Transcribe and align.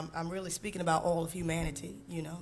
I'm, 0.00 0.10
I'm 0.14 0.30
really 0.30 0.48
speaking 0.48 0.80
about 0.80 1.04
all 1.04 1.22
of 1.22 1.30
humanity, 1.30 1.94
you 2.08 2.22
know, 2.22 2.38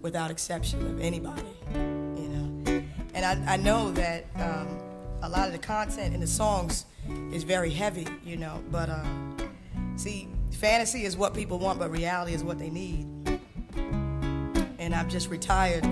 without 0.00 0.30
exception 0.30 0.80
of 0.86 0.98
anybody, 0.98 1.42
you 1.74 2.28
know. 2.28 2.82
And 3.12 3.24
I, 3.24 3.52
I 3.52 3.56
know 3.58 3.90
that 3.92 4.24
um, 4.36 4.78
a 5.20 5.28
lot 5.28 5.46
of 5.46 5.52
the 5.52 5.58
content 5.58 6.14
in 6.14 6.20
the 6.20 6.26
songs 6.26 6.86
is 7.30 7.42
very 7.42 7.68
heavy, 7.68 8.06
you 8.24 8.38
know, 8.38 8.62
but 8.70 8.88
uh, 8.88 9.04
see, 9.96 10.26
fantasy 10.52 11.04
is 11.04 11.14
what 11.14 11.34
people 11.34 11.58
want, 11.58 11.78
but 11.78 11.90
reality 11.90 12.32
is 12.32 12.42
what 12.42 12.58
they 12.58 12.70
need. 12.70 13.06
And 14.78 14.94
I've 14.94 15.08
just 15.08 15.28
retired 15.28 15.84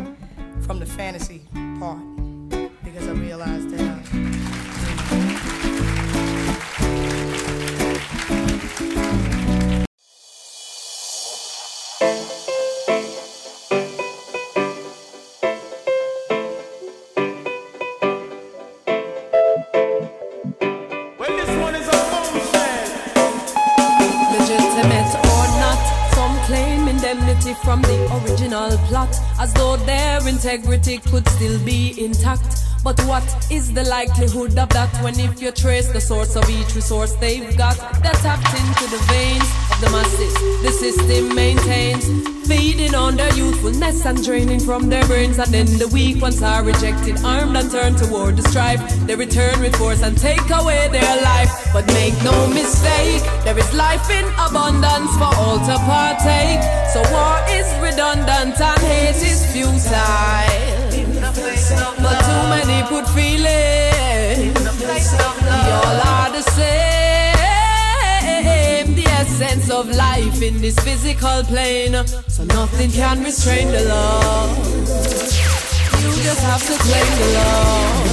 from 0.62 0.78
the 0.78 0.86
fantasy 0.86 1.42
part 1.78 2.00
because 2.82 3.06
I 3.06 3.12
realized 3.12 3.68
that. 3.70 3.80
Uh, 3.80 3.99
the 33.74 33.84
likelihood 33.84 34.58
of 34.58 34.68
that 34.70 34.90
when 35.02 35.18
if 35.18 35.40
you 35.40 35.52
trace 35.52 35.88
the 35.88 36.00
source 36.00 36.36
of 36.36 36.48
each 36.50 36.74
resource 36.74 37.12
they've 37.16 37.56
got? 37.56 37.76
They're 38.02 38.20
tapped 38.24 38.52
into 38.58 38.84
the 38.90 39.02
veins 39.08 39.48
of 39.70 39.80
the 39.80 39.90
masses. 39.90 40.34
The 40.62 40.72
system 40.72 41.34
maintains, 41.34 42.04
feeding 42.46 42.94
on 42.94 43.16
their 43.16 43.32
youthfulness 43.34 44.04
and 44.06 44.22
draining 44.24 44.60
from 44.60 44.88
their 44.88 45.04
brains. 45.06 45.38
And 45.38 45.52
then 45.52 45.66
the 45.78 45.88
weak 45.88 46.20
ones 46.22 46.42
are 46.42 46.64
rejected, 46.64 47.24
armed 47.24 47.56
and 47.56 47.70
turned 47.70 47.98
toward 47.98 48.36
the 48.36 48.48
strife. 48.48 48.80
They 49.06 49.14
return 49.14 49.60
with 49.60 49.76
force 49.76 50.02
and 50.02 50.16
take 50.16 50.48
away 50.50 50.88
their 50.88 51.22
life. 51.22 51.50
But 51.72 51.86
make 51.88 52.14
no 52.22 52.48
mistake, 52.48 53.22
there 53.44 53.58
is 53.58 53.72
life 53.74 54.08
in 54.10 54.26
abundance 54.38 55.12
for 55.16 55.30
all 55.42 55.58
to 55.58 55.76
partake. 55.86 56.62
So 56.92 57.00
war 57.12 57.38
is 57.50 57.68
redundant 57.80 58.60
and 58.60 58.80
hate 58.80 59.22
is 59.22 59.44
futile. 59.52 60.69
But 62.02 62.16
too 62.28 62.42
many 62.54 62.82
put 62.88 63.06
feelings. 63.10 64.54
We 65.40 65.70
all 65.78 66.00
are 66.14 66.30
the 66.30 66.42
same. 66.42 67.38
The 68.94 69.06
essence 69.06 69.70
of 69.70 69.88
life 69.88 70.42
in 70.42 70.60
this 70.60 70.76
physical 70.80 71.42
plane. 71.44 71.96
So 72.28 72.44
nothing 72.44 72.90
can 72.90 73.22
restrain 73.22 73.68
the 73.68 73.82
love. 73.84 74.58
You 76.02 76.12
just 76.22 76.42
have 76.42 76.62
to 76.66 76.76
claim 76.86 77.18
the 77.20 77.28
love. 77.38 78.06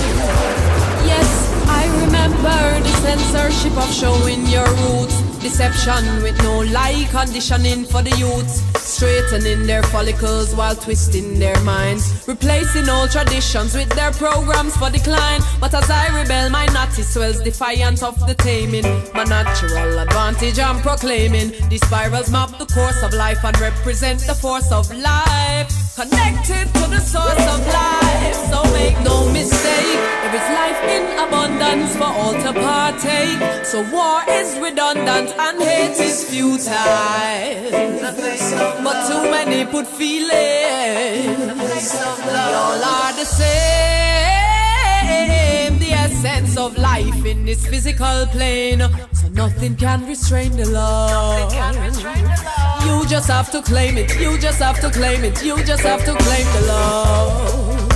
Yes, 1.05 1.29
I 1.67 1.87
remember 2.01 2.79
the 2.81 2.93
censorship 3.01 3.75
of 3.77 3.89
showing 3.93 4.45
your 4.47 4.67
roots. 4.83 5.26
Deception 5.47 6.21
with 6.23 6.37
no 6.43 6.59
lie 6.59 7.07
conditioning 7.09 7.85
for 7.85 8.01
the 8.01 8.13
youths. 8.17 8.59
Straightening 8.77 9.65
their 9.65 9.81
follicles 9.81 10.53
while 10.53 10.75
twisting 10.75 11.39
their 11.39 11.57
minds. 11.61 12.27
Replacing 12.27 12.89
old 12.89 13.11
traditions 13.11 13.73
with 13.73 13.87
their 13.91 14.11
programs 14.11 14.75
for 14.75 14.89
decline. 14.89 15.39
But 15.61 15.73
as 15.73 15.89
I 15.89 16.09
rebel, 16.09 16.49
my 16.49 16.65
natty 16.65 17.01
swells 17.01 17.39
defiant 17.39 18.03
of 18.03 18.19
the 18.27 18.33
taming. 18.33 18.83
My 19.13 19.23
natural 19.23 19.99
advantage 19.99 20.59
I'm 20.59 20.81
proclaiming. 20.81 21.53
These 21.69 21.85
spirals 21.87 22.29
map 22.29 22.49
the 22.59 22.65
course 22.65 23.01
of 23.01 23.13
life 23.13 23.41
and 23.45 23.57
represent 23.61 24.19
the 24.27 24.35
force 24.35 24.69
of 24.73 24.93
life. 24.97 25.86
Connected 25.97 26.69
to 26.75 26.85
the 26.93 26.99
source 26.99 27.47
of 27.49 27.59
life. 27.73 28.35
So 28.51 28.61
make 28.71 28.99
no 29.03 29.27
mistake, 29.33 29.99
there 30.21 30.35
is 30.35 30.47
life 30.53 30.81
in 30.95 31.03
abundance 31.17 31.95
for 31.95 32.03
all 32.05 32.33
to 32.33 32.53
partake. 32.53 33.65
So 33.65 33.81
war 33.91 34.21
is 34.29 34.59
redundant 34.59 35.33
and 35.35 35.59
hate 35.59 35.99
is 35.99 36.23
futile. 36.23 37.71
But 38.83 39.07
too 39.07 39.23
many 39.31 39.65
put 39.65 39.87
feelings. 39.87 40.29
We 41.49 42.35
all 42.61 42.83
are 42.93 43.13
the 43.13 43.25
same. 43.25 43.49
The 45.79 45.93
essence 45.93 46.57
of 46.57 46.77
life 46.77 47.25
in 47.25 47.43
this 47.43 47.65
physical 47.65 48.27
plane. 48.27 48.83
So 49.19 49.27
nothing 49.29 49.75
can 49.75 50.05
restrain 50.05 50.55
the 50.55 50.69
love. 50.69 51.51
You 52.85 53.07
just 53.09 53.27
have 53.29 53.49
to 53.51 53.63
claim 53.63 53.97
it. 53.97 54.15
You 54.19 54.37
just 54.37 54.59
have 54.59 54.79
to 54.81 54.91
claim 54.91 55.23
it. 55.23 55.43
You 55.43 55.63
just 55.63 55.81
have 55.81 56.05
to 56.05 56.13
claim 56.13 56.45
the 56.53 56.67
love. 56.67 57.86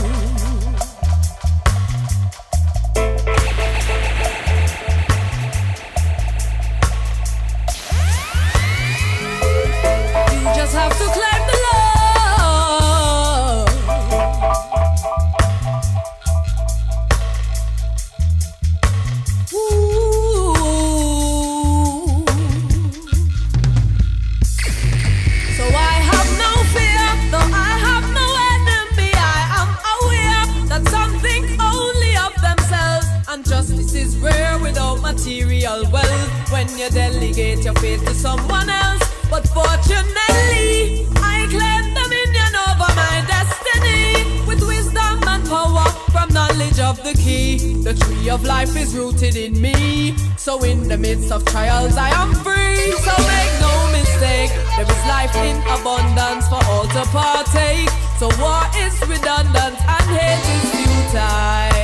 When 36.72 36.80
you 36.80 36.90
delegate 36.90 37.66
your 37.66 37.74
faith 37.76 38.06
to 38.06 38.14
someone 38.14 38.70
else, 38.70 39.04
but 39.30 39.46
fortunately, 39.50 41.06
I 41.18 41.46
claim 41.52 41.94
dominion 41.94 42.56
over 42.64 42.88
my 42.96 43.26
destiny 43.28 44.24
with 44.48 44.66
wisdom 44.66 45.20
and 45.28 45.44
power 45.50 45.84
from 46.14 46.30
knowledge 46.34 46.80
of 46.80 47.04
the 47.04 47.14
key. 47.14 47.74
The 47.84 47.94
tree 47.94 48.30
of 48.30 48.46
life 48.46 48.78
is 48.78 48.96
rooted 48.96 49.36
in 49.36 49.60
me, 49.60 50.16
so 50.38 50.64
in 50.64 50.88
the 50.88 50.98
midst 50.98 51.34
of 51.34 51.44
trials, 51.44 51.98
I 51.98 52.10
am 52.12 52.34
free. 52.36 52.94
So 53.04 53.12
make 53.28 53.54
no 53.60 53.92
mistake, 53.92 54.52
there 54.78 54.88
is 54.88 55.06
life 55.12 55.36
in 55.44 55.58
abundance 55.76 56.48
for 56.48 56.64
all 56.72 56.88
to 56.88 57.04
partake. 57.12 57.90
So 58.18 58.30
war 58.40 58.64
is 58.80 58.96
redundant 59.10 59.76
and 59.76 60.08
hate 60.16 60.48
is 60.56 60.72
futile. 60.72 61.82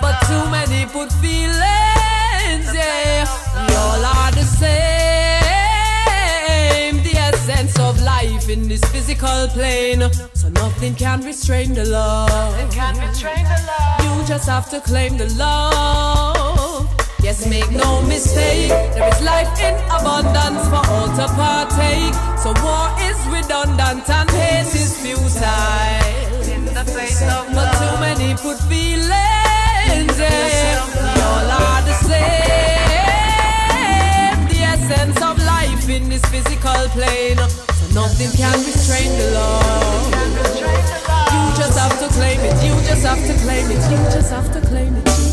But 0.00 0.20
too 0.28 0.48
many 0.50 0.86
put 0.86 1.10
feelings, 1.14 1.99
yeah. 2.80 3.26
We 3.68 3.74
all 3.74 4.04
are 4.04 4.32
the 4.32 4.44
same. 4.44 4.70
The 7.02 7.14
essence 7.28 7.78
of 7.78 8.00
life 8.02 8.48
in 8.48 8.68
this 8.68 8.82
physical 8.92 9.48
plane. 9.48 10.02
So 10.34 10.48
nothing 10.48 10.94
can 10.94 11.20
restrain 11.22 11.74
the 11.74 11.84
love. 11.84 12.58
You 14.04 14.24
just 14.26 14.48
have 14.48 14.68
to 14.70 14.80
claim 14.80 15.16
the 15.18 15.28
love. 15.34 16.88
Yes, 17.22 17.46
make 17.46 17.70
no 17.70 18.00
mistake. 18.02 18.70
There 18.94 19.08
is 19.12 19.20
life 19.22 19.52
in 19.60 19.74
abundance 19.90 20.66
for 20.72 20.82
all 20.94 21.08
to 21.18 21.26
partake. 21.36 22.14
So 22.42 22.52
war 22.64 22.88
is 23.08 23.18
redundant 23.28 24.08
and 24.08 24.30
hate 24.30 24.74
is 24.74 24.96
futile. 25.02 26.00
But 27.54 27.68
too 27.78 27.96
many 28.00 28.34
put 28.34 28.58
feelings 28.70 30.18
in. 30.18 30.79
All 31.20 31.50
are 31.50 31.82
the 31.82 31.94
same. 32.08 32.48
The 34.48 34.60
essence 34.72 35.20
of 35.22 35.38
life 35.44 35.88
in 35.88 36.08
this 36.08 36.24
physical 36.26 36.88
plane. 36.96 37.38
So 37.38 37.86
nothing 37.94 38.30
can 38.36 38.58
restrain 38.64 39.10
the 39.18 39.30
love. 39.32 40.14
You 41.34 41.42
just 41.56 41.78
have 41.78 41.98
to 42.00 42.08
claim 42.14 42.40
it. 42.40 42.56
You 42.64 42.74
just 42.88 43.04
have 43.04 43.22
to 43.26 43.34
claim 43.44 43.70
it. 43.70 43.82
You 43.90 43.98
just 44.10 44.30
have 44.30 44.52
to 44.52 44.60
claim 44.68 44.96
it. 44.96 45.29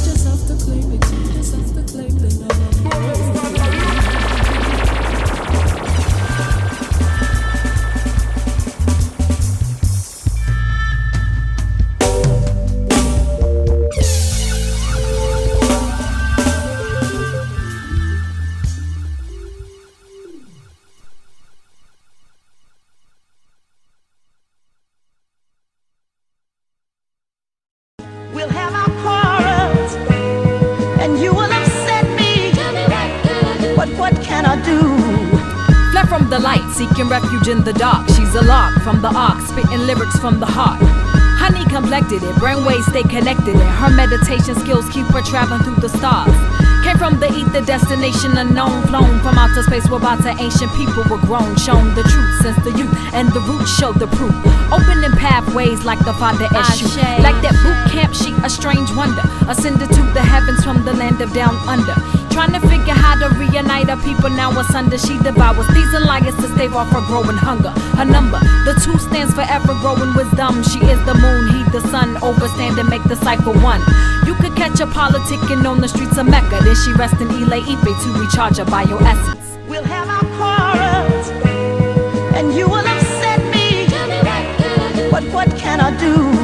In 37.47 37.63
the 37.63 37.73
dark. 37.73 38.07
She's 38.09 38.35
a 38.35 38.43
lark 38.43 38.81
from 38.83 39.01
the 39.01 39.07
ark, 39.07 39.39
spitting 39.47 39.85
lyrics 39.85 40.19
from 40.19 40.39
the 40.39 40.45
heart. 40.45 40.86
Complected 42.07 42.29
it, 42.29 42.41
brainwaves 42.41 42.87
stay 42.89 43.03
connected 43.03 43.55
it. 43.55 43.67
Her 43.83 43.89
meditation 43.89 44.55
skills 44.55 44.87
keep 44.91 45.05
her 45.07 45.21
traveling 45.21 45.59
through 45.63 45.81
the 45.83 45.89
stars. 45.89 46.31
Came 46.85 46.97
from 46.97 47.19
the 47.19 47.27
ether, 47.27 47.59
destination 47.59 48.37
unknown, 48.37 48.83
flown 48.87 49.19
from 49.19 49.37
outer 49.37 49.61
space 49.63 49.89
where 49.89 49.99
about 49.99 50.23
to 50.23 50.29
ancient 50.39 50.71
people 50.79 51.03
were 51.11 51.19
grown. 51.27 51.57
Shown 51.57 51.93
the 51.95 52.03
truth 52.03 52.31
since 52.39 52.55
the 52.63 52.71
youth, 52.79 52.95
and 53.11 53.27
the 53.33 53.41
roots 53.41 53.75
show 53.75 53.91
the 53.91 54.07
proof. 54.07 54.31
Opening 54.71 55.11
pathways 55.19 55.83
like 55.83 55.99
the 55.99 56.13
Father 56.13 56.47
Eshu. 56.55 56.87
Like 57.19 57.35
that 57.43 57.59
boot 57.59 57.91
camp, 57.91 58.15
she 58.15 58.31
a 58.39 58.49
strange 58.49 58.87
wonder. 58.95 59.23
Ascended 59.51 59.91
to 59.91 60.03
the 60.15 60.23
heavens 60.23 60.63
from 60.63 60.85
the 60.85 60.93
land 60.93 61.19
of 61.19 61.33
down 61.33 61.55
under. 61.67 61.95
Trying 62.31 62.53
to 62.53 62.61
figure 62.69 62.93
how 62.93 63.19
to 63.19 63.33
reunite 63.35 63.89
her 63.89 63.97
people 64.05 64.29
now 64.29 64.51
asunder. 64.57 64.97
She 64.97 65.17
devours 65.17 65.67
these 65.73 65.91
alliances 65.91 66.39
to 66.39 66.47
stave 66.55 66.75
off 66.75 66.87
her 66.93 67.01
growing 67.09 67.35
hunger. 67.35 67.73
Her 67.97 68.05
number, 68.05 68.39
the 68.63 68.79
two 68.79 68.95
stands 68.99 69.33
for 69.33 69.41
ever 69.41 69.73
growing 69.81 70.13
wisdom. 70.13 70.63
She 70.63 70.79
is 70.85 71.03
the 71.03 71.15
moon, 71.17 71.51
he 71.51 71.67
the 71.73 71.81
sun. 71.89 71.96
Overstand 71.97 72.77
and 72.77 72.89
make 72.89 73.03
the 73.05 73.15
cipher 73.15 73.51
one. 73.51 73.81
You 74.27 74.35
could 74.35 74.55
catch 74.55 74.77
her 74.79 74.85
politicking 74.85 75.67
on 75.67 75.81
the 75.81 75.87
streets 75.87 76.17
of 76.17 76.27
Mecca. 76.27 76.59
Then 76.63 76.75
she 76.75 76.93
rests 76.93 77.19
in 77.19 77.27
Ile 77.27 77.53
Ife 77.53 78.03
to 78.03 78.19
recharge 78.19 78.57
her 78.57 78.65
bioessence. 78.65 79.67
We'll 79.67 79.83
have 79.83 80.07
our 80.07 80.25
quarrels, 80.37 81.29
and 82.35 82.53
you 82.53 82.67
will 82.69 82.85
upset 82.85 83.41
me. 83.51 83.87
But 85.09 85.23
what 85.33 85.49
can 85.57 85.79
I 85.81 85.97
do? 85.97 86.36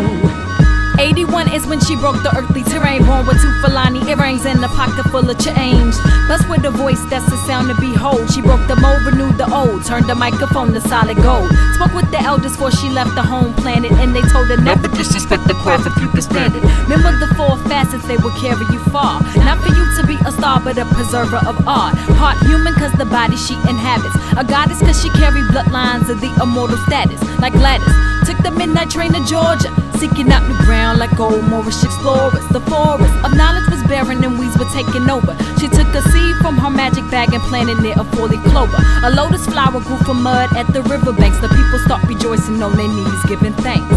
81 1.54 1.62
is 1.62 1.68
when 1.68 1.80
she 1.80 1.96
broke 1.96 2.22
the 2.24 2.34
earthly 2.36 2.64
terrain. 2.64 3.06
Born 3.06 3.26
with 3.26 3.42
two 3.42 3.54
Fulani 3.62 4.02
earrings 4.10 4.46
and 4.46 4.64
a 4.64 4.68
pocket 4.70 5.06
full 5.12 5.30
of 5.30 5.38
change. 5.38 5.94
Plus, 6.26 6.42
with 6.50 6.66
a 6.66 6.72
voice 6.72 7.02
that's 7.10 7.26
the 7.30 7.38
sound 7.46 7.70
to 7.70 7.76
behold. 7.80 8.30
She 8.34 8.42
broke 8.42 8.66
the 8.68 8.76
mold, 8.76 9.06
renewed 9.06 9.38
the 9.38 9.46
old, 9.54 9.86
turned 9.86 10.08
the 10.10 10.16
microphone 10.16 10.74
to 10.74 10.82
solid 10.82 11.18
gold. 11.18 11.50
Spoke 11.76 11.94
with 11.94 12.10
the 12.12 12.22
elders 12.22 12.54
before 12.54 12.72
she 12.72 12.90
left 12.90 13.14
the 13.16 13.22
home 13.22 13.54
planet, 13.62 13.92
and 14.02 14.16
they 14.16 14.22
told 14.34 14.50
her 14.50 14.58
never 14.58 14.88
disrespect 14.88 15.48
the 15.48 15.54
craft 15.62 15.86
if 15.86 15.96
you 16.02 16.10
can 16.10 16.22
stand 16.22 16.56
it. 16.56 16.64
Remember 16.90 17.14
the 17.22 17.30
four 17.36 17.58
facets, 17.70 18.06
they 18.08 18.18
will 18.18 18.36
carry 18.42 18.66
you 18.74 18.82
far. 18.90 19.22
Not 19.46 19.62
for 19.62 19.72
you 19.78 19.86
to 19.98 20.02
be 20.08 20.18
a 20.26 20.32
star, 20.32 20.60
but 20.60 20.78
a 20.78 20.86
preserver 20.98 21.42
of 21.46 21.56
art. 21.68 21.96
Part 22.18 22.38
human, 22.50 22.74
cause 22.76 22.94
the 22.94 23.06
body 23.06 23.38
she 23.38 23.54
inhabits. 23.70 24.16
A 24.38 24.44
goddess, 24.44 24.82
cause 24.82 25.02
she 25.02 25.10
carry 25.22 25.42
bloodlines 25.54 26.10
of 26.10 26.20
the 26.22 26.32
immortal 26.42 26.78
status. 26.90 27.22
Like 27.40 27.54
Gladys, 27.54 27.94
took 28.26 28.38
the 28.42 28.52
midnight 28.52 28.90
train 28.90 29.14
to 29.14 29.22
Georgia, 29.26 29.70
seeking 30.04 30.30
out 30.34 30.44
new 30.50 30.58
ground 30.66 31.00
like 31.00 31.18
old 31.18 31.46
Moorish 31.46 31.82
explorers. 31.82 32.46
The 32.50 32.60
forest 32.68 33.16
of 33.24 33.32
knowledge 33.38 33.70
was 33.72 33.82
barren 33.88 34.22
and 34.22 34.38
weeds 34.38 34.58
were 34.60 34.68
taking 34.76 35.10
over. 35.10 35.32
She 35.60 35.70
took 35.70 35.88
a 35.96 36.02
seed 36.12 36.36
from 36.44 36.58
her 36.58 36.70
magic 36.70 37.10
bag 37.10 37.34
and 37.34 37.42
planted 37.44 37.80
it 37.86 37.96
a 37.96 38.04
four-leaf 38.12 38.44
clover. 38.52 38.80
A 39.08 39.10
lotus 39.10 39.46
flower 39.46 39.80
grew 39.80 39.98
from 40.00 40.22
mud 40.22 40.50
at 40.58 40.68
the 40.74 40.82
riverbanks. 40.82 41.40
The 41.40 41.48
people 41.48 41.80
start 41.88 42.04
rejoicing 42.04 42.62
on 42.62 42.76
their 42.76 42.90
knees, 42.90 43.24
giving 43.30 43.54
thanks. 43.64 43.96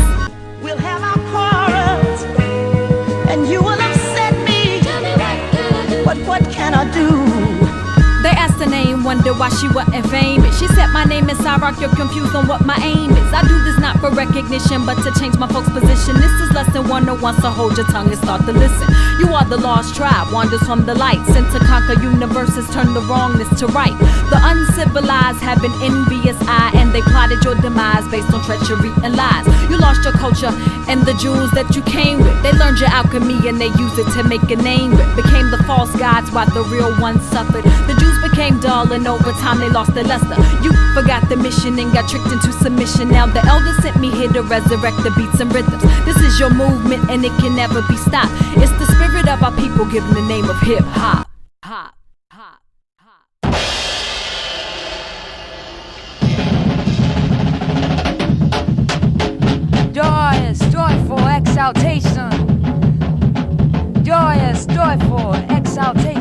We'll 0.63 0.79
have 0.79 1.03
our 1.03 1.19
quarrels, 1.33 2.23
and 3.31 3.49
you 3.49 3.61
will 3.61 3.81
upset 3.89 4.35
me. 4.47 4.79
But 6.05 6.19
what 6.29 6.43
can 6.53 6.73
I 6.73 6.85
do? 6.93 7.56
Her 8.67 8.73
name, 8.73 9.05
wonder 9.05 9.33
why 9.33 9.49
she 9.49 9.69
wasn't 9.69 10.11
famous. 10.11 10.59
She 10.59 10.67
said, 10.67 10.89
My 10.89 11.05
name 11.05 11.31
is 11.31 11.39
Cyrock, 11.39 11.81
you're 11.81 11.95
confused 11.95 12.35
on 12.35 12.49
what 12.49 12.67
my 12.67 12.77
aim 12.83 13.13
is. 13.13 13.33
I 13.33 13.47
do 13.47 13.63
this 13.63 13.79
not 13.79 14.01
for 14.01 14.11
recognition, 14.11 14.85
but 14.85 14.97
to 15.05 15.15
change 15.21 15.39
my 15.39 15.47
folks' 15.47 15.71
position. 15.71 16.19
This 16.19 16.35
is 16.43 16.51
lesson 16.51 16.89
101, 16.89 17.41
so 17.41 17.51
hold 17.51 17.77
your 17.77 17.87
tongue 17.87 18.09
and 18.09 18.19
start 18.19 18.43
to 18.47 18.53
listen. 18.53 18.89
You 19.21 19.33
are 19.35 19.45
the 19.45 19.57
lost 19.57 19.95
tribe, 19.95 20.33
wanders 20.33 20.63
from 20.67 20.85
the 20.85 20.97
light, 20.97 21.25
sent 21.27 21.47
to 21.53 21.61
conquer 21.61 21.95
universes, 22.03 22.67
turn 22.75 22.93
the 22.93 23.03
wrongness 23.03 23.47
to 23.61 23.69
right. 23.69 23.95
The 24.35 24.41
uncivilized 24.43 25.39
have 25.47 25.63
an 25.63 25.71
envious 25.81 26.37
eye, 26.49 26.73
and 26.75 26.91
they 26.93 27.03
plotted 27.03 27.45
your 27.45 27.55
demise 27.55 28.09
based 28.11 28.35
on 28.35 28.43
treachery 28.43 28.91
and 29.05 29.15
lies. 29.15 29.47
You 29.71 29.79
lost 29.79 30.03
your 30.03 30.15
culture 30.15 30.51
and 30.91 31.03
the 31.07 31.15
jewels 31.23 31.51
that 31.53 31.71
you 31.77 31.83
came 31.83 32.19
with. 32.19 32.35
They 32.43 32.51
learned 32.53 32.79
your 32.79 32.91
alchemy 32.91 33.47
and 33.47 33.61
they 33.61 33.71
used 33.79 33.99
it 33.99 34.11
to 34.19 34.25
make 34.25 34.43
a 34.51 34.57
name 34.57 34.91
with. 34.91 35.07
Became 35.15 35.51
the 35.51 35.63
false 35.71 35.95
gods 35.97 36.31
while 36.33 36.51
the 36.51 36.63
real 36.67 36.91
ones 37.01 37.23
suffered. 37.31 37.65
The 37.87 37.95
became 38.31 38.59
dull 38.61 38.91
and 38.93 39.07
over 39.07 39.33
time 39.33 39.59
they 39.59 39.69
lost 39.69 39.95
their 39.95 40.05
luster. 40.05 40.37
You 40.63 40.73
forgot 40.95 41.29
the 41.29 41.37
mission 41.37 41.79
and 41.79 41.93
got 41.93 42.09
tricked 42.09 42.27
into 42.33 42.53
submission. 42.53 43.09
Now 43.09 43.27
the 43.27 43.45
elders 43.47 43.77
sent 43.83 43.99
me 44.01 44.11
here 44.11 44.29
to 44.33 44.43
resurrect 44.43 44.97
the 45.03 45.13
beats 45.17 45.41
and 45.41 45.53
rhythms. 45.55 45.83
This 46.05 46.17
is 46.17 46.39
your 46.41 46.51
movement 46.51 47.11
and 47.11 47.25
it 47.25 47.33
can 47.39 47.55
never 47.55 47.83
be 47.83 47.97
stopped. 47.97 48.33
It's 48.59 48.73
the 48.73 48.87
spirit 48.95 49.29
of 49.29 49.43
our 49.43 49.55
people 49.57 49.85
given 49.87 50.13
the 50.15 50.23
name 50.23 50.49
of 50.49 50.59
hip. 50.61 50.85
Hop, 50.85 51.29
hop, 51.63 51.95
hop. 52.31 52.63
Joyous, 59.93 60.59
joyful 60.73 61.27
exaltation. 61.29 62.31
Joyous, 64.05 64.67
joyful 64.67 65.35
exaltation. 65.51 66.16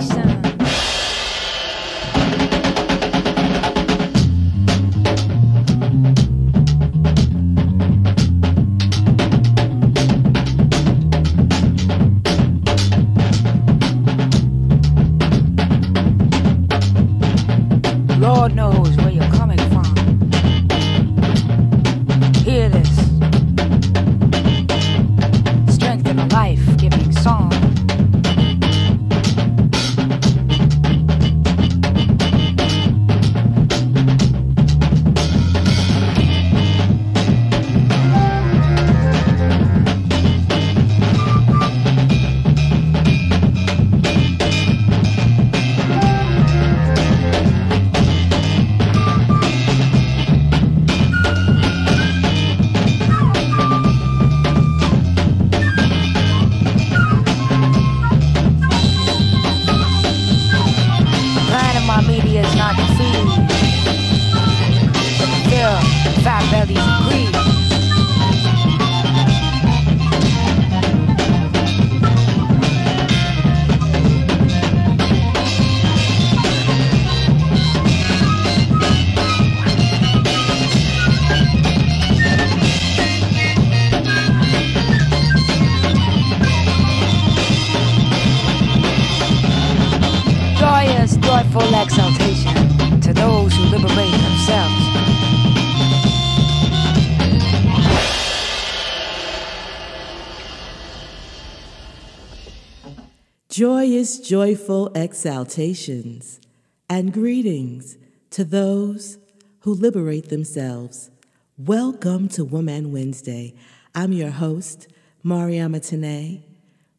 Joyful 104.06 104.92
exaltations 104.94 106.40
and 106.88 107.12
greetings 107.12 107.98
to 108.30 108.44
those 108.44 109.18
who 109.62 109.74
liberate 109.74 110.30
themselves. 110.30 111.10
Welcome 111.58 112.30
to 112.30 112.46
Wombman 112.46 112.92
Wednesday. 112.92 113.56
I'm 113.96 114.14
your 114.14 114.30
host, 114.30 114.88
Mariama 115.24 115.78
Tené. 115.78 116.44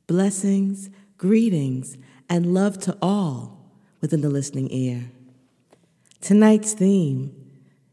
Blessings, 0.08 0.90
greetings, 1.16 1.96
and 2.28 2.52
love 2.52 2.80
to 2.80 2.98
all 3.00 3.70
within 4.00 4.20
the 4.20 4.28
listening 4.28 4.68
ear. 4.72 5.04
Tonight's 6.20 6.72
theme 6.72 7.32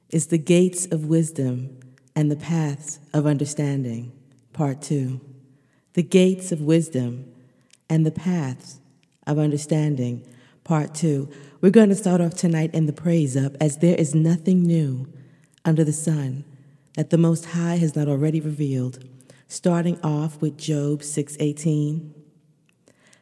is 0.09 0.27
the 0.27 0.39
gates 0.39 0.87
of 0.87 1.05
wisdom 1.05 1.79
and 2.15 2.31
the 2.31 2.35
paths 2.35 2.99
of 3.13 3.27
understanding, 3.27 4.11
part 4.53 4.81
two. 4.81 5.21
The 5.93 6.01
gates 6.01 6.51
of 6.51 6.61
wisdom 6.61 7.31
and 7.87 8.07
the 8.07 8.11
paths 8.11 8.79
of 9.25 9.39
understanding, 9.39 10.25
part 10.63 10.93
two. 10.93 11.29
We're 11.61 11.69
going 11.69 11.89
to 11.89 11.95
start 11.95 12.21
off 12.21 12.35
tonight 12.35 12.73
in 12.73 12.85
the 12.85 12.93
praise 12.93 13.37
up 13.37 13.53
as 13.59 13.77
there 13.77 13.95
is 13.95 14.13
nothing 14.13 14.63
new 14.63 15.07
under 15.65 15.83
the 15.83 15.93
sun 15.93 16.45
that 16.95 17.09
the 17.09 17.17
Most 17.17 17.45
High 17.45 17.77
has 17.77 17.95
not 17.95 18.07
already 18.07 18.39
revealed. 18.39 19.03
Starting 19.47 19.99
off 20.01 20.41
with 20.41 20.57
Job 20.57 21.01
6:18. 21.01 22.13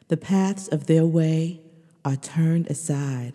The 0.08 0.16
paths 0.16 0.68
of 0.68 0.86
their 0.86 1.06
way 1.06 1.60
are 2.04 2.16
turned 2.16 2.66
aside. 2.68 3.34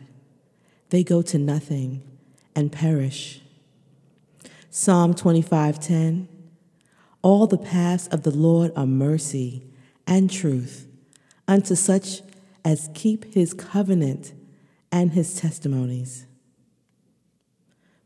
They 0.89 1.03
go 1.03 1.21
to 1.21 1.37
nothing 1.37 2.03
and 2.55 2.71
perish. 2.71 3.41
Psalm 4.69 5.13
25:10. 5.13 6.27
All 7.21 7.47
the 7.47 7.57
paths 7.57 8.07
of 8.07 8.23
the 8.23 8.31
Lord 8.31 8.71
are 8.75 8.85
mercy 8.85 9.63
and 10.05 10.29
truth 10.29 10.87
unto 11.47 11.75
such 11.75 12.21
as 12.67 12.89
keep 12.93 13.33
his 13.33 13.53
covenant 13.53 14.33
and 14.91 15.13
his 15.13 15.39
testimonies. 15.39 16.25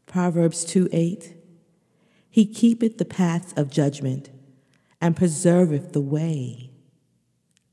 Proverbs 0.06 0.64
2 0.66 0.88
8. 0.92 1.34
He 2.30 2.46
keepeth 2.46 3.00
the 3.00 3.06
paths 3.06 3.54
of 3.58 3.72
judgment 3.72 4.30
and 5.02 5.16
preserveth 5.16 5.94
the 5.94 6.00
way 6.00 6.70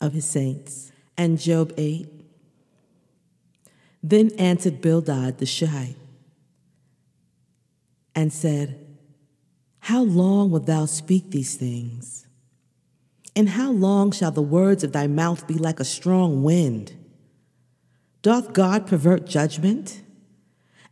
of 0.00 0.14
his 0.14 0.24
saints. 0.24 0.90
And 1.18 1.38
Job 1.38 1.74
8. 1.76 2.08
Then 4.02 4.30
answered 4.38 4.80
Bildad 4.80 5.36
the 5.36 5.44
Shuhite 5.44 5.96
and 8.14 8.32
said, 8.32 8.86
How 9.80 10.04
long 10.04 10.50
wilt 10.50 10.64
thou 10.64 10.86
speak 10.86 11.32
these 11.32 11.54
things? 11.54 12.27
And 13.38 13.50
how 13.50 13.70
long 13.70 14.10
shall 14.10 14.32
the 14.32 14.42
words 14.42 14.82
of 14.82 14.90
thy 14.90 15.06
mouth 15.06 15.46
be 15.46 15.54
like 15.54 15.78
a 15.78 15.84
strong 15.84 16.42
wind? 16.42 16.96
Doth 18.20 18.52
God 18.52 18.84
pervert 18.84 19.26
judgment? 19.26 20.02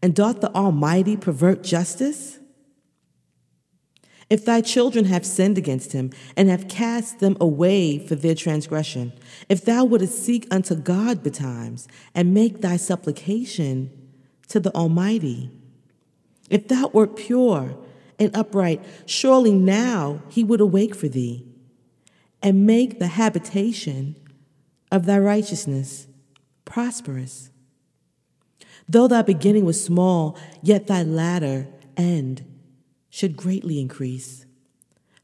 And 0.01 0.15
doth 0.15 0.41
the 0.41 0.55
Almighty 0.55 1.17
pervert 1.17 1.65
justice? 1.65 2.39
If 4.31 4.45
thy 4.45 4.61
children 4.61 5.07
have 5.07 5.27
sinned 5.27 5.59
against 5.59 5.91
him, 5.91 6.13
and 6.37 6.49
have 6.49 6.69
cast 6.69 7.19
them 7.19 7.37
away 7.41 7.99
for 7.99 8.15
their 8.15 8.37
transgression, 8.37 9.13
if 9.49 9.65
thou 9.65 9.85
wouldest 9.85 10.25
seek 10.25 10.47
unto 10.49 10.77
God 10.77 11.25
betimes, 11.25 11.89
and 12.15 12.33
make 12.33 12.61
thy 12.61 12.77
supplication 12.77 13.91
to 14.51 14.61
the 14.61 14.73
Almighty, 14.73 15.51
if 16.49 16.69
thou 16.69 16.91
wert 16.93 17.17
pure 17.17 17.77
and 18.21 18.37
upright, 18.37 18.85
surely 19.05 19.51
now 19.51 20.23
he 20.29 20.45
would 20.45 20.61
awake 20.61 20.95
for 20.95 21.09
thee, 21.09 21.45
and 22.43 22.67
make 22.67 22.99
the 22.99 23.09
habitation 23.09 24.17
of 24.91 25.07
thy 25.07 25.19
righteousness 25.19 26.07
prosperous. 26.65 27.51
Though 28.89 29.09
thy 29.09 29.23
beginning 29.23 29.65
was 29.65 29.83
small, 29.83 30.39
yet 30.63 30.87
thy 30.87 31.03
latter 31.03 31.69
end 31.97 32.45
should 33.11 33.37
greatly 33.37 33.81
increase. 33.81 34.47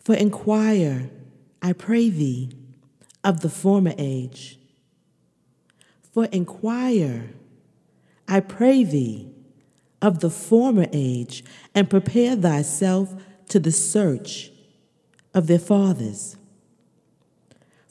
For 0.00 0.14
inquire, 0.14 1.10
I 1.60 1.72
pray 1.72 2.08
thee, 2.08 2.50
of 3.24 3.40
the 3.40 3.48
former 3.48 3.94
age. 3.98 4.58
For 6.12 6.26
inquire, 6.26 7.30
I 8.26 8.40
pray 8.40 8.84
thee, 8.84 9.30
of 10.00 10.20
the 10.20 10.30
former 10.30 10.86
age, 10.92 11.44
and 11.74 11.88
prepare 11.88 12.34
thyself 12.34 13.14
to 13.48 13.60
the 13.60 13.72
search 13.72 14.50
of 15.34 15.46
their 15.46 15.58
fathers. 15.58 16.36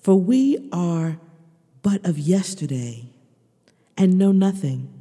For 0.02 0.16
we 0.16 0.68
are 0.72 1.20
but 1.84 2.06
of 2.06 2.18
yesterday 2.18 3.06
and 3.96 4.18
know 4.18 4.32
nothing. 4.32 4.92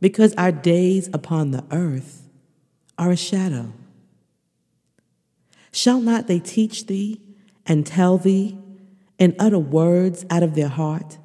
Because 0.00 0.34
our 0.34 0.50
days 0.50 1.08
upon 1.12 1.52
the 1.52 1.64
earth 1.70 2.28
are 2.98 3.12
a 3.12 3.16
shadow. 3.16 3.72
Shall 5.70 6.00
not 6.00 6.26
they 6.26 6.40
teach 6.40 6.86
thee 6.86 7.20
and 7.64 7.86
tell 7.86 8.18
thee 8.18 8.58
and 9.18 9.36
utter 9.38 9.58
words 9.58 10.26
out 10.28 10.42
of 10.42 10.56
their 10.56 10.68
heart? 10.68 11.18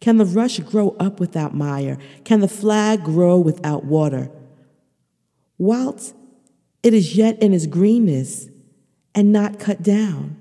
Can 0.00 0.16
the 0.16 0.24
rush 0.24 0.58
grow 0.60 0.96
up 0.98 1.20
without 1.20 1.54
mire? 1.54 1.98
Can 2.24 2.40
the 2.40 2.48
flag 2.48 3.04
grow 3.04 3.38
without 3.38 3.84
water? 3.84 4.30
Whilst 5.58 6.14
it 6.82 6.92
is 6.92 7.16
yet 7.16 7.40
in 7.40 7.54
its 7.54 7.66
greenness 7.66 8.48
and 9.14 9.32
not 9.32 9.58
cut 9.58 9.82
down, 9.82 10.36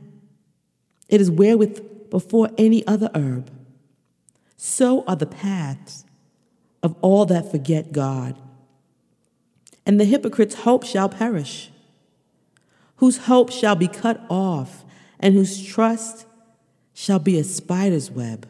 it 1.09 1.21
is 1.21 1.31
wherewith 1.31 2.09
before 2.09 2.49
any 2.57 2.85
other 2.87 3.09
herb. 3.15 3.51
So 4.57 5.03
are 5.05 5.15
the 5.15 5.25
paths 5.25 6.05
of 6.83 6.95
all 7.01 7.25
that 7.25 7.51
forget 7.51 7.91
God. 7.91 8.35
And 9.85 9.99
the 9.99 10.05
hypocrite's 10.05 10.55
hope 10.55 10.83
shall 10.83 11.09
perish, 11.09 11.71
whose 12.97 13.19
hope 13.19 13.51
shall 13.51 13.75
be 13.75 13.87
cut 13.87 14.25
off, 14.29 14.83
and 15.19 15.33
whose 15.33 15.63
trust 15.63 16.25
shall 16.93 17.19
be 17.19 17.39
a 17.39 17.43
spider's 17.43 18.11
web. 18.11 18.47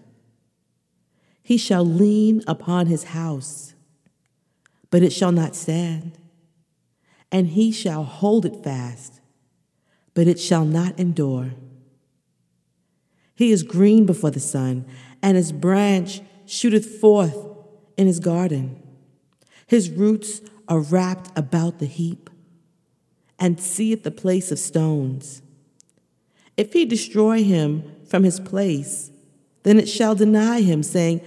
He 1.43 1.57
shall 1.57 1.85
lean 1.85 2.43
upon 2.47 2.87
his 2.87 3.05
house, 3.05 3.73
but 4.89 5.03
it 5.03 5.11
shall 5.13 5.31
not 5.31 5.55
stand, 5.55 6.17
and 7.31 7.49
he 7.49 7.71
shall 7.71 8.03
hold 8.03 8.45
it 8.45 8.63
fast, 8.63 9.21
but 10.13 10.27
it 10.27 10.39
shall 10.39 10.65
not 10.65 10.99
endure. 10.99 11.51
He 13.37 13.51
is 13.51 13.61
green 13.61 14.07
before 14.07 14.31
the 14.31 14.39
sun, 14.39 14.83
and 15.21 15.37
his 15.37 15.51
branch 15.51 16.21
shooteth 16.47 16.99
forth 16.99 17.37
in 17.95 18.07
his 18.07 18.19
garden. 18.19 18.81
His 19.67 19.91
roots 19.91 20.41
are 20.67 20.79
wrapped 20.79 21.29
about 21.37 21.77
the 21.77 21.85
heap, 21.85 22.31
and 23.37 23.61
seeth 23.61 24.03
the 24.03 24.09
place 24.09 24.51
of 24.51 24.57
stones. 24.57 25.43
If 26.57 26.73
he 26.73 26.83
destroy 26.83 27.43
him 27.43 27.83
from 28.09 28.23
his 28.23 28.39
place, 28.39 29.11
then 29.61 29.77
it 29.79 29.87
shall 29.87 30.15
deny 30.15 30.61
him, 30.61 30.81
saying, 30.81 31.21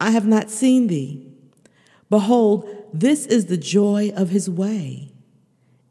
I 0.00 0.10
have 0.10 0.26
not 0.26 0.50
seen 0.50 0.88
thee. 0.88 1.32
Behold, 2.10 2.68
this 2.92 3.24
is 3.26 3.46
the 3.46 3.56
joy 3.56 4.12
of 4.16 4.30
his 4.30 4.50
way, 4.50 5.12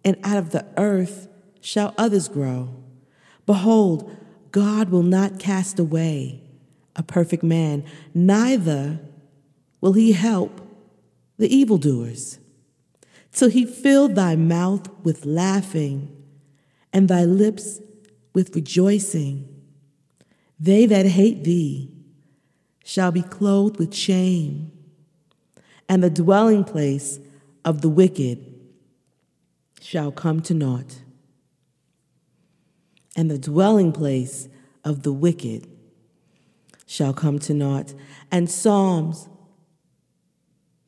and 0.03 0.17
out 0.21 0.37
of 0.37 0.49
the 0.49 0.65
earth 0.75 1.29
shall 1.61 1.95
others 1.97 2.27
grow. 2.27 2.75
Behold, 3.45 4.13
God 4.51 4.89
will 4.89 5.03
not 5.03 5.39
cast 5.39 5.79
away 5.79 6.41
a 6.96 7.03
perfect 7.03 7.43
man, 7.43 7.84
neither 8.13 9.00
will 9.79 9.93
he 9.93 10.12
help 10.12 10.62
the 11.38 11.53
evildoers. 11.53 12.38
Till 13.31 13.50
he 13.50 13.65
fill 13.65 14.10
thy 14.10 14.36
mouth 14.36 14.89
with 15.03 15.25
laughing 15.25 16.15
and 16.91 17.08
thy 17.08 17.24
lips 17.24 17.79
with 18.34 18.55
rejoicing. 18.55 19.48
They 20.60 20.86
that 20.86 21.05
hate 21.05 21.43
thee 21.43 21.91
shall 22.84 23.12
be 23.12 23.22
clothed 23.22 23.79
with 23.79 23.96
shame, 23.96 24.72
and 25.88 26.03
the 26.03 26.10
dwelling 26.10 26.63
place 26.63 27.20
of 27.63 27.81
the 27.81 27.89
wicked 27.89 28.53
shall 29.79 30.12
come 30.12 30.41
to 30.41 30.53
naught. 30.53 31.01
And 33.15 33.30
the 33.30 33.38
dwelling 33.38 33.91
place 33.91 34.48
of 34.84 35.03
the 35.03 35.13
wicked 35.13 35.68
shall 36.86 37.13
come 37.13 37.39
to 37.39 37.53
naught. 37.53 37.94
And 38.32 38.50
Psalms 38.50 39.30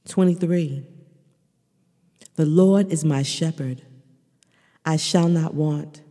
23 0.08 0.86
The 2.36 2.46
Lord 2.46 2.92
is 2.92 3.06
my 3.06 3.24
shepherd, 3.24 3.84
I 4.86 4.98
shall 4.98 5.30
not 5.30 5.54
want. 5.54 6.02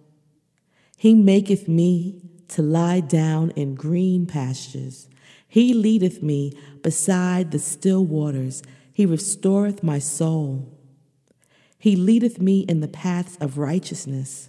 He 0.97 1.15
maketh 1.15 1.67
me 1.67 2.23
to 2.49 2.63
lie 2.63 3.01
down 3.01 3.51
in 3.51 3.75
green 3.75 4.27
pastures. 4.27 5.09
He 5.49 5.75
leadeth 5.75 6.23
me 6.23 6.53
beside 6.83 7.51
the 7.51 7.59
still 7.59 8.05
waters. 8.07 8.63
He 8.93 9.05
restoreth 9.05 9.83
my 9.83 9.99
soul. 9.99 10.79
He 11.79 11.97
leadeth 11.97 12.41
me 12.41 12.61
in 12.61 12.81
the 12.81 12.89
paths 12.89 13.37
of 13.41 13.59
righteousness 13.59 14.49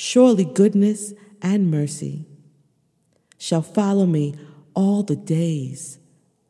Surely 0.00 0.44
goodness 0.44 1.12
and 1.42 1.72
mercy 1.72 2.24
shall 3.36 3.62
follow 3.62 4.06
me 4.06 4.32
all 4.72 5.02
the 5.02 5.16
days 5.16 5.98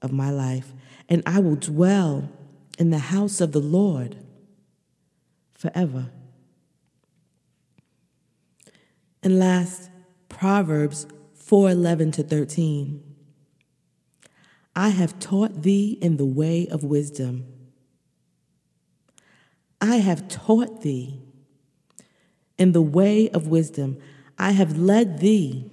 of 0.03 0.13
my 0.13 0.31
life, 0.31 0.75
and 1.09 1.23
I 1.25 1.39
will 1.41 1.57
dwell 1.57 2.29
in 2.79 2.91
the 2.91 2.99
house 2.99 3.41
of 3.41 3.53
the 3.53 3.59
Lord 3.59 4.19
forever. 5.55 6.11
And 9.23 9.39
last, 9.39 9.89
Proverbs 10.29 11.07
4:11 11.35 12.13
to 12.13 12.23
13. 12.23 13.03
I 14.77 14.91
have 14.91 15.19
taught 15.19 15.63
thee 15.63 15.97
in 16.03 16.19
the 16.19 16.27
way 16.27 16.67
of 16.67 16.85
wisdom. 16.85 17.47
I 19.81 19.97
have 19.97 20.29
taught 20.29 20.83
thee 20.83 21.23
in 22.59 22.73
the 22.73 22.83
way 22.83 23.31
of 23.31 23.49
wisdom. 23.49 23.99
I 24.39 24.53
have 24.53 24.79
led 24.79 25.21
thee 25.21 25.71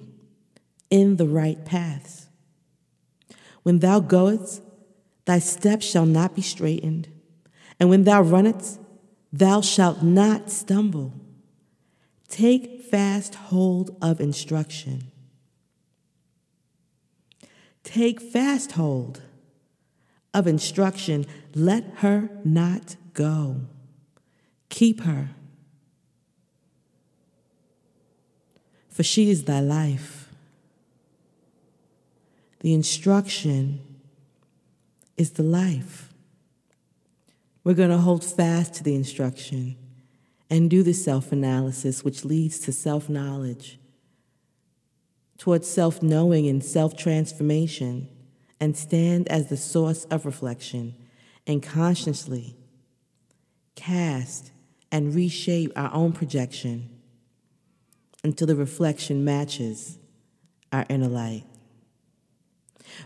in 0.90 1.18
the 1.18 1.28
right 1.28 1.64
paths. 1.66 2.28
When 3.64 3.80
thou 3.80 4.00
goest, 4.00 4.62
thy 5.26 5.40
steps 5.40 5.86
shall 5.86 6.06
not 6.06 6.36
be 6.36 6.42
straitened, 6.42 7.10
and 7.80 7.90
when 7.90 8.04
thou 8.04 8.22
runnest, 8.22 8.80
thou 9.34 9.62
shalt 9.62 10.04
not 10.04 10.52
stumble. 10.52 11.14
Take 12.30 12.84
fast 12.84 13.36
hold 13.36 13.96
of 14.02 14.22
instruction. 14.22 15.12
Take 17.84 18.20
fast 18.20 18.74
hold 18.74 19.22
of 20.34 20.48
instruction. 20.48 21.26
Let 21.54 21.86
her 21.98 22.30
not 22.44 22.96
go. 23.14 23.62
Keep 24.70 25.02
her 25.02 25.30
for 28.96 29.04
she 29.04 29.30
is 29.30 29.44
thy 29.44 29.60
life. 29.60 30.30
The 32.62 32.74
instruction 32.74 33.82
is 35.18 35.32
the 35.32 35.44
life. 35.44 36.14
We're 37.66 37.74
going 37.74 37.90
to 37.90 37.98
hold 37.98 38.24
fast 38.24 38.76
to 38.76 38.84
the 38.84 38.96
instruction 38.96 39.76
and 40.50 40.70
do 40.70 40.82
the 40.82 40.94
self 40.94 41.34
analysis, 41.34 42.06
which 42.06 42.24
leads 42.24 42.58
to 42.60 42.72
self 42.72 43.10
knowledge, 43.10 43.80
towards 45.38 45.70
self 45.70 46.02
knowing 46.02 46.48
and 46.48 46.64
self 46.64 46.96
transformation, 46.96 48.08
and 48.62 48.78
stand 48.78 49.28
as 49.28 49.50
the 49.50 49.58
source 49.58 50.06
of 50.06 50.26
reflection 50.26 50.96
and 51.46 51.62
consciously 51.62 52.56
cast 53.76 54.52
and 54.90 55.14
reshape 55.14 55.74
our 55.76 55.94
own 55.94 56.14
projection 56.14 56.95
until 58.26 58.48
the 58.48 58.56
reflection 58.56 59.24
matches 59.24 60.00
our 60.72 60.84
inner 60.90 61.08
light. 61.08 61.44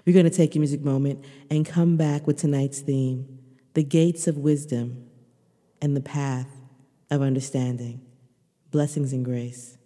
We're 0.05 0.13
going 0.13 0.29
to 0.29 0.35
take 0.35 0.55
a 0.55 0.59
music 0.59 0.81
moment 0.81 1.25
and 1.51 1.65
come 1.65 1.97
back 1.97 2.25
with 2.25 2.37
tonight's 2.37 2.79
theme 2.79 3.39
the 3.73 3.83
gates 3.83 4.27
of 4.27 4.37
wisdom 4.37 5.09
and 5.81 5.95
the 5.95 6.01
path 6.01 6.47
of 7.11 7.21
understanding. 7.21 8.01
Blessings 8.71 9.11
and 9.11 9.25
grace. 9.25 9.77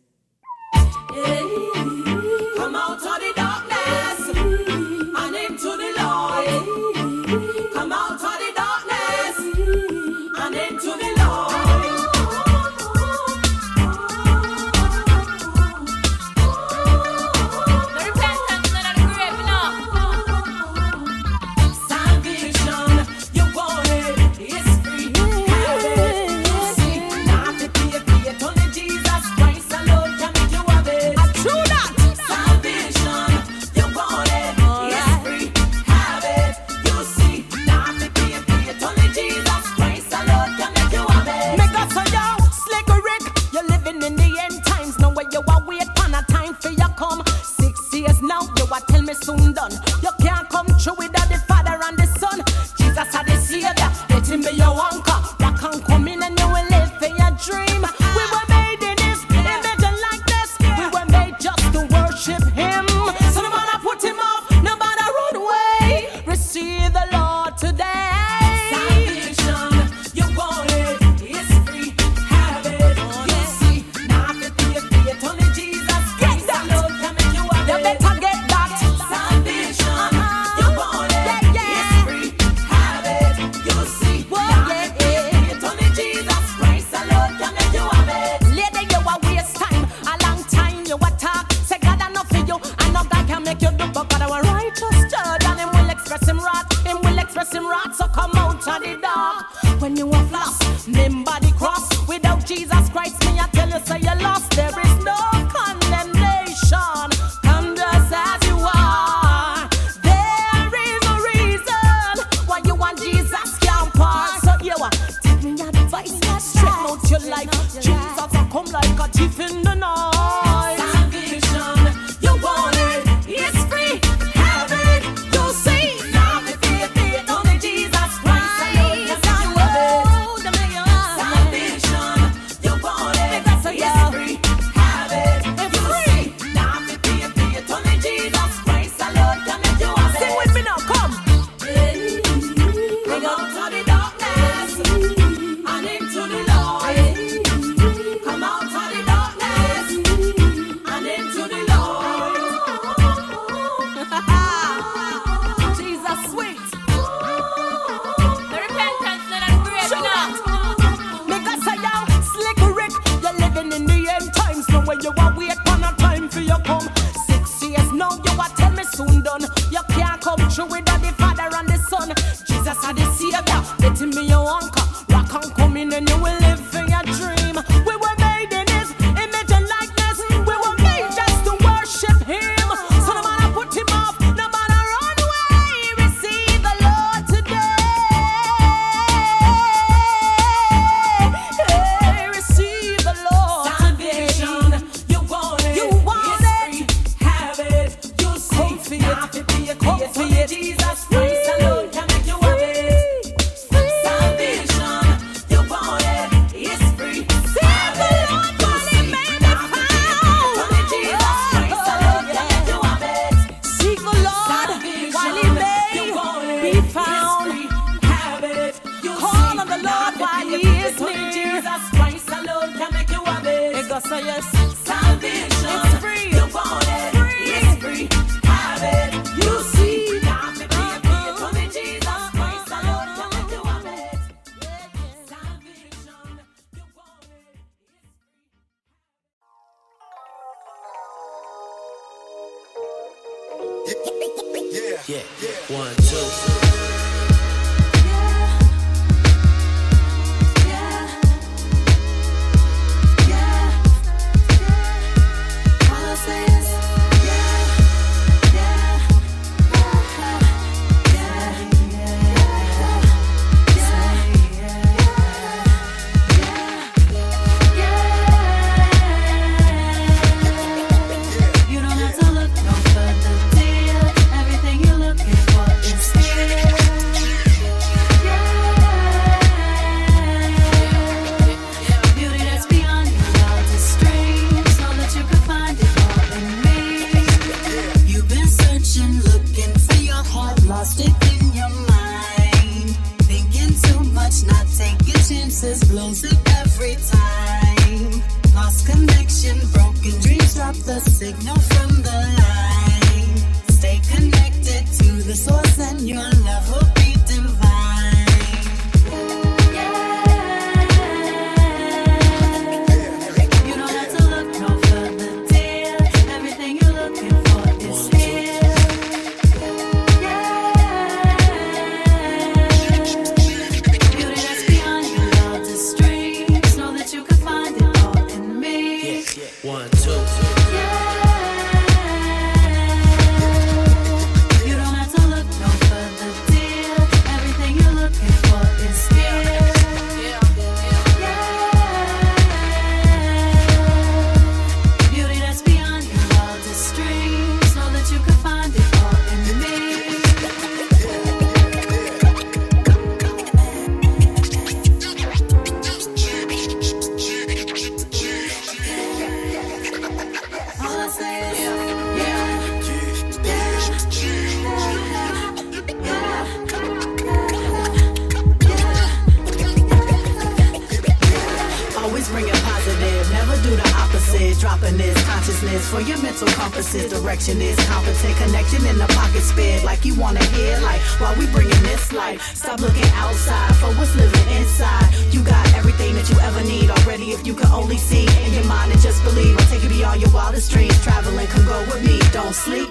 is 375.74 375.90
for 375.90 376.02
your 376.02 376.22
mental 376.22 376.48
compasses. 376.50 377.12
Direction 377.12 377.60
is 377.62 377.76
competent, 377.88 378.38
connection 378.38 378.86
in 378.86 378.98
the 378.98 379.08
pocket 379.08 379.42
spit 379.42 379.84
like 379.84 380.06
you 380.06 380.14
wanna 380.16 380.44
hear. 380.56 380.80
Like 380.82 381.02
while 381.20 381.36
we 381.36 381.48
bringing 381.48 381.82
this 381.84 382.14
life, 382.14 382.42
stop 382.56 382.80
looking 382.80 383.10
outside 383.16 383.76
for 383.82 383.90
what's 383.98 384.16
living 384.16 384.48
inside. 384.58 385.10
You 385.34 385.44
got 385.44 385.66
everything 385.74 386.14
that 386.16 386.30
you 386.30 386.40
ever 386.40 386.62
need 386.64 386.90
already 386.90 387.32
if 387.32 387.46
you 387.46 387.56
can 387.56 387.72
only 387.72 387.98
see 387.98 388.28
in 388.46 388.54
your 388.54 388.66
mind 388.66 388.92
and 388.92 389.02
just 389.02 389.24
believe. 389.24 389.58
I'll 389.58 389.68
take 389.68 389.84
you 389.84 389.90
beyond 389.90 390.22
your 390.22 390.32
wildest 390.32 390.72
dreams. 390.72 390.98
Traveling 391.04 391.48
can 391.48 391.66
go 391.66 391.80
with 391.90 392.06
me. 392.06 392.20
Don't 392.32 392.54
sleep. 392.54 392.90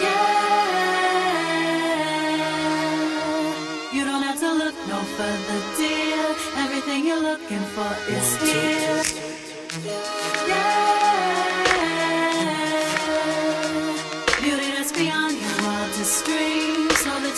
Yeah. 0.00 0.46
You 3.92 4.04
don't 4.04 4.22
have 4.22 4.38
to 4.40 4.52
look 4.52 4.76
no 4.86 4.98
further, 5.18 5.58
dear. 5.76 6.22
Everything 6.64 7.06
you're 7.06 7.22
looking 7.30 7.64
for 7.74 7.90
is 8.08 8.36
here. 8.46 9.25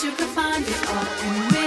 you 0.09 0.15
could 0.17 0.29
find 0.29 0.65
it 0.67 0.89
all 0.89 1.07
in 1.23 1.53
me. 1.53 1.58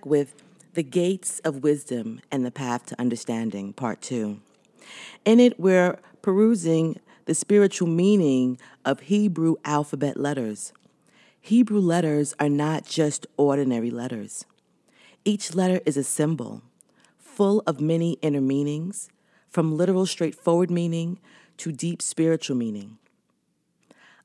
Back 0.00 0.06
with 0.06 0.42
The 0.72 0.82
Gates 0.82 1.40
of 1.40 1.62
Wisdom 1.62 2.20
and 2.32 2.46
the 2.46 2.50
Path 2.50 2.86
to 2.86 2.98
Understanding, 2.98 3.74
Part 3.74 4.00
2. 4.00 4.40
In 5.26 5.40
it, 5.40 5.60
we're 5.60 5.98
perusing 6.22 6.98
the 7.26 7.34
spiritual 7.34 7.88
meaning 7.88 8.58
of 8.82 9.00
Hebrew 9.00 9.56
alphabet 9.62 10.16
letters. 10.16 10.72
Hebrew 11.38 11.80
letters 11.80 12.34
are 12.40 12.48
not 12.48 12.86
just 12.86 13.26
ordinary 13.36 13.90
letters. 13.90 14.46
Each 15.26 15.54
letter 15.54 15.82
is 15.84 15.98
a 15.98 16.04
symbol, 16.04 16.62
full 17.18 17.62
of 17.66 17.82
many 17.82 18.12
inner 18.22 18.40
meanings, 18.40 19.10
from 19.50 19.76
literal 19.76 20.06
straightforward 20.06 20.70
meaning 20.70 21.18
to 21.58 21.72
deep 21.72 22.00
spiritual 22.00 22.56
meaning. 22.56 22.96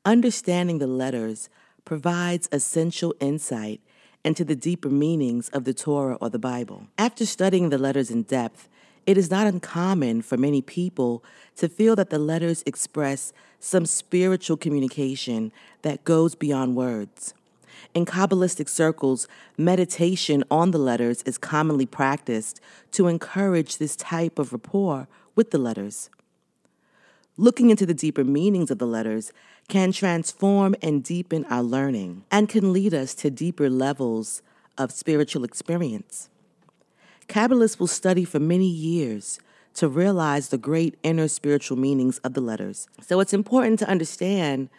Understanding 0.06 0.80
the 0.80 0.88
letters 0.88 1.50
provides 1.84 2.48
essential 2.54 3.14
insight 3.20 3.82
into 4.26 4.44
the 4.44 4.56
deeper 4.56 4.90
meanings 4.90 5.50
of 5.50 5.64
the 5.64 5.74
Torah 5.74 6.16
or 6.16 6.30
the 6.30 6.40
Bible. 6.40 6.88
After 6.98 7.26
studying 7.26 7.70
the 7.70 7.78
letters 7.78 8.10
in 8.10 8.24
depth, 8.24 8.68
it 9.06 9.20
is 9.20 9.30
not 9.30 9.46
uncommon 9.46 10.24
for 10.24 10.36
many 10.36 10.64
people 10.64 11.24
to 11.58 11.70
feel 11.70 11.96
that 11.96 12.10
the 12.10 12.18
letters 12.18 12.64
express 12.66 13.32
some 13.60 13.86
spiritual 13.86 14.58
communication 14.58 15.52
that 15.84 16.04
goes 16.04 16.34
beyond 16.34 16.76
words. 16.76 17.36
In 17.94 18.06
Kabbalistic 18.06 18.68
circles, 18.68 19.28
meditation 19.60 20.44
on 20.50 20.72
the 20.72 20.80
letters 20.80 21.22
is 21.22 21.38
commonly 21.38 21.86
practiced 21.86 22.60
to 22.94 23.08
encourage 23.08 23.78
this 23.78 23.96
type 23.96 24.40
of 24.40 24.52
rapport 24.52 25.08
with 25.36 25.52
the 25.52 25.60
letters. 25.60 26.10
Looking 27.38 27.70
into 27.70 27.86
the 27.86 27.94
deeper 27.94 28.24
meanings 28.24 28.72
of 28.72 28.78
the 28.80 28.88
letters 28.88 29.34
can 29.68 29.92
transform 29.92 30.74
and 30.82 31.04
deepen 31.04 31.44
our 31.46 31.64
learning 31.64 32.24
and 32.32 32.48
can 32.48 32.72
lead 32.72 32.94
us 32.94 33.14
to 33.16 33.30
deeper 33.30 33.70
levels 33.70 34.42
of 34.78 34.92
spiritual 34.92 35.44
experience. 35.44 36.30
Kabbalists 37.28 37.78
will 37.78 37.88
study 37.88 38.24
for 38.24 38.40
many 38.40 38.70
years 38.70 39.40
to 39.74 39.90
realize 39.90 40.48
the 40.48 40.58
great 40.58 40.98
inner 41.04 41.28
spiritual 41.28 41.78
meanings 41.78 42.20
of 42.20 42.36
the 42.36 42.42
letters. 42.42 42.88
So 43.02 43.20
it's 43.20 43.34
important 43.34 43.80
to 43.80 43.90
understand 43.90 44.70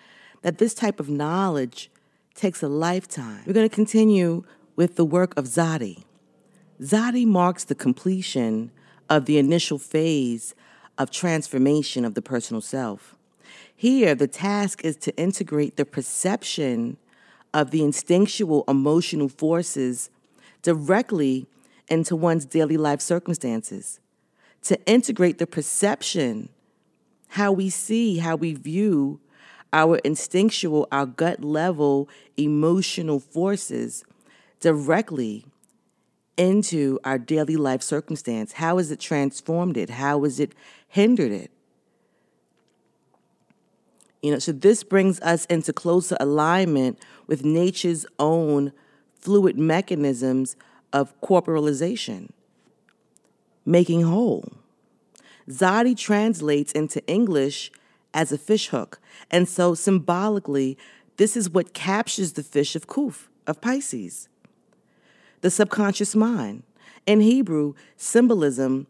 that 0.41 0.57
this 0.57 0.73
type 0.73 0.99
of 0.99 1.11
knowledge 1.11 1.91
takes 2.35 2.63
a 2.63 2.69
lifetime. 2.69 3.43
We're 3.47 3.53
going 3.53 3.69
to 3.69 3.75
continue 3.75 4.45
with 4.77 4.97
the 4.97 5.05
work 5.05 5.37
of 5.37 5.45
Zadi. 5.45 6.05
Zadi 6.81 7.27
marks 7.27 7.65
the 7.65 7.75
completion 7.75 8.71
of 9.11 9.27
the 9.27 9.37
initial 9.37 9.79
phase 9.79 10.55
of 10.99 11.11
transformation 11.11 12.05
of 12.05 12.15
the 12.15 12.23
personal 12.23 12.61
self. 12.61 13.15
Here, 13.75 14.15
the 14.15 14.27
task 14.27 14.85
is 14.85 14.97
to 14.99 15.17
integrate 15.17 15.77
the 15.77 15.85
perception 15.85 16.97
of 17.53 17.71
the 17.71 17.83
instinctual 17.83 18.65
emotional 18.69 19.29
forces 19.29 20.11
directly 20.63 21.47
into 21.89 22.17
one's 22.17 22.45
daily 22.45 22.77
life 22.77 23.01
circumstances, 23.01 24.01
to 24.63 24.83
integrate 24.87 25.39
the 25.39 25.47
perception, 25.47 26.49
how 27.29 27.53
we 27.53 27.71
see, 27.71 28.19
how 28.19 28.37
we 28.37 28.55
view 28.55 29.21
our 29.73 29.99
instinctual, 29.99 30.89
our 30.91 31.07
gut 31.07 31.45
level 31.45 32.09
emotional 32.37 33.21
forces 33.21 34.05
directly 34.61 35.45
into 36.37 36.99
our 37.05 37.19
daily 37.19 37.57
life 37.57 37.83
circumstance. 37.83 38.53
How 38.53 38.79
has 38.79 38.91
it 38.91 39.01
transformed 39.01 39.77
it? 39.77 39.91
How 39.91 40.23
has 40.25 40.39
it 40.39 40.55
hindered 40.89 41.33
it? 41.33 41.51
You 44.23 44.33
know, 44.33 44.39
so 44.39 44.53
this 44.53 44.83
brings 44.83 45.21
us 45.21 45.45
into 45.47 45.73
closer 45.73 46.17
alignment 46.19 46.99
with 47.27 47.45
nature's 47.45 48.07
own 48.19 48.73
fluid 49.21 49.59
mechanisms 49.59 50.57
of 50.93 51.19
corporalization, 51.21 52.31
making 53.65 54.03
whole. 54.03 54.53
Zadi 55.49 55.97
translates 55.97 56.73
into 56.73 57.07
English 57.07 57.71
as 58.15 58.33
a 58.33 58.39
fish 58.39 58.69
hook, 58.69 59.01
and 59.31 59.49
so 59.49 59.75
symbolically, 59.75 60.77
this 61.19 61.37
is 61.37 61.49
what 61.51 61.73
captures 61.73 62.33
the 62.33 62.43
fish 62.43 62.75
of 62.75 62.87
Kuf, 62.87 63.29
of 63.47 63.61
Pisces. 63.61 64.29
The 65.41 65.51
subconscious 65.51 66.15
mind. 66.15 66.63
In 67.07 67.21
Hebrew, 67.21 67.75
symbolism, 67.97 68.87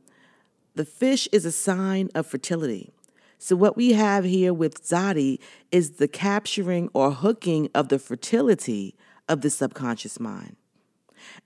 the 0.74 0.84
fish 0.84 1.28
is 1.32 1.44
a 1.44 1.52
sign 1.52 2.10
of 2.14 2.26
fertility. 2.26 2.92
So, 3.38 3.56
what 3.56 3.76
we 3.76 3.92
have 3.92 4.24
here 4.24 4.54
with 4.54 4.82
Zadi 4.82 5.38
is 5.70 5.92
the 5.92 6.08
capturing 6.08 6.88
or 6.94 7.10
hooking 7.10 7.68
of 7.74 7.88
the 7.88 7.98
fertility 7.98 8.94
of 9.28 9.42
the 9.42 9.50
subconscious 9.50 10.18
mind. 10.18 10.56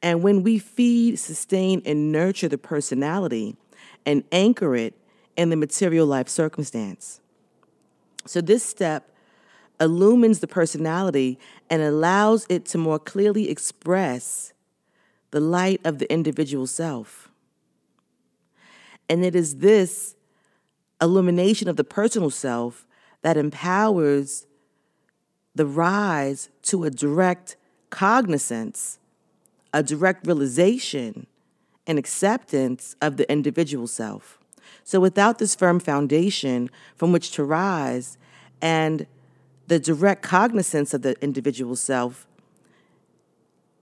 And 0.03 0.23
when 0.23 0.43
we 0.43 0.59
feed, 0.59 1.19
sustain, 1.19 1.83
and 1.85 2.13
nurture 2.13 2.49
the 2.49 2.59
personality 2.59 3.57
and 4.07 4.25
anchor 4.31 4.77
it 4.77 4.95
in 5.37 5.51
the 5.51 5.57
material 5.57 6.07
life 6.07 6.29
circumstance. 6.29 7.21
So, 8.27 8.41
this 8.41 8.65
step 8.65 9.11
illumines 9.81 10.41
the 10.41 10.47
personality 10.47 11.39
and 11.69 11.83
allows 11.83 12.47
it 12.49 12.67
to 12.67 12.79
more 12.79 12.99
clearly 12.99 13.49
express 13.49 14.53
the 15.31 15.41
light 15.41 15.81
of 15.85 15.99
the 15.99 16.13
individual 16.13 16.67
self. 16.67 17.31
And 19.09 19.25
it 19.25 19.35
is 19.35 19.57
this 19.57 20.15
illumination 21.01 21.69
of 21.69 21.77
the 21.77 21.85
personal 21.85 22.31
self 22.31 22.87
that 23.23 23.37
empowers 23.37 24.47
the 25.55 25.67
rise 25.67 26.49
to 26.63 26.85
a 26.85 26.91
direct 26.91 27.57
cognizance, 27.91 28.99
a 29.73 29.83
direct 29.83 30.27
realization 30.27 31.27
and 31.87 31.99
acceptance 31.99 32.95
of 33.03 33.17
the 33.17 33.31
individual 33.31 33.87
self. 33.87 34.39
So, 34.85 35.01
without 35.01 35.39
this 35.39 35.55
firm 35.55 35.81
foundation 35.81 36.71
from 36.97 37.13
which 37.13 37.33
to 37.33 37.45
rise 37.45 38.17
and 38.63 39.07
the 39.67 39.79
direct 39.79 40.23
cognizance 40.23 40.95
of 40.95 41.03
the 41.03 41.21
individual 41.23 41.77
self, 41.77 42.27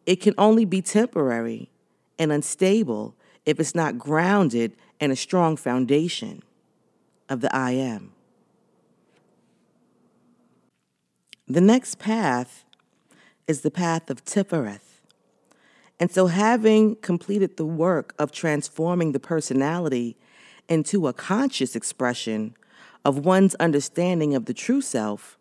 it 0.09 0.23
can 0.23 0.33
only 0.39 0.65
be 0.65 0.81
temporary 0.81 1.71
and 2.19 2.33
unstable 2.33 3.15
if 3.45 3.61
it's 3.61 3.75
not 3.75 3.99
grounded 3.99 4.73
in 4.99 5.11
a 5.11 5.17
strong 5.17 5.55
foundation 5.55 6.43
of 7.29 7.43
the 7.43 7.55
I 7.55 7.73
am. 7.73 8.13
The 11.47 11.61
next 11.61 11.99
path 11.99 12.65
is 13.47 13.61
the 13.61 13.71
path 13.71 14.09
of 14.09 14.25
Tifereth. 14.25 15.03
And 16.01 16.11
so, 16.11 16.29
having 16.29 16.97
completed 16.97 17.59
the 17.59 17.67
work 17.67 18.15
of 18.19 18.33
transforming 18.33 19.13
the 19.13 19.21
personality 19.21 20.17
into 20.71 21.07
a 21.07 21.13
conscious 21.13 21.77
expression 21.77 22.55
of 23.05 23.27
one's 23.27 23.55
understanding 23.57 24.35
of 24.35 24.47
the 24.47 24.55
true 24.55 24.81
self, 24.81 25.37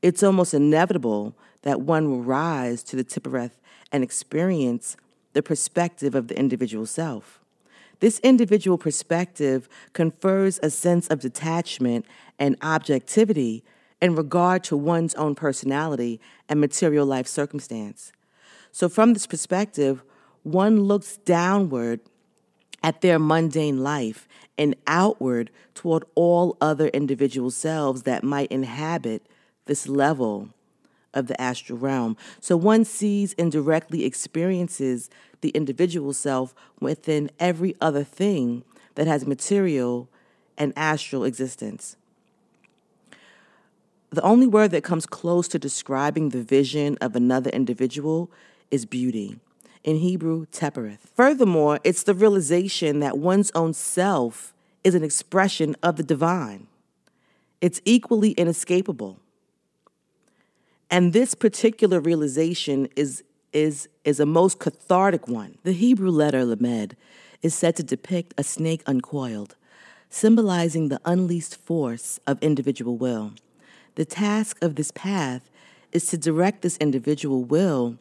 it's 0.00 0.22
almost 0.22 0.54
inevitable 0.54 1.36
that 1.62 1.82
one 1.82 2.10
will 2.10 2.22
rise 2.22 2.82
to 2.84 2.96
the 2.96 3.04
Tifereth 3.04 3.59
and 3.92 4.02
experience 4.02 4.96
the 5.32 5.42
perspective 5.42 6.14
of 6.14 6.28
the 6.28 6.38
individual 6.38 6.86
self. 6.86 7.40
This 8.00 8.18
individual 8.20 8.78
perspective 8.78 9.68
confers 9.92 10.58
a 10.62 10.70
sense 10.70 11.06
of 11.08 11.20
detachment 11.20 12.06
and 12.38 12.56
objectivity 12.62 13.62
in 14.00 14.14
regard 14.14 14.64
to 14.64 14.76
one's 14.76 15.14
own 15.14 15.34
personality 15.34 16.20
and 16.48 16.60
material 16.60 17.04
life 17.04 17.26
circumstance. 17.26 18.12
So, 18.72 18.88
from 18.88 19.12
this 19.12 19.26
perspective, 19.26 20.02
one 20.42 20.84
looks 20.84 21.18
downward 21.18 22.00
at 22.82 23.02
their 23.02 23.18
mundane 23.18 23.82
life 23.82 24.26
and 24.56 24.74
outward 24.86 25.50
toward 25.74 26.04
all 26.14 26.56
other 26.60 26.88
individual 26.88 27.50
selves 27.50 28.04
that 28.04 28.24
might 28.24 28.50
inhabit 28.50 29.22
this 29.66 29.86
level 29.86 30.48
of 31.14 31.26
the 31.26 31.40
astral 31.40 31.78
realm. 31.78 32.16
So 32.40 32.56
one 32.56 32.84
sees 32.84 33.34
and 33.38 33.50
directly 33.50 34.04
experiences 34.04 35.10
the 35.40 35.50
individual 35.50 36.12
self 36.12 36.54
within 36.80 37.30
every 37.38 37.76
other 37.80 38.04
thing 38.04 38.64
that 38.94 39.06
has 39.06 39.26
material 39.26 40.08
and 40.58 40.72
astral 40.76 41.24
existence. 41.24 41.96
The 44.10 44.22
only 44.22 44.46
word 44.46 44.72
that 44.72 44.82
comes 44.82 45.06
close 45.06 45.46
to 45.48 45.58
describing 45.58 46.30
the 46.30 46.42
vision 46.42 46.98
of 47.00 47.14
another 47.14 47.50
individual 47.50 48.30
is 48.70 48.84
beauty. 48.84 49.38
In 49.84 49.96
Hebrew, 49.96 50.46
tepereth. 50.46 51.08
Furthermore, 51.14 51.78
it's 51.84 52.02
the 52.02 52.14
realization 52.14 53.00
that 53.00 53.18
one's 53.18 53.50
own 53.54 53.72
self 53.72 54.52
is 54.82 54.94
an 54.94 55.04
expression 55.04 55.76
of 55.82 55.96
the 55.96 56.02
divine. 56.02 56.66
It's 57.60 57.80
equally 57.84 58.32
inescapable. 58.32 59.20
And 60.90 61.12
this 61.12 61.34
particular 61.34 62.00
realization 62.00 62.88
is, 62.96 63.22
is, 63.52 63.88
is 64.04 64.18
a 64.18 64.26
most 64.26 64.58
cathartic 64.58 65.28
one. 65.28 65.56
The 65.62 65.72
Hebrew 65.72 66.10
letter 66.10 66.44
Lamed 66.44 66.96
is 67.42 67.54
said 67.54 67.76
to 67.76 67.82
depict 67.82 68.34
a 68.36 68.42
snake 68.42 68.82
uncoiled, 68.86 69.54
symbolizing 70.08 70.88
the 70.88 71.00
unleashed 71.04 71.56
force 71.56 72.18
of 72.26 72.42
individual 72.42 72.96
will. 72.96 73.32
The 73.94 74.04
task 74.04 74.58
of 74.62 74.74
this 74.74 74.90
path 74.90 75.48
is 75.92 76.06
to 76.06 76.18
direct 76.18 76.62
this 76.62 76.76
individual 76.78 77.44
will 77.44 77.96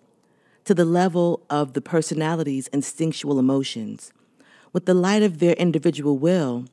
to 0.65 0.73
the 0.73 0.85
level 0.85 1.41
of 1.49 1.73
the 1.73 1.81
personality's 1.81 2.67
instinctual 2.67 3.39
emotions. 3.39 4.11
With 4.73 4.85
the 4.85 4.93
light 4.93 5.23
of 5.23 5.39
their 5.39 5.53
individual 5.53 6.17
will, 6.17 6.65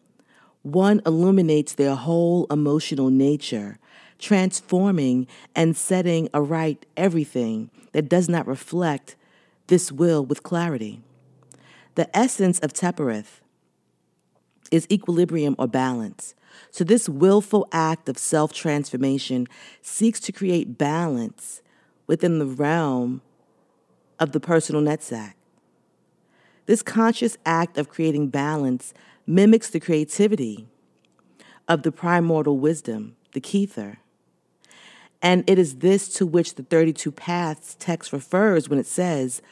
one 0.63 1.01
illuminates 1.07 1.75
their 1.75 1.95
whole 1.95 2.47
emotional 2.51 3.09
nature, 3.09 3.79
transforming 4.19 5.27
and 5.55 5.77
setting 5.77 6.29
aright 6.33 6.87
everything 6.97 7.71
that 7.93 8.09
does 8.09 8.29
not 8.29 8.47
reflect 8.47 9.17
this 9.67 9.91
will 9.91 10.25
with 10.25 10.43
clarity. 10.43 11.01
The 11.95 12.15
essence 12.17 12.59
of 12.61 12.73
Tepereth 12.73 13.41
is 14.71 14.87
equilibrium 14.91 15.57
or 15.59 15.67
balance. 15.67 16.35
So, 16.71 16.85
this 16.85 17.09
willful 17.09 17.69
act 17.73 18.09
of 18.09 18.19
self 18.19 18.53
transformation 18.53 19.47
seeks 19.83 20.21
to 20.21 20.33
create 20.33 20.79
balance 20.79 21.63
within 22.07 22.39
the 22.39 22.47
realm 22.47 23.23
of 24.19 24.33
the 24.33 24.41
personal 24.41 24.83
Netzach. 24.83 25.35
This 26.67 26.83
conscious 26.83 27.37
act 27.47 27.79
of 27.79 27.89
creating 27.89 28.29
balance 28.29 28.93
mimics 29.27 29.71
the 29.71 29.81
creativity 29.81 30.67
of 31.69 31.83
the 31.83 31.93
primordial 31.93 32.59
wisdom, 32.59 33.17
the 33.33 33.41
Kether. 33.41 33.99
And 35.23 35.49
it 35.49 35.59
is 35.59 35.77
this 35.77 36.09
to 36.15 36.27
which 36.27 36.55
the 36.55 36.63
32 36.63 37.11
Paths 37.11 37.77
text 37.79 38.13
refers 38.13 38.69
when 38.69 38.79
it 38.79 38.87
says, 38.87 39.43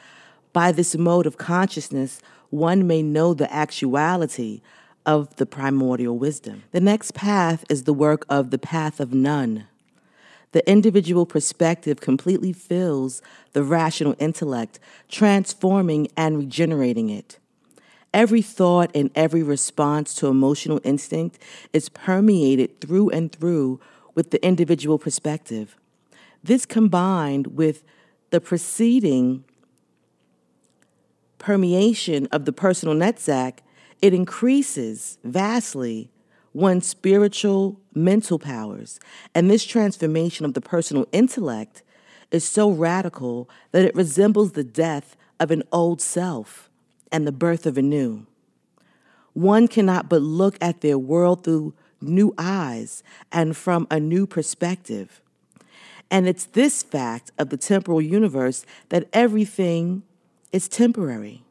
By 0.53 0.71
this 0.71 0.95
mode 0.95 1.25
of 1.25 1.37
consciousness, 1.37 2.21
one 2.49 2.87
may 2.87 3.01
know 3.01 3.33
the 3.33 3.51
actuality 3.53 4.61
of 5.05 5.35
the 5.35 5.45
primordial 5.45 6.17
wisdom. 6.17 6.63
The 6.71 6.79
next 6.79 7.13
path 7.13 7.65
is 7.69 7.83
the 7.83 7.93
work 7.93 8.25
of 8.29 8.49
the 8.49 8.57
path 8.57 8.99
of 8.99 9.13
Nun. 9.13 9.67
The 10.51 10.67
individual 10.69 11.25
perspective 11.25 11.99
completely 11.99 12.53
fills 12.53 13.21
the 13.51 13.63
rational 13.63 14.15
intellect, 14.19 14.79
transforming 15.09 16.07
and 16.15 16.37
regenerating 16.37 17.09
it. 17.09 17.39
Every 18.13 18.41
thought 18.41 18.89
and 18.95 19.11
every 19.15 19.43
response 19.43 20.13
to 20.15 20.27
emotional 20.27 20.79
instinct 20.85 21.37
is 21.73 21.89
permeated 21.89 22.79
through 22.79 23.09
and 23.09 23.29
through 23.29 23.81
with 24.15 24.31
the 24.31 24.43
individual 24.43 24.97
perspective. 24.97 25.77
This 26.43 26.65
combined 26.65 27.55
with 27.55 27.83
the 28.31 28.41
preceding 28.41 29.43
permeation 31.37 32.27
of 32.31 32.45
the 32.45 32.53
personal 32.53 32.95
Netzach 32.95 33.59
it 34.01 34.13
increases 34.13 35.17
vastly 35.23 36.11
one's 36.53 36.87
spiritual 36.87 37.79
mental 37.93 38.39
powers. 38.39 38.99
And 39.33 39.49
this 39.49 39.65
transformation 39.65 40.45
of 40.45 40.53
the 40.53 40.61
personal 40.61 41.07
intellect 41.11 41.83
is 42.31 42.47
so 42.47 42.69
radical 42.69 43.49
that 43.71 43.85
it 43.85 43.95
resembles 43.95 44.51
the 44.51 44.63
death 44.63 45.15
of 45.39 45.51
an 45.51 45.63
old 45.71 46.01
self 46.01 46.69
and 47.11 47.25
the 47.25 47.31
birth 47.31 47.65
of 47.65 47.77
a 47.77 47.81
new. 47.81 48.25
One 49.33 49.67
cannot 49.67 50.07
but 50.07 50.21
look 50.21 50.57
at 50.61 50.81
their 50.81 50.97
world 50.97 51.43
through 51.43 51.73
new 52.07 52.33
eyes 52.37 53.03
and 53.31 53.55
from 53.55 53.87
a 53.89 53.99
new 53.99 54.25
perspective. 54.27 55.21
And 56.11 56.27
it's 56.27 56.45
this 56.45 56.83
fact 56.83 57.31
of 57.37 57.49
the 57.49 57.57
temporal 57.57 58.01
universe 58.01 58.65
that 58.89 59.07
everything 59.11 60.03
is 60.51 60.67
temporary. 60.67 61.43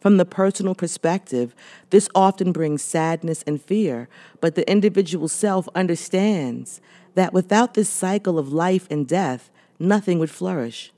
From 0.00 0.16
the 0.16 0.24
personal 0.24 0.74
perspective, 0.74 1.54
this 1.90 2.08
often 2.14 2.52
brings 2.52 2.82
sadness 2.82 3.42
and 3.46 3.60
fear, 3.60 4.08
but 4.40 4.54
the 4.54 4.68
individual 4.70 5.28
self 5.28 5.68
understands 5.74 6.80
that 7.14 7.32
without 7.32 7.74
this 7.74 7.88
cycle 7.88 8.38
of 8.38 8.52
life 8.52 8.86
and 8.90 9.08
death, 9.08 9.50
nothing 9.78 10.18
would 10.18 10.30
flourish. 10.30 10.92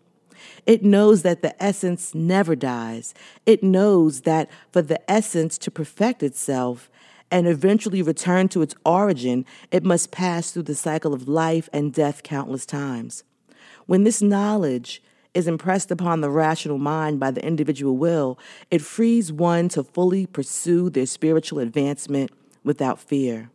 It 0.67 0.83
knows 0.83 1.23
that 1.23 1.43
the 1.43 1.61
essence 1.63 2.15
never 2.15 2.55
dies. 2.55 3.15
It 3.47 3.63
knows 3.63 4.23
that 4.23 4.51
for 4.73 4.83
the 4.83 5.11
essence 5.11 5.57
to 5.59 5.71
perfect 5.71 6.23
itself 6.23 6.90
and 7.31 7.47
eventually 7.47 8.03
return 8.03 8.49
to 8.49 8.63
its 8.63 8.75
origin, 8.85 9.45
it 9.71 9.85
must 9.85 10.11
pass 10.11 10.51
through 10.51 10.65
the 10.65 10.75
cycle 10.75 11.15
of 11.15 11.29
life 11.29 11.69
and 11.73 11.93
death 11.93 12.23
countless 12.23 12.67
times. 12.67 13.25
When 13.87 14.05
this 14.05 14.21
knowledge 14.21 15.03
is 15.33 15.47
impressed 15.47 15.91
upon 15.91 16.21
the 16.21 16.31
rational 16.31 16.79
mind 16.79 17.21
by 17.21 17.31
the 17.31 17.45
individual 17.45 17.97
will, 17.97 18.39
it 18.71 18.83
frees 18.83 19.33
one 19.33 19.69
to 19.71 19.85
fully 19.85 20.27
pursue 20.27 20.91
their 20.91 21.07
spiritual 21.07 21.61
advancement 21.61 22.31
without 22.65 22.99
fear. 22.99 23.51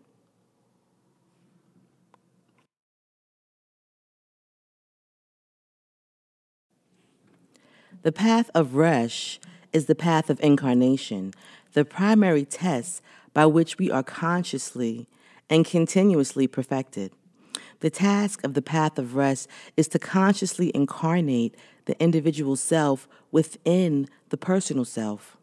The 8.04 8.12
path 8.12 8.52
of 8.54 8.76
Resh 8.76 9.40
is 9.74 9.88
the 9.88 9.96
path 9.96 10.30
of 10.30 10.40
incarnation, 10.42 11.34
the 11.74 11.84
primary 11.84 12.46
test 12.46 13.02
by 13.36 13.46
which 13.46 13.78
we 13.78 13.92
are 13.92 14.02
consciously 14.02 15.08
and 15.50 15.66
continuously 15.66 16.48
perfected. 16.48 17.12
The 17.82 17.90
task 17.90 18.44
of 18.44 18.56
the 18.56 18.62
path 18.62 18.98
of 18.98 19.16
Resh 19.16 19.46
is 19.78 19.90
to 19.90 20.00
consciously 20.00 20.72
incarnate 20.74 21.54
the 21.84 22.02
individual 22.02 22.56
self 22.56 23.08
within 23.32 24.08
the 24.30 24.38
personal 24.38 24.86
self. 24.86 25.38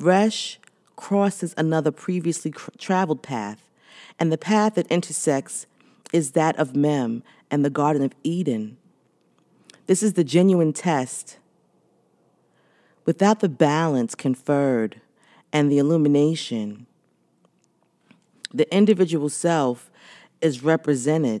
Resh 0.00 0.58
crosses 0.96 1.54
another 1.56 1.92
previously 1.92 2.50
cr- 2.50 2.72
traveled 2.76 3.22
path, 3.22 3.70
and 4.18 4.32
the 4.32 4.36
path 4.36 4.74
that 4.74 4.88
intersects 4.88 5.66
is 6.12 6.32
that 6.32 6.58
of 6.58 6.74
Mem 6.74 7.22
and 7.52 7.64
the 7.64 7.70
Garden 7.70 8.02
of 8.02 8.12
Eden. 8.24 8.76
This 9.86 10.02
is 10.02 10.14
the 10.14 10.24
genuine 10.24 10.72
test. 10.72 11.38
Without 13.06 13.38
the 13.38 13.48
balance 13.48 14.16
conferred 14.16 15.00
and 15.54 15.72
the 15.72 15.78
illumination, 15.78 16.86
the 18.52 18.72
individual 18.74 19.30
self 19.30 19.90
is 20.42 20.62
represented 20.62 21.40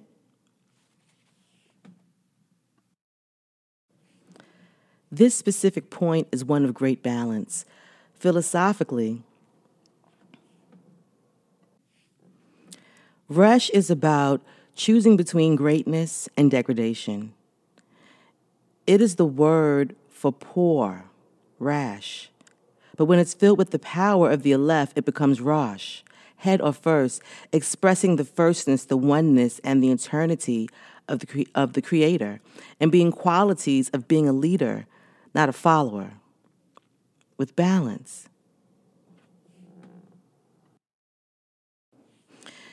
This 5.14 5.36
specific 5.36 5.90
point 5.90 6.26
is 6.32 6.44
one 6.44 6.64
of 6.64 6.74
great 6.74 7.00
balance. 7.00 7.64
Philosophically, 8.14 9.22
Resh 13.28 13.70
is 13.70 13.90
about 13.90 14.40
choosing 14.74 15.16
between 15.16 15.54
greatness 15.54 16.28
and 16.36 16.50
degradation. 16.50 17.32
It 18.88 19.00
is 19.00 19.14
the 19.14 19.24
word 19.24 19.94
for 20.10 20.32
poor, 20.32 21.04
rash. 21.60 22.28
But 22.96 23.06
when 23.06 23.18
it's 23.18 23.34
filled 23.34 23.58
with 23.58 23.70
the 23.70 23.78
power 23.78 24.30
of 24.30 24.42
the 24.42 24.54
Aleph, 24.54 24.92
it 24.96 25.04
becomes 25.04 25.40
Rosh, 25.40 26.02
head 26.36 26.60
or 26.60 26.72
first, 26.72 27.22
expressing 27.52 28.16
the 28.16 28.24
firstness, 28.24 28.84
the 28.84 28.96
oneness, 28.96 29.60
and 29.64 29.82
the 29.82 29.90
eternity 29.90 30.68
of 31.08 31.18
the, 31.18 31.26
cre- 31.26 31.50
of 31.54 31.72
the 31.72 31.82
Creator, 31.82 32.40
and 32.80 32.92
being 32.92 33.10
qualities 33.10 33.88
of 33.90 34.06
being 34.06 34.28
a 34.28 34.32
leader, 34.32 34.86
not 35.34 35.48
a 35.48 35.52
follower, 35.52 36.12
with 37.36 37.56
balance. 37.56 38.28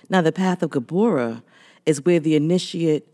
Now, 0.09 0.21
the 0.21 0.31
path 0.31 0.61
of 0.61 0.71
Gabora 0.71 1.41
is 1.85 2.05
where 2.05 2.19
the 2.19 2.35
initiate 2.35 3.07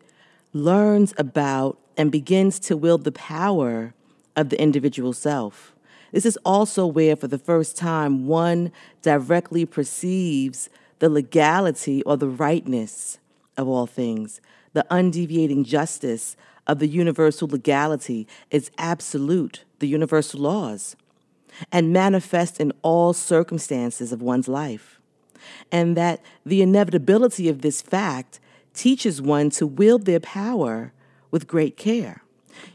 learns 0.51 1.14
about 1.18 1.78
and 1.95 2.12
begins 2.12 2.60
to 2.60 2.76
wield 2.76 3.03
the 3.03 3.12
power 3.12 3.93
of 4.36 4.49
the 4.49 4.60
individual 4.62 5.14
self. 5.14 5.77
This 6.18 6.26
is 6.26 6.39
also 6.43 6.88
where, 6.88 7.15
for 7.15 7.28
the 7.28 7.38
first 7.38 7.78
time, 7.78 8.26
one 8.26 8.72
directly 9.03 9.68
perceives 9.68 10.68
the 10.97 11.09
legality 11.09 12.01
or 12.05 12.18
the 12.18 12.28
rightness 12.28 13.20
of 13.55 13.68
all 13.68 13.86
things, 13.86 14.41
the 14.74 14.84
undeviating 14.89 15.63
justice 15.63 16.36
of 16.65 16.80
the 16.80 16.88
universal 16.88 17.47
legality 17.47 18.28
is 18.49 18.72
absolute, 18.80 19.63
the 19.78 19.88
universal 19.88 20.39
laws, 20.39 20.95
and 21.72 21.93
manifest 21.93 22.59
in 22.59 22.74
all 22.82 23.13
circumstances 23.13 24.11
of 24.11 24.20
one's 24.20 24.47
life. 24.47 24.99
And 25.72 25.95
that 25.97 26.24
the 26.43 26.63
inevitability 26.63 27.47
of 27.47 27.61
this 27.61 27.84
fact 27.84 28.39
teaches 28.74 29.22
one 29.22 29.51
to 29.51 29.68
wield 29.68 30.05
their 30.05 30.20
power 30.20 30.93
with 31.30 31.45
great 31.45 31.78
care. 31.78 32.24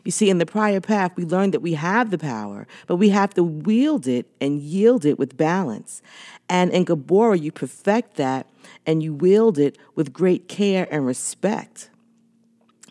You 0.05 0.11
see, 0.11 0.31
in 0.31 0.39
the 0.39 0.47
prior 0.47 0.81
path, 0.81 1.13
we 1.17 1.25
learned 1.25 1.55
that 1.55 1.61
we 1.61 1.75
have 1.75 2.11
the 2.11 2.19
power, 2.19 2.67
but 2.87 2.97
we 2.97 3.11
have 3.11 3.35
to 3.35 3.43
wield 3.43 4.07
it 4.07 4.27
and 4.41 4.61
yield 4.61 5.05
it 5.05 5.19
with 5.19 5.37
balance. 5.37 6.03
And 6.49 6.71
in 6.73 6.85
Gabora, 6.85 7.41
you 7.41 7.53
perfect 7.53 8.17
that 8.17 8.47
and 8.87 9.03
you 9.03 9.15
wield 9.15 9.59
it 9.59 9.79
with 9.95 10.13
great 10.13 10.49
care 10.49 10.87
and 10.91 11.07
respect 11.07 11.91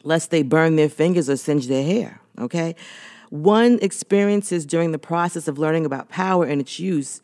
lest 0.03 0.31
they 0.31 0.43
burn 0.43 0.75
their 0.75 0.89
fingers 0.89 1.29
or 1.29 1.37
singe 1.37 1.67
their 1.67 1.83
hair, 1.83 2.21
okay? 2.39 2.75
One 3.29 3.79
experiences 3.81 4.65
during 4.65 4.91
the 4.91 4.99
process 4.99 5.47
of 5.47 5.57
learning 5.57 5.85
about 5.85 6.09
power 6.09 6.45
and 6.45 6.59
its 6.59 6.79
use, 6.79 7.21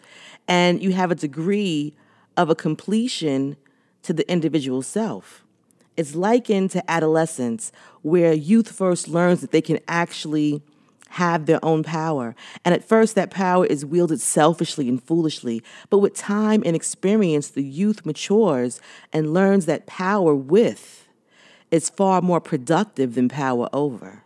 and 0.48 0.82
you 0.82 0.94
have 0.94 1.12
a 1.12 1.16
degree 1.16 1.96
of 2.36 2.50
a 2.50 2.56
completion 2.56 3.58
to 4.04 4.14
the 4.14 4.30
individual 4.32 4.82
self. 4.82 5.44
It's 5.98 6.16
likened 6.16 6.72
to 6.72 6.90
adolescence, 6.90 7.72
where 8.04 8.32
youth 8.32 8.72
first 8.72 9.08
learns 9.08 9.42
that 9.42 9.52
they 9.52 9.62
can 9.62 9.80
actually 9.88 10.62
have 11.10 11.46
their 11.46 11.64
own 11.64 11.84
power. 11.84 12.36
And 12.64 12.76
at 12.76 12.88
first, 12.88 13.16
that 13.16 13.32
power 13.32 13.66
is 13.66 13.86
wielded 13.86 14.22
selfishly 14.22 14.88
and 14.88 15.02
foolishly. 15.02 15.64
But 15.90 16.00
with 16.00 16.14
time 16.14 16.62
and 16.66 16.76
experience, 16.76 17.50
the 17.50 17.64
youth 17.64 18.06
matures 18.06 18.80
and 19.12 19.34
learns 19.34 19.66
that 19.66 19.88
power 19.88 20.36
with 20.36 21.08
is 21.72 21.90
far 21.90 22.22
more 22.22 22.40
productive 22.40 23.16
than 23.16 23.30
power 23.30 23.68
over. 23.74 24.24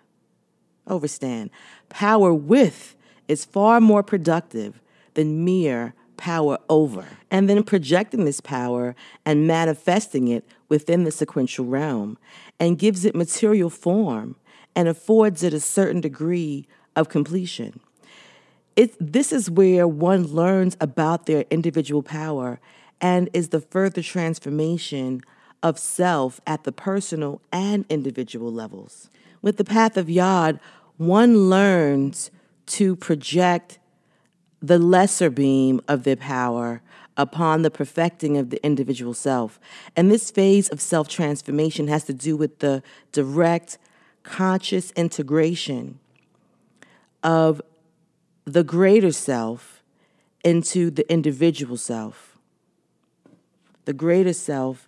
Overstand. 0.87 1.49
Power 1.89 2.33
with 2.33 2.95
is 3.27 3.45
far 3.45 3.79
more 3.79 4.03
productive 4.03 4.81
than 5.13 5.45
mere 5.45 5.93
power 6.21 6.59
over. 6.69 7.03
And 7.31 7.49
then 7.49 7.63
projecting 7.63 8.25
this 8.25 8.41
power 8.41 8.95
and 9.25 9.47
manifesting 9.47 10.27
it 10.27 10.45
within 10.69 11.03
the 11.03 11.11
sequential 11.11 11.65
realm 11.65 12.19
and 12.59 12.77
gives 12.77 13.05
it 13.05 13.15
material 13.15 13.71
form 13.71 14.35
and 14.75 14.87
affords 14.87 15.41
it 15.41 15.51
a 15.51 15.59
certain 15.59 15.99
degree 15.99 16.67
of 16.95 17.09
completion. 17.09 17.79
It, 18.75 18.95
this 18.99 19.33
is 19.33 19.49
where 19.49 19.87
one 19.87 20.27
learns 20.27 20.77
about 20.79 21.25
their 21.25 21.43
individual 21.49 22.03
power 22.03 22.59
and 23.01 23.27
is 23.33 23.49
the 23.49 23.59
further 23.59 24.03
transformation 24.03 25.21
of 25.63 25.79
self 25.79 26.39
at 26.45 26.65
the 26.65 26.71
personal 26.71 27.41
and 27.51 27.83
individual 27.89 28.51
levels. 28.51 29.09
With 29.41 29.57
the 29.57 29.63
path 29.63 29.97
of 29.97 30.07
Yod, 30.07 30.59
one 30.97 31.49
learns 31.49 32.29
to 32.67 32.95
project 32.95 33.79
the 34.61 34.77
lesser 34.77 35.29
beam 35.29 35.81
of 35.87 36.03
their 36.03 36.15
power 36.15 36.81
upon 37.17 37.61
the 37.61 37.71
perfecting 37.71 38.37
of 38.37 38.49
the 38.49 38.63
individual 38.65 39.13
self. 39.13 39.59
And 39.95 40.11
this 40.11 40.31
phase 40.31 40.69
of 40.69 40.79
self 40.79 41.07
transformation 41.07 41.87
has 41.87 42.03
to 42.05 42.13
do 42.13 42.37
with 42.37 42.59
the 42.59 42.83
direct, 43.11 43.77
conscious 44.23 44.91
integration 44.91 45.99
of 47.23 47.61
the 48.45 48.63
greater 48.63 49.11
self 49.11 49.83
into 50.43 50.89
the 50.89 51.09
individual 51.11 51.77
self. 51.77 52.37
The 53.85 53.93
greater 53.93 54.33
self 54.33 54.87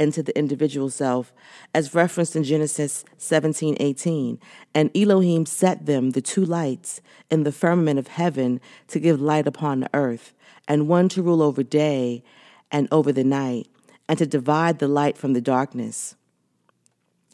into 0.00 0.22
the 0.22 0.36
individual 0.36 0.90
self, 0.90 1.32
as 1.74 1.94
referenced 1.94 2.34
in 2.34 2.42
Genesis 2.42 3.04
17 3.18 3.76
18. 3.78 4.40
And 4.74 4.90
Elohim 4.96 5.46
set 5.46 5.86
them, 5.86 6.10
the 6.10 6.22
two 6.22 6.44
lights, 6.44 7.00
in 7.30 7.44
the 7.44 7.52
firmament 7.52 7.98
of 7.98 8.08
heaven 8.08 8.60
to 8.88 8.98
give 8.98 9.20
light 9.20 9.46
upon 9.46 9.80
the 9.80 9.90
earth, 9.94 10.34
and 10.66 10.88
one 10.88 11.08
to 11.10 11.22
rule 11.22 11.42
over 11.42 11.62
day 11.62 12.24
and 12.72 12.88
over 12.90 13.12
the 13.12 13.24
night, 13.24 13.68
and 14.08 14.18
to 14.18 14.26
divide 14.26 14.78
the 14.78 14.88
light 14.88 15.18
from 15.18 15.34
the 15.34 15.40
darkness. 15.40 16.16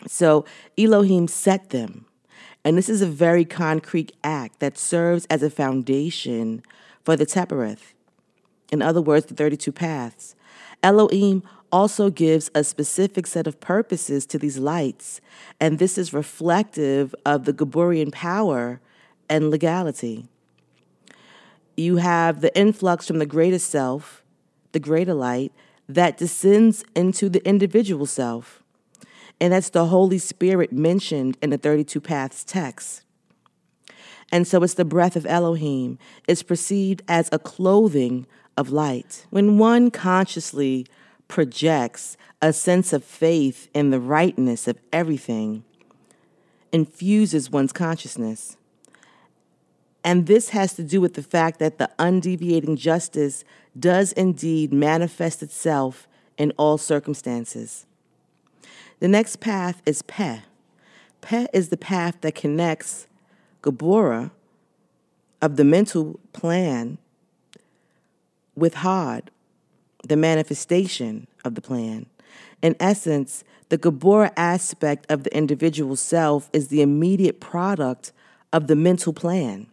So 0.07 0.45
Elohim 0.77 1.29
set 1.29 1.71
them. 1.71 2.05
And 2.65 2.77
this 2.77 2.89
is 2.89 3.01
a 3.01 3.07
very 3.07 3.45
concrete 3.45 4.13
act 4.25 4.59
that 4.59 4.77
serves 4.77 5.25
as 5.27 5.43
a 5.43 5.51
foundation 5.51 6.63
for 7.05 7.15
the 7.15 7.25
Tepereth. 7.25 7.95
In 8.73 8.83
other 8.83 9.01
words, 9.01 9.27
the 9.27 9.35
32 9.35 9.71
paths. 9.71 10.35
Elohim 10.83 11.45
also 11.73 12.11
gives 12.11 12.51
a 12.55 12.65
specific 12.65 13.27
set 13.27 13.47
of 13.47 13.61
purposes 13.61 14.27
to 14.27 14.39
these 14.39 14.59
lights, 14.59 15.21
and 15.61 15.79
this 15.79 15.99
is 15.99 16.13
reflective 16.13 17.15
of 17.25 17.45
the 17.45 17.53
Gaborian 17.53 18.13
power 18.13 18.81
and 19.29 19.51
legality. 19.51 20.27
You 21.77 21.97
have 21.97 22.41
the 22.41 22.57
influx 22.57 23.07
from 23.07 23.19
the 23.19 23.27
greater 23.27 23.59
self, 23.59 24.23
the 24.73 24.81
greater 24.81 25.15
light, 25.15 25.53
that 25.89 26.17
descends 26.17 26.85
into 26.95 27.29
the 27.29 27.47
individual 27.47 28.07
self. 28.07 28.63
And 29.41 29.53
that's 29.53 29.71
the 29.71 29.87
Holy 29.87 30.19
Spirit 30.19 30.73
mentioned 30.73 31.37
in 31.43 31.51
the 31.51 31.59
32 31.59 32.01
Paths 32.01 32.45
text. 32.45 33.03
And 34.33 34.47
so 34.47 34.63
it's 34.63 34.75
the 34.75 34.85
breath 34.85 35.15
of 35.15 35.27
Elohim. 35.27 35.99
It's 36.27 36.43
perceived 36.43 37.03
as 37.07 37.29
a 37.31 37.39
clothing 37.39 38.27
of 38.57 38.71
light. 38.71 39.27
When 39.31 39.59
one 39.59 39.91
consciously 39.91 40.87
projects 41.29 42.17
a 42.41 42.53
sense 42.53 42.93
of 42.93 43.05
faith 43.05 43.69
in 43.75 43.91
the 43.91 44.01
rightness 44.01 44.69
of 44.69 44.79
everything, 44.93 45.65
infuses 46.73 47.51
one's 47.51 47.73
consciousness. 47.73 48.57
And 50.05 50.27
this 50.27 50.51
has 50.51 50.75
to 50.75 50.85
do 50.85 51.01
with 51.01 51.15
the 51.15 51.23
fact 51.23 51.59
that 51.59 51.79
the 51.79 51.91
undeviating 51.99 52.77
justice 52.77 53.45
does 53.79 54.13
indeed 54.13 54.73
manifest 54.73 55.43
itself 55.43 56.07
in 56.39 56.53
all 56.53 56.79
circumstances. 56.79 57.87
The 59.01 59.09
next 59.09 59.41
path 59.41 59.83
is 59.85 60.03
Peh. 60.03 60.41
Peh 61.23 61.47
is 61.53 61.71
the 61.71 61.77
path 61.77 62.21
that 62.21 62.35
connects 62.35 63.09
Gabora 63.63 64.31
of 65.43 65.57
the 65.57 65.65
mental 65.65 66.21
plan 66.33 66.99
with 68.55 68.75
Hod 68.75 69.31
the 70.09 70.17
manifestation 70.17 71.27
of 71.45 71.55
the 71.55 71.61
plan. 71.61 72.07
In 72.63 72.77
essence, 72.81 73.45
the 73.69 73.79
Gabora 73.79 74.33
aspect 74.37 75.11
of 75.11 75.25
the 75.25 75.37
individual 75.37 75.97
self 75.97 76.49
is 76.53 76.69
the 76.69 76.83
immediate 76.83 77.41
product 77.41 78.13
of 78.53 78.67
the 78.67 78.77
mental 78.77 79.13
plan. 79.13 79.67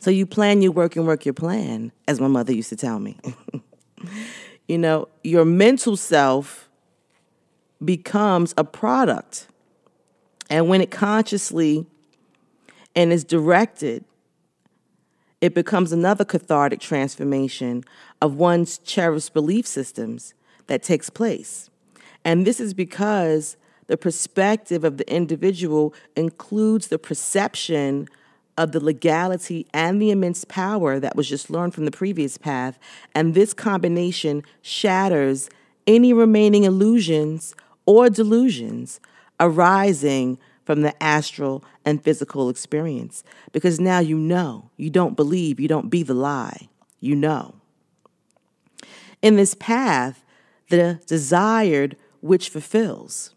So 0.00 0.10
you 0.10 0.26
plan 0.26 0.60
your 0.60 0.72
work 0.72 0.96
and 0.96 1.06
work 1.06 1.24
your 1.24 1.34
plan, 1.34 1.92
as 2.06 2.20
my 2.20 2.28
mother 2.28 2.52
used 2.52 2.68
to 2.70 2.76
tell 2.76 2.98
me. 2.98 3.16
you 4.68 4.76
know, 4.76 5.08
your 5.22 5.44
mental 5.44 5.96
self 5.96 6.68
becomes 7.82 8.52
a 8.58 8.64
product. 8.64 9.46
And 10.50 10.68
when 10.68 10.80
it 10.80 10.90
consciously 10.90 11.86
and 12.94 13.12
is 13.12 13.24
directed 13.24 14.04
it 15.44 15.52
becomes 15.52 15.92
another 15.92 16.24
cathartic 16.24 16.80
transformation 16.80 17.84
of 18.24 18.38
one's 18.38 18.78
cherished 18.78 19.34
belief 19.34 19.66
systems 19.66 20.32
that 20.66 20.82
takes 20.82 21.10
place. 21.10 21.68
And 22.24 22.46
this 22.46 22.58
is 22.58 22.72
because 22.72 23.58
the 23.86 23.98
perspective 23.98 24.82
of 24.82 24.96
the 24.96 25.14
individual 25.14 25.92
includes 26.16 26.86
the 26.86 26.98
perception 26.98 28.08
of 28.56 28.72
the 28.72 28.82
legality 28.82 29.66
and 29.74 30.00
the 30.00 30.10
immense 30.10 30.46
power 30.46 30.98
that 30.98 31.16
was 31.16 31.28
just 31.28 31.50
learned 31.50 31.74
from 31.74 31.84
the 31.84 31.90
previous 31.90 32.38
path. 32.38 32.78
And 33.14 33.34
this 33.34 33.52
combination 33.52 34.42
shatters 34.62 35.50
any 35.86 36.14
remaining 36.14 36.64
illusions 36.64 37.54
or 37.84 38.08
delusions 38.08 39.00
arising 39.38 40.38
from 40.64 40.80
the 40.80 41.02
astral 41.02 41.62
and 41.84 42.02
physical 42.02 42.48
experience. 42.48 43.22
Because 43.52 43.78
now 43.78 43.98
you 43.98 44.16
know, 44.16 44.70
you 44.78 44.88
don't 44.88 45.14
believe, 45.14 45.60
you 45.60 45.68
don't 45.68 45.90
be 45.90 46.02
the 46.02 46.14
lie, 46.14 46.70
you 47.00 47.14
know. 47.14 47.56
In 49.24 49.36
this 49.36 49.54
path, 49.54 50.22
the 50.68 51.00
desired 51.06 51.96
which 52.20 52.50
fulfills. 52.50 53.34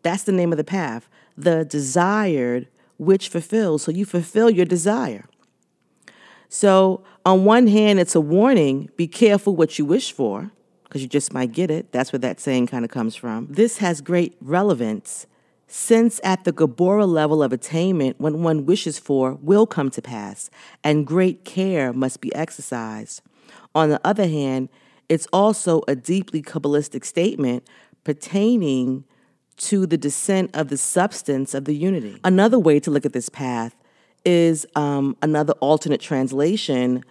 That's 0.00 0.22
the 0.22 0.32
name 0.32 0.50
of 0.50 0.56
the 0.56 0.64
path. 0.64 1.10
The 1.36 1.66
desired 1.66 2.68
which 2.96 3.28
fulfills. 3.28 3.82
So 3.82 3.92
you 3.92 4.06
fulfill 4.06 4.48
your 4.48 4.64
desire. 4.64 5.26
So, 6.48 7.04
on 7.26 7.44
one 7.44 7.66
hand, 7.66 8.00
it's 8.00 8.14
a 8.14 8.20
warning 8.22 8.88
be 8.96 9.06
careful 9.06 9.54
what 9.54 9.78
you 9.78 9.84
wish 9.84 10.10
for, 10.10 10.50
because 10.84 11.02
you 11.02 11.08
just 11.08 11.34
might 11.34 11.52
get 11.52 11.70
it. 11.70 11.92
That's 11.92 12.10
where 12.10 12.20
that 12.20 12.40
saying 12.40 12.68
kind 12.68 12.82
of 12.86 12.90
comes 12.90 13.14
from. 13.14 13.46
This 13.50 13.76
has 13.78 14.00
great 14.00 14.36
relevance 14.40 15.26
since 15.66 16.18
at 16.24 16.44
the 16.44 16.52
Gabora 16.54 17.06
level 17.06 17.42
of 17.42 17.52
attainment, 17.52 18.18
what 18.18 18.32
one 18.32 18.64
wishes 18.64 18.98
for 18.98 19.34
will 19.42 19.66
come 19.66 19.90
to 19.90 20.00
pass, 20.00 20.48
and 20.82 21.06
great 21.06 21.44
care 21.44 21.92
must 21.92 22.22
be 22.22 22.34
exercised. 22.34 23.20
On 23.78 23.90
the 23.90 24.00
other 24.04 24.26
hand, 24.26 24.70
it's 25.08 25.28
also 25.32 25.82
a 25.86 25.94
deeply 25.94 26.42
Kabbalistic 26.42 27.04
statement 27.04 27.64
pertaining 28.02 29.04
to 29.58 29.86
the 29.86 29.96
descent 29.96 30.50
of 30.52 30.66
the 30.66 30.76
substance 30.76 31.54
of 31.54 31.64
the 31.64 31.76
unity. 31.76 32.18
Another 32.24 32.58
way 32.58 32.80
to 32.80 32.90
look 32.90 33.06
at 33.06 33.12
this 33.12 33.28
path 33.28 33.76
is 34.24 34.66
um, 34.74 35.16
another 35.22 35.52
alternate 35.60 36.00
translation 36.00 37.04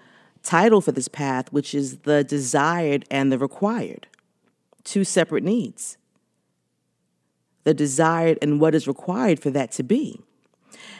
title 0.43 0.82
for 0.82 0.91
this 0.91 1.07
path, 1.07 1.53
which 1.53 1.74
is 1.74 1.99
the 1.99 2.26
desired 2.26 3.05
and 3.09 3.32
the 3.32 3.38
required, 3.38 4.07
two 4.84 5.05
separate 5.05 5.45
needs. 5.45 5.97
The 7.63 7.74
desired 7.74 8.39
and 8.41 8.59
what 8.59 8.76
is 8.76 8.89
required 8.89 9.39
for 9.39 9.51
that 9.51 9.72
to 9.72 9.84
be. 9.84 10.20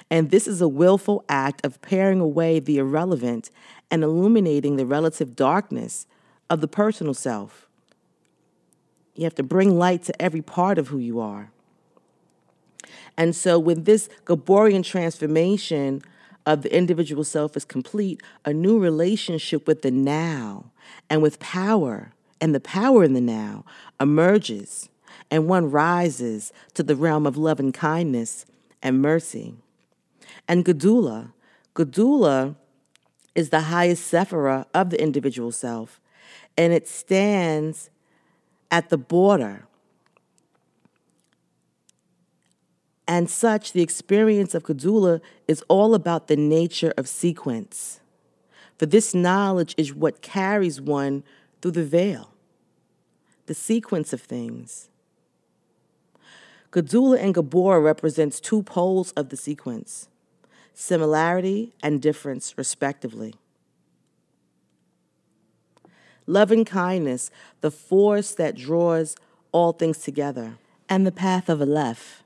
And 0.10 0.32
this 0.32 0.48
is 0.48 0.62
a 0.62 0.68
willful 0.70 1.26
act 1.28 1.66
of 1.66 1.82
paring 1.82 2.22
away 2.22 2.62
the 2.62 2.78
irrelevant 2.78 3.52
and 3.90 4.04
illuminating 4.04 4.76
the 4.76 4.86
relative 4.86 5.36
darkness 5.36 6.08
of 6.50 6.62
the 6.62 6.68
personal 6.68 7.14
self. 7.14 7.68
You 9.16 9.24
have 9.24 9.36
to 9.36 9.44
bring 9.44 9.78
light 9.78 10.04
to 10.04 10.22
every 10.22 10.42
part 10.42 10.78
of 10.78 10.90
who 10.90 11.00
you 11.00 11.20
are. 11.20 11.52
And 13.18 13.36
so, 13.36 13.58
when 13.58 13.84
this 13.84 14.10
Gaborian 14.26 14.84
transformation 14.84 16.04
of 16.46 16.62
the 16.62 16.74
individual 16.74 17.24
self 17.24 17.58
is 17.58 17.66
complete, 17.66 18.22
a 18.46 18.54
new 18.54 18.80
relationship 18.80 19.68
with 19.68 19.82
the 19.82 19.92
now 19.92 20.72
and 21.10 21.22
with 21.22 21.40
power 21.40 22.14
and 22.40 22.54
the 22.54 22.60
power 22.60 23.04
in 23.04 23.14
the 23.14 23.22
now 23.22 23.66
emerges, 24.00 24.90
and 25.32 25.48
one 25.48 25.72
rises 25.72 26.54
to 26.76 26.84
the 26.84 26.96
realm 26.96 27.26
of 27.26 27.38
love 27.38 27.60
and 27.60 27.74
kindness 27.74 28.46
and 28.82 29.02
mercy. 29.02 29.56
And 30.48 30.64
Gedula, 30.64 31.32
Gedula 31.76 32.56
is 33.38 33.52
the 33.52 33.62
highest 33.62 34.12
sephira 34.12 34.66
of 34.74 34.90
the 34.90 35.00
individual 35.02 35.52
self, 35.52 36.02
and 36.58 36.74
it 36.74 36.88
stands 36.88 37.92
at 38.72 38.90
the 38.90 38.98
border. 38.98 39.68
And 43.08 43.30
such, 43.30 43.72
the 43.72 43.84
experience 43.84 44.56
of 44.56 44.64
Gedula 44.64 45.22
is 45.48 45.64
all 45.70 45.94
about 45.94 46.28
the 46.28 46.36
nature 46.36 46.94
of 46.98 47.08
sequence. 47.08 48.00
For 48.80 48.88
this 48.88 49.14
knowledge 49.14 49.76
is 49.78 49.94
what 49.94 50.24
carries 50.24 50.82
one 50.82 51.24
through 51.62 51.72
the 51.72 51.86
veil, 51.86 52.34
the 53.46 53.54
sequence 53.54 54.14
of 54.14 54.22
things. 54.22 54.90
Gedula 56.72 57.20
and 57.20 57.36
Gabor 57.36 57.80
represents 57.82 58.40
two 58.40 58.64
poles 58.64 59.12
of 59.12 59.30
the 59.30 59.38
sequence, 59.38 60.10
similarity 60.78 61.74
and 61.82 62.02
difference, 62.02 62.58
respectively 62.58 63.34
loving 66.28 66.66
kindness, 66.66 67.32
the 67.62 67.72
force 67.72 68.36
that 68.36 68.56
draws 68.56 69.16
all 69.52 69.72
things 69.72 70.00
together, 70.00 70.58
and 70.90 71.08
the 71.08 71.12
path 71.12 71.50
of 71.50 71.62
Aleph. 71.62 72.22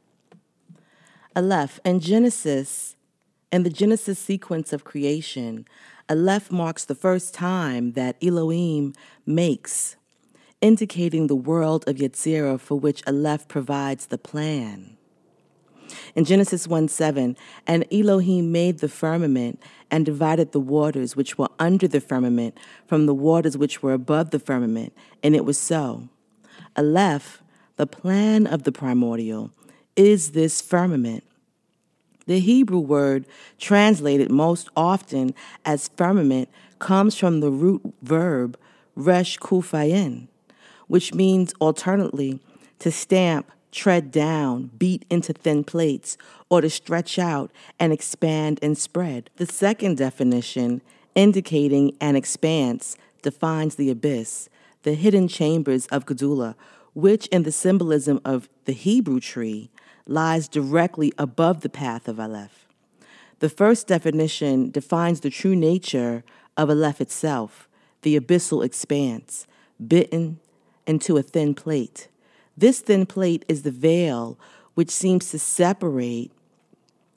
Aleph, 1.35 1.79
in 1.85 1.99
Genesis, 1.99 2.95
in 3.51 3.63
the 3.63 3.69
Genesis 3.69 4.19
sequence 4.19 4.73
of 4.73 4.83
creation, 4.83 5.65
Aleph 6.09 6.51
marks 6.51 6.83
the 6.83 6.95
first 6.95 7.33
time 7.33 7.93
that 7.93 8.17
Elohim 8.21 8.93
makes, 9.25 9.95
indicating 10.59 11.27
the 11.27 11.35
world 11.35 11.87
of 11.87 11.97
Yetzirah 11.97 12.59
for 12.59 12.77
which 12.77 13.03
Aleph 13.07 13.47
provides 13.47 14.07
the 14.07 14.17
plan. 14.17 14.97
In 16.15 16.25
Genesis 16.25 16.67
1 16.67 16.87
7, 16.87 17.35
and 17.67 17.85
Elohim 17.91 18.51
made 18.51 18.79
the 18.79 18.89
firmament 18.89 19.61
and 19.89 20.05
divided 20.05 20.51
the 20.51 20.59
waters 20.59 21.15
which 21.15 21.37
were 21.37 21.49
under 21.59 21.87
the 21.87 22.01
firmament 22.01 22.57
from 22.87 23.05
the 23.05 23.13
waters 23.13 23.57
which 23.57 23.83
were 23.83 23.93
above 23.93 24.31
the 24.31 24.39
firmament, 24.39 24.93
and 25.23 25.35
it 25.35 25.45
was 25.45 25.57
so. 25.57 26.09
Aleph, 26.75 27.43
the 27.75 27.87
plan 27.87 28.47
of 28.47 28.63
the 28.63 28.71
primordial, 28.71 29.51
is 29.95 30.31
this 30.31 30.61
firmament. 30.61 31.23
The 32.27 32.39
Hebrew 32.39 32.79
word 32.79 33.25
translated 33.59 34.31
most 34.31 34.69
often 34.75 35.33
as 35.65 35.89
firmament 35.89 36.49
comes 36.79 37.17
from 37.17 37.39
the 37.39 37.51
root 37.51 37.81
verb 38.01 38.57
resh 38.95 39.37
kuf 39.39 39.71
ayin, 39.71 40.27
which 40.87 41.13
means 41.13 41.53
alternately 41.59 42.39
to 42.79 42.91
stamp, 42.91 43.51
tread 43.71 44.11
down, 44.11 44.71
beat 44.77 45.05
into 45.09 45.33
thin 45.33 45.63
plates, 45.63 46.17
or 46.49 46.61
to 46.61 46.69
stretch 46.69 47.17
out 47.17 47.51
and 47.79 47.91
expand 47.91 48.59
and 48.61 48.77
spread. 48.77 49.29
The 49.37 49.45
second 49.45 49.97
definition, 49.97 50.81
indicating 51.15 51.95
an 51.99 52.15
expanse, 52.15 52.97
defines 53.21 53.75
the 53.75 53.89
abyss, 53.89 54.49
the 54.83 54.93
hidden 54.93 55.27
chambers 55.27 55.87
of 55.87 56.05
Gedula, 56.05 56.55
which 56.93 57.27
in 57.27 57.43
the 57.43 57.51
symbolism 57.51 58.19
of 58.25 58.49
the 58.65 58.73
Hebrew 58.73 59.19
tree 59.19 59.69
lies 60.05 60.47
directly 60.47 61.13
above 61.17 61.61
the 61.61 61.69
path 61.69 62.07
of 62.07 62.19
Aleph. 62.19 62.67
The 63.39 63.49
first 63.49 63.87
definition 63.87 64.69
defines 64.69 65.21
the 65.21 65.29
true 65.29 65.55
nature 65.55 66.23
of 66.57 66.69
Aleph 66.69 67.01
itself, 67.01 67.67
the 68.01 68.19
abyssal 68.19 68.63
expanse, 68.63 69.47
bitten 69.85 70.39
into 70.85 71.17
a 71.17 71.23
thin 71.23 71.55
plate. 71.55 72.07
This 72.61 72.79
thin 72.79 73.07
plate 73.07 73.43
is 73.47 73.63
the 73.63 73.71
veil 73.71 74.37
which 74.75 74.91
seems 74.91 75.31
to 75.31 75.39
separate 75.39 76.31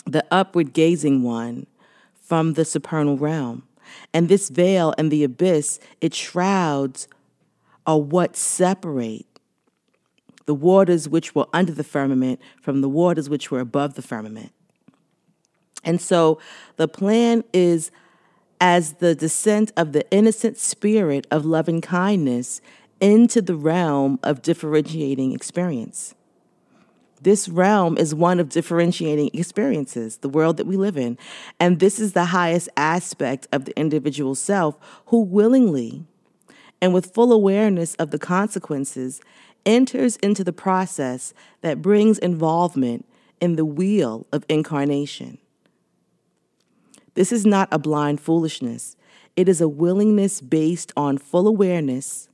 the 0.07 0.25
upward 0.31 0.73
gazing 0.73 1.23
one 1.23 1.67
from 2.15 2.55
the 2.55 2.65
supernal 2.65 3.19
realm. 3.19 3.63
And 4.15 4.31
this 4.31 4.49
veil 4.49 4.95
and 4.97 5.13
the 5.13 5.23
abyss, 5.23 5.81
it 6.01 6.15
shrouds 6.15 7.09
are 7.87 7.99
what 7.99 8.37
separate 8.37 9.27
the 10.47 10.55
waters 10.55 11.11
which 11.11 11.35
were 11.35 11.47
under 11.53 11.73
the 11.73 11.85
firmament 11.85 12.41
from 12.63 12.81
the 12.81 12.89
waters 12.89 13.29
which 13.29 13.51
were 13.51 13.61
above 13.61 13.95
the 13.95 14.03
firmament. 14.03 14.51
And 15.85 16.01
so 16.01 16.41
the 16.77 16.89
plan 16.89 17.45
is 17.53 17.91
as 18.63 18.95
the 18.95 19.15
descent 19.15 19.73
of 19.77 19.93
the 19.93 20.11
innocent 20.11 20.57
spirit 20.57 21.27
of 21.31 21.45
loving 21.45 21.83
kindness 21.83 22.63
into 23.05 23.43
the 23.43 23.55
realm 23.55 24.19
of 24.23 24.41
differentiating 24.41 25.33
experience. 25.33 26.15
This 27.21 27.51
realm 27.51 27.99
is 27.99 28.15
one 28.15 28.41
of 28.41 28.49
differentiating 28.49 29.29
experiences, 29.35 30.17
the 30.19 30.29
world 30.29 30.57
that 30.57 30.67
we 30.67 30.79
live 30.79 30.97
in. 30.97 31.19
And 31.61 31.81
this 31.81 32.01
is 32.01 32.15
the 32.15 32.25
highest 32.25 32.71
aspect 32.79 33.47
of 33.53 33.67
the 33.67 33.79
individual 33.79 34.35
self 34.35 34.79
who 35.07 35.21
willingly 35.21 36.07
and 36.81 36.95
with 36.95 37.13
full 37.13 37.31
awareness 37.31 37.95
of 37.97 38.11
the 38.11 38.19
consequences 38.19 39.21
enters 39.67 40.17
into 40.17 40.43
the 40.43 40.53
process 40.53 41.35
that 41.61 41.83
brings 41.83 42.19
involvement 42.19 43.07
in 43.39 43.57
the 43.57 43.67
wheel 43.67 44.27
of 44.33 44.47
incarnation. 44.49 45.37
This 47.13 47.33
is 47.33 47.45
not 47.45 47.69
a 47.71 47.79
blind 47.79 48.23
foolishness. 48.23 48.97
It 49.37 49.47
is 49.47 49.61
a 49.61 49.69
willingness 49.69 50.41
based 50.41 50.91
on 50.97 51.19
full 51.19 51.47
awareness 51.47 52.31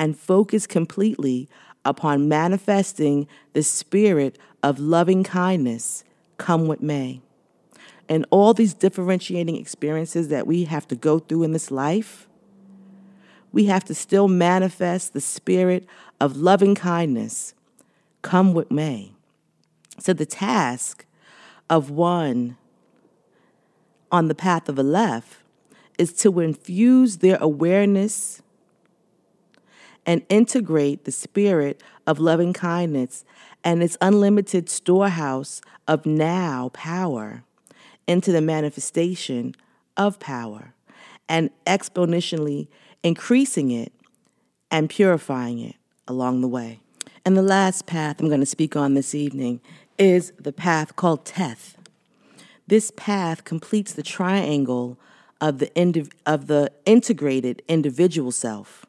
and 0.00 0.18
focus 0.18 0.66
completely 0.66 1.46
upon 1.84 2.26
manifesting 2.26 3.28
the 3.52 3.62
spirit 3.62 4.38
of 4.62 4.78
loving 4.80 5.22
kindness, 5.22 6.02
come 6.38 6.66
what 6.66 6.82
may. 6.82 7.20
and 8.10 8.26
all 8.30 8.52
these 8.52 8.74
differentiating 8.74 9.54
experiences 9.54 10.28
that 10.28 10.44
we 10.44 10.64
have 10.64 10.86
to 10.88 10.96
go 10.96 11.20
through 11.20 11.44
in 11.44 11.52
this 11.52 11.70
life, 11.70 12.28
we 13.52 13.66
have 13.66 13.84
to 13.84 13.94
still 13.94 14.26
manifest 14.26 15.12
the 15.12 15.20
spirit 15.20 15.86
of 16.20 16.36
loving 16.36 16.74
kindness, 16.74 17.54
come 18.20 18.52
what 18.52 18.70
may. 18.70 19.12
So 20.00 20.12
the 20.12 20.26
task 20.26 21.06
of 21.70 21.88
one 21.88 22.56
on 24.10 24.26
the 24.26 24.34
path 24.34 24.68
of 24.68 24.76
Aleph 24.76 25.44
is 25.96 26.12
to 26.14 26.40
infuse 26.40 27.18
their 27.18 27.38
awareness 27.40 28.42
and 30.06 30.22
integrate 30.28 31.04
the 31.04 31.12
spirit 31.12 31.82
of 32.06 32.18
loving 32.18 32.52
kindness 32.52 33.24
and 33.62 33.82
its 33.82 33.96
unlimited 34.00 34.68
storehouse 34.68 35.60
of 35.86 36.06
now 36.06 36.70
power 36.72 37.44
into 38.06 38.32
the 38.32 38.40
manifestation 38.40 39.54
of 39.96 40.18
power 40.18 40.74
and 41.28 41.50
exponentially 41.66 42.68
increasing 43.02 43.70
it 43.70 43.92
and 44.70 44.90
purifying 44.90 45.58
it 45.58 45.76
along 46.08 46.40
the 46.40 46.48
way. 46.48 46.80
And 47.24 47.36
the 47.36 47.42
last 47.42 47.86
path 47.86 48.20
I'm 48.20 48.28
going 48.28 48.40
to 48.40 48.46
speak 48.46 48.76
on 48.76 48.94
this 48.94 49.14
evening 49.14 49.60
is 49.98 50.32
the 50.38 50.52
path 50.52 50.96
called 50.96 51.24
Teth. 51.24 51.76
This 52.66 52.90
path 52.96 53.44
completes 53.44 53.92
the 53.92 54.02
triangle 54.02 54.98
of 55.40 55.58
the, 55.58 55.66
indiv- 55.76 56.12
of 56.24 56.46
the 56.46 56.72
integrated 56.86 57.62
individual 57.68 58.32
self. 58.32 58.86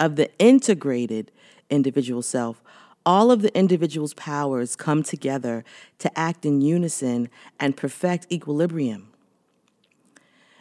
Of 0.00 0.16
the 0.16 0.30
integrated 0.38 1.30
individual 1.70 2.22
self, 2.22 2.62
all 3.06 3.30
of 3.30 3.42
the 3.42 3.56
individual's 3.56 4.14
powers 4.14 4.76
come 4.76 5.02
together 5.02 5.64
to 5.98 6.18
act 6.18 6.44
in 6.46 6.60
unison 6.60 7.28
and 7.60 7.76
perfect 7.76 8.26
equilibrium. 8.32 9.10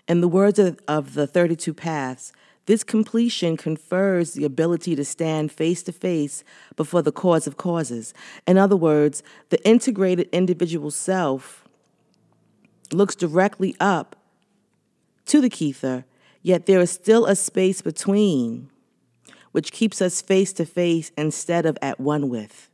In 0.07 0.21
the 0.21 0.27
words 0.27 0.59
of, 0.59 0.79
of 0.87 1.13
the 1.13 1.25
32 1.25 1.73
paths, 1.73 2.33
this 2.65 2.83
completion 2.83 3.57
confers 3.57 4.33
the 4.33 4.45
ability 4.45 4.95
to 4.95 5.03
stand 5.03 5.51
face 5.51 5.83
to 5.83 5.91
face 5.91 6.43
before 6.75 7.01
the 7.01 7.11
cause 7.11 7.45
of 7.47 7.57
causes. 7.57 8.13
In 8.47 8.57
other 8.57 8.75
words, 8.75 9.21
the 9.49 9.65
integrated 9.67 10.29
individual 10.31 10.91
self 10.91 11.65
looks 12.91 13.15
directly 13.15 13.75
up 13.79 14.15
to 15.25 15.41
the 15.41 15.49
Kether, 15.49 16.05
yet 16.41 16.65
there 16.65 16.79
is 16.79 16.91
still 16.91 17.25
a 17.25 17.35
space 17.35 17.81
between, 17.81 18.69
which 19.53 19.71
keeps 19.71 20.01
us 20.01 20.21
face 20.21 20.51
to 20.53 20.65
face 20.65 21.11
instead 21.17 21.65
of 21.65 21.77
at 21.81 21.99
one 21.99 22.27
with. 22.27 22.69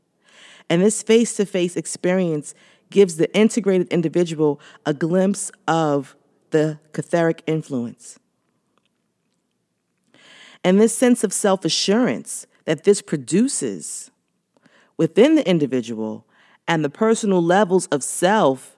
And 0.69 0.81
this 0.81 1.03
face 1.03 1.35
to 1.37 1.45
face 1.45 1.77
experience 1.77 2.55
gives 2.89 3.17
the 3.17 3.33
integrated 3.35 3.87
individual 3.89 4.59
a 4.85 4.93
glimpse 4.93 5.51
of 5.67 6.15
the 6.49 6.79
catheric 6.93 7.43
influence. 7.45 8.17
And 10.63 10.79
this 10.79 10.95
sense 10.95 11.23
of 11.23 11.31
self 11.31 11.63
assurance 11.63 12.47
that 12.65 12.83
this 12.83 13.01
produces 13.01 14.11
within 14.97 15.35
the 15.35 15.47
individual 15.47 16.25
and 16.67 16.83
the 16.83 16.89
personal 16.89 17.41
levels 17.41 17.87
of 17.87 18.03
self 18.03 18.75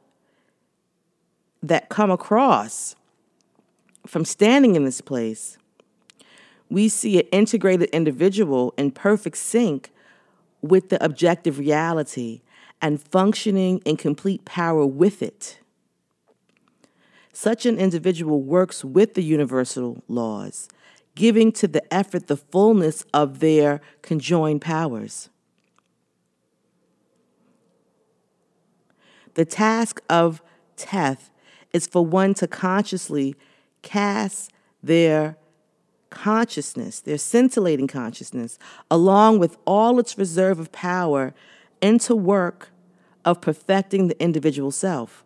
that 1.63 1.89
come 1.89 2.11
across 2.11 2.95
from 4.07 4.25
standing 4.25 4.75
in 4.75 4.85
this 4.85 5.01
place, 5.01 5.57
we 6.71 6.87
see 6.87 7.19
an 7.19 7.27
integrated 7.31 7.89
individual 7.89 8.73
in 8.77 8.91
perfect 8.91 9.37
sync 9.37 9.91
with 10.61 10.89
the 10.89 11.03
objective 11.03 11.59
reality 11.59 12.41
and 12.81 13.01
functioning 13.01 13.79
in 13.85 13.97
complete 13.97 14.45
power 14.45 14.85
with 14.85 15.21
it. 15.21 15.59
Such 17.33 17.65
an 17.65 17.77
individual 17.77 18.41
works 18.41 18.85
with 18.85 19.13
the 19.13 19.23
universal 19.23 20.01
laws 20.07 20.69
giving 21.13 21.51
to 21.51 21.67
the 21.67 21.93
effort 21.93 22.27
the 22.27 22.37
fullness 22.37 23.03
of 23.13 23.39
their 23.39 23.81
conjoined 24.01 24.61
powers. 24.61 25.29
The 29.33 29.43
task 29.43 30.01
of 30.09 30.41
Teth 30.77 31.29
is 31.73 31.85
for 31.85 32.05
one 32.05 32.33
to 32.35 32.47
consciously 32.47 33.35
cast 33.81 34.51
their 34.81 35.35
consciousness, 36.11 36.99
their 36.99 37.17
scintillating 37.17 37.87
consciousness, 37.87 38.59
along 38.91 39.39
with 39.39 39.57
all 39.65 39.97
its 39.97 40.17
reserve 40.17 40.59
of 40.59 40.71
power, 40.71 41.33
into 41.81 42.15
work 42.15 42.69
of 43.25 43.41
perfecting 43.41 44.07
the 44.07 44.21
individual 44.21 44.69
self. 44.69 45.23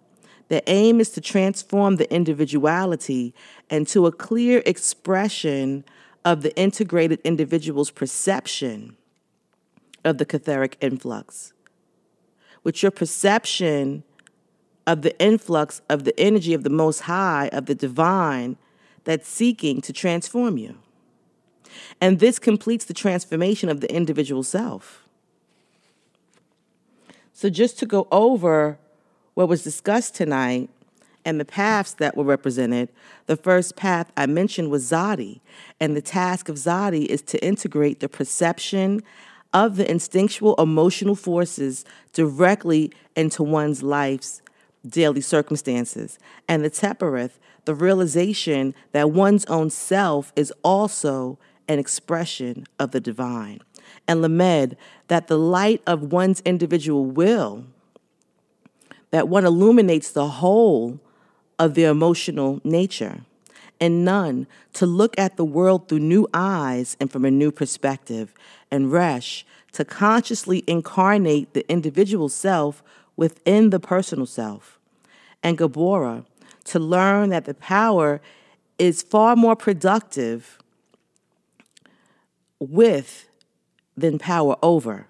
The 0.47 0.67
aim 0.69 1.01
is 1.01 1.09
to 1.11 1.21
transform 1.21 1.97
the 1.97 2.11
individuality 2.13 3.33
into 3.69 4.05
a 4.05 4.11
clear 4.11 4.61
expression 4.65 5.83
of 6.23 6.41
the 6.41 6.55
integrated 6.55 7.19
individual's 7.23 7.91
perception 7.91 8.95
of 10.03 10.17
the 10.17 10.25
catheric 10.25 10.77
influx. 10.81 11.51
With 12.63 12.81
your 12.81 12.91
perception 12.91 14.03
of 14.87 15.01
the 15.01 15.19
influx 15.19 15.81
of 15.89 16.03
the 16.03 16.17
energy 16.19 16.53
of 16.53 16.63
the 16.63 16.69
Most 16.69 17.01
High, 17.01 17.49
of 17.51 17.65
the 17.65 17.75
divine, 17.75 18.57
that's 19.05 19.27
seeking 19.27 19.81
to 19.81 19.93
transform 19.93 20.57
you. 20.57 20.77
And 22.01 22.19
this 22.19 22.39
completes 22.39 22.85
the 22.85 22.93
transformation 22.93 23.69
of 23.69 23.81
the 23.81 23.93
individual 23.93 24.43
self. 24.43 25.03
So, 27.33 27.49
just 27.49 27.77
to 27.79 27.85
go 27.85 28.07
over 28.11 28.77
what 29.33 29.49
was 29.49 29.63
discussed 29.63 30.15
tonight 30.15 30.69
and 31.25 31.39
the 31.39 31.45
paths 31.45 31.93
that 31.95 32.15
were 32.15 32.23
represented, 32.23 32.89
the 33.25 33.35
first 33.35 33.75
path 33.75 34.11
I 34.15 34.25
mentioned 34.25 34.71
was 34.71 34.89
Zadi. 34.89 35.41
And 35.79 35.95
the 35.95 36.01
task 36.01 36.49
of 36.49 36.55
Zadi 36.55 37.05
is 37.05 37.21
to 37.23 37.43
integrate 37.43 37.99
the 37.99 38.07
perception 38.07 39.01
of 39.53 39.75
the 39.77 39.89
instinctual 39.89 40.55
emotional 40.55 41.15
forces 41.15 41.85
directly 42.13 42.91
into 43.15 43.43
one's 43.43 43.81
life's 43.81 44.41
daily 44.87 45.21
circumstances. 45.21 46.19
And 46.47 46.63
the 46.63 46.69
Tepereth, 46.69 47.39
the 47.65 47.75
realization 47.75 48.73
that 48.91 49.11
one's 49.11 49.45
own 49.45 49.69
self 49.69 50.31
is 50.35 50.53
also 50.63 51.37
an 51.67 51.79
expression 51.79 52.65
of 52.79 52.91
the 52.91 52.99
divine. 52.99 53.59
And 54.07 54.21
Lamed, 54.21 54.77
that 55.07 55.27
the 55.27 55.37
light 55.37 55.81
of 55.85 56.11
one's 56.11 56.41
individual 56.41 57.05
will 57.05 57.65
that 59.15 59.29
one 59.29 59.45
illuminates 59.45 60.11
the 60.11 60.27
whole 60.27 60.99
of 61.57 61.73
their 61.73 61.89
emotional 61.89 62.59
nature, 62.65 63.21
and 63.79 64.03
Nun 64.03 64.45
to 64.73 64.85
look 64.85 65.17
at 65.17 65.37
the 65.37 65.45
world 65.45 65.87
through 65.87 65.99
new 65.99 66.27
eyes 66.33 66.97
and 66.99 67.09
from 67.09 67.23
a 67.23 67.31
new 67.31 67.49
perspective, 67.49 68.33
and 68.69 68.91
Resh 68.91 69.45
to 69.71 69.85
consciously 69.85 70.65
incarnate 70.67 71.53
the 71.53 71.65
individual 71.71 72.27
self 72.27 72.83
within 73.15 73.69
the 73.69 73.79
personal 73.79 74.25
self, 74.25 74.79
and 75.41 75.57
Gabora 75.57 76.25
to 76.65 76.79
learn 76.79 77.29
that 77.29 77.45
the 77.45 77.53
power 77.53 78.21
is 78.77 79.01
far 79.01 79.35
more 79.35 79.55
productive 79.55 80.59
with 82.59 83.29
than 83.95 84.19
power 84.19 84.57
over. 84.61 85.07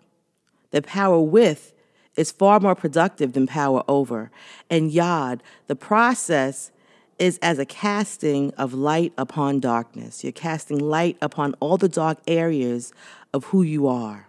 The 0.71 0.81
power 0.81 1.19
with 1.19 1.73
is 2.15 2.31
far 2.31 2.59
more 2.59 2.75
productive 2.75 3.33
than 3.33 3.47
power 3.47 3.83
over. 3.87 4.31
And 4.69 4.91
Yod, 4.91 5.41
the 5.67 5.75
process 5.75 6.71
is 7.17 7.39
as 7.41 7.59
a 7.59 7.65
casting 7.65 8.53
of 8.55 8.73
light 8.73 9.13
upon 9.17 9.59
darkness. 9.59 10.23
You're 10.23 10.33
casting 10.33 10.79
light 10.79 11.17
upon 11.21 11.53
all 11.59 11.77
the 11.77 11.89
dark 11.89 12.19
areas 12.27 12.93
of 13.33 13.45
who 13.45 13.61
you 13.61 13.87
are. 13.87 14.27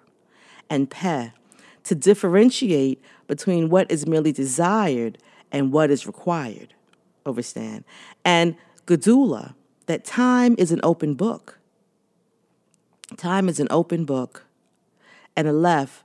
And 0.70 0.88
Peh, 0.88 1.30
to 1.84 1.94
differentiate 1.94 3.02
between 3.26 3.68
what 3.68 3.90
is 3.90 4.06
merely 4.06 4.32
desired 4.32 5.18
and 5.50 5.72
what 5.72 5.90
is 5.90 6.06
required. 6.06 6.74
Overstand. 7.26 7.84
And 8.24 8.56
Gedula, 8.86 9.54
that 9.86 10.04
time 10.04 10.54
is 10.58 10.72
an 10.72 10.80
open 10.82 11.14
book. 11.14 11.58
Time 13.16 13.48
is 13.48 13.60
an 13.60 13.68
open 13.70 14.04
book. 14.04 14.44
And 15.36 15.46
Aleph, 15.46 16.02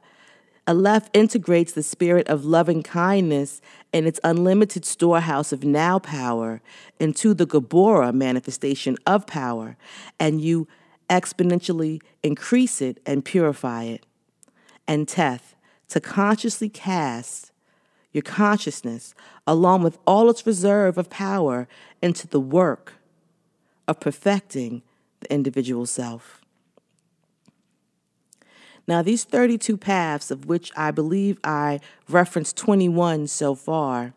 Aleph 0.67 1.09
integrates 1.13 1.73
the 1.73 1.83
spirit 1.83 2.27
of 2.27 2.45
loving 2.45 2.83
kindness 2.83 3.61
and 3.91 4.05
its 4.05 4.19
unlimited 4.23 4.85
storehouse 4.85 5.51
of 5.51 5.63
now 5.63 5.99
power 5.99 6.61
into 6.99 7.33
the 7.33 7.47
Gabora 7.47 8.13
manifestation 8.13 8.97
of 9.07 9.25
power, 9.25 9.75
and 10.19 10.39
you 10.39 10.67
exponentially 11.09 12.01
increase 12.23 12.81
it 12.81 12.99
and 13.05 13.25
purify 13.25 13.83
it. 13.83 14.05
And 14.87 15.07
Teth, 15.07 15.55
to 15.89 15.99
consciously 15.99 16.69
cast 16.69 17.50
your 18.11 18.21
consciousness, 18.21 19.13
along 19.47 19.83
with 19.83 19.97
all 20.05 20.29
its 20.29 20.45
reserve 20.45 20.97
of 20.97 21.09
power, 21.09 21.67
into 22.01 22.27
the 22.27 22.39
work 22.39 22.93
of 23.87 23.99
perfecting 23.99 24.81
the 25.21 25.33
individual 25.33 25.85
self. 25.85 26.41
Now, 28.87 29.01
these 29.01 29.23
32 29.23 29.77
paths, 29.77 30.31
of 30.31 30.45
which 30.45 30.71
I 30.75 30.91
believe 30.91 31.39
I 31.43 31.79
referenced 32.09 32.57
21 32.57 33.27
so 33.27 33.55
far, 33.55 34.13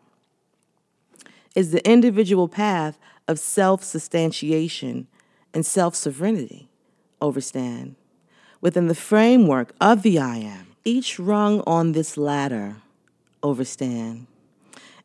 is 1.55 1.71
the 1.71 1.87
individual 1.87 2.47
path 2.47 2.97
of 3.27 3.39
self 3.39 3.83
substantiation 3.83 5.07
and 5.53 5.65
self 5.65 5.95
sovereignty, 5.95 6.67
overstand, 7.21 7.95
within 8.59 8.87
the 8.87 8.95
framework 8.95 9.73
of 9.79 10.01
the 10.01 10.19
I 10.19 10.37
am. 10.37 10.67
Each 10.83 11.17
rung 11.19 11.61
on 11.65 11.93
this 11.93 12.17
ladder 12.17 12.77
overstand 13.43 14.27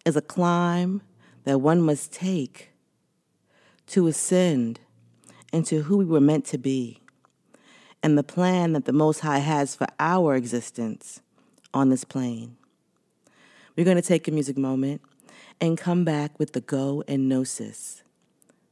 is 0.04 0.16
a 0.16 0.22
climb 0.22 1.02
that 1.44 1.60
one 1.60 1.80
must 1.80 2.12
take 2.12 2.70
to 3.86 4.06
ascend 4.06 4.80
into 5.52 5.82
who 5.82 5.96
we 5.96 6.04
were 6.04 6.20
meant 6.20 6.44
to 6.46 6.58
be 6.58 7.00
and 8.02 8.16
the 8.16 8.22
plan 8.22 8.72
that 8.72 8.84
the 8.84 8.92
Most 8.92 9.20
High 9.20 9.38
has 9.38 9.74
for 9.74 9.86
our 9.98 10.34
existence 10.34 11.20
on 11.74 11.90
this 11.90 12.04
plane. 12.04 12.56
We're 13.76 13.84
going 13.84 13.96
to 13.96 14.02
take 14.02 14.26
a 14.26 14.30
music 14.30 14.56
moment 14.56 15.00
and 15.60 15.76
come 15.76 16.04
back 16.04 16.38
with 16.38 16.52
the 16.52 16.60
Go 16.60 17.04
and 17.06 17.28
Know 17.28 17.44
Sis. 17.44 18.02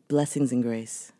Blessings 0.08 0.52
and 0.52 0.62
grace. 0.62 1.12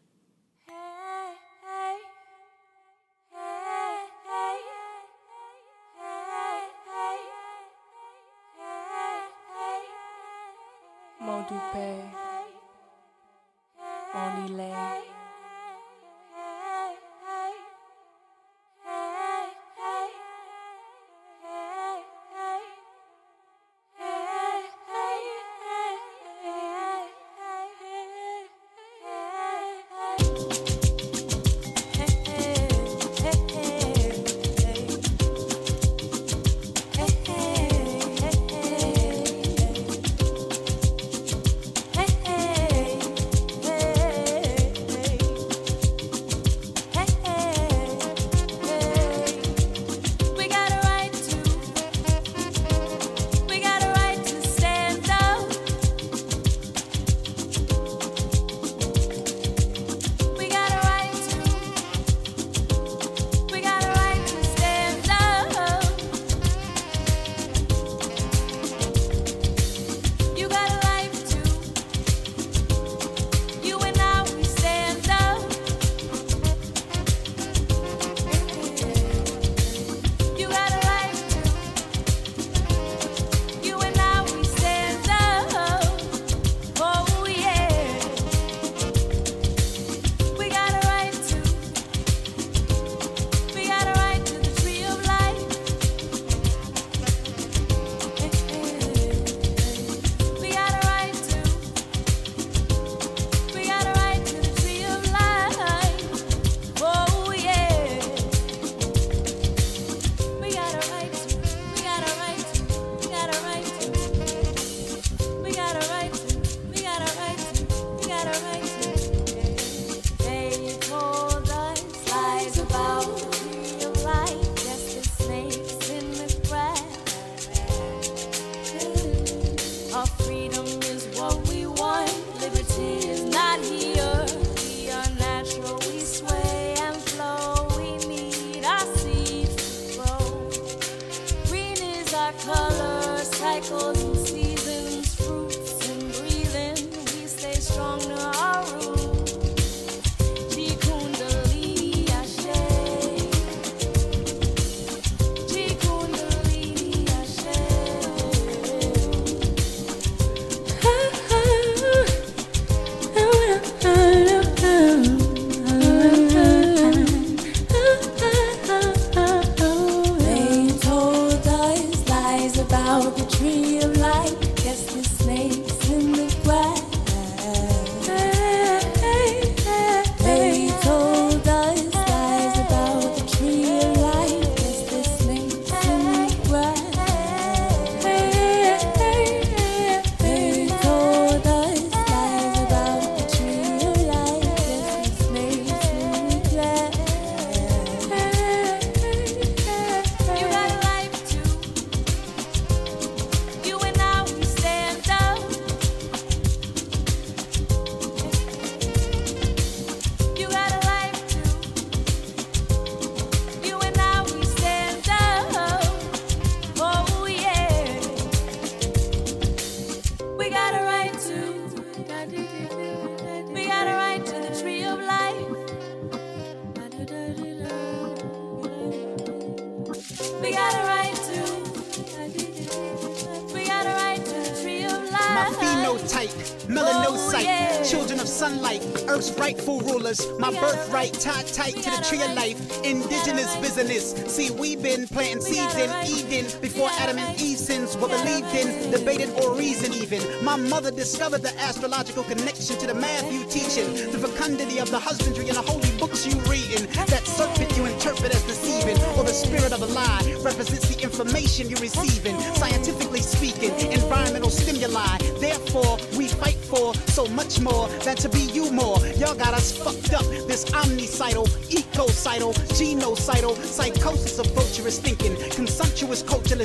were 248.00 248.08
believed 248.08 248.54
in, 248.54 248.90
debated 248.90 249.30
or 249.42 249.54
reasoned 249.54 249.94
even. 249.94 250.22
My 250.44 250.56
mother 250.56 250.90
discovered 250.90 251.42
the 251.42 251.54
astrological 251.58 252.24
connection 252.24 252.78
to 252.78 252.86
the 252.86 252.94
math 252.94 253.30
you 253.32 253.44
teaching, 253.46 254.10
the 254.12 254.18
fecundity 254.18 254.78
of 254.78 254.90
the 254.90 254.98
husbandry 254.98 255.48
and 255.48 255.56
the 255.56 255.62
holy 255.62 255.90
books 255.98 256.26
you 256.26 256.38
reading. 256.50 256.86
That 257.08 257.26
serpent 257.26 257.76
you 257.76 257.86
interpret 257.86 258.34
as 258.34 258.42
deceiving, 258.44 258.96
or 259.18 259.24
the 259.24 259.32
spirit 259.34 259.72
of 259.72 259.82
a 259.82 259.86
lie 259.86 260.22
represents 260.42 260.94
the 260.94 261.02
information 261.02 261.68
you're 261.68 261.80
receiving. 261.80 262.38
Scientifically 262.54 263.20
speaking, 263.20 263.74
environmental 263.90 264.50
stimuli. 264.50 265.18
Therefore, 265.40 265.98
we 266.16 266.28
fight 266.28 266.60
for 266.70 266.94
so 267.12 267.26
much 267.28 267.60
more 267.60 267.88
than 268.04 268.16
to 268.16 268.28
be 268.28 268.40
you 268.52 268.70
more. 268.72 268.98
Y'all 269.16 269.34
got 269.34 269.54
us 269.54 269.76
fucked 269.76 270.14
up. 270.14 270.24
This 270.46 270.64
omnicidal, 270.66 271.46
ecocidal, 271.70 272.52
genocidal, 272.78 273.56
psychosis 273.56 274.38
of 274.38 274.46
vulturous 274.54 274.98
thinking 275.00 275.17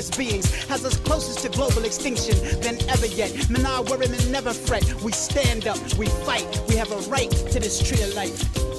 conscious 0.04 0.16
beings 0.16 0.64
has 0.64 0.84
us 0.84 0.96
closest 0.98 1.40
to 1.40 1.48
global 1.48 1.84
extinction 1.84 2.36
than 2.60 2.76
ever 2.88 3.06
yet. 3.06 3.48
Men 3.50 3.66
are 3.66 3.82
worried 3.82 4.10
and 4.10 4.32
never 4.32 4.52
fret. 4.52 4.84
We 5.02 5.12
stand 5.12 5.66
up, 5.66 5.78
we 5.94 6.06
fight, 6.06 6.60
we 6.68 6.76
have 6.76 6.90
a 6.90 7.10
right 7.10 7.30
to 7.30 7.60
this 7.60 7.82
tree 7.82 8.02
of 8.02 8.14
life. 8.14 8.73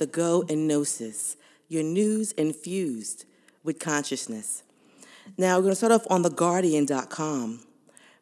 The 0.00 0.06
Go 0.06 0.44
and 0.48 0.66
Know 0.66 0.82
Sis, 0.82 1.36
your 1.68 1.82
news 1.82 2.32
infused 2.32 3.26
with 3.62 3.78
consciousness. 3.78 4.62
Now, 5.36 5.56
we're 5.56 5.64
going 5.64 5.72
to 5.72 5.76
start 5.76 5.92
off 5.92 6.06
on 6.08 6.24
TheGuardian.com. 6.24 7.60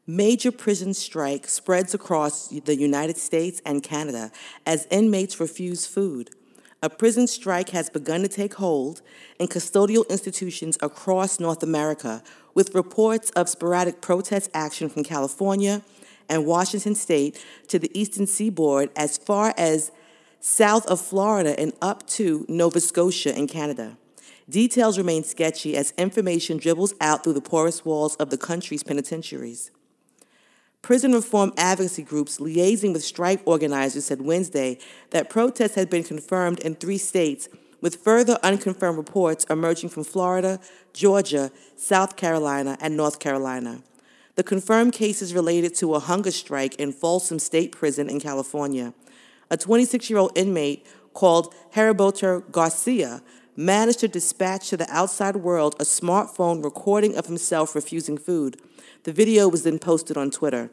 Major 0.05 0.51
prison 0.51 0.93
strike 0.93 1.47
spreads 1.47 1.95
across 1.95 2.49
the 2.49 2.75
United 2.75 3.17
States 3.17 3.63
and 3.65 3.81
Canada 3.81 4.33
as 4.67 4.89
inmates 4.91 5.39
refuse 5.39 5.87
food. 5.87 6.31
A 6.83 6.91
prison 6.91 7.29
strike 7.29 7.69
has 7.69 7.89
begun 7.89 8.23
to 8.23 8.29
take 8.29 8.55
hold 8.55 9.01
in 9.39 9.47
custodial 9.47 10.09
institutions 10.09 10.79
across 10.83 11.39
North 11.39 11.63
America, 11.63 12.25
with 12.55 12.75
reports 12.75 13.31
of 13.37 13.49
sporadic 13.49 14.01
protest 14.01 14.51
action 14.53 14.89
from 14.89 15.05
California 15.05 15.83
and 16.29 16.45
Washington 16.45 16.97
state 16.97 17.41
to 17.69 17.79
the 17.79 17.97
eastern 17.97 18.27
seaboard 18.27 18.91
as 18.97 19.17
far 19.17 19.55
as 19.57 19.93
south 20.41 20.87
of 20.87 21.01
Florida 21.01 21.59
and 21.59 21.73
up 21.83 22.07
to 22.09 22.45
Nova 22.49 22.81
Scotia 22.81 23.37
in 23.37 23.47
Canada. 23.47 23.97
Details 24.49 24.97
remain 24.97 25.25
sketchy 25.25 25.77
as 25.77 25.93
information 25.99 26.57
dribbles 26.57 26.95
out 27.01 27.23
through 27.23 27.35
the 27.35 27.41
porous 27.41 27.85
walls 27.85 28.17
of 28.17 28.31
the 28.31 28.39
country's 28.39 28.83
penitentiaries. 28.83 29.71
Prison 30.81 31.13
reform 31.13 31.53
advocacy 31.57 32.03
groups 32.03 32.39
liaising 32.39 32.93
with 32.93 33.05
strike 33.05 33.43
organizers 33.45 34.07
said 34.07 34.23
Wednesday 34.23 34.79
that 35.11 35.29
protests 35.29 35.75
had 35.75 35.91
been 35.91 36.05
confirmed 36.05 36.61
in 36.61 36.77
three 36.77 36.99
states, 36.99 37.49
with 37.81 37.97
further 37.97 38.39
unconfirmed 38.43 38.97
reports 38.97 39.45
emerging 39.51 39.89
from 39.89 40.05
Florida, 40.05 40.59
Georgia, 40.93 41.51
South 41.77 42.17
Carolina, 42.17 42.77
and 42.81 42.97
North 42.97 43.19
Carolina. 43.19 43.83
The 44.37 44.43
confirmed 44.43 44.93
cases 44.93 45.35
related 45.35 45.75
to 45.77 45.95
a 45.95 46.01
hunger 46.01 46.31
strike 46.31 46.77
in 46.77 46.93
Folsom 46.93 47.39
State 47.39 47.73
Prison 47.73 48.09
in 48.09 48.21
California. 48.21 48.95
A 49.51 49.57
26 49.57 50.11
year 50.11 50.19
old 50.19 50.33
inmate 50.37 50.87
called 51.15 51.55
Heriberto 51.75 52.51
Garcia 52.51 53.23
managed 53.57 54.01
to 54.01 54.09
dispatch 54.09 54.69
to 54.69 54.77
the 54.77 54.89
outside 54.89 55.37
world 55.37 55.75
a 55.81 55.85
smartphone 55.85 56.63
recording 56.63 57.17
of 57.17 57.27
himself 57.27 57.75
refusing 57.75 58.17
food. 58.17 58.61
The 59.05 59.13
video 59.13 59.49
was 59.49 59.65
then 59.65 59.79
posted 59.79 60.17
on 60.17 60.31
Twitter. 60.31 60.71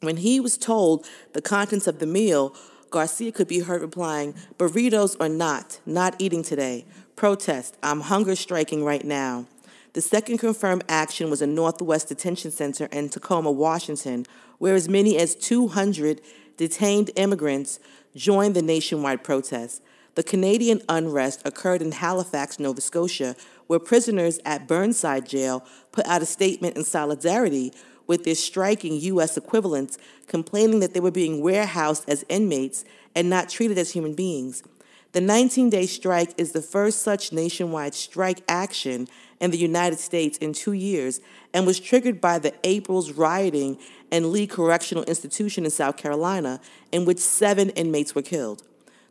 When 0.00 0.18
he 0.18 0.40
was 0.40 0.58
told 0.58 1.06
the 1.32 1.40
contents 1.40 1.86
of 1.86 2.00
the 2.00 2.06
meal, 2.06 2.54
Garcia 2.90 3.32
could 3.32 3.48
be 3.48 3.60
heard 3.60 3.80
replying, 3.80 4.34
Burritos 4.58 5.16
or 5.18 5.28
not, 5.28 5.80
not 5.86 6.14
eating 6.18 6.42
today. 6.42 6.84
Protest, 7.16 7.78
I'm 7.82 8.00
hunger 8.00 8.36
striking 8.36 8.84
right 8.84 9.04
now. 9.04 9.46
The 9.94 10.00
second 10.00 10.38
confirmed 10.38 10.84
action 10.88 11.30
was 11.30 11.40
a 11.40 11.46
Northwest 11.46 12.08
Detention 12.08 12.50
Center 12.50 12.86
in 12.86 13.10
Tacoma, 13.10 13.50
Washington, 13.50 14.26
where 14.58 14.74
as 14.74 14.88
many 14.88 15.18
as 15.18 15.34
200 15.34 16.20
detained 16.62 17.10
immigrants 17.16 17.80
joined 18.14 18.54
the 18.54 18.62
nationwide 18.62 19.24
protest. 19.24 19.82
The 20.14 20.22
Canadian 20.22 20.80
unrest 20.88 21.42
occurred 21.44 21.82
in 21.82 21.90
Halifax, 21.90 22.60
Nova 22.60 22.80
Scotia, 22.80 23.34
where 23.66 23.80
prisoners 23.80 24.38
at 24.44 24.68
Burnside 24.68 25.28
Jail 25.28 25.66
put 25.90 26.06
out 26.06 26.22
a 26.22 26.26
statement 26.26 26.76
in 26.76 26.84
solidarity 26.84 27.72
with 28.06 28.22
their 28.22 28.36
striking 28.36 28.94
U.S. 29.00 29.36
equivalents, 29.36 29.98
complaining 30.28 30.78
that 30.78 30.94
they 30.94 31.00
were 31.00 31.10
being 31.10 31.42
warehoused 31.42 32.08
as 32.08 32.24
inmates 32.28 32.84
and 33.16 33.28
not 33.28 33.48
treated 33.48 33.76
as 33.76 33.90
human 33.90 34.14
beings. 34.14 34.62
The 35.10 35.20
19 35.20 35.68
day 35.68 35.86
strike 35.86 36.32
is 36.38 36.52
the 36.52 36.62
first 36.62 37.02
such 37.02 37.32
nationwide 37.32 37.94
strike 37.94 38.44
action 38.48 39.08
in 39.42 39.50
the 39.50 39.58
United 39.58 39.98
States 39.98 40.38
in 40.38 40.52
two 40.52 40.72
years 40.72 41.20
and 41.52 41.66
was 41.66 41.80
triggered 41.80 42.20
by 42.20 42.38
the 42.38 42.54
April's 42.62 43.10
rioting 43.10 43.76
in 44.10 44.32
Lee 44.32 44.46
Correctional 44.46 45.02
Institution 45.04 45.64
in 45.64 45.70
South 45.70 45.96
Carolina, 45.96 46.60
in 46.92 47.04
which 47.04 47.18
seven 47.18 47.70
inmates 47.70 48.14
were 48.14 48.22
killed. 48.22 48.62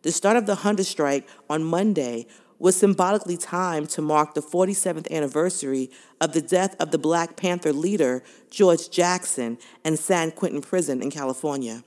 The 0.03 0.11
start 0.11 0.38
of 0.38 0.45
the 0.45 0.55
hunger 0.55 0.86
strike 0.86 1.27
on 1.49 1.65
Monday 1.65 2.27
was 2.59 2.77
symbolically 2.77 3.36
timed 3.36 3.89
to 3.89 4.01
mark 4.01 4.34
the 4.34 4.41
47th 4.41 5.11
anniversary 5.11 5.91
of 6.21 6.32
the 6.32 6.41
death 6.41 6.75
of 6.79 6.91
the 6.91 6.97
Black 6.97 7.36
Panther 7.36 7.73
leader 7.73 8.23
George 8.49 8.89
Jackson 8.89 9.57
in 9.84 9.97
San 9.97 10.32
Quentin 10.32 10.61
Prison 10.61 11.01
in 11.01 11.11
California. 11.11 11.84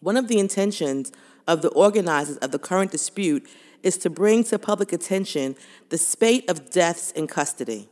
One 0.00 0.18
of 0.18 0.28
the 0.28 0.38
intentions 0.38 1.12
of 1.46 1.62
the 1.62 1.68
organizers 1.70 2.36
of 2.38 2.50
the 2.50 2.58
current 2.58 2.90
dispute 2.90 3.48
is 3.84 3.98
to 3.98 4.10
bring 4.10 4.42
to 4.44 4.58
public 4.58 4.92
attention 4.92 5.54
the 5.90 5.98
spate 5.98 6.48
of 6.50 6.70
deaths 6.70 7.12
in 7.12 7.26
custody, 7.26 7.88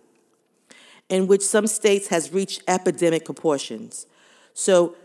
in 1.09 1.27
which 1.27 1.43
some 1.43 1.67
states 1.67 2.09
has 2.09 2.33
reached 2.33 2.63
epidemic 2.67 3.25
proportions. 3.25 4.07
So 4.55 4.97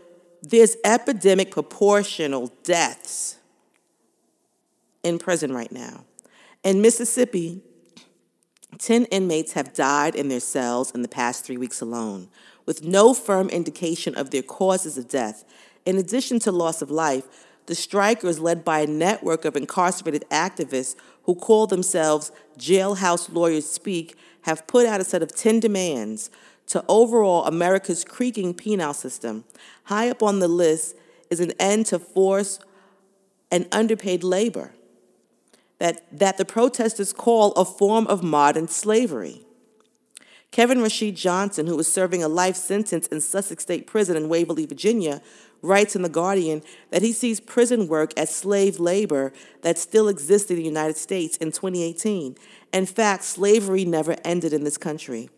there's 0.42 0.76
epidemic 0.84 1.50
proportional 1.50 2.52
deaths 2.64 3.36
in 5.04 5.18
prison 5.18 5.52
right 5.52 5.70
now. 5.70 6.04
In 6.64 6.80
Mississippi, 6.80 7.62
10 8.78 9.04
inmates 9.06 9.52
have 9.52 9.74
died 9.74 10.14
in 10.14 10.28
their 10.28 10.40
cells 10.40 10.90
in 10.92 11.02
the 11.02 11.08
past 11.08 11.44
three 11.44 11.56
weeks 11.56 11.80
alone, 11.80 12.28
with 12.66 12.82
no 12.84 13.14
firm 13.14 13.48
indication 13.48 14.14
of 14.14 14.30
their 14.30 14.42
causes 14.42 14.98
of 14.98 15.08
death. 15.08 15.44
In 15.84 15.96
addition 15.96 16.38
to 16.40 16.52
loss 16.52 16.82
of 16.82 16.90
life, 16.90 17.46
the 17.68 17.74
strikers, 17.74 18.40
led 18.40 18.64
by 18.64 18.80
a 18.80 18.86
network 18.86 19.44
of 19.44 19.54
incarcerated 19.54 20.24
activists 20.30 20.96
who 21.24 21.34
call 21.34 21.66
themselves 21.66 22.32
Jailhouse 22.58 23.32
Lawyers 23.32 23.70
Speak, 23.70 24.16
have 24.42 24.66
put 24.66 24.86
out 24.86 25.02
a 25.02 25.04
set 25.04 25.22
of 25.22 25.36
10 25.36 25.60
demands 25.60 26.30
to 26.68 26.82
overhaul 26.88 27.44
America's 27.44 28.04
creaking 28.04 28.54
penal 28.54 28.94
system. 28.94 29.44
High 29.84 30.08
up 30.08 30.22
on 30.22 30.38
the 30.38 30.48
list 30.48 30.96
is 31.30 31.40
an 31.40 31.52
end 31.60 31.86
to 31.86 31.98
forced 31.98 32.64
and 33.50 33.68
underpaid 33.70 34.24
labor 34.24 34.72
that, 35.78 36.06
that 36.10 36.38
the 36.38 36.46
protesters 36.46 37.12
call 37.12 37.52
a 37.52 37.66
form 37.66 38.06
of 38.06 38.22
modern 38.22 38.66
slavery. 38.66 39.42
Kevin 40.50 40.80
Rashid 40.80 41.16
Johnson, 41.16 41.66
who 41.66 41.76
was 41.76 41.90
serving 41.90 42.22
a 42.22 42.28
life 42.28 42.56
sentence 42.56 43.06
in 43.08 43.20
Sussex 43.20 43.62
State 43.62 43.86
Prison 43.86 44.16
in 44.16 44.30
Waverly, 44.30 44.64
Virginia, 44.64 45.20
writes 45.62 45.96
in 45.96 46.02
The 46.02 46.08
Guardian 46.08 46.62
that 46.90 47.02
he 47.02 47.12
sees 47.12 47.40
prison 47.40 47.88
work 47.88 48.12
as 48.16 48.34
slave 48.34 48.78
labor 48.78 49.32
that 49.62 49.78
still 49.78 50.08
exists 50.08 50.50
in 50.50 50.56
the 50.56 50.62
United 50.62 50.96
States 50.96 51.36
in 51.38 51.52
2018. 51.52 52.36
In 52.72 52.86
fact, 52.86 53.24
slavery 53.24 53.84
never 53.84 54.16
ended 54.24 54.52
in 54.52 54.64
this 54.64 54.78
country. 54.78 55.30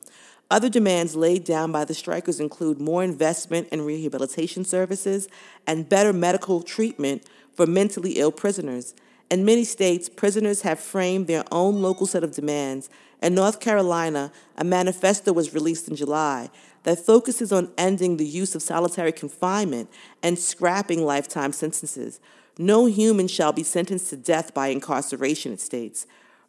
Other 0.50 0.68
demands 0.68 1.14
laid 1.14 1.44
down 1.44 1.70
by 1.70 1.84
the 1.84 1.94
strikers 1.94 2.40
include 2.40 2.80
more 2.80 3.04
investment 3.04 3.68
in 3.68 3.82
rehabilitation 3.82 4.64
services 4.64 5.28
and 5.66 5.88
better 5.88 6.12
medical 6.12 6.62
treatment 6.62 7.24
for 7.54 7.66
mentally 7.66 8.12
ill 8.12 8.32
prisoners. 8.32 8.94
In 9.30 9.44
many 9.44 9.62
states, 9.62 10.08
prisoners 10.08 10.62
have 10.62 10.80
framed 10.80 11.28
their 11.28 11.44
own 11.52 11.80
local 11.80 12.06
set 12.06 12.24
of 12.24 12.32
demands. 12.32 12.90
In 13.22 13.36
North 13.36 13.60
Carolina, 13.60 14.32
a 14.56 14.64
manifesto 14.64 15.32
was 15.32 15.54
released 15.54 15.86
in 15.88 15.94
July 15.94 16.50
that 16.82 17.04
focuses 17.04 17.52
on 17.52 17.72
ending 17.76 18.16
the 18.16 18.26
use 18.26 18.54
of 18.54 18.62
solitary 18.62 19.12
confinement 19.12 19.90
and 20.22 20.38
scrapping 20.38 21.04
lifetime 21.04 21.52
sentences. 21.52 22.20
No 22.58 22.86
human 22.86 23.28
shall 23.28 23.52
be 23.52 23.62
sentenced 23.62 24.10
to 24.10 24.16
death 24.16 24.52
by 24.54 24.68
incarceration, 24.68 25.52
it 25.52 25.60
states. 25.60 26.06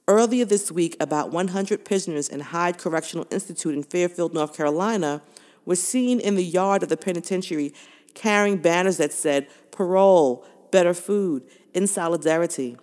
Earlier 0.07 0.45
this 0.45 0.71
week, 0.71 0.97
about 0.99 1.31
100 1.31 1.85
prisoners 1.85 2.27
in 2.27 2.39
Hyde 2.39 2.77
Correctional 2.77 3.27
Institute 3.31 3.75
in 3.75 3.83
Fairfield, 3.83 4.33
North 4.33 4.55
Carolina, 4.55 5.21
were 5.65 5.75
seen 5.75 6.19
in 6.19 6.35
the 6.35 6.43
yard 6.43 6.83
of 6.83 6.89
the 6.89 6.97
penitentiary 6.97 7.73
carrying 8.13 8.57
banners 8.57 8.97
that 8.97 9.13
said, 9.13 9.47
Parole, 9.71 10.45
better 10.71 10.93
food, 10.93 11.43
in 11.73 11.87
solidarity. 11.87 12.77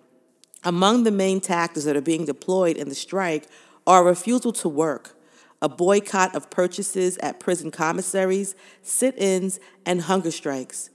Among 0.65 1.05
the 1.05 1.11
main 1.11 1.41
tactics 1.41 1.85
that 1.85 1.97
are 1.97 2.01
being 2.01 2.25
deployed 2.25 2.77
in 2.77 2.89
the 2.89 2.95
strike 2.95 3.47
are 3.87 4.05
refusal 4.05 4.53
to 4.53 4.69
work, 4.69 5.15
a 5.61 5.69
boycott 5.69 6.35
of 6.35 6.51
purchases 6.51 7.17
at 7.19 7.41
prison 7.41 7.71
commissaries, 7.71 8.55
sit 8.83 9.17
ins, 9.19 9.59
and 9.85 10.03
hunger 10.03 10.31
strikes. 10.31 10.91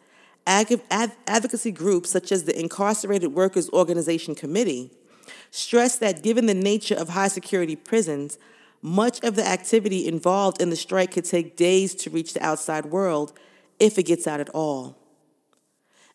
advocacy 0.46 1.72
groups 1.72 2.10
such 2.10 2.32
as 2.32 2.44
the 2.44 2.60
Incarcerated 2.60 3.34
Workers 3.34 3.70
Organization 3.70 4.36
Committee 4.36 4.92
stress 5.52 5.98
that 5.98 6.24
given 6.24 6.48
the 6.48 6.54
nature 6.54 6.96
of 6.96 7.10
high 7.10 7.28
security 7.28 7.76
prisons, 7.76 8.38
much 8.82 9.24
of 9.24 9.36
the 9.36 9.48
activity 9.48 10.08
involved 10.08 10.62
in 10.62 10.70
the 10.70 10.76
strike 10.76 11.12
could 11.12 11.26
take 11.26 11.56
days 11.56 11.96
to 11.96 12.10
reach 12.10 12.34
the 12.34 12.44
outside 12.44 12.86
world 12.86 13.32
if 13.80 13.98
it 13.98 14.04
gets 14.04 14.28
out 14.28 14.40
at 14.40 14.50
all. 14.50 14.98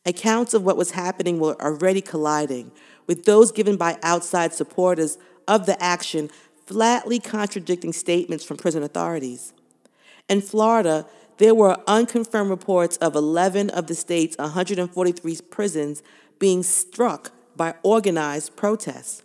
Accounts 0.05 0.55
of 0.55 0.65
what 0.65 0.77
was 0.77 0.93
happening 0.93 1.39
were 1.39 1.61
already 1.63 2.01
colliding, 2.01 2.73
with 3.07 3.25
those 3.25 3.53
given 3.53 3.77
by 3.77 3.99
outside 4.03 4.53
supporters 4.53 5.19
of 5.47 5.67
the 5.67 5.83
action 5.83 6.31
flatly 6.69 7.19
contradicting 7.19 7.95
statements 7.95 8.45
from 8.45 8.59
prison 8.59 8.83
authorities. 8.83 9.55
In 10.29 10.43
Florida, 10.43 11.07
there 11.39 11.55
were 11.55 11.79
unconfirmed 11.87 12.51
reports 12.51 12.99
of 12.99 13.15
11 13.15 13.71
of 13.71 13.87
the 13.87 13.95
state's 13.95 14.37
143 14.37 15.39
prisons 15.51 16.03
being 16.39 16.63
struck 16.63 17.33
by 17.57 17.75
organized 17.83 18.55
protests. 18.55 19.23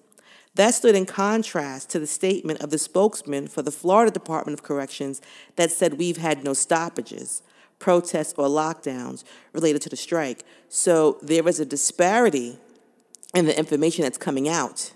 That 0.55 0.73
stood 0.73 0.95
in 0.95 1.05
contrast 1.05 1.89
to 1.89 1.99
the 1.99 2.07
statement 2.07 2.61
of 2.61 2.69
the 2.69 2.77
spokesman 2.77 3.47
for 3.47 3.61
the 3.61 3.71
Florida 3.71 4.11
Department 4.11 4.57
of 4.57 4.63
Corrections 4.63 5.21
that 5.57 5.71
said 5.71 5.95
we've 5.95 6.17
had 6.17 6.43
no 6.43 6.53
stoppages. 6.53 7.41
protests 7.83 8.33
or 8.37 8.47
lockdowns 8.47 9.25
related 9.51 9.81
to 9.81 9.89
the 9.89 9.97
strike. 9.97 10.45
So 10.69 11.17
there 11.21 11.45
is 11.49 11.59
a 11.59 11.65
disparity 11.65 12.57
in 13.33 13.45
the 13.45 13.57
information 13.57 14.03
that's 14.03 14.17
coming 14.17 14.47
out. 14.47 14.93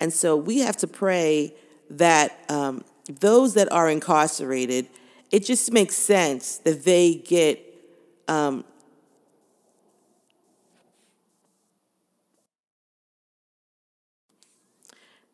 And 0.00 0.12
so 0.12 0.36
we 0.36 0.58
have 0.58 0.76
to 0.78 0.86
pray 0.86 1.54
that 1.90 2.38
um, 2.48 2.84
those 3.08 3.54
that 3.54 3.70
are 3.72 3.88
incarcerated, 3.88 4.88
it 5.30 5.44
just 5.44 5.72
makes 5.72 5.96
sense 5.96 6.58
that 6.58 6.84
they 6.84 7.14
get 7.14 7.60
um, 8.28 8.64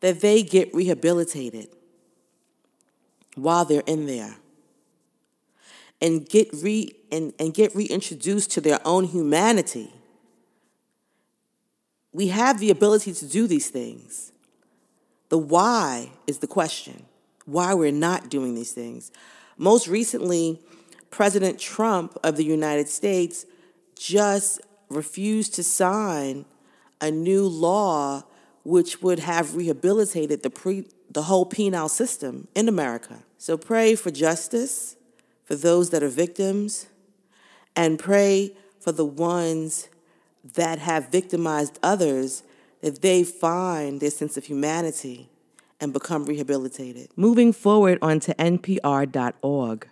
that 0.01 0.19
they 0.19 0.43
get 0.43 0.73
rehabilitated 0.73 1.69
while 3.35 3.63
they're 3.63 3.83
in 3.85 4.07
there 4.07 4.35
and 6.01 6.27
get 6.27 6.49
re 6.53 6.93
and, 7.11 7.33
and 7.39 7.53
get 7.53 7.73
reintroduced 7.75 8.51
to 8.51 8.61
their 8.61 8.79
own 8.85 9.05
humanity. 9.05 9.93
We 12.11 12.27
have 12.27 12.59
the 12.59 12.71
ability 12.71 13.13
to 13.13 13.25
do 13.25 13.47
these 13.47 13.69
things. 13.69 14.31
The 15.31 15.37
why 15.37 16.11
is 16.27 16.39
the 16.39 16.47
question. 16.47 17.05
Why 17.45 17.73
we're 17.73 17.93
not 17.93 18.29
doing 18.29 18.53
these 18.53 18.73
things. 18.73 19.13
Most 19.57 19.87
recently, 19.87 20.59
President 21.09 21.57
Trump 21.57 22.17
of 22.21 22.35
the 22.35 22.43
United 22.43 22.89
States 22.89 23.45
just 23.97 24.59
refused 24.89 25.53
to 25.53 25.63
sign 25.63 26.43
a 26.99 27.09
new 27.11 27.47
law 27.47 28.23
which 28.63 29.01
would 29.01 29.19
have 29.19 29.55
rehabilitated 29.55 30.43
the 30.43 30.49
pre 30.49 30.85
the 31.09 31.23
whole 31.23 31.45
penal 31.45 31.87
system 31.87 32.49
in 32.53 32.67
America. 32.67 33.23
So 33.37 33.57
pray 33.57 33.95
for 33.95 34.11
justice 34.11 34.97
for 35.45 35.55
those 35.55 35.91
that 35.91 36.03
are 36.03 36.09
victims 36.09 36.87
and 37.73 37.97
pray 37.97 38.53
for 38.81 38.91
the 38.91 39.05
ones 39.05 39.87
that 40.43 40.79
have 40.79 41.07
victimized 41.09 41.79
others 41.81 42.43
that 42.81 43.01
they 43.01 43.23
find 43.23 43.99
their 43.99 44.09
sense 44.09 44.37
of 44.37 44.45
humanity 44.45 45.29
and 45.79 45.93
become 45.93 46.25
rehabilitated. 46.25 47.09
Moving 47.15 47.53
forward 47.53 47.97
onto 48.01 48.33
npr.org. 48.33 49.87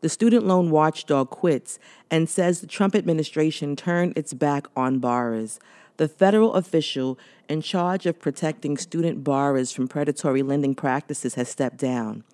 The 0.00 0.08
student 0.08 0.46
loan 0.46 0.70
watchdog 0.70 1.30
quits 1.30 1.78
and 2.10 2.28
says 2.28 2.60
the 2.60 2.66
Trump 2.66 2.94
administration 2.94 3.74
turned 3.74 4.16
its 4.16 4.34
back 4.34 4.66
on 4.76 4.98
borrowers. 4.98 5.58
The 5.96 6.08
federal 6.08 6.54
official 6.54 7.18
in 7.48 7.62
charge 7.62 8.04
of 8.04 8.20
protecting 8.20 8.76
student 8.76 9.24
borrowers 9.24 9.72
from 9.72 9.88
predatory 9.88 10.42
lending 10.42 10.74
practices 10.74 11.36
has 11.36 11.48
stepped 11.48 11.78
down. 11.78 12.24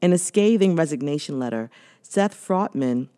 In 0.00 0.12
a 0.12 0.18
scathing 0.18 0.74
resignation 0.74 1.38
letter, 1.38 1.70
Seth 2.02 2.34
Frotman, 2.34 3.08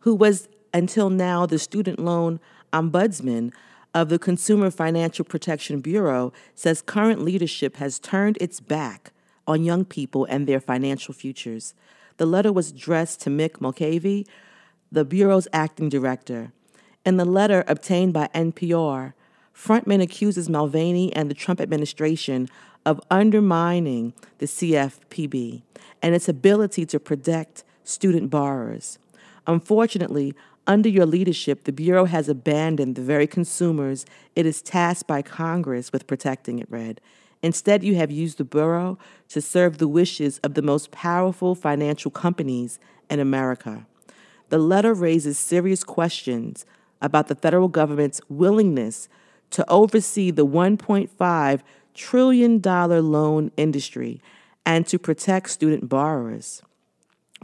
who 0.00 0.14
was 0.14 0.48
until 0.74 1.08
now 1.08 1.46
the 1.46 1.58
student 1.58 1.98
loan 1.98 2.40
ombudsman 2.72 3.52
of 3.96 4.10
the 4.10 4.18
Consumer 4.18 4.70
Financial 4.70 5.24
Protection 5.24 5.80
Bureau, 5.80 6.30
says 6.54 6.82
current 6.82 7.22
leadership 7.22 7.76
has 7.76 7.98
turned 7.98 8.36
its 8.42 8.60
back 8.60 9.10
on 9.46 9.64
young 9.64 9.86
people 9.86 10.26
and 10.26 10.46
their 10.46 10.60
financial 10.60 11.14
futures. 11.14 11.72
The 12.18 12.26
letter 12.26 12.52
was 12.52 12.72
addressed 12.72 13.22
to 13.22 13.30
Mick 13.30 13.58
Mulvaney, 13.58 14.26
the 14.92 15.06
Bureau's 15.06 15.48
acting 15.50 15.88
director. 15.88 16.52
In 17.06 17.16
the 17.16 17.24
letter 17.24 17.64
obtained 17.66 18.12
by 18.12 18.28
NPR, 18.34 19.14
Frotman 19.54 20.02
accuses 20.02 20.50
Mulvaney 20.50 21.10
and 21.16 21.30
the 21.30 21.34
Trump 21.34 21.58
administration 21.58 22.50
of 22.84 23.00
undermining 23.10 24.12
the 24.36 24.46
CFPB 24.46 25.62
and 26.02 26.14
its 26.14 26.28
ability 26.28 26.84
to 26.84 27.00
protect 27.00 27.64
student 27.82 28.28
borrowers. 28.28 28.98
Unfortunately, 29.46 30.34
under 30.66 30.88
your 30.88 31.06
leadership, 31.06 31.64
the 31.64 31.72
Bureau 31.72 32.04
has 32.04 32.28
abandoned 32.28 32.96
the 32.96 33.02
very 33.02 33.26
consumers 33.26 34.04
it 34.34 34.46
is 34.46 34.62
tasked 34.62 35.06
by 35.06 35.22
Congress 35.22 35.92
with 35.92 36.06
protecting, 36.06 36.58
it 36.58 36.70
read. 36.70 37.00
Instead, 37.42 37.84
you 37.84 37.94
have 37.94 38.10
used 38.10 38.38
the 38.38 38.44
Bureau 38.44 38.98
to 39.28 39.40
serve 39.40 39.78
the 39.78 39.88
wishes 39.88 40.38
of 40.38 40.54
the 40.54 40.62
most 40.62 40.90
powerful 40.90 41.54
financial 41.54 42.10
companies 42.10 42.78
in 43.08 43.20
America. 43.20 43.86
The 44.48 44.58
letter 44.58 44.94
raises 44.94 45.38
serious 45.38 45.84
questions 45.84 46.64
about 47.02 47.28
the 47.28 47.34
federal 47.34 47.68
government's 47.68 48.20
willingness 48.28 49.08
to 49.50 49.68
oversee 49.70 50.30
the 50.30 50.46
$1.5 50.46 51.60
trillion 51.94 52.60
loan 52.60 53.50
industry 53.56 54.20
and 54.64 54.86
to 54.86 54.98
protect 54.98 55.50
student 55.50 55.88
borrowers. 55.88 56.62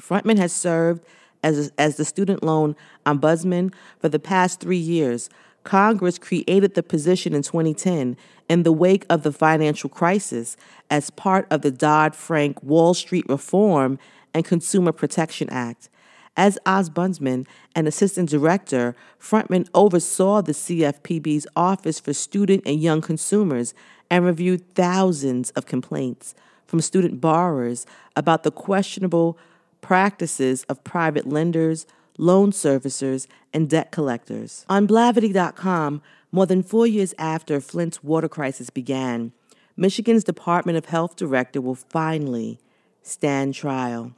Frotman 0.00 0.38
has 0.38 0.52
served 0.52 1.04
as, 1.42 1.72
as 1.78 1.96
the 1.96 2.04
student 2.04 2.42
loan 2.42 2.76
ombudsman 3.04 3.72
for 3.98 4.08
the 4.08 4.18
past 4.18 4.60
three 4.60 4.76
years. 4.76 5.28
Congress 5.64 6.18
created 6.18 6.74
the 6.74 6.82
position 6.82 7.34
in 7.34 7.42
2010 7.42 8.16
in 8.48 8.62
the 8.62 8.72
wake 8.72 9.06
of 9.08 9.22
the 9.22 9.32
financial 9.32 9.88
crisis 9.88 10.56
as 10.90 11.10
part 11.10 11.46
of 11.50 11.62
the 11.62 11.70
Dodd 11.70 12.16
Frank 12.16 12.62
Wall 12.62 12.94
Street 12.94 13.24
Reform 13.28 13.98
and 14.34 14.44
Consumer 14.44 14.92
Protection 14.92 15.48
Act. 15.50 15.88
As 16.36 16.58
ombudsman 16.64 17.46
and 17.74 17.86
assistant 17.86 18.30
director, 18.30 18.96
Frotman 19.20 19.68
oversaw 19.74 20.40
the 20.40 20.52
CFPB's 20.52 21.46
Office 21.54 22.00
for 22.00 22.14
Student 22.14 22.62
and 22.64 22.80
Young 22.80 23.02
Consumers 23.02 23.74
and 24.10 24.24
reviewed 24.24 24.74
thousands 24.74 25.50
of 25.50 25.66
complaints 25.66 26.34
from 26.66 26.80
student 26.80 27.20
borrowers 27.20 27.86
about 28.16 28.44
the 28.44 28.50
questionable 28.50 29.38
practices 29.82 30.64
of 30.64 30.82
private 30.84 31.28
lenders, 31.28 31.86
loan 32.22 32.52
servicers, 32.52 33.26
and 33.52 33.68
debt 33.68 33.90
collectors. 33.90 34.64
On 34.68 34.86
Blavity.com, 34.86 36.00
more 36.30 36.46
than 36.46 36.62
four 36.62 36.86
years 36.86 37.12
after 37.18 37.60
Flint's 37.60 38.02
water 38.02 38.28
crisis 38.28 38.70
began, 38.70 39.32
Michigan's 39.76 40.22
Department 40.24 40.78
of 40.78 40.86
Health 40.86 41.16
director 41.16 41.60
will 41.60 41.74
finally 41.74 42.60
stand 43.02 43.54
trial. 43.54 44.12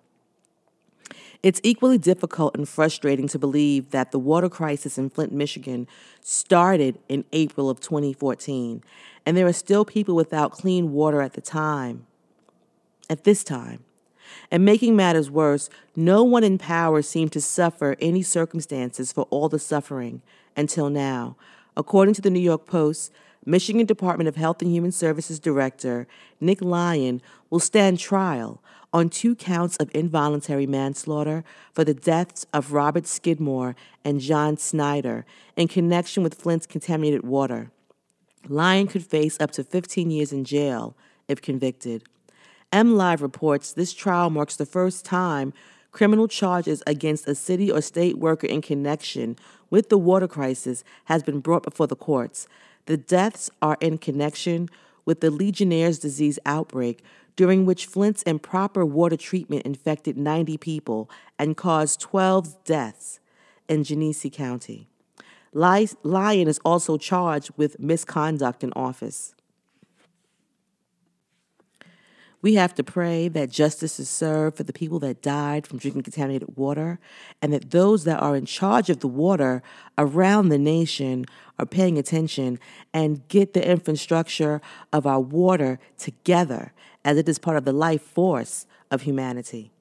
It's 1.42 1.60
equally 1.62 1.98
difficult 1.98 2.54
and 2.54 2.68
frustrating 2.68 3.26
to 3.28 3.38
believe 3.38 3.90
that 3.90 4.12
the 4.12 4.18
water 4.18 4.48
crisis 4.48 4.98
in 4.98 5.10
Flint, 5.10 5.32
Michigan 5.32 5.86
started 6.20 6.98
in 7.08 7.24
April 7.32 7.70
of 7.70 7.80
2014, 7.80 8.82
and 9.24 9.36
there 9.36 9.46
are 9.46 9.52
still 9.52 9.84
people 9.84 10.14
without 10.14 10.52
clean 10.52 10.92
water 10.92 11.22
at 11.22 11.32
the 11.32 11.40
time. 11.40 12.06
At 13.08 13.24
this 13.24 13.44
time. 13.44 13.84
And 14.54 14.64
making 14.64 14.94
matters 14.94 15.32
worse, 15.32 15.68
no 15.96 16.22
one 16.22 16.44
in 16.44 16.58
power 16.58 17.02
seemed 17.02 17.32
to 17.32 17.40
suffer 17.40 17.96
any 17.98 18.22
circumstances 18.22 19.10
for 19.10 19.24
all 19.28 19.48
the 19.48 19.58
suffering 19.58 20.22
until 20.56 20.88
now. 20.88 21.34
According 21.76 22.14
to 22.14 22.22
the 22.22 22.30
New 22.30 22.38
York 22.38 22.64
Post, 22.64 23.10
Michigan 23.44 23.84
Department 23.84 24.28
of 24.28 24.36
Health 24.36 24.62
and 24.62 24.70
Human 24.70 24.92
Services 24.92 25.40
Director 25.40 26.06
Nick 26.40 26.62
Lyon 26.62 27.20
will 27.50 27.58
stand 27.58 27.98
trial 27.98 28.62
on 28.92 29.08
two 29.08 29.34
counts 29.34 29.76
of 29.78 29.90
involuntary 29.92 30.68
manslaughter 30.68 31.42
for 31.72 31.82
the 31.82 31.92
deaths 31.92 32.46
of 32.52 32.72
Robert 32.72 33.08
Skidmore 33.08 33.74
and 34.04 34.20
John 34.20 34.56
Snyder 34.56 35.26
in 35.56 35.66
connection 35.66 36.22
with 36.22 36.40
Flint's 36.40 36.64
contaminated 36.64 37.24
water. 37.24 37.72
Lyon 38.48 38.86
could 38.86 39.04
face 39.04 39.36
up 39.40 39.50
to 39.50 39.64
15 39.64 40.12
years 40.12 40.32
in 40.32 40.44
jail 40.44 40.94
if 41.26 41.42
convicted. 41.42 42.04
MLive 42.74 43.22
reports 43.22 43.72
this 43.72 43.92
trial 43.92 44.30
marks 44.30 44.56
the 44.56 44.66
first 44.66 45.04
time 45.04 45.52
criminal 45.92 46.26
charges 46.26 46.82
against 46.88 47.28
a 47.28 47.34
city 47.36 47.70
or 47.70 47.80
state 47.80 48.18
worker 48.18 48.48
in 48.48 48.60
connection 48.60 49.36
with 49.70 49.90
the 49.90 49.96
water 49.96 50.26
crisis 50.26 50.82
has 51.04 51.22
been 51.22 51.38
brought 51.38 51.62
before 51.62 51.86
the 51.86 51.94
courts. 51.94 52.48
The 52.86 52.96
deaths 52.96 53.48
are 53.62 53.78
in 53.80 53.98
connection 53.98 54.68
with 55.04 55.20
the 55.20 55.30
Legionnaire's 55.30 56.00
disease 56.00 56.40
outbreak, 56.44 57.04
during 57.36 57.64
which 57.64 57.86
Flint's 57.86 58.24
improper 58.24 58.84
water 58.84 59.16
treatment 59.16 59.64
infected 59.64 60.16
90 60.16 60.56
people 60.58 61.08
and 61.38 61.56
caused 61.56 62.00
12 62.00 62.64
deaths 62.64 63.20
in 63.68 63.84
Genesee 63.84 64.30
County. 64.30 64.88
Lyon 65.52 66.48
is 66.48 66.58
also 66.64 66.96
charged 66.96 67.52
with 67.56 67.78
misconduct 67.78 68.64
in 68.64 68.72
office. 68.72 69.36
We 72.44 72.56
have 72.56 72.74
to 72.74 72.84
pray 72.84 73.28
that 73.28 73.48
justice 73.48 73.98
is 73.98 74.10
served 74.10 74.58
for 74.58 74.64
the 74.64 74.72
people 74.74 74.98
that 74.98 75.22
died 75.22 75.66
from 75.66 75.78
drinking 75.78 76.02
contaminated 76.02 76.58
water, 76.58 76.98
and 77.40 77.54
that 77.54 77.70
those 77.70 78.04
that 78.04 78.20
are 78.20 78.36
in 78.36 78.44
charge 78.44 78.90
of 78.90 79.00
the 79.00 79.08
water 79.08 79.62
around 79.96 80.50
the 80.50 80.58
nation 80.58 81.24
are 81.58 81.64
paying 81.64 81.96
attention 81.96 82.58
and 82.92 83.26
get 83.28 83.54
the 83.54 83.66
infrastructure 83.66 84.60
of 84.92 85.06
our 85.06 85.20
water 85.20 85.78
together 85.96 86.74
as 87.02 87.16
it 87.16 87.30
is 87.30 87.38
part 87.38 87.56
of 87.56 87.64
the 87.64 87.72
life 87.72 88.02
force 88.02 88.66
of 88.90 89.00
humanity. 89.00 89.72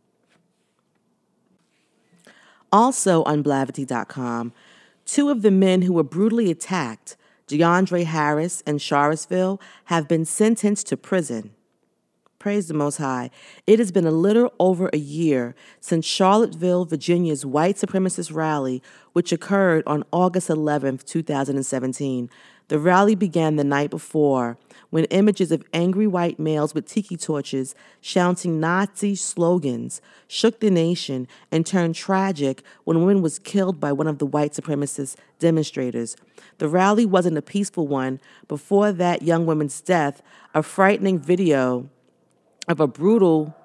Also 2.72 3.24
on 3.24 3.44
Blavity.com, 3.44 4.54
two 5.04 5.30
of 5.30 5.42
the 5.42 5.52
men 5.52 5.82
who 5.82 5.92
were 5.92 6.02
brutally 6.02 6.50
attacked, 6.50 7.18
DeAndre 7.50 8.06
Harris 8.06 8.64
and 8.66 8.82
Charlottesville, 8.82 9.60
have 9.86 10.08
been 10.08 10.24
sentenced 10.24 10.88
to 10.88 10.96
prison 10.96 11.52
Praise 12.44 12.68
the 12.68 12.74
Most 12.74 12.98
High. 12.98 13.30
It 13.66 13.80
has 13.80 13.94
been 13.94 14.06
a 14.06 14.12
little 14.12 14.52
over 14.60 14.90
a 14.92 14.98
year 14.98 15.56
since 15.80 16.06
Charlottesville, 16.06 16.84
Virginia's 16.84 17.46
white 17.46 17.78
supremacist 17.78 18.36
rally, 18.36 18.84
which 19.14 19.32
occurred 19.32 19.82
on 19.88 20.04
August 20.12 20.50
11, 20.50 20.98
2017. 21.06 22.30
The 22.68 22.80
rally 22.80 23.16
began 23.16 23.56
the 23.56 23.64
night 23.64 23.90
before 23.90 24.58
when 24.90 25.06
images 25.06 25.54
of 25.54 25.64
angry 25.72 26.06
white 26.06 26.38
males 26.38 26.74
with 26.74 26.86
tiki 26.86 27.16
torches 27.16 27.76
shouting 28.02 28.60
Nazi 28.60 29.16
slogans 29.16 30.02
shook 30.28 30.60
the 30.60 30.70
nation 30.70 31.30
and 31.50 31.66
turned 31.66 31.96
tragic 31.96 32.62
when 32.84 32.98
a 32.98 33.00
woman 33.00 33.22
was 33.22 33.40
killed 33.40 33.80
by 33.80 33.94
one 33.94 34.08
of 34.08 34.18
the 34.18 34.26
white 34.26 34.52
supremacist 34.52 35.16
demonstrators. 35.40 36.18
The 36.58 36.68
rally 36.68 37.06
wasn't 37.06 37.38
a 37.38 37.42
peaceful 37.42 37.88
one. 37.88 38.20
Before 38.50 38.92
that 38.92 39.22
young 39.22 39.46
woman's 39.46 39.80
death, 39.80 40.22
a 40.54 40.62
frightening 40.62 41.20
video 41.20 41.90
of 42.68 42.80
a 42.80 42.88
brutal 42.88 43.56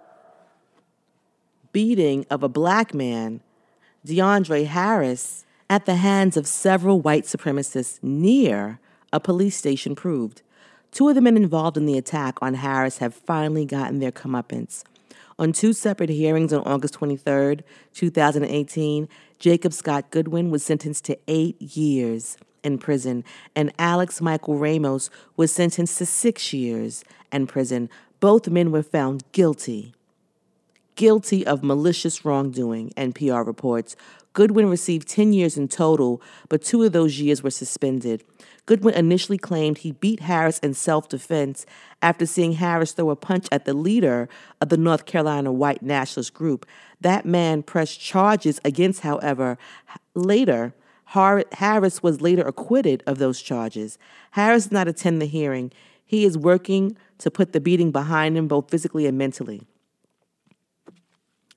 beating 1.72 2.26
of 2.30 2.42
a 2.42 2.48
black 2.48 2.94
man, 2.94 3.40
DeAndre 4.06 4.66
Harris, 4.66 5.44
at 5.70 5.86
the 5.86 5.96
hands 5.96 6.36
of 6.36 6.46
several 6.46 7.00
white 7.00 7.24
supremacists 7.24 8.02
near 8.02 8.80
a 9.12 9.20
police 9.20 9.56
station 9.56 9.94
proved. 9.94 10.42
Two 10.90 11.08
of 11.08 11.14
the 11.14 11.20
men 11.20 11.36
involved 11.36 11.76
in 11.76 11.86
the 11.86 11.98
attack 11.98 12.38
on 12.40 12.54
Harris 12.54 12.98
have 12.98 13.14
finally 13.14 13.66
gotten 13.66 13.98
their 13.98 14.12
comeuppance. 14.12 14.82
On 15.38 15.52
two 15.52 15.72
separate 15.72 16.10
hearings 16.10 16.52
on 16.52 16.62
August 16.62 16.94
23, 16.94 17.58
2018, 17.92 19.08
Jacob 19.38 19.72
Scott 19.72 20.10
Goodwin 20.10 20.50
was 20.50 20.64
sentenced 20.64 21.04
to 21.04 21.18
eight 21.28 21.60
years 21.60 22.36
in 22.64 22.78
prison, 22.78 23.22
and 23.54 23.72
Alex 23.78 24.20
Michael 24.20 24.56
Ramos 24.56 25.10
was 25.36 25.52
sentenced 25.52 25.98
to 25.98 26.06
six 26.06 26.52
years 26.52 27.04
in 27.30 27.46
prison. 27.46 27.88
Both 28.20 28.48
men 28.48 28.72
were 28.72 28.82
found 28.82 29.22
guilty. 29.32 29.94
Guilty 30.96 31.46
of 31.46 31.62
malicious 31.62 32.24
wrongdoing, 32.24 32.90
NPR 32.96 33.46
reports. 33.46 33.94
Goodwin 34.32 34.68
received 34.68 35.08
10 35.08 35.32
years 35.32 35.56
in 35.56 35.68
total, 35.68 36.20
but 36.48 36.62
two 36.62 36.82
of 36.82 36.92
those 36.92 37.20
years 37.20 37.42
were 37.42 37.50
suspended. 37.50 38.24
Goodwin 38.66 38.94
initially 38.94 39.38
claimed 39.38 39.78
he 39.78 39.92
beat 39.92 40.20
Harris 40.20 40.58
in 40.58 40.74
self 40.74 41.08
defense 41.08 41.64
after 42.02 42.26
seeing 42.26 42.52
Harris 42.52 42.92
throw 42.92 43.10
a 43.10 43.16
punch 43.16 43.46
at 43.50 43.64
the 43.64 43.72
leader 43.74 44.28
of 44.60 44.68
the 44.68 44.76
North 44.76 45.06
Carolina 45.06 45.52
white 45.52 45.82
nationalist 45.82 46.34
group. 46.34 46.66
That 47.00 47.24
man 47.24 47.62
pressed 47.62 48.00
charges 48.00 48.60
against, 48.64 49.00
however, 49.00 49.56
later. 50.14 50.74
Harris 51.06 52.02
was 52.02 52.20
later 52.20 52.42
acquitted 52.42 53.02
of 53.06 53.16
those 53.16 53.40
charges. 53.40 53.96
Harris 54.32 54.64
did 54.64 54.72
not 54.72 54.88
attend 54.88 55.22
the 55.22 55.26
hearing. 55.26 55.72
He 56.04 56.26
is 56.26 56.36
working 56.36 56.98
to 57.18 57.30
put 57.30 57.52
the 57.52 57.60
beating 57.60 57.90
behind 57.90 58.36
him, 58.36 58.48
both 58.48 58.70
physically 58.70 59.06
and 59.06 59.18
mentally. 59.18 59.62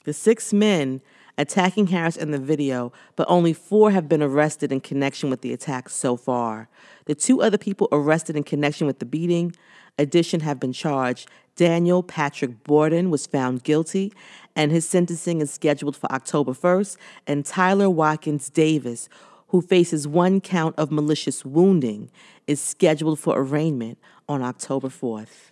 The 0.04 0.14
six 0.14 0.52
men 0.52 1.02
attacking 1.38 1.88
Harris 1.88 2.18
in 2.18 2.32
the 2.32 2.40
video, 2.40 2.92
but 3.16 3.26
only 3.30 3.54
four 3.54 3.92
have 3.92 4.10
been 4.10 4.22
arrested 4.22 4.72
in 4.72 4.82
connection 4.82 5.30
with 5.30 5.42
the 5.42 5.54
attack 5.54 5.90
so 5.90 6.16
far. 6.16 6.70
The 7.06 7.16
two 7.16 7.42
other 7.42 7.58
people 7.58 7.88
arrested 7.92 8.36
in 8.36 8.44
connection 8.44 8.88
with 8.88 9.00
the 9.00 9.06
beating 9.06 9.56
addition 9.98 10.42
have 10.42 10.60
been 10.60 10.74
charged. 10.74 11.30
Daniel 11.56 12.02
Patrick 12.02 12.64
Borden 12.64 13.10
was 13.10 13.28
found 13.28 13.64
guilty, 13.64 14.14
and 14.56 14.72
his 14.72 14.88
sentencing 14.88 15.42
is 15.42 15.52
scheduled 15.52 15.96
for 15.96 16.12
October 16.12 16.54
1st. 16.54 16.98
And 17.28 17.46
Tyler 17.46 17.90
Watkins 17.90 18.50
Davis, 18.50 19.10
who 19.50 19.62
faces 19.62 20.08
one 20.08 20.42
count 20.42 20.76
of 20.78 20.92
malicious 20.92 21.46
wounding, 21.46 22.10
is 22.48 22.62
scheduled 22.62 23.20
for 23.20 23.38
arraignment 23.38 23.98
on 24.28 24.42
October 24.42 24.88
4th. 24.88 25.51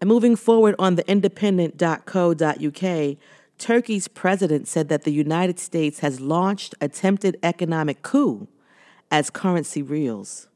And 0.00 0.08
moving 0.08 0.36
forward 0.36 0.76
on 0.78 0.94
the 0.94 1.08
independent.co.uk, 1.10 3.16
Turkey's 3.58 4.08
president 4.08 4.68
said 4.68 4.88
that 4.88 5.02
the 5.02 5.12
United 5.12 5.58
States 5.58 5.98
has 6.00 6.20
launched 6.20 6.74
attempted 6.80 7.36
economic 7.42 8.02
coup 8.02 8.46
as 9.10 9.30
currency 9.30 9.82
reels. 9.82 10.48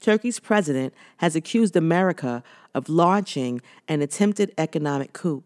Turkey's 0.00 0.38
president 0.38 0.94
has 1.18 1.36
accused 1.36 1.76
America 1.76 2.42
of 2.74 2.88
launching 2.88 3.60
an 3.88 4.00
attempted 4.00 4.52
economic 4.56 5.12
coup 5.12 5.42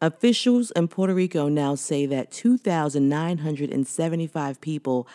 Officials 0.00 0.70
in 0.72 0.88
Puerto 0.88 1.14
Rico 1.14 1.48
now 1.48 1.74
say 1.74 2.06
that 2.06 2.30
2,975 2.30 4.60
people 4.60 5.08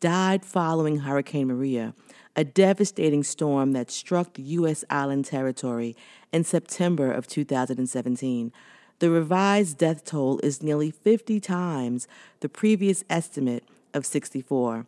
died 0.00 0.44
following 0.44 0.98
Hurricane 0.98 1.48
Maria, 1.48 1.94
a 2.36 2.44
devastating 2.44 3.22
storm 3.22 3.72
that 3.72 3.90
struck 3.90 4.34
the 4.34 4.42
U.S. 4.42 4.84
island 4.90 5.24
territory 5.24 5.96
in 6.32 6.44
September 6.44 7.10
of 7.10 7.26
2017. 7.26 8.52
The 9.00 9.10
revised 9.10 9.78
death 9.78 10.04
toll 10.04 10.38
is 10.42 10.62
nearly 10.62 10.90
50 10.90 11.40
times 11.40 12.06
the 12.40 12.48
previous 12.48 13.04
estimate 13.10 13.64
of 13.92 14.06
64. 14.06 14.86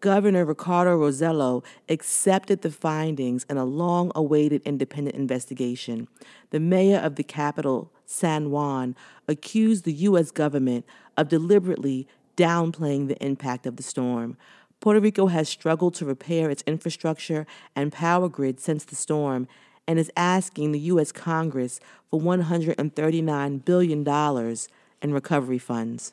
Governor 0.00 0.46
Ricardo 0.46 0.96
Rosello 0.96 1.62
accepted 1.88 2.62
the 2.62 2.70
findings 2.70 3.44
in 3.50 3.58
a 3.58 3.64
long 3.64 4.12
awaited 4.14 4.62
independent 4.64 5.14
investigation. 5.16 6.08
The 6.50 6.60
mayor 6.60 6.98
of 6.98 7.16
the 7.16 7.22
capital, 7.22 7.90
San 8.06 8.50
Juan, 8.50 8.96
accused 9.28 9.84
the 9.84 9.92
U.S. 9.92 10.30
government 10.30 10.86
of 11.18 11.28
deliberately 11.28 12.08
downplaying 12.36 13.08
the 13.08 13.22
impact 13.22 13.66
of 13.66 13.76
the 13.76 13.82
storm. 13.82 14.38
Puerto 14.80 15.00
Rico 15.00 15.26
has 15.26 15.48
struggled 15.48 15.92
to 15.94 16.06
repair 16.06 16.48
its 16.48 16.64
infrastructure 16.66 17.46
and 17.76 17.92
power 17.92 18.30
grid 18.30 18.58
since 18.58 18.84
the 18.84 18.96
storm 18.96 19.46
and 19.90 19.98
is 19.98 20.12
asking 20.16 20.70
the 20.70 20.78
U.S. 20.78 21.10
Congress 21.10 21.80
for 22.12 22.20
$139 22.20 23.64
billion 23.64 24.56
in 25.02 25.12
recovery 25.12 25.58
funds. 25.58 26.12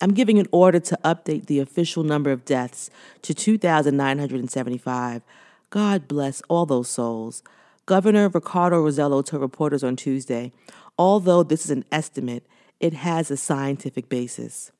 I'm 0.00 0.10
giving 0.10 0.40
an 0.40 0.48
order 0.50 0.80
to 0.80 0.98
update 1.04 1.46
the 1.46 1.60
official 1.60 2.02
number 2.02 2.32
of 2.32 2.44
deaths 2.44 2.90
to 3.22 3.32
2,975. 3.32 5.22
God 5.70 6.08
bless 6.08 6.42
all 6.48 6.66
those 6.66 6.88
souls. 6.88 7.44
Governor 7.86 8.28
Ricardo 8.28 8.82
Rosello 8.82 9.24
told 9.24 9.40
reporters 9.40 9.84
on 9.84 9.94
Tuesday, 9.94 10.50
although 10.98 11.44
this 11.44 11.66
is 11.66 11.70
an 11.70 11.84
estimate, 11.92 12.44
it 12.80 12.94
has 12.94 13.30
a 13.30 13.36
scientific 13.36 14.08
basis. 14.08 14.72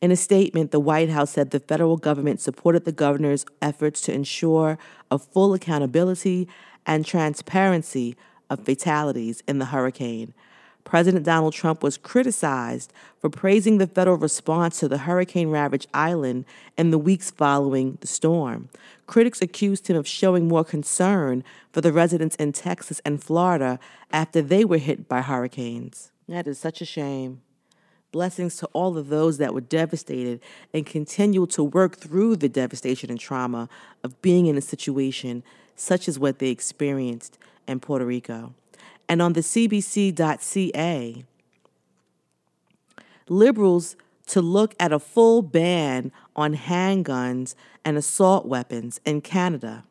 In 0.00 0.10
a 0.10 0.16
statement, 0.16 0.72
the 0.72 0.80
White 0.80 1.10
House 1.10 1.30
said 1.30 1.50
the 1.52 1.60
federal 1.60 1.96
government 1.96 2.40
supported 2.40 2.84
the 2.84 2.92
governor's 2.92 3.46
efforts 3.62 4.00
to 4.02 4.12
ensure 4.12 4.76
a 5.08 5.18
full 5.18 5.54
accountability 5.54 6.48
and 6.86 7.04
transparency 7.04 8.16
of 8.48 8.64
fatalities 8.64 9.42
in 9.46 9.58
the 9.58 9.66
hurricane. 9.66 10.34
President 10.84 11.24
Donald 11.24 11.52
Trump 11.52 11.82
was 11.82 11.96
criticized 11.96 12.92
for 13.18 13.30
praising 13.30 13.78
the 13.78 13.86
federal 13.86 14.16
response 14.16 14.80
to 14.80 14.88
the 14.88 14.98
hurricane 14.98 15.48
ravaged 15.48 15.86
island 15.94 16.44
in 16.76 16.90
the 16.90 16.98
weeks 16.98 17.30
following 17.30 17.98
the 18.00 18.06
storm. 18.06 18.68
Critics 19.06 19.42
accused 19.42 19.88
him 19.88 19.96
of 19.96 20.08
showing 20.08 20.48
more 20.48 20.64
concern 20.64 21.44
for 21.72 21.80
the 21.80 21.92
residents 21.92 22.34
in 22.36 22.52
Texas 22.52 23.00
and 23.04 23.22
Florida 23.22 23.78
after 24.10 24.42
they 24.42 24.64
were 24.64 24.78
hit 24.78 25.08
by 25.08 25.20
hurricanes. 25.20 26.10
That 26.28 26.46
is 26.46 26.58
such 26.58 26.80
a 26.80 26.84
shame. 26.86 27.42
Blessings 28.12 28.56
to 28.56 28.66
all 28.72 28.98
of 28.98 29.08
those 29.08 29.38
that 29.38 29.54
were 29.54 29.60
devastated 29.60 30.40
and 30.74 30.84
continue 30.84 31.46
to 31.46 31.62
work 31.62 31.96
through 31.96 32.36
the 32.36 32.48
devastation 32.48 33.10
and 33.10 33.20
trauma 33.20 33.68
of 34.02 34.20
being 34.22 34.46
in 34.46 34.56
a 34.56 34.60
situation 34.60 35.44
such 35.80 36.08
as 36.08 36.18
what 36.18 36.38
they 36.38 36.50
experienced 36.50 37.38
in 37.66 37.80
Puerto 37.80 38.04
Rico 38.04 38.54
and 39.10 39.20
on 39.20 39.32
the 39.32 39.40
CBC.ca, 39.40 41.24
liberals 43.28 43.96
to 44.26 44.40
look 44.40 44.76
at 44.78 44.92
a 44.92 45.00
full 45.00 45.42
ban 45.42 46.12
on 46.36 46.54
handguns 46.54 47.56
and 47.84 47.96
assault 47.96 48.46
weapons 48.46 49.00
in 49.04 49.20
Canada. 49.20 49.82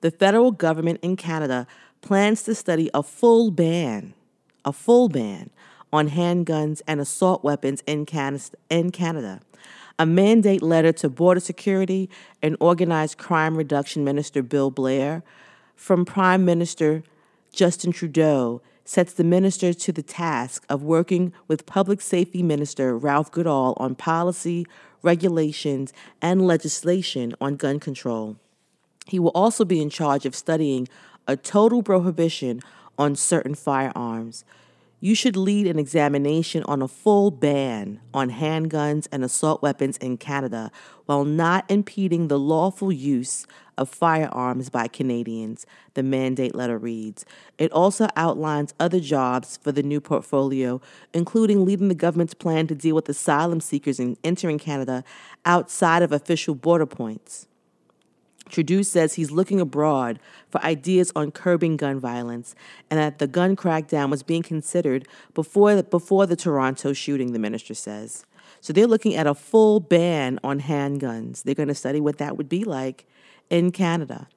The 0.00 0.10
federal 0.10 0.50
government 0.50 0.98
in 1.00 1.14
Canada 1.14 1.68
plans 2.00 2.42
to 2.42 2.56
study 2.56 2.90
a 2.92 3.04
full 3.04 3.52
ban, 3.52 4.14
a 4.64 4.72
full 4.72 5.08
ban 5.08 5.50
on 5.92 6.08
handguns 6.08 6.82
and 6.88 7.00
assault 7.00 7.44
weapons 7.44 7.84
in 7.86 8.04
Canada. 8.04 9.40
A 9.98 10.06
mandate 10.06 10.62
letter 10.62 10.92
to 10.92 11.08
Border 11.08 11.40
Security 11.40 12.08
and 12.42 12.56
Organized 12.60 13.18
Crime 13.18 13.56
Reduction 13.56 14.04
Minister 14.04 14.42
Bill 14.42 14.70
Blair 14.70 15.22
from 15.76 16.04
Prime 16.04 16.44
Minister 16.44 17.02
Justin 17.52 17.92
Trudeau 17.92 18.62
sets 18.84 19.12
the 19.12 19.24
minister 19.24 19.72
to 19.72 19.92
the 19.92 20.02
task 20.02 20.64
of 20.68 20.82
working 20.82 21.32
with 21.46 21.66
Public 21.66 22.00
Safety 22.00 22.42
Minister 22.42 22.96
Ralph 22.96 23.30
Goodale 23.30 23.74
on 23.76 23.94
policy, 23.94 24.66
regulations, 25.02 25.92
and 26.20 26.46
legislation 26.46 27.34
on 27.40 27.56
gun 27.56 27.78
control. 27.78 28.36
He 29.06 29.18
will 29.18 29.30
also 29.34 29.64
be 29.64 29.80
in 29.80 29.90
charge 29.90 30.26
of 30.26 30.34
studying 30.34 30.88
a 31.26 31.36
total 31.36 31.82
prohibition 31.82 32.60
on 32.98 33.16
certain 33.16 33.54
firearms. 33.54 34.44
You 35.04 35.16
should 35.16 35.36
lead 35.36 35.66
an 35.66 35.80
examination 35.80 36.62
on 36.62 36.80
a 36.80 36.86
full 36.86 37.32
ban 37.32 37.98
on 38.14 38.30
handguns 38.30 39.08
and 39.10 39.24
assault 39.24 39.60
weapons 39.60 39.96
in 39.96 40.16
Canada 40.16 40.70
while 41.06 41.24
not 41.24 41.68
impeding 41.68 42.28
the 42.28 42.38
lawful 42.38 42.92
use 42.92 43.44
of 43.76 43.88
firearms 43.88 44.70
by 44.70 44.86
Canadians, 44.86 45.66
the 45.94 46.04
mandate 46.04 46.54
letter 46.54 46.78
reads. 46.78 47.24
It 47.58 47.72
also 47.72 48.06
outlines 48.14 48.74
other 48.78 49.00
jobs 49.00 49.56
for 49.56 49.72
the 49.72 49.82
new 49.82 50.00
portfolio, 50.00 50.80
including 51.12 51.64
leading 51.64 51.88
the 51.88 51.96
government's 51.96 52.34
plan 52.34 52.68
to 52.68 52.74
deal 52.76 52.94
with 52.94 53.08
asylum 53.08 53.60
seekers 53.60 53.98
in 53.98 54.16
entering 54.22 54.60
Canada 54.60 55.02
outside 55.44 56.04
of 56.04 56.12
official 56.12 56.54
border 56.54 56.86
points. 56.86 57.48
Trudeau 58.52 58.82
says 58.82 59.14
he's 59.14 59.30
looking 59.30 59.60
abroad 59.60 60.20
for 60.48 60.62
ideas 60.62 61.10
on 61.16 61.32
curbing 61.32 61.78
gun 61.78 61.98
violence 61.98 62.54
and 62.90 63.00
that 63.00 63.18
the 63.18 63.26
gun 63.26 63.56
crackdown 63.56 64.10
was 64.10 64.22
being 64.22 64.42
considered 64.42 65.08
before 65.34 65.74
the, 65.74 65.82
before 65.82 66.26
the 66.26 66.36
Toronto 66.36 66.92
shooting, 66.92 67.32
the 67.32 67.38
minister 67.38 67.72
says. 67.72 68.26
So 68.60 68.72
they're 68.72 68.86
looking 68.86 69.14
at 69.14 69.26
a 69.26 69.34
full 69.34 69.80
ban 69.80 70.38
on 70.44 70.60
handguns. 70.60 71.42
They're 71.42 71.54
going 71.54 71.68
to 71.68 71.74
study 71.74 71.98
what 71.98 72.18
that 72.18 72.36
would 72.36 72.48
be 72.48 72.62
like 72.62 73.06
in 73.48 73.72
Canada. 73.72 74.28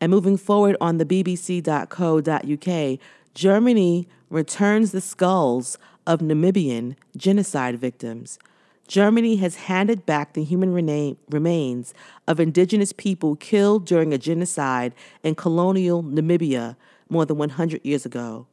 And 0.00 0.10
moving 0.10 0.36
forward 0.36 0.76
on 0.80 0.98
the 0.98 1.06
bbc.co.uk, 1.06 2.98
Germany 3.34 4.08
returns 4.28 4.92
the 4.92 5.00
skulls 5.00 5.78
of 6.06 6.20
Namibian 6.20 6.96
genocide 7.16 7.78
victims. 7.78 8.38
Germany 8.88 9.36
has 9.36 9.56
handed 9.56 10.06
back 10.06 10.32
the 10.32 10.42
human 10.42 10.72
remains 10.72 11.94
of 12.26 12.40
indigenous 12.40 12.94
people 12.94 13.36
killed 13.36 13.84
during 13.84 14.14
a 14.14 14.18
genocide 14.18 14.94
in 15.22 15.34
colonial 15.34 16.02
Namibia 16.02 16.74
more 17.10 17.26
than 17.26 17.36
100 17.36 17.84
years 17.84 18.06
ago. 18.06 18.46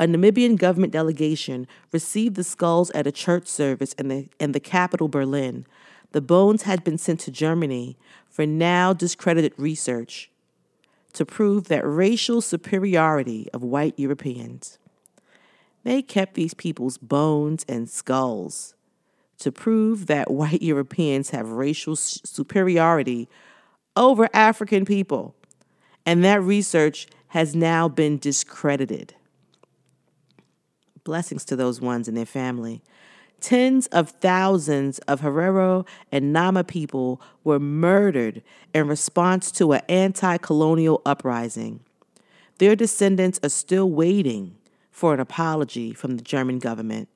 A 0.00 0.06
Namibian 0.06 0.56
government 0.56 0.94
delegation 0.94 1.66
received 1.92 2.36
the 2.36 2.42
skulls 2.42 2.90
at 2.92 3.06
a 3.06 3.12
church 3.12 3.46
service 3.46 3.92
in 3.92 4.08
the, 4.08 4.28
in 4.40 4.52
the 4.52 4.60
capital, 4.60 5.08
Berlin. 5.08 5.66
The 6.12 6.22
bones 6.22 6.62
had 6.62 6.82
been 6.82 6.96
sent 6.96 7.20
to 7.20 7.30
Germany 7.30 7.98
for 8.30 8.46
now 8.46 8.94
discredited 8.94 9.52
research 9.58 10.30
to 11.12 11.26
prove 11.26 11.68
that 11.68 11.86
racial 11.86 12.40
superiority 12.40 13.50
of 13.52 13.62
white 13.62 13.98
Europeans. 13.98 14.78
They 15.84 16.00
kept 16.00 16.32
these 16.32 16.54
people's 16.54 16.96
bones 16.96 17.66
and 17.68 17.90
skulls 17.90 18.74
to 19.42 19.52
prove 19.52 20.06
that 20.06 20.30
white 20.30 20.62
Europeans 20.62 21.30
have 21.30 21.50
racial 21.50 21.96
superiority 21.96 23.28
over 23.96 24.28
African 24.32 24.84
people. 24.84 25.34
And 26.04 26.24
that 26.24 26.42
research 26.42 27.06
has 27.28 27.54
now 27.54 27.88
been 27.88 28.18
discredited. 28.18 29.14
Blessings 31.04 31.44
to 31.46 31.56
those 31.56 31.80
ones 31.80 32.08
and 32.08 32.16
their 32.16 32.26
family. 32.26 32.82
Tens 33.40 33.88
of 33.88 34.10
thousands 34.10 34.98
of 35.00 35.20
Herero 35.20 35.86
and 36.12 36.32
Nama 36.32 36.62
people 36.62 37.20
were 37.42 37.58
murdered 37.58 38.42
in 38.72 38.86
response 38.86 39.50
to 39.52 39.72
an 39.72 39.82
anti 39.88 40.36
colonial 40.38 41.02
uprising. 41.04 41.80
Their 42.58 42.76
descendants 42.76 43.40
are 43.42 43.48
still 43.48 43.90
waiting 43.90 44.56
for 44.92 45.12
an 45.12 45.18
apology 45.18 45.92
from 45.92 46.16
the 46.16 46.22
German 46.22 46.60
government. 46.60 47.08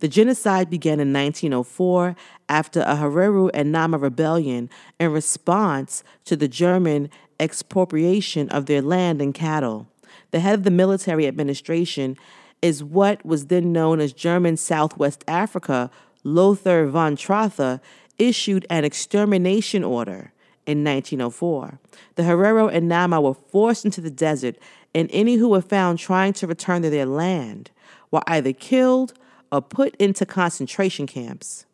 The 0.00 0.08
genocide 0.08 0.70
began 0.70 0.98
in 0.98 1.12
1904 1.12 2.16
after 2.48 2.80
a 2.80 2.96
Herero 2.96 3.50
and 3.52 3.70
Nama 3.70 3.98
rebellion 3.98 4.70
in 4.98 5.12
response 5.12 6.02
to 6.24 6.36
the 6.36 6.48
German 6.48 7.10
expropriation 7.38 8.48
of 8.48 8.66
their 8.66 8.80
land 8.80 9.20
and 9.20 9.34
cattle. 9.34 9.86
The 10.30 10.40
head 10.40 10.54
of 10.54 10.62
the 10.64 10.70
military 10.70 11.26
administration 11.26 12.16
is 12.62 12.82
what 12.82 13.24
was 13.24 13.46
then 13.46 13.72
known 13.72 14.00
as 14.00 14.12
German 14.12 14.56
Southwest 14.56 15.22
Africa, 15.28 15.90
Lothar 16.24 16.86
von 16.86 17.14
Trotha, 17.14 17.80
issued 18.18 18.66
an 18.70 18.84
extermination 18.84 19.84
order 19.84 20.32
in 20.66 20.82
1904. 20.82 21.78
The 22.14 22.22
Herero 22.22 22.72
and 22.72 22.88
Nama 22.88 23.20
were 23.20 23.34
forced 23.34 23.84
into 23.84 24.00
the 24.00 24.10
desert, 24.10 24.56
and 24.94 25.10
any 25.12 25.34
who 25.34 25.48
were 25.50 25.62
found 25.62 25.98
trying 25.98 26.32
to 26.34 26.46
return 26.46 26.82
to 26.82 26.90
their 26.90 27.06
land 27.06 27.70
were 28.10 28.22
either 28.26 28.52
killed 28.52 29.12
or 29.52 29.60
put 29.60 29.94
into 29.96 30.24
concentration 30.26 31.06
camps. 31.06 31.66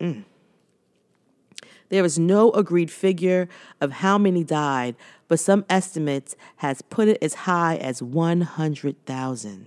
Mm. 0.00 0.24
There 1.88 2.04
is 2.04 2.18
no 2.18 2.50
agreed 2.52 2.90
figure 2.90 3.48
of 3.80 3.92
how 3.92 4.18
many 4.18 4.42
died, 4.42 4.96
but 5.28 5.38
some 5.40 5.64
estimates 5.68 6.34
has 6.56 6.82
put 6.82 7.08
it 7.08 7.18
as 7.22 7.34
high 7.34 7.76
as 7.76 8.02
100,000. 8.02 9.66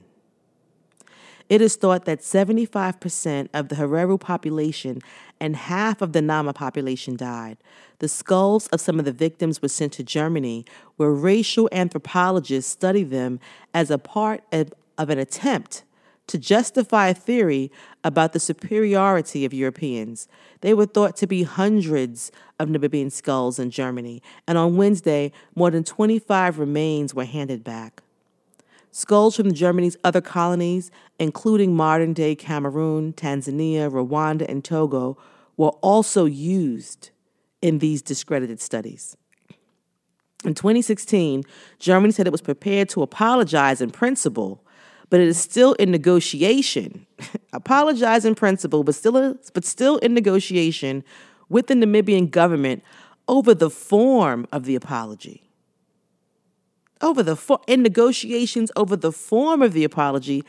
It 1.49 1.61
is 1.61 1.77
thought 1.77 2.03
that 2.05 2.19
75% 2.19 3.47
of 3.53 3.69
the 3.69 3.75
Herero 3.75 4.19
population 4.19 4.99
and 5.39 5.55
half 5.55 6.01
of 6.01 6.11
the 6.11 6.21
Nama 6.21 6.51
population 6.51 7.15
died. 7.15 7.57
The 7.99 8.09
skulls 8.09 8.67
of 8.67 8.81
some 8.81 8.99
of 8.99 9.05
the 9.05 9.13
victims 9.13 9.61
were 9.61 9.69
sent 9.69 9.93
to 9.93 10.03
Germany, 10.03 10.65
where 10.97 11.11
racial 11.11 11.69
anthropologists 11.71 12.69
study 12.69 13.03
them 13.03 13.39
as 13.73 13.89
a 13.89 13.97
part 13.97 14.43
of, 14.51 14.73
of 14.97 15.09
an 15.09 15.19
attempt 15.19 15.83
to 16.27 16.37
justify 16.37 17.07
a 17.07 17.13
theory 17.13 17.71
about 18.03 18.33
the 18.33 18.39
superiority 18.39 19.45
of 19.45 19.53
Europeans. 19.53 20.27
They 20.61 20.73
were 20.73 20.85
thought 20.85 21.15
to 21.17 21.27
be 21.27 21.43
hundreds 21.43 22.31
of 22.59 22.69
Namibian 22.69 23.11
skulls 23.11 23.59
in 23.59 23.71
Germany, 23.71 24.21
and 24.47 24.57
on 24.57 24.77
Wednesday, 24.77 25.31
more 25.55 25.71
than 25.71 25.83
25 25.83 26.59
remains 26.59 27.13
were 27.13 27.25
handed 27.25 27.63
back. 27.63 28.01
Skulls 28.91 29.35
from 29.35 29.53
Germany's 29.53 29.97
other 30.03 30.21
colonies, 30.21 30.89
including 31.19 31.75
modern 31.75 32.13
day 32.13 32.35
Cameroon, 32.35 33.13
Tanzania, 33.13 33.89
Rwanda, 33.91 34.47
and 34.49 34.63
Togo, 34.63 35.17
were 35.55 35.69
also 35.81 36.25
used 36.25 37.11
in 37.61 37.79
these 37.79 38.01
discredited 38.01 38.59
studies. 38.59 39.15
In 40.45 40.53
2016, 40.53 41.43
Germany 41.79 42.11
said 42.11 42.27
it 42.27 42.31
was 42.31 42.41
prepared 42.41 42.89
to 42.89 43.01
apologize 43.01 43.81
in 43.81 43.91
principle 43.91 44.63
but 45.09 45.19
it 45.19 45.27
is 45.27 45.39
still 45.39 45.73
in 45.73 45.91
negotiation. 45.91 47.05
Apologize 47.53 48.25
in 48.25 48.35
principle, 48.35 48.83
but 48.83 48.95
still, 48.95 49.35
but 49.53 49.65
still 49.65 49.97
in 49.97 50.13
negotiation 50.13 51.03
with 51.49 51.67
the 51.67 51.73
Namibian 51.73 52.29
government 52.29 52.83
over 53.27 53.53
the 53.53 53.69
form 53.69 54.47
of 54.51 54.65
the 54.65 54.75
apology. 54.75 55.43
Over 57.01 57.23
the 57.23 57.35
for- 57.35 57.61
in 57.67 57.83
negotiations 57.83 58.71
over 58.75 58.95
the 58.95 59.11
form 59.11 59.61
of 59.61 59.73
the 59.73 59.83
apology 59.83 60.43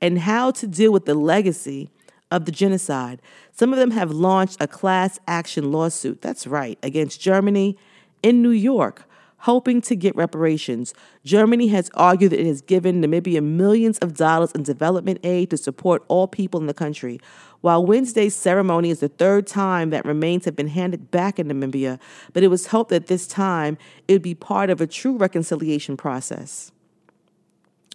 and 0.00 0.18
how 0.20 0.50
to 0.52 0.66
deal 0.66 0.92
with 0.92 1.06
the 1.06 1.14
legacy 1.14 1.90
of 2.30 2.44
the 2.44 2.52
genocide. 2.52 3.22
Some 3.52 3.72
of 3.72 3.78
them 3.78 3.92
have 3.92 4.10
launched 4.10 4.56
a 4.60 4.66
class 4.66 5.18
action 5.26 5.72
lawsuit. 5.72 6.20
That's 6.20 6.46
right, 6.46 6.78
against 6.82 7.20
Germany 7.20 7.78
in 8.22 8.42
New 8.42 8.50
York 8.50 9.06
hoping 9.44 9.78
to 9.82 9.94
get 9.94 10.16
reparations. 10.16 10.94
Germany 11.22 11.68
has 11.68 11.90
argued 11.92 12.32
that 12.32 12.40
it 12.40 12.46
has 12.46 12.62
given 12.62 13.02
Namibia 13.02 13.42
millions 13.42 13.98
of 13.98 14.16
dollars 14.16 14.52
in 14.52 14.62
development 14.62 15.20
aid 15.22 15.50
to 15.50 15.58
support 15.58 16.02
all 16.08 16.26
people 16.26 16.58
in 16.58 16.66
the 16.66 16.72
country. 16.72 17.20
While 17.60 17.84
Wednesday's 17.84 18.34
ceremony 18.34 18.88
is 18.88 19.00
the 19.00 19.08
third 19.10 19.46
time 19.46 19.90
that 19.90 20.06
remains 20.06 20.46
have 20.46 20.56
been 20.56 20.68
handed 20.68 21.10
back 21.10 21.38
in 21.38 21.48
Namibia, 21.48 21.98
but 22.32 22.42
it 22.42 22.48
was 22.48 22.68
hoped 22.68 22.88
that 22.88 23.06
this 23.08 23.26
time 23.26 23.76
it 24.08 24.14
would 24.14 24.22
be 24.22 24.34
part 24.34 24.70
of 24.70 24.80
a 24.80 24.86
true 24.86 25.16
reconciliation 25.16 25.98
process. 25.98 26.72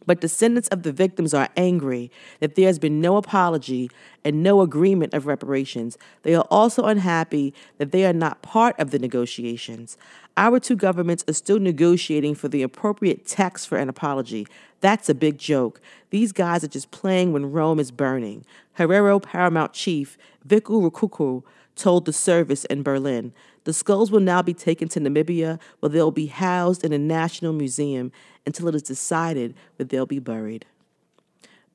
But 0.09 0.21
descendants 0.21 0.67
of 0.69 0.81
the 0.81 0.91
victims 0.91 1.35
are 1.35 1.49
angry 1.55 2.09
that 2.39 2.55
there 2.55 2.65
has 2.65 2.79
been 2.79 2.99
no 2.99 3.17
apology 3.17 3.91
and 4.25 4.41
no 4.41 4.61
agreement 4.61 5.13
of 5.13 5.27
reparations. 5.27 5.99
They 6.23 6.33
are 6.33 6.47
also 6.49 6.85
unhappy 6.85 7.53
that 7.77 7.91
they 7.91 8.07
are 8.07 8.13
not 8.13 8.41
part 8.41 8.75
of 8.79 8.89
the 8.89 8.97
negotiations. 8.97 9.99
Our 10.35 10.59
two 10.59 10.75
governments 10.75 11.23
are 11.27 11.33
still 11.33 11.59
negotiating 11.59 12.33
for 12.33 12.47
the 12.47 12.63
appropriate 12.63 13.27
text 13.27 13.67
for 13.67 13.77
an 13.77 13.87
apology. 13.87 14.47
That's 14.81 15.09
a 15.09 15.13
big 15.13 15.37
joke. 15.37 15.79
These 16.09 16.31
guys 16.31 16.63
are 16.63 16.69
just 16.69 16.89
playing 16.89 17.31
when 17.31 17.51
Rome 17.51 17.79
is 17.79 17.91
burning. 17.91 18.45
Herero 18.79 19.21
Paramount 19.21 19.73
Chief 19.73 20.17
Viku 20.47 20.89
Rukuku 20.89 21.43
told 21.75 22.05
the 22.05 22.13
service 22.13 22.65
in 22.65 22.81
Berlin. 22.81 23.31
The 23.65 23.73
skulls 23.73 24.09
will 24.09 24.19
now 24.21 24.41
be 24.41 24.55
taken 24.55 24.87
to 24.89 24.99
Namibia, 24.99 25.59
where 25.79 25.89
they'll 25.89 26.09
be 26.09 26.25
housed 26.25 26.83
in 26.83 26.93
a 26.93 26.97
national 26.97 27.53
museum 27.53 28.11
until 28.49 28.67
it 28.67 28.73
is 28.73 28.81
decided 28.81 29.53
where 29.75 29.85
they'll 29.85 30.07
be 30.07 30.17
buried. 30.17 30.65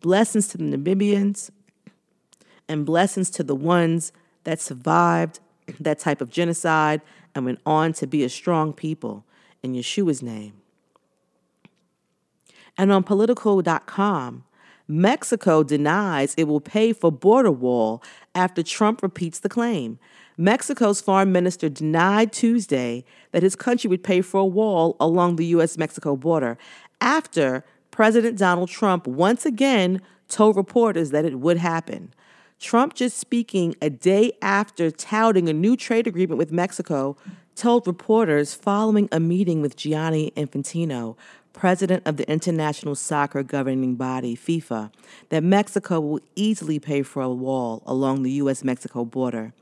Blessings 0.01 0.48
to 0.48 0.59
the 0.59 0.64
Namibians 0.64 1.51
and 2.68 2.84
blessings 2.84 3.30
to 3.30 3.44
the 3.44 3.55
ones 3.55 4.12
that 4.42 4.60
survived 4.60 5.38
that 5.78 6.01
type 6.01 6.20
of 6.20 6.30
genocide 6.30 7.01
and 7.32 7.44
went 7.44 7.60
on 7.64 7.92
to 7.92 8.09
be 8.09 8.24
a 8.24 8.28
strong 8.28 8.72
people 8.72 9.24
in 9.62 9.74
Yeshua's 9.74 10.20
name. 10.20 10.55
And 12.76 12.90
on 12.90 13.05
Politico.com, 13.05 14.42
Mexico 14.88 15.62
denies 15.62 16.34
it 16.36 16.48
will 16.48 16.60
pay 16.60 16.92
for 16.92 17.12
border 17.12 17.52
wall 17.52 18.02
after 18.34 18.64
Trump 18.64 19.01
repeats 19.01 19.38
the 19.38 19.48
claim. 19.48 20.01
Mexico's 20.36 21.01
foreign 21.01 21.31
minister 21.31 21.69
denied 21.69 22.32
Tuesday 22.32 23.05
that 23.31 23.43
his 23.43 23.55
country 23.55 23.89
would 23.89 24.02
pay 24.02 24.20
for 24.20 24.40
a 24.40 24.47
wall 24.47 24.97
along 24.98 25.36
the 25.36 25.47
U.S. 25.47 25.78
Mexico 25.78 26.16
border 26.16 26.59
after 27.01 27.65
President 27.90 28.36
Donald 28.36 28.69
Trump 28.69 29.06
once 29.06 29.47
again 29.47 30.01
told 30.28 30.56
reporters 30.56 31.11
that 31.11 31.24
it 31.24 31.39
would 31.39 31.59
happen. 31.59 32.12
Trump, 32.59 32.94
just 32.94 33.19
speaking 33.19 33.77
a 33.81 33.90
day 33.90 34.32
after 34.43 34.90
touting 34.90 35.48
a 35.48 35.52
new 35.52 35.77
trade 35.77 36.06
agreement 36.06 36.39
with 36.39 36.51
Mexico, 36.51 37.16
told 37.55 37.86
reporters 37.86 38.55
following 38.55 39.09
a 39.12 39.20
meeting 39.20 39.61
with 39.61 39.77
Gianni 39.77 40.32
Infantino, 40.36 41.16
president 41.52 42.02
of 42.05 42.16
the 42.16 42.28
international 42.28 42.97
soccer 42.97 43.44
governing 43.44 43.94
body, 43.94 44.36
FIFA, 44.36 44.90
that 45.28 45.44
Mexico 45.44 46.01
will 46.01 46.20
easily 46.35 46.81
pay 46.81 47.02
for 47.02 47.23
a 47.23 47.31
wall 47.31 47.82
along 47.86 48.23
the 48.24 48.32
U.S. 48.32 48.65
Mexico 48.65 49.05
border. 49.05 49.52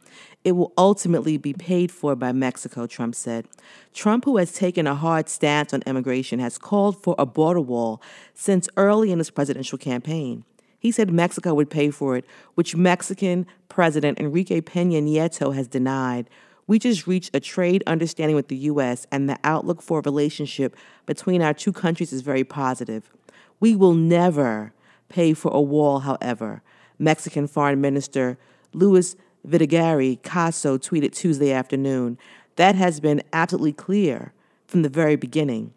It 0.45 0.53
will 0.53 0.73
ultimately 0.77 1.37
be 1.37 1.53
paid 1.53 1.93
for 1.93 2.17
by 2.17 2.33
Mexico, 2.33 2.87
Trump 2.87 3.15
said. 3.15 3.47
Trump, 3.95 4.25
who 4.25 4.39
has 4.39 4.53
taken 4.53 4.87
a 4.87 4.95
hard 4.95 5.29
stance 5.29 5.73
on 5.73 5.83
immigration, 5.87 6.41
has 6.41 6.59
called 6.59 7.01
for 7.01 7.15
a 7.17 7.27
border 7.27 7.61
wall 7.61 8.03
since 8.35 8.69
early 8.77 9.13
in 9.13 9.19
his 9.19 9.31
presidential 9.31 9.79
campaign. 9.79 10.45
He 10.81 10.91
said 10.91 11.13
Mexico 11.13 11.55
would 11.55 11.71
pay 11.71 11.91
for 11.91 12.17
it, 12.17 12.25
which 12.57 12.75
Mexican 12.75 13.47
President 13.69 14.19
Enrique 14.19 14.61
Peña 14.61 15.01
Nieto 15.01 15.55
has 15.55 15.69
denied. 15.69 16.29
We 16.67 16.81
just 16.81 17.07
reached 17.07 17.37
a 17.37 17.41
trade 17.41 17.85
understanding 17.87 18.35
with 18.35 18.49
the 18.49 18.57
U.S., 18.57 19.07
and 19.13 19.29
the 19.29 19.39
outlook 19.45 19.81
for 19.81 20.01
a 20.01 20.03
relationship 20.03 20.77
between 21.07 21.41
our 21.41 21.55
two 21.55 21.73
countries 21.73 22.13
is 22.13 22.23
very 22.23 22.43
positive. 22.43 23.13
We 23.61 23.77
will 23.77 23.95
never 23.95 24.73
pay 25.09 25.35
for 25.35 25.53
a 25.53 25.61
wall, 25.61 26.01
however, 26.01 26.63
Mexican 26.99 27.47
Foreign 27.47 27.81
Minister 27.81 28.39
Luis 28.73 29.15
Videgaray 29.47 30.21
Caso 30.23 30.79
tweeted 30.79 31.13
Tuesday 31.13 31.53
afternoon. 31.53 32.19
That 32.57 32.75
has 32.75 33.01
been 33.01 33.23
absolutely 33.33 33.73
clear 33.73 34.33
from 34.67 34.83
the 34.83 34.89
very 34.89 35.17
beginning. 35.17 35.73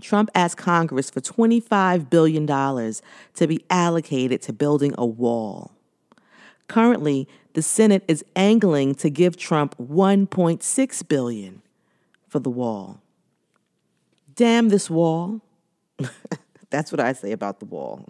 Trump 0.00 0.30
asked 0.34 0.56
Congress 0.56 1.10
for 1.10 1.20
$25 1.20 2.10
billion 2.10 2.46
to 2.46 3.46
be 3.46 3.64
allocated 3.68 4.42
to 4.42 4.52
building 4.52 4.94
a 4.96 5.06
wall. 5.06 5.72
Currently, 6.68 7.28
the 7.54 7.62
Senate 7.62 8.04
is 8.06 8.24
angling 8.36 8.94
to 8.96 9.10
give 9.10 9.36
Trump 9.36 9.76
1.6 9.78 11.08
billion 11.08 11.62
for 12.28 12.38
the 12.38 12.50
wall. 12.50 13.00
Damn 14.34 14.68
this 14.68 14.88
wall. 14.88 15.40
That's 16.70 16.92
what 16.92 17.00
I 17.00 17.12
say 17.12 17.32
about 17.32 17.58
the 17.58 17.66
wall. 17.66 18.08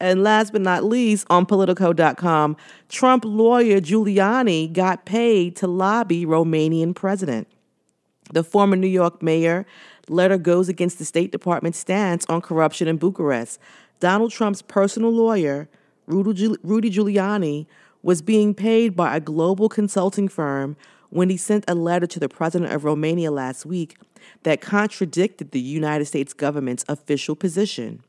And 0.00 0.22
last 0.22 0.52
but 0.52 0.62
not 0.62 0.84
least, 0.84 1.26
on 1.30 1.46
Politico.com, 1.46 2.56
Trump 2.88 3.24
lawyer 3.24 3.80
Giuliani 3.80 4.72
got 4.72 5.04
paid 5.04 5.56
to 5.56 5.66
lobby 5.66 6.24
Romanian 6.24 6.94
president. 6.94 7.46
The 8.32 8.42
former 8.42 8.76
New 8.76 8.86
York 8.86 9.22
mayor 9.22 9.66
letter 10.08 10.38
goes 10.38 10.68
against 10.68 10.98
the 10.98 11.04
State 11.04 11.32
Department's 11.32 11.78
stance 11.78 12.24
on 12.28 12.40
corruption 12.40 12.88
in 12.88 12.96
Bucharest. 12.96 13.58
Donald 14.00 14.32
Trump's 14.32 14.62
personal 14.62 15.10
lawyer, 15.10 15.68
Rudy 16.06 16.90
Giuliani, 16.90 17.66
was 18.02 18.22
being 18.22 18.54
paid 18.54 18.96
by 18.96 19.14
a 19.16 19.20
global 19.20 19.68
consulting 19.68 20.28
firm 20.28 20.76
when 21.10 21.28
he 21.28 21.36
sent 21.36 21.64
a 21.68 21.74
letter 21.74 22.06
to 22.06 22.20
the 22.20 22.28
president 22.28 22.72
of 22.72 22.84
Romania 22.84 23.30
last 23.30 23.66
week 23.66 23.98
that 24.44 24.60
contradicted 24.60 25.50
the 25.50 25.60
United 25.60 26.06
States 26.06 26.32
government's 26.32 26.84
official 26.88 27.36
position. 27.36 28.02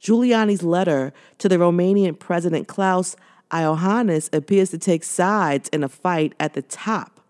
Giuliani's 0.00 0.62
letter 0.62 1.12
to 1.38 1.48
the 1.48 1.56
Romanian 1.56 2.18
President 2.18 2.68
Klaus 2.68 3.16
Iohannis 3.50 4.32
appears 4.34 4.70
to 4.70 4.78
take 4.78 5.04
sides 5.04 5.68
in 5.70 5.82
a 5.82 5.88
fight 5.88 6.34
at 6.38 6.54
the 6.54 6.62
top 6.62 7.20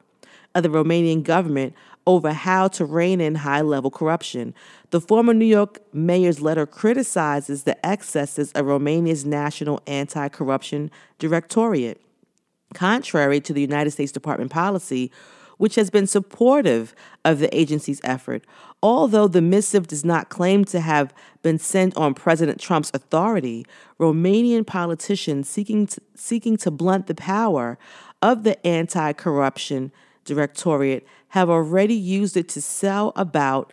of 0.54 0.62
the 0.62 0.68
Romanian 0.68 1.22
government 1.22 1.74
over 2.06 2.32
how 2.32 2.68
to 2.68 2.84
rein 2.84 3.20
in 3.20 3.36
high 3.36 3.60
level 3.60 3.90
corruption. 3.90 4.54
The 4.90 5.00
former 5.00 5.34
New 5.34 5.44
York 5.44 5.80
mayor's 5.92 6.40
letter 6.40 6.66
criticizes 6.66 7.64
the 7.64 7.84
excesses 7.86 8.50
of 8.52 8.66
Romania's 8.66 9.24
National 9.24 9.80
Anti 9.86 10.28
Corruption 10.28 10.90
Directorate. 11.18 12.00
Contrary 12.74 13.40
to 13.40 13.52
the 13.52 13.60
United 13.60 13.90
States 13.90 14.12
Department 14.12 14.50
policy, 14.50 15.10
which 15.58 15.74
has 15.74 15.90
been 15.90 16.06
supportive 16.06 16.94
of 17.24 17.38
the 17.38 17.54
agency's 17.56 18.00
effort, 18.02 18.44
although 18.82 19.28
the 19.28 19.42
missive 19.42 19.86
does 19.86 20.04
not 20.04 20.30
claim 20.30 20.64
to 20.64 20.80
have 20.80 21.12
been 21.42 21.58
sent 21.58 21.96
on 21.96 22.14
President 22.14 22.58
Trump's 22.58 22.90
authority, 22.94 23.66
Romanian 24.00 24.66
politicians 24.66 25.48
seeking 25.48 25.86
to, 25.86 26.00
seeking 26.14 26.56
to 26.56 26.70
blunt 26.70 27.06
the 27.06 27.14
power 27.14 27.78
of 28.22 28.44
the 28.44 28.66
anti 28.66 29.12
corruption 29.12 29.92
Directorate 30.24 31.06
have 31.28 31.48
already 31.48 31.94
used 31.94 32.36
it 32.36 32.48
to 32.50 32.60
sell 32.60 33.12
about 33.16 33.72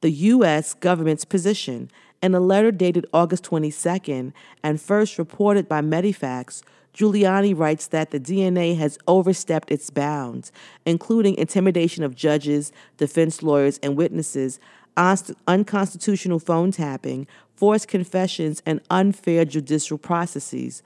the 0.00 0.10
U.S. 0.10 0.72
government's 0.74 1.26
position. 1.26 1.90
In 2.22 2.34
a 2.34 2.40
letter 2.40 2.70
dated 2.70 3.06
August 3.12 3.44
22nd 3.44 4.32
and 4.62 4.80
first 4.80 5.18
reported 5.18 5.68
by 5.68 5.82
Mediafax, 5.82 6.62
Giuliani 6.94 7.56
writes 7.56 7.86
that 7.88 8.10
the 8.10 8.20
DNA 8.20 8.76
has 8.76 8.98
overstepped 9.06 9.70
its 9.70 9.90
bounds, 9.90 10.50
including 10.84 11.36
intimidation 11.36 12.02
of 12.02 12.16
judges, 12.16 12.72
defense 12.96 13.42
lawyers, 13.42 13.78
and 13.82 13.96
witnesses, 13.96 14.58
unconstitutional 14.96 16.40
phone 16.40 16.72
tapping, 16.72 17.26
forced 17.54 17.88
confessions, 17.88 18.60
and 18.66 18.80
unfair 18.90 19.44
judicial 19.44 19.98
processes. 19.98 20.82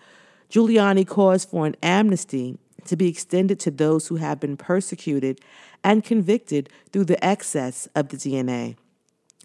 Giuliani 0.50 1.06
calls 1.06 1.44
for 1.44 1.66
an 1.66 1.74
amnesty 1.82 2.58
to 2.84 2.96
be 2.96 3.08
extended 3.08 3.58
to 3.60 3.70
those 3.70 4.08
who 4.08 4.16
have 4.16 4.38
been 4.38 4.56
persecuted 4.56 5.40
and 5.82 6.04
convicted 6.04 6.68
through 6.92 7.06
the 7.06 7.24
excess 7.24 7.88
of 7.94 8.08
the 8.08 8.16
DNA. 8.16 8.76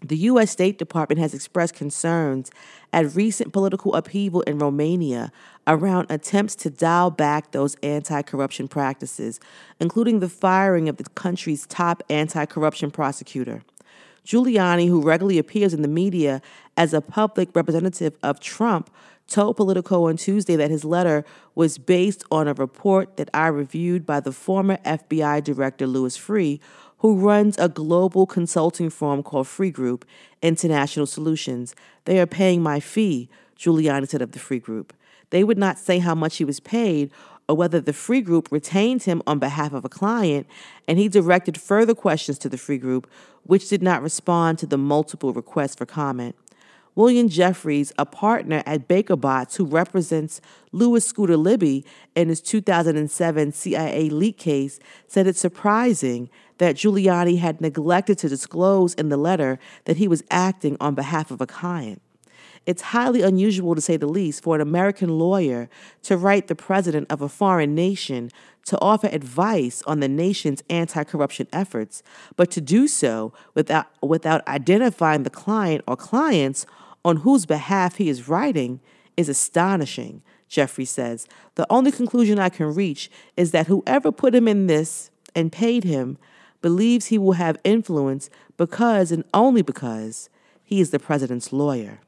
The 0.02 0.16
U.S. 0.16 0.50
State 0.50 0.78
Department 0.78 1.20
has 1.20 1.34
expressed 1.34 1.74
concerns 1.74 2.50
at 2.92 3.14
recent 3.14 3.52
political 3.52 3.94
upheaval 3.94 4.40
in 4.42 4.58
Romania 4.58 5.30
around 5.66 6.06
attempts 6.10 6.54
to 6.56 6.70
dial 6.70 7.10
back 7.10 7.50
those 7.50 7.74
anti 7.82 8.22
corruption 8.22 8.66
practices, 8.66 9.40
including 9.78 10.20
the 10.20 10.28
firing 10.28 10.88
of 10.88 10.96
the 10.96 11.04
country's 11.10 11.66
top 11.66 12.02
anti 12.08 12.46
corruption 12.46 12.90
prosecutor. 12.90 13.62
Giuliani, 14.24 14.88
who 14.88 15.02
regularly 15.02 15.38
appears 15.38 15.74
in 15.74 15.82
the 15.82 15.88
media 15.88 16.40
as 16.76 16.94
a 16.94 17.00
public 17.00 17.54
representative 17.54 18.16
of 18.22 18.40
Trump, 18.40 18.90
told 19.26 19.56
Politico 19.56 20.08
on 20.08 20.16
Tuesday 20.16 20.56
that 20.56 20.70
his 20.70 20.84
letter 20.84 21.24
was 21.54 21.78
based 21.78 22.24
on 22.30 22.48
a 22.48 22.54
report 22.54 23.16
that 23.16 23.30
I 23.32 23.46
reviewed 23.46 24.04
by 24.04 24.20
the 24.20 24.32
former 24.32 24.76
FBI 24.78 25.42
Director 25.44 25.86
Louis 25.86 26.18
Freeh, 26.18 26.58
who 27.00 27.16
runs 27.16 27.58
a 27.58 27.68
global 27.68 28.26
consulting 28.26 28.90
firm 28.90 29.22
called 29.22 29.46
Freeh 29.46 29.72
Group 29.72 30.04
International 30.42 31.06
Solutions. 31.06 31.74
They 32.04 32.20
are 32.20 32.26
paying 32.26 32.62
my 32.62 32.78
fee, 32.80 33.28
Giuliani 33.58 34.08
said 34.08 34.22
of 34.22 34.32
the 34.32 34.38
Freeh 34.38 34.62
Group. 34.62 34.92
They 35.30 35.44
would 35.44 35.58
not 35.58 35.78
say 35.78 35.98
how 35.98 36.14
much 36.14 36.36
he 36.36 36.44
was 36.44 36.60
paid 36.60 37.10
or 37.48 37.56
whether 37.56 37.80
the 37.80 37.92
Freeh 37.92 38.24
Group 38.24 38.48
retained 38.50 39.02
him 39.02 39.22
on 39.26 39.38
behalf 39.38 39.72
of 39.72 39.84
a 39.84 39.88
client, 39.88 40.46
and 40.86 40.98
he 40.98 41.08
directed 41.08 41.60
further 41.60 41.94
questions 41.94 42.38
to 42.38 42.48
the 42.48 42.56
Freeh 42.56 42.80
Group, 42.80 43.10
which 43.42 43.68
did 43.68 43.82
not 43.82 44.02
respond 44.02 44.58
to 44.58 44.66
the 44.66 44.78
multiple 44.78 45.32
requests 45.32 45.74
for 45.74 45.86
comment. 45.86 46.36
William 46.94 47.28
Jeffress, 47.28 47.92
a 47.98 48.04
partner 48.04 48.62
at 48.66 48.86
Baker 48.86 49.16
Botts 49.16 49.56
who 49.56 49.64
represents 49.64 50.40
Louis 50.70 51.04
Scooter 51.04 51.36
Libby 51.36 51.84
in 52.14 52.28
his 52.28 52.40
2007 52.40 53.52
CIA 53.52 54.10
leak 54.10 54.38
case, 54.38 54.78
said 55.06 55.26
it's 55.26 55.40
surprising 55.40 56.28
that 56.60 56.76
Giuliani 56.76 57.38
had 57.38 57.62
neglected 57.62 58.18
to 58.18 58.28
disclose 58.28 58.92
in 58.94 59.08
the 59.08 59.16
letter 59.16 59.58
that 59.86 59.96
he 59.96 60.06
was 60.06 60.22
acting 60.30 60.76
on 60.78 60.94
behalf 60.94 61.30
of 61.30 61.40
a 61.40 61.46
client. 61.46 62.02
It's 62.66 62.82
highly 62.82 63.22
unusual, 63.22 63.74
to 63.74 63.80
say 63.80 63.96
the 63.96 64.06
least, 64.06 64.42
for 64.42 64.56
an 64.56 64.60
American 64.60 65.08
lawyer 65.08 65.70
to 66.02 66.18
write 66.18 66.48
the 66.48 66.54
president 66.54 67.10
of 67.10 67.22
a 67.22 67.30
foreign 67.30 67.74
nation 67.74 68.30
to 68.66 68.78
offer 68.78 69.06
advice 69.06 69.82
on 69.86 70.00
the 70.00 70.08
nation's 70.08 70.62
anti 70.68 71.02
corruption 71.02 71.48
efforts, 71.50 72.02
but 72.36 72.50
to 72.50 72.60
do 72.60 72.86
so 72.86 73.32
without, 73.54 73.86
without 74.02 74.46
identifying 74.46 75.22
the 75.22 75.30
client 75.30 75.82
or 75.88 75.96
clients 75.96 76.66
on 77.06 77.16
whose 77.18 77.46
behalf 77.46 77.96
he 77.96 78.10
is 78.10 78.28
writing 78.28 78.80
is 79.16 79.30
astonishing, 79.30 80.20
Jeffrey 80.46 80.84
says. 80.84 81.26
The 81.54 81.66
only 81.70 81.90
conclusion 81.90 82.38
I 82.38 82.50
can 82.50 82.74
reach 82.74 83.10
is 83.34 83.52
that 83.52 83.66
whoever 83.66 84.12
put 84.12 84.34
him 84.34 84.46
in 84.46 84.66
this 84.66 85.10
and 85.34 85.50
paid 85.50 85.84
him 85.84 86.18
believes 86.60 87.06
he 87.06 87.18
will 87.18 87.32
have 87.32 87.58
influence 87.64 88.30
because 88.56 89.12
and 89.12 89.24
only 89.32 89.62
because 89.62 90.28
he 90.62 90.80
is 90.80 90.90
the 90.90 90.98
president's 90.98 91.52
lawyer. 91.52 92.00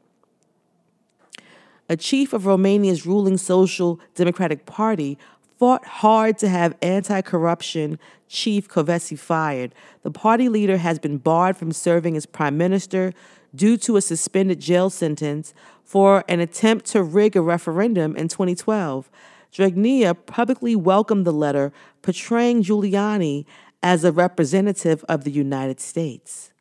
A 1.89 1.97
chief 1.97 2.33
of 2.33 2.45
Romania's 2.45 3.05
ruling 3.05 3.37
Social 3.37 4.01
Democratic 4.15 4.67
Party 4.67 5.19
fought 5.59 5.85
hard 5.85 6.39
to 6.39 6.49
have 6.49 6.77
anti 6.81 7.21
corruption 7.23 7.99
chief 8.29 8.69
Kövesi 8.69 9.19
fired. 9.19 9.75
The 10.03 10.11
party 10.11 10.49
leader 10.49 10.79
has 10.79 10.99
been 10.99 11.19
barred 11.19 11.57
from 11.57 11.71
serving 11.71 12.17
as 12.17 12.27
prime 12.27 12.57
minister 12.57 13.13
due 13.55 13.77
to 13.79 13.97
a 13.97 14.01
suspended 14.01 14.59
jail 14.59 14.91
sentence 14.91 15.53
for 15.85 16.25
an 16.29 16.41
attempt 16.41 16.87
to 16.87 17.03
rig 17.03 17.37
a 17.37 17.43
referendum 17.43 18.17
in 18.17 18.29
2012. 18.29 19.11
Dragnea 19.53 20.17
publicly 20.27 20.75
welcomed 20.75 21.27
the 21.27 21.33
letter, 21.33 21.73
portraying 22.01 22.63
Giuliani 22.63 23.45
as 23.83 24.05
a 24.05 24.13
representative 24.13 25.05
of 25.09 25.25
the 25.25 25.31
United 25.31 25.81
States. 25.81 26.53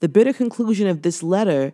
The 0.00 0.08
bitter 0.08 0.32
conclusion 0.32 0.86
of 0.86 1.02
this 1.02 1.22
letter 1.22 1.72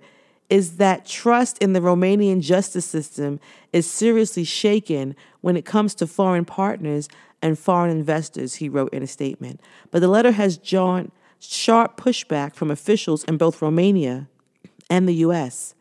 is 0.49 0.77
that 0.77 1.07
trust 1.07 1.59
in 1.59 1.73
the 1.73 1.81
Romanian 1.81 2.41
justice 2.41 2.87
system 2.87 3.41
is 3.73 3.89
seriously 3.89 4.45
shaken 4.45 5.17
when 5.41 5.57
it 5.57 5.65
comes 5.65 5.95
to 5.97 6.07
foreign 6.07 6.45
partners 6.45 7.09
and 7.43 7.59
foreign 7.59 7.91
investors, 7.91 8.57
he 8.57 8.69
wrote 8.69 8.93
in 8.93 9.03
a 9.03 9.07
statement. 9.07 9.61
But 9.91 10.01
the 10.01 10.09
letter 10.09 10.33
has 10.33 10.57
drawn 10.57 11.13
sharp 11.39 11.97
pushback 12.01 12.55
from 12.55 12.71
officials 12.71 13.25
in 13.25 13.37
both 13.37 13.61
Romania 13.61 14.29
and 14.89 15.09
the 15.09 15.15
US. 15.15 15.76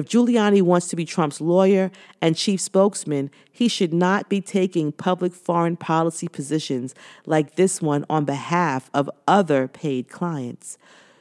If 0.00 0.06
Giuliani 0.06 0.62
wants 0.62 0.88
to 0.88 0.96
be 0.96 1.04
Trump's 1.04 1.42
lawyer 1.42 1.90
and 2.22 2.34
chief 2.34 2.58
spokesman, 2.58 3.30
he 3.52 3.68
should 3.68 3.92
not 3.92 4.30
be 4.30 4.40
taking 4.40 4.92
public 4.92 5.34
foreign 5.34 5.76
policy 5.76 6.26
positions 6.26 6.94
like 7.26 7.56
this 7.56 7.82
one 7.82 8.06
on 8.08 8.24
behalf 8.24 8.90
of 8.94 9.10
other 9.28 9.68
paid 9.68 10.08
clients. 10.08 10.78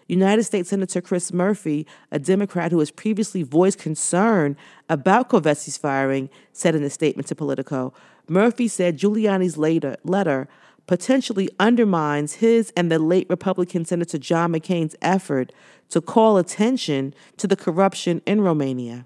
United 0.07 0.43
States 0.43 0.69
Senator 0.69 1.01
Chris 1.01 1.33
Murphy, 1.33 1.85
a 2.09 2.19
Democrat 2.19 2.71
who 2.71 2.79
has 2.79 2.89
previously 2.89 3.43
voiced 3.43 3.79
concern 3.79 4.55
about 4.87 5.29
Kovesi's 5.29 5.75
firing, 5.75 6.29
said 6.53 6.73
in 6.73 6.81
a 6.81 6.89
statement 6.89 7.27
to 7.27 7.35
Politico 7.35 7.93
Murphy 8.29 8.69
said 8.69 8.97
Giuliani's 8.97 9.57
later 9.57 9.97
letter 10.05 10.47
potentially 10.89 11.47
undermines 11.59 12.33
his 12.33 12.73
and 12.75 12.91
the 12.91 12.97
late 12.97 13.27
Republican 13.29 13.85
Senator 13.85 14.17
John 14.17 14.53
McCain's 14.53 14.95
effort 15.03 15.51
to 15.89 16.01
call 16.01 16.37
attention 16.37 17.13
to 17.37 17.45
the 17.45 17.55
corruption 17.55 18.23
in 18.25 18.41
Romania. 18.41 19.05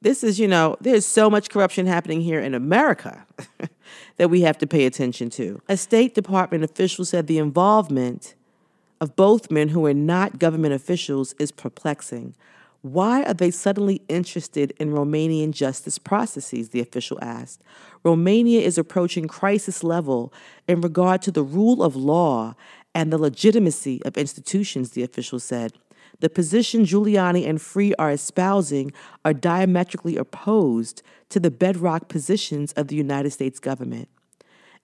This 0.00 0.24
is, 0.24 0.40
you 0.40 0.48
know, 0.48 0.78
there's 0.80 1.04
so 1.04 1.28
much 1.28 1.50
corruption 1.50 1.84
happening 1.84 2.22
here 2.22 2.40
in 2.40 2.54
America 2.54 3.26
that 4.16 4.30
we 4.30 4.40
have 4.40 4.56
to 4.56 4.66
pay 4.66 4.86
attention 4.86 5.28
to. 5.28 5.60
A 5.68 5.76
State 5.76 6.14
Department 6.14 6.64
official 6.64 7.04
said 7.04 7.26
the 7.26 7.36
involvement 7.36 8.34
of 8.98 9.14
both 9.14 9.50
men 9.50 9.68
who 9.68 9.84
are 9.84 9.92
not 9.92 10.38
government 10.38 10.72
officials 10.72 11.34
is 11.38 11.52
perplexing. 11.52 12.34
Why 12.92 13.24
are 13.24 13.34
they 13.34 13.50
suddenly 13.50 14.02
interested 14.08 14.72
in 14.78 14.92
Romanian 14.92 15.50
justice 15.50 15.98
processes? 15.98 16.68
The 16.68 16.80
official 16.80 17.18
asked. 17.20 17.62
Romania 18.04 18.60
is 18.60 18.78
approaching 18.78 19.26
crisis 19.26 19.82
level 19.82 20.32
in 20.68 20.80
regard 20.80 21.22
to 21.22 21.30
the 21.30 21.42
rule 21.42 21.82
of 21.82 21.96
law 21.96 22.54
and 22.94 23.12
the 23.12 23.18
legitimacy 23.18 24.02
of 24.04 24.16
institutions, 24.16 24.90
the 24.90 25.02
official 25.02 25.40
said. 25.40 25.72
The 26.20 26.30
position 26.30 26.84
Giuliani 26.84 27.46
and 27.46 27.58
Freeh 27.58 27.92
are 27.98 28.10
espousing 28.10 28.92
are 29.24 29.34
diametrically 29.34 30.16
opposed 30.16 31.02
to 31.28 31.40
the 31.40 31.50
bedrock 31.50 32.08
positions 32.08 32.72
of 32.72 32.88
the 32.88 32.96
United 32.96 33.30
States 33.30 33.58
government. 33.58 34.08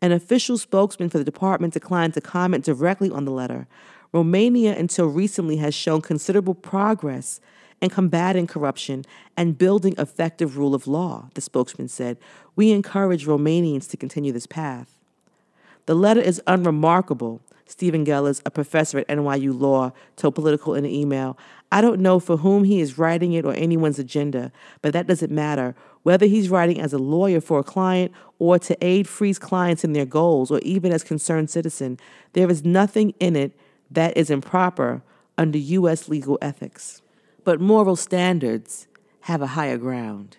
An 0.03 0.13
official 0.13 0.59
spokesman 0.59 1.09
for 1.09 1.19
the 1.19 1.25
department 1.25 1.73
declined 1.73 2.15
to 2.15 2.21
comment 2.21 2.65
directly 2.65 3.11
on 3.11 3.25
the 3.25 3.31
letter. 3.31 3.69
Romania, 4.13 4.77
until 4.77 5.07
recently, 5.07 5.59
has 5.59 5.75
shown 5.75 6.01
considerable 6.01 6.55
progress 6.55 7.41
in 7.83 7.91
combating 7.91 8.47
corruption 8.47 9.05
and 9.37 9.59
building 9.59 9.95
effective 9.99 10.57
rule 10.57 10.75
of 10.75 10.87
law, 10.87 11.29
the 11.35 11.41
spokesman 11.41 11.89
said. 11.89 12.17
We 12.57 12.71
encourage 12.71 13.27
Romanians 13.27 13.91
to 13.91 13.97
continue 13.97 14.33
this 14.33 14.47
path. 14.47 14.99
The 15.87 15.95
letter 15.95 16.21
is 16.21 16.41
unremarkable 16.47 17.43
Stephen 17.73 18.05
Gillers, 18.05 18.43
a 18.45 18.51
professor 18.51 18.99
at 18.99 19.09
NYU 19.09 19.59
Law, 19.59 19.93
told 20.17 20.35
Politico 20.35 20.75
in 20.75 20.85
an 20.85 20.91
email. 20.91 21.39
I 21.73 21.81
don't 21.81 22.01
know 22.01 22.21
for 22.21 22.37
whom 22.37 22.65
he 22.65 22.81
is 22.81 22.99
writing 22.99 23.33
it 23.33 23.47
or 23.47 23.55
anyone's 23.55 23.99
agenda, 23.99 24.53
but 24.83 24.93
that 24.93 25.07
doesn't 25.07 25.33
matter. 25.33 25.75
Whether 26.03 26.27
he's 26.27 26.51
writing 26.51 26.81
as 26.81 26.93
a 26.93 26.99
lawyer 26.99 27.41
for 27.41 27.59
a 27.59 27.65
client 27.65 28.13
or 28.39 28.59
to 28.59 28.77
aid 28.85 29.09
Freeh's 29.09 29.39
clients 29.39 29.85
in 29.85 29.95
their 29.95 30.05
goals 30.05 30.51
or 30.51 30.59
even 30.61 30.93
as 30.93 31.03
concerned 31.03 31.49
citizen, 31.49 31.99
there 32.35 32.51
is 32.51 32.63
nothing 32.63 33.15
in 33.19 33.37
it 33.37 33.53
that 33.91 34.17
is 34.19 34.31
improper 34.31 35.03
under 35.39 35.57
U.S. 35.59 36.09
legal 36.09 36.39
ethics. 36.43 37.02
But 37.45 37.61
moral 37.61 37.97
standards 37.97 38.87
have 39.23 39.43
a 39.43 39.49
higher 39.49 39.77
ground. 39.77 40.37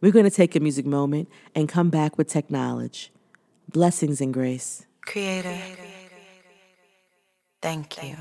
We're 0.00 0.12
going 0.12 0.24
to 0.24 0.30
take 0.30 0.56
a 0.56 0.60
music 0.60 0.86
moment 0.86 1.28
and 1.54 1.68
come 1.68 1.88
back 1.90 2.18
with 2.18 2.28
technology. 2.28 3.10
Blessings 3.70 4.20
and 4.20 4.34
grace. 4.34 4.86
Creator. 5.02 5.56
Thank 7.62 8.02
you. 8.02 8.16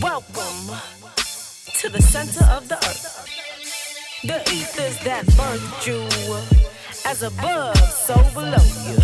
Welcome 0.00 0.76
to 1.78 1.88
the 1.88 2.02
center 2.02 2.44
of 2.52 2.68
the 2.68 2.76
earth. 2.76 4.22
The 4.22 4.40
ethers 4.52 4.98
that 5.04 5.24
birthed 5.26 5.86
you 5.86 6.02
as 7.04 7.22
above, 7.22 7.76
so 7.76 8.14
below 8.34 8.56
you. 8.86 8.98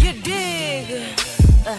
You 0.00 0.22
dig? 0.22 1.14
Uh, 1.66 1.76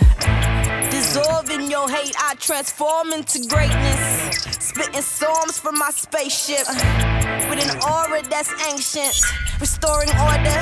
dissolving 1.14 1.70
your 1.70 1.90
hate, 1.90 2.16
I 2.18 2.36
transform 2.36 3.12
into 3.12 3.40
greatness. 3.48 4.48
Spitting 4.60 5.02
storms 5.02 5.60
from 5.60 5.78
my 5.78 5.92
spaceship 5.92 6.66
with 7.50 7.60
an 7.60 7.76
aura 7.84 8.22
that's 8.30 8.52
ancient. 8.72 9.14
Restoring 9.60 10.10
order, 10.10 10.62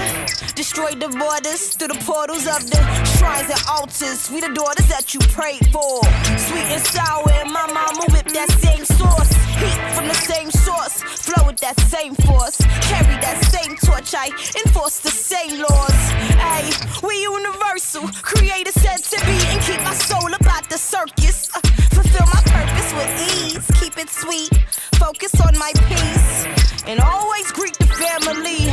destroy 0.55 0.91
the 0.91 1.09
borders 1.09 1.75
through 1.75 1.89
the 1.89 2.01
portals 2.03 2.47
of 2.47 2.65
the 2.65 2.81
shrines 3.17 3.49
and 3.49 3.61
altars. 3.69 4.31
We 4.31 4.41
the 4.41 4.49
daughters 4.53 4.87
that 4.87 5.13
you 5.13 5.19
prayed 5.29 5.69
for. 5.71 6.01
Sweet 6.37 6.67
and 6.73 6.81
sour, 6.81 7.29
and 7.31 7.51
my 7.51 7.67
mama 7.71 8.05
whip 8.09 8.27
that 8.33 8.49
same 8.49 8.83
sauce. 8.85 9.31
Heat 9.61 9.79
from 9.93 10.07
the 10.07 10.15
same 10.15 10.49
source, 10.49 11.03
flow 11.03 11.47
with 11.47 11.59
that 11.59 11.79
same 11.81 12.15
force. 12.15 12.57
Carry 12.89 13.15
that 13.21 13.37
same 13.53 13.77
torch, 13.77 14.13
I 14.17 14.27
enforce 14.65 14.99
the 14.99 15.11
same 15.11 15.61
laws. 15.61 15.99
Hey, 16.41 16.71
we 17.05 17.21
universal, 17.21 18.07
creator 18.21 18.71
said 18.71 18.97
to 18.97 19.17
be 19.25 19.37
and 19.47 19.61
keep 19.61 19.81
my 19.83 19.93
soul 19.93 20.38
about 20.39 20.69
the 20.69 20.77
circus. 20.77 21.49
Uh, 21.55 21.59
fulfill 21.91 22.27
my 22.33 22.41
purpose 22.45 22.93
with 22.93 23.11
ease, 23.29 23.79
keep 23.79 23.97
it 23.97 24.09
sweet, 24.09 24.49
focus 24.95 25.33
on 25.41 25.57
my 25.57 25.71
peace, 25.87 26.47
and 26.85 26.99
always 26.99 27.51
greet 27.51 27.77
the 27.79 27.87
family. 27.87 28.71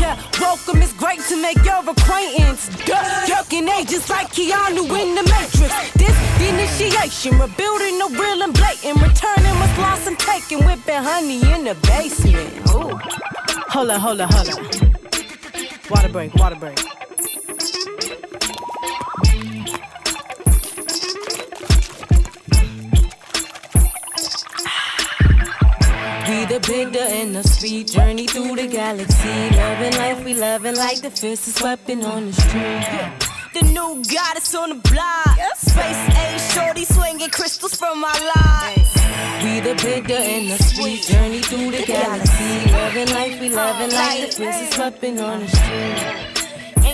Yeah, 0.00 0.20
welcome, 0.40 0.82
it's 0.82 0.92
great 0.92 1.20
to 1.28 1.40
make 1.40 1.56
your 1.64 1.80
acquaintance. 1.88 2.68
Duck, 2.84 3.06
ducking 3.26 3.68
agents 3.68 4.10
like 4.10 4.28
Keanu 4.28 4.84
in 5.00 5.14
the 5.14 5.24
Matrix. 5.24 5.72
This 5.94 6.16
initiation, 6.40 7.38
rebuilding 7.38 7.98
the 7.98 8.08
real 8.20 8.42
and 8.42 8.52
blatant, 8.52 9.00
returning 9.00 9.54
what's 9.58 9.78
lost 9.78 10.06
and 10.06 10.18
taken, 10.18 10.64
whipping 10.66 11.02
honey 11.02 11.40
in 11.52 11.64
the 11.64 11.74
basement. 11.86 12.52
Ooh. 12.74 12.98
Hold 13.68 13.90
on, 13.90 14.00
hold 14.00 14.20
on, 14.20 14.28
hold 14.30 14.48
on. 14.50 14.96
Water 15.90 16.08
break, 16.08 16.34
water 16.34 16.56
break. 16.56 16.78
We 26.28 26.44
the 26.44 26.58
bigger 26.58 26.98
and 26.98 27.36
the 27.36 27.44
speed 27.44 27.86
journey 27.86 28.26
through 28.26 28.56
the 28.56 28.66
galaxy. 28.66 29.56
Loving 29.56 29.96
life, 29.96 30.24
we 30.24 30.34
loving 30.34 30.74
like 30.74 31.00
the 31.00 31.10
fist 31.10 31.46
is 31.46 31.62
weapon 31.62 32.04
on 32.04 32.26
the 32.26 32.32
street. 32.32 33.26
The 33.54 33.62
new 33.70 34.02
goddess 34.12 34.52
on 34.56 34.70
the 34.70 34.90
block. 34.90 35.38
Space 35.56 36.16
age 36.18 36.40
shorty 36.52 36.84
swinging 36.84 37.30
crystals 37.30 37.76
from 37.76 38.00
my 38.00 38.16
life. 38.34 38.90
We 39.44 39.60
the 39.60 39.74
bigger 39.80 40.14
and 40.14 40.50
the 40.50 40.60
sweet 40.64 41.02
journey 41.02 41.42
through 41.42 41.70
the 41.70 41.84
galaxy. 41.86 42.72
Loving 42.72 43.14
life, 43.14 43.40
we 43.40 43.48
loving 43.48 43.92
like 43.92 44.26
the 44.26 44.32
fist 44.32 44.72
is 44.72 44.78
weapon 44.78 45.20
on 45.20 45.40
the 45.40 45.48
street. 45.48 46.45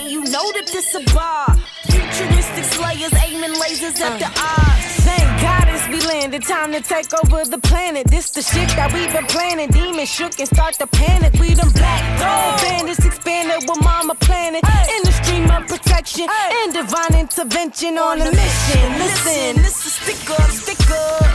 And 0.03 0.11
you 0.11 0.19
know 0.25 0.51
that 0.51 0.67
this 0.67 0.93
a 0.95 1.03
bar. 1.15 1.47
Futuristic 1.87 2.65
slayers 2.75 3.15
aiming 3.23 3.55
lasers 3.55 3.95
at 4.03 4.19
the 4.19 4.27
odds. 4.35 4.99
Thank 5.07 5.23
goddess 5.39 5.87
we 5.87 6.05
landed. 6.05 6.43
Time 6.43 6.73
to 6.73 6.81
take 6.81 7.07
over 7.23 7.45
the 7.45 7.59
planet. 7.59 8.07
This 8.07 8.29
the 8.29 8.41
shit 8.41 8.67
that 8.75 8.91
we 8.91 9.07
been 9.15 9.25
planning. 9.27 9.69
Demons 9.69 10.09
shook 10.09 10.37
and 10.41 10.49
start 10.49 10.73
to 10.83 10.87
panic. 10.87 11.31
We 11.39 11.53
them 11.53 11.71
black 11.71 12.03
dog 12.19 12.59
bandits 12.59 13.05
expanded 13.05 13.63
with 13.63 13.79
mama 13.81 14.15
planet. 14.15 14.67
In 14.91 15.03
the 15.07 15.13
stream 15.23 15.49
of 15.49 15.71
protection 15.71 16.27
and 16.27 16.73
divine 16.73 17.15
intervention 17.15 17.97
on 17.97 18.19
a 18.19 18.27
mission. 18.27 18.83
Listen, 18.99 19.63
this 19.63 19.85
is 19.87 19.93
stick 20.03 20.19
up, 20.35 20.51
stick 20.51 20.83
up. 20.91 21.31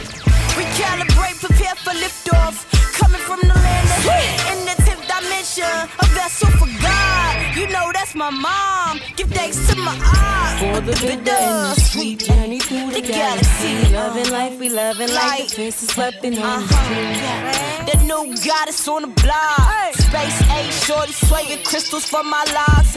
Recalibrate, 0.60 1.40
prepare 1.40 1.76
for 1.80 1.96
liftoff. 1.96 2.68
Coming 3.00 3.22
from 3.24 3.40
the 3.40 3.54
land 3.54 3.88
of 3.96 4.04
in 4.52 4.58
the 4.68 4.76
10th 4.84 4.97
dimension, 5.22 5.64
a 6.00 6.06
vessel 6.14 6.50
for 6.58 6.68
God. 6.82 7.56
You 7.56 7.66
know 7.68 7.90
that's 7.92 8.14
my 8.14 8.30
mom. 8.30 9.00
Give 9.16 9.28
thanks 9.28 9.58
to 9.68 9.76
my 9.76 9.94
eyes. 10.02 10.58
For 10.60 10.80
the 10.80 10.92
bitter 10.92 11.30
and 11.30 11.76
the 11.76 11.80
sweet 11.80 12.20
journey 12.20 12.60
through 12.60 12.90
the, 12.90 13.00
The 13.00 13.08
galaxy. 13.08 13.68
galaxy. 13.68 13.94
Loving 13.94 14.30
life, 14.30 14.58
we 14.58 14.68
loving 14.68 15.08
life. 15.08 15.38
Life. 15.40 15.48
The 15.50 15.54
princess 15.56 15.96
weapon 15.96 16.38
on 16.38 16.66
the 16.66 16.74
Uh-huh. 16.74 17.84
The 17.90 17.96
new 18.04 18.36
goddess 18.44 18.86
on 18.88 19.02
the 19.02 19.08
block. 19.22 19.94
Space 19.94 20.40
age, 20.58 20.72
shorty 20.86 21.12
swaying 21.12 21.62
crystals 21.64 22.04
from 22.06 22.28
my 22.30 22.44
locks. 22.54 22.94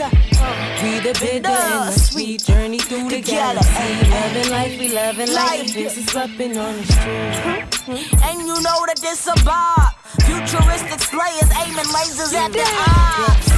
We 0.82 0.98
the 1.00 1.12
bitter 1.20 1.48
and 1.48 1.88
the 1.92 1.98
sweet 1.98 2.44
journey 2.44 2.78
through 2.78 3.08
the 3.10 3.20
galaxy. 3.20 4.10
Loving 4.10 4.50
life, 4.50 4.78
we 4.78 4.88
loving 4.88 5.32
life. 5.32 5.58
Life. 5.60 5.66
The 5.66 5.72
princess 5.72 6.14
weapon 6.14 6.56
on 6.58 6.76
the 6.78 6.86
street. 6.92 8.22
And 8.26 8.38
you 8.46 8.54
know 8.66 8.78
that 8.86 8.98
this 9.00 9.26
a 9.26 9.34
bar. 9.44 9.90
Futuristic 10.26 11.00
slayers 11.00 11.50
aiming 11.62 11.88
lasers 11.96 12.11
at 12.20 12.52
the 12.52 12.60
odds. 12.60 13.48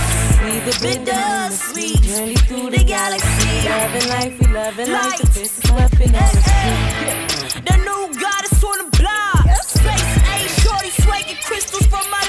We 0.45 0.61
the 0.61 1.13
and 1.13 1.53
sweet 1.53 2.01
journey 2.03 2.35
through 2.47 2.71
the 2.71 2.85
galaxy. 2.85 3.69
Loving 3.69 4.09
life, 4.09 4.39
we 4.41 4.47
loving 4.47 4.91
life. 4.93 5.19
The 5.19 5.41
Life. 5.41 5.73
weapon 5.75 6.15
on 6.15 6.31
the. 6.37 7.63
The 7.67 7.77
new 7.83 8.03
goddess 8.21 8.63
on 8.63 8.79
the 8.79 8.97
block. 8.99 9.45
Space 9.67 10.15
age, 10.35 10.51
shorty 10.63 10.91
swaying 11.03 11.39
crystals 11.43 11.87
from 11.87 12.09
my. 12.11 12.23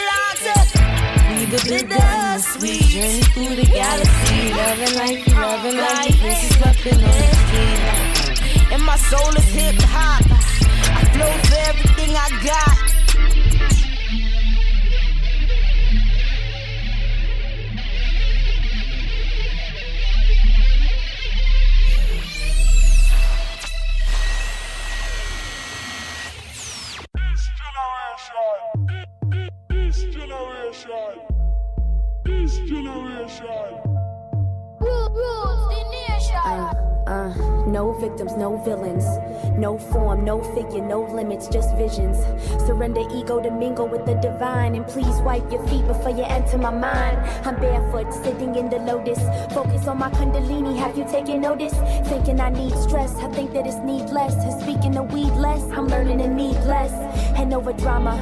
We 1.30 1.46
the 1.46 1.62
bitter 1.70 2.40
sweet 2.42 2.82
journey 2.82 3.22
through 3.34 3.56
the 3.56 3.66
galaxy. 3.66 4.52
Loving 4.52 4.96
life, 4.96 5.28
we 5.28 5.34
loving 5.34 5.78
life. 5.78 6.08
The 6.08 6.18
princess 6.18 6.58
weapon 6.62 7.04
on 7.04 7.18
the 7.22 7.36
street. 7.46 8.74
And 8.74 8.82
my 8.84 8.98
soul 8.98 9.30
is 9.36 9.46
hip 9.54 9.76
hop. 9.94 10.26
I 10.98 11.04
flow 11.14 11.32
for 11.50 11.70
everything 11.70 12.16
I 12.16 12.30
got. 12.44 13.05
This 29.70 30.04
generation. 30.04 31.20
This 32.24 32.58
generation. 32.70 33.82
Rules 34.80 35.62
the 35.70 35.84
Uh, 36.46 36.74
uh, 37.08 37.34
no 37.68 37.94
victims, 37.94 38.36
no 38.36 38.58
villains. 38.58 39.06
No 39.58 39.78
form, 39.78 40.26
no 40.26 40.42
figure, 40.56 40.82
no 40.82 41.04
limits, 41.04 41.48
just 41.48 41.76
visions. 41.76 42.18
Surrender 42.66 43.02
ego 43.14 43.42
to 43.42 43.52
mingle 43.52 43.88
with 43.88 44.06
the 44.06 44.16
divine. 44.16 44.76
And 44.76 44.86
please 44.88 45.20
wipe 45.22 45.50
your 45.52 45.66
feet 45.68 45.86
before 45.88 46.12
you 46.12 46.24
enter 46.24 46.58
my 46.58 46.72
mind. 46.72 47.18
I'm 47.46 47.56
barefoot, 47.60 48.12
sitting 48.14 48.56
in 48.56 48.70
the 48.70 48.80
lotus. 48.80 49.20
Focus 49.54 49.88
on 49.88 50.00
my 50.00 50.10
kundalini, 50.10 50.76
have 50.78 50.98
you 50.98 51.06
taken 51.06 51.42
notice? 51.42 51.74
Thinking 52.10 52.40
I 52.40 52.50
need 52.50 52.76
stress, 52.78 53.16
I 53.18 53.30
think 53.30 53.54
that 53.54 53.68
it's 53.68 53.78
needless. 53.78 54.34
And 54.34 54.62
speaking 54.62 54.98
of 54.98 55.14
weed 55.14 55.34
less, 55.34 55.62
I'm 55.72 55.88
learning 55.88 56.20
to 56.20 56.28
need 56.28 56.58
less. 56.66 56.92
And 57.38 57.54
over 57.54 57.74
drama, 57.74 58.16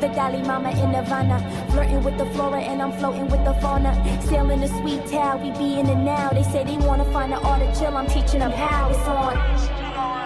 the 0.00 0.08
Dalai 0.08 0.42
Mama 0.42 0.70
in 0.70 0.92
Nirvana. 0.92 1.38
Flirting 1.72 2.02
with 2.02 2.16
the 2.18 2.26
flora 2.26 2.60
and 2.60 2.80
I'm 2.80 2.92
floating 2.92 3.28
with 3.28 3.44
the 3.44 3.54
fauna. 3.54 3.92
Sailing 4.22 4.60
the 4.60 4.68
sweet 4.68 5.04
towel, 5.06 5.38
we 5.38 5.50
be 5.58 5.78
in 5.78 5.86
the 5.86 5.94
now. 5.94 6.30
They 6.30 6.42
say 6.44 6.64
they 6.64 6.78
wanna 6.78 7.04
find 7.12 7.32
the 7.32 7.38
art 7.38 7.62
of 7.62 7.78
chill, 7.78 7.96
I'm 7.96 8.06
teaching 8.06 8.29
them 8.38 8.52
how 8.52 8.90
it's 8.90 9.08
on. 9.08 9.36
On. 9.36 10.20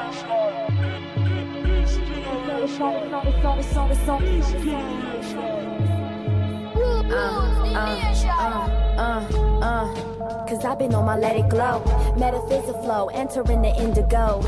Uh, 7.06 7.88
uh, 8.26 8.93
uh, 8.96 9.24
uh. 9.62 10.14
Cause 10.48 10.64
I've 10.64 10.78
been 10.78 10.94
on 10.94 11.06
my 11.06 11.16
let 11.16 11.36
it 11.36 11.48
glow. 11.48 11.82
Metaphysical 12.18 12.82
flow, 12.82 13.08
entering 13.08 13.62
the 13.62 13.74
indigo. 13.80 14.42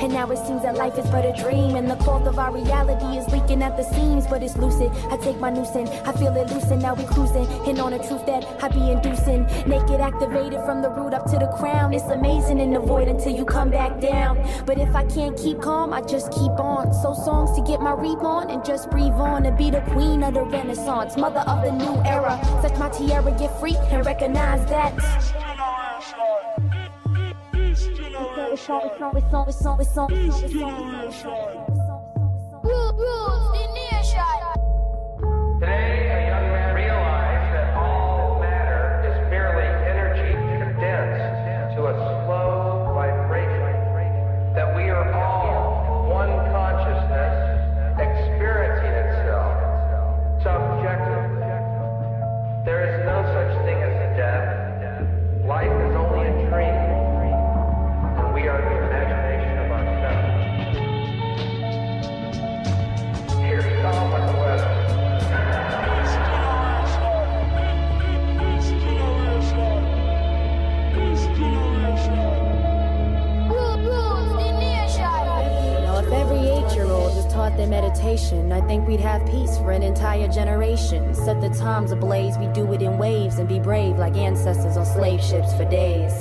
And 0.00 0.12
now 0.12 0.30
it 0.30 0.36
seems 0.46 0.62
that 0.62 0.76
life 0.76 0.98
is 0.98 1.06
but 1.10 1.24
a 1.24 1.32
dream. 1.42 1.74
And 1.74 1.90
the 1.90 1.96
cloth 1.96 2.26
of 2.26 2.38
our 2.38 2.52
reality 2.52 3.18
is 3.18 3.26
leaking 3.28 3.62
at 3.62 3.76
the 3.76 3.82
seams, 3.82 4.26
but 4.26 4.42
it's 4.42 4.56
lucid. 4.56 4.92
I 5.10 5.16
take 5.16 5.38
my 5.38 5.50
noose 5.50 5.74
in, 5.74 5.88
I 5.88 6.12
feel 6.12 6.36
it 6.36 6.50
loosen. 6.50 6.80
Now 6.80 6.94
we 6.94 7.04
cruising. 7.04 7.46
And 7.66 7.80
on 7.80 7.92
the 7.92 7.98
truth 7.98 8.26
that 8.26 8.44
I 8.62 8.68
be 8.68 8.90
inducing. 8.90 9.44
Naked 9.66 10.00
activated 10.00 10.60
from 10.64 10.82
the 10.82 10.90
root 10.90 11.14
up 11.14 11.24
to 11.30 11.38
the 11.38 11.50
crown. 11.58 11.94
It's 11.94 12.04
amazing 12.04 12.60
in 12.60 12.72
the 12.72 12.80
void 12.80 13.08
until 13.08 13.34
you 13.34 13.44
come 13.44 13.70
back 13.70 14.00
down. 14.00 14.38
But 14.66 14.78
if 14.78 14.94
I 14.94 15.04
can't 15.06 15.36
keep 15.36 15.60
calm, 15.60 15.92
I 15.92 16.02
just 16.02 16.30
keep 16.30 16.52
on. 16.60 16.92
So 16.92 17.14
songs 17.14 17.56
to 17.58 17.64
get 17.64 17.80
my 17.80 17.94
reap 17.94 18.22
on 18.22 18.50
and 18.50 18.64
just 18.64 18.90
breathe 18.90 19.12
on 19.14 19.46
and 19.46 19.56
be 19.56 19.70
the 19.70 19.80
queen 19.92 20.22
of 20.22 20.34
the 20.34 20.44
renaissance, 20.44 21.16
mother 21.16 21.40
of 21.40 21.64
the 21.64 21.72
new 21.72 21.96
era. 22.04 22.38
Such 22.62 22.78
my 22.78 22.90
tiara, 22.90 23.32
get 23.38 23.58
free 23.58 23.76
and 23.90 24.04
recognize 24.04 24.66
that. 24.66 24.92
It's. 24.96 25.32
Today, 27.88 27.98
a 30.42 30.48
young 30.58 30.88
such 53.34 53.64
thing 53.64 53.82
as 53.82 54.16
death. 54.16 54.57
Set 80.88 81.38
the 81.42 81.50
times 81.50 81.92
ablaze, 81.92 82.38
we 82.38 82.46
do 82.46 82.72
it 82.72 82.80
in 82.80 82.96
waves 82.96 83.38
and 83.38 83.46
be 83.46 83.60
brave 83.60 83.98
like 83.98 84.16
ancestors 84.16 84.78
on 84.78 84.86
slave 84.86 85.22
ships 85.22 85.52
for 85.52 85.68
days. 85.68 86.12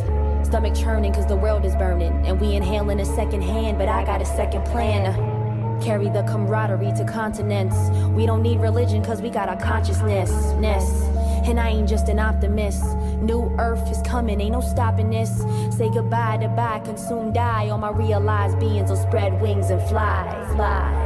Stomach 0.45 0.75
churning 0.75 1.13
cause 1.13 1.25
the 1.25 1.37
world 1.37 1.63
is 1.63 1.73
burning, 1.75 2.11
and 2.27 2.41
we 2.41 2.53
inhaling 2.53 2.99
a 2.99 3.05
second 3.05 3.43
hand, 3.43 3.77
but 3.77 3.87
I 3.87 4.03
got 4.03 4.21
a 4.21 4.25
second 4.25 4.65
plan. 4.65 5.13
Carry 5.81 6.09
the 6.09 6.23
camaraderie 6.23 6.91
to 6.97 7.05
continents. 7.05 7.77
We 8.09 8.25
don't 8.25 8.41
need 8.41 8.59
religion 8.59 9.01
cause 9.05 9.21
we 9.21 9.29
got 9.29 9.47
our 9.47 9.55
consciousness. 9.55 10.31
Ness. 10.59 11.03
And 11.47 11.61
I 11.61 11.69
ain't 11.69 11.87
just 11.87 12.09
an 12.09 12.19
optimist. 12.19 12.83
New 13.21 13.55
earth 13.59 13.89
is 13.89 14.01
coming, 14.01 14.41
ain't 14.41 14.51
no 14.51 14.59
stopping 14.59 15.11
this. 15.11 15.29
Say 15.77 15.89
goodbye 15.89 16.39
to 16.41 16.49
buy, 16.49 16.79
consume, 16.79 17.31
die. 17.31 17.69
All 17.69 17.77
my 17.77 17.91
realized 17.91 18.59
beings 18.59 18.89
will 18.89 18.97
spread 18.97 19.39
wings 19.41 19.69
and 19.69 19.81
fly, 19.83 20.45
fly. 20.53 20.96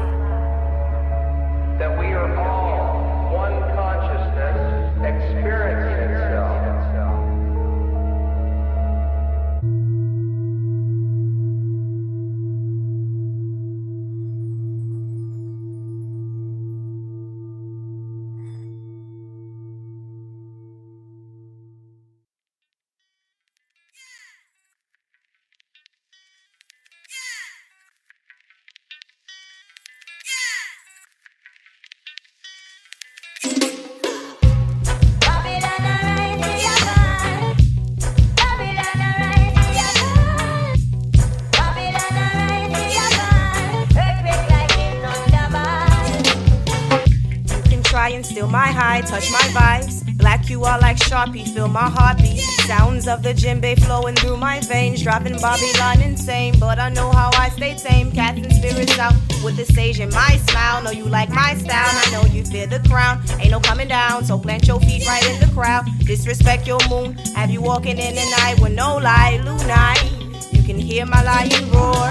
Feel 51.61 51.67
my 51.67 51.89
heartbeat. 51.89 52.39
Sounds 52.65 53.07
of 53.07 53.21
the 53.21 53.33
djembe 53.33 53.79
flowing 53.83 54.15
through 54.15 54.37
my 54.37 54.59
veins, 54.61 55.03
driving 55.03 55.37
Babylon 55.37 56.01
insane. 56.01 56.55
But 56.59 56.79
I 56.79 56.89
know 56.89 57.11
how 57.11 57.29
I 57.37 57.49
stay 57.49 57.75
tame, 57.75 58.11
casting 58.11 58.49
spirits 58.49 58.97
out 58.97 59.13
with 59.43 59.57
the 59.57 59.65
sage 59.65 59.99
in 59.99 60.09
my 60.09 60.37
smile. 60.47 60.81
Know 60.83 60.91
you 60.91 61.05
like 61.05 61.29
my 61.29 61.53
style, 61.55 61.93
I 62.03 62.09
know 62.11 62.23
you 62.33 62.43
fear 62.43 62.65
the 62.65 62.79
crown. 62.89 63.21
Ain't 63.39 63.51
no 63.51 63.59
coming 63.59 63.87
down, 63.87 64.25
so 64.25 64.39
plant 64.39 64.67
your 64.67 64.79
feet 64.79 65.05
right 65.05 65.25
in 65.29 65.39
the 65.39 65.53
crowd. 65.53 65.85
Disrespect 65.99 66.65
your 66.65 66.79
moon, 66.89 67.13
have 67.35 67.51
you 67.51 67.61
walking 67.61 67.97
in 67.97 68.15
the 68.15 68.25
night 68.37 68.59
with 68.59 68.73
no 68.73 68.97
light, 68.97 69.41
Lunite. 69.45 70.53
You 70.53 70.63
can 70.63 70.79
hear 70.79 71.05
my 71.05 71.21
lion 71.21 71.69
roar. 71.71 72.09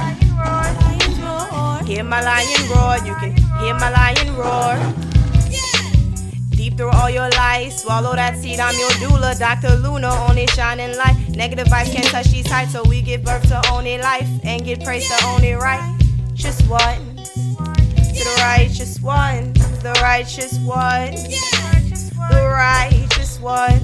Hear 1.87 2.05
my 2.05 2.21
lion 2.23 2.63
roar, 2.71 2.99
you 3.05 3.15
can 3.17 3.33
hear 3.59 3.75
my 3.75 3.91
lion 3.91 4.37
roar. 4.37 5.10
Deep 6.71 6.79
through 6.79 6.91
all 6.91 7.11
your 7.11 7.29
lies, 7.31 7.83
swallow 7.83 8.15
that 8.15 8.37
seed. 8.37 8.61
I'm 8.61 8.79
your 8.79 8.91
doula, 8.91 9.37
Dr. 9.39 9.75
Luna, 9.77 10.09
only 10.29 10.47
shining 10.49 10.97
light. 10.97 11.17
Negative 11.31 11.67
vibes 11.67 11.93
can't 11.93 12.07
touch 12.07 12.27
these 12.29 12.47
heights, 12.47 12.73
so 12.73 12.83
we 12.85 13.03
give 13.03 13.25
birth 13.25 13.43
to 13.49 13.61
only 13.73 13.99
life 13.99 14.29
and 14.45 14.65
get 14.65 14.85
praise 14.85 15.09
to 15.09 15.27
only 15.27 15.55
right. 15.55 15.99
Just 16.35 16.69
one 16.69 17.17
to 17.17 18.25
the 18.25 18.37
righteous 18.41 19.01
one, 19.01 19.53
the 19.83 19.99
righteous 20.01 20.59
one, 20.61 21.15
the 22.31 22.53
righteous 22.55 23.41
one. 23.41 23.81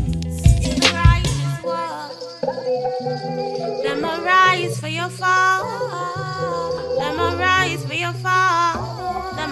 Them 3.82 4.04
arise 4.04 4.78
for 4.78 4.88
your 4.88 5.08
fall. 5.08 6.98
Them 6.98 7.20
arise 7.20 7.84
for 7.84 7.94
your 7.94 8.12
fall. 8.12 8.85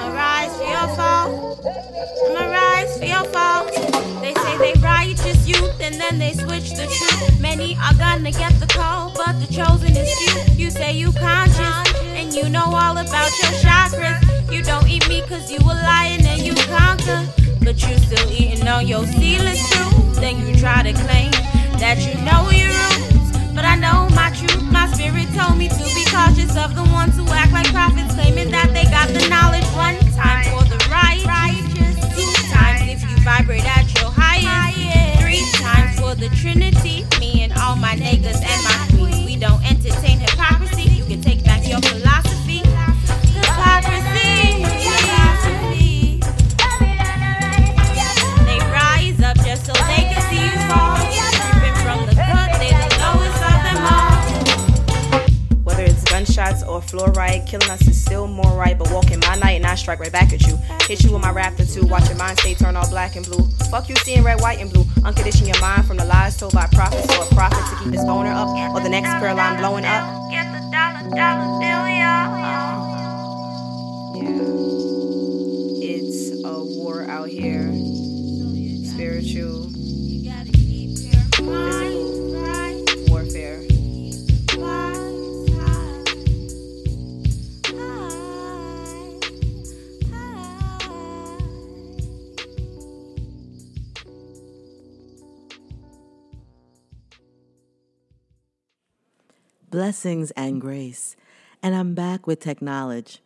Them 0.05 0.13
arise 0.13 0.55
for 0.59 0.65
your 0.65 0.97
fall. 0.97 1.57
Them 1.65 2.37
arise 2.37 2.99
for 2.99 3.05
your 3.07 3.25
fall. 3.33 3.65
They 4.21 4.35
say 4.35 4.59
they 4.59 4.79
righteous 4.81 5.49
youth 5.49 5.81
and 5.81 5.95
then 5.95 6.19
they 6.19 6.35
switch 6.35 6.73
the 6.73 6.85
truth. 6.85 7.41
Many 7.41 7.75
are 7.77 7.95
gonna 7.95 8.31
get 8.31 8.53
the 8.61 8.67
call, 8.67 9.15
but 9.17 9.41
the 9.41 9.47
chosen 9.51 9.97
is 9.97 10.13
few. 10.19 10.65
You 10.65 10.71
say 10.71 10.93
you 10.93 11.11
conscious 11.13 11.95
and 12.05 12.35
you 12.35 12.51
know 12.51 12.67
all 12.67 12.99
about 12.99 13.33
your 13.41 13.53
chakras. 13.65 14.53
You 14.53 14.63
don't 14.63 14.87
eat 14.87 15.09
me 15.09 15.23
cause 15.23 15.51
you 15.51 15.59
a 15.61 15.73
lion 15.73 16.27
and 16.27 16.43
you 16.43 16.55
conquer. 16.77 17.27
But 17.61 17.81
you 17.89 17.97
still 17.97 18.31
eating 18.31 18.69
on 18.69 18.87
your 18.87 19.07
seedless 19.07 19.67
fruit. 19.73 20.17
Then 20.17 20.47
you 20.47 20.55
try 20.57 20.83
to 20.83 20.93
claim 20.93 21.31
that 21.81 21.97
you 22.05 22.15
know 22.21 22.51
your 22.51 22.69
roots. 22.69 23.55
But 23.55 23.65
I 23.65 23.77
know 23.77 24.11
my 24.15 24.29
truth, 24.37 24.71
my 24.71 24.87
spirit 24.93 25.29
told 25.33 25.57
me 25.57 25.69
to 25.69 25.85
be 25.97 26.04
cautious 26.15 26.57
of 26.57 26.77
the 26.77 26.85
ones 26.95 27.17
who 27.17 27.27
act 27.35 27.53
like 27.53 27.67
prophets, 27.73 28.15
claiming 28.15 28.51
that 28.51 28.71
they 28.73 28.85
got 28.85 29.09
the 29.09 29.27
knowledge. 29.29 29.67
One 29.75 29.99
time 30.15 30.47
for 30.55 30.63
the 30.71 30.79
righteous, 30.87 31.99
two 32.15 32.33
times 32.55 32.87
if 32.87 33.03
you 33.03 33.17
vibrate 33.25 33.67
at 33.67 33.93
your 33.99 34.11
highest, 34.15 35.21
three 35.21 35.43
times 35.59 35.99
for 35.99 36.15
the 36.15 36.29
Trinity. 36.37 37.05
Me 37.19 37.43
and 37.43 37.53
all 37.59 37.75
my 37.75 37.97
niggas 37.97 38.41
and 38.41 38.61
my 38.65 38.94
fluoride, 56.95 57.47
killing 57.47 57.69
us 57.71 57.87
is 57.87 58.01
still 58.01 58.27
more 58.27 58.57
right. 58.57 58.79
But 58.79 58.91
walking 58.91 59.21
my 59.21 59.35
night 59.37 59.53
and 59.53 59.67
I 59.67 59.75
strike 59.75 60.01
right 60.01 60.13
back 60.13 60.33
at 60.33 60.47
you. 60.47 60.57
Hit 60.87 61.03
you 61.03 61.13
with 61.13 61.23
my 61.23 61.33
raptor 61.33 61.71
too. 61.73 61.87
Watch 61.87 62.09
your 62.09 62.17
mind 62.17 62.39
stay 62.39 62.55
turn 62.55 62.77
all 62.77 62.89
black 62.89 63.17
and 63.17 63.25
blue. 63.27 63.45
Fuck 63.71 63.89
you 63.89 63.97
seeing 63.97 64.23
red, 64.23 64.41
white, 64.41 64.61
and 64.61 64.73
blue. 64.73 64.85
Uncondition 65.03 65.47
your 65.47 65.61
mind 65.61 65.87
from 65.87 65.97
the 65.97 66.05
lies 66.05 66.37
told 66.37 66.53
by 66.53 66.67
prophets 66.73 67.11
or 67.17 67.25
a 67.25 67.27
prophet 67.35 67.59
to 67.71 67.83
keep 67.83 67.93
this 67.93 68.05
boner 68.05 68.31
up. 68.31 68.49
Or 68.75 68.81
the 68.81 68.89
next 68.89 69.13
girl 69.21 69.39
I'm 69.39 69.59
blowing 69.59 69.85
up. 69.85 70.31
Get 70.31 70.53
the 70.53 70.61
dollar, 70.71 71.11
dollar 71.11 71.59
bill, 71.61 71.89
y'all. 71.89 72.55
It's 75.83 76.33
a 76.45 76.65
war 76.65 77.05
out 77.09 77.29
here. 77.29 77.73
Spiritual. 78.93 79.65
Blessings 99.75 100.31
and 100.37 100.61
grace. 100.61 101.17
And 101.61 101.75
I'm 101.75 101.97
back 101.97 102.29
with 102.29 102.39
Technology. 102.39 103.19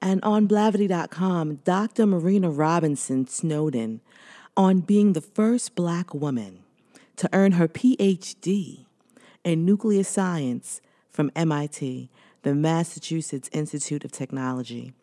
And 0.00 0.18
on 0.24 0.48
Blavity.com, 0.48 1.56
Dr. 1.56 2.06
Mareena 2.06 2.50
Robinson 2.50 3.26
Snowden 3.26 4.00
on 4.56 4.80
being 4.80 5.12
the 5.12 5.20
first 5.20 5.74
black 5.74 6.14
woman 6.14 6.60
to 7.16 7.28
earn 7.34 7.52
her 7.52 7.68
PhD 7.68 8.86
in 9.44 9.66
nuclear 9.66 10.04
science 10.04 10.80
from 11.10 11.30
MIT, 11.36 12.08
the 12.44 12.54
Massachusetts 12.54 13.50
Institute 13.52 14.06
of 14.06 14.10
Technology. 14.10 14.94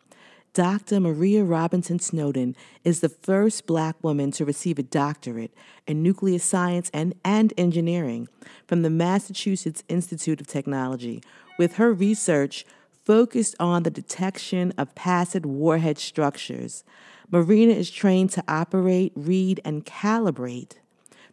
Dr. 0.56 1.02
Maria 1.02 1.44
Robinson 1.44 2.00
Snowden 2.00 2.56
is 2.86 3.02
the 3.02 3.10
first 3.10 3.68
black 3.68 4.02
woman 4.02 4.32
to 4.32 4.46
receive 4.46 4.80
a 4.80 4.84
doctorate 4.84 5.54
in 5.86 6.02
nuclear 6.02 6.40
science 6.40 6.90
and, 6.92 7.14
and 7.24 7.54
engineering 7.56 8.30
from 8.68 8.82
the 8.82 8.90
Massachusetts 8.90 9.84
Institute 9.88 10.42
of 10.42 10.48
Technology, 10.48 11.22
with 11.58 11.76
her 11.76 11.94
research 11.94 12.66
focused 13.04 13.56
on 13.60 13.84
the 13.84 13.92
detection 13.92 14.74
of 14.78 14.96
passive 14.96 15.46
warhead 15.46 15.98
structures. 15.98 16.84
Mareena 17.32 17.76
is 17.76 17.92
trained 17.92 18.32
to 18.32 18.44
operate, 18.48 19.12
read, 19.16 19.62
and 19.64 19.86
calibrate 19.86 20.74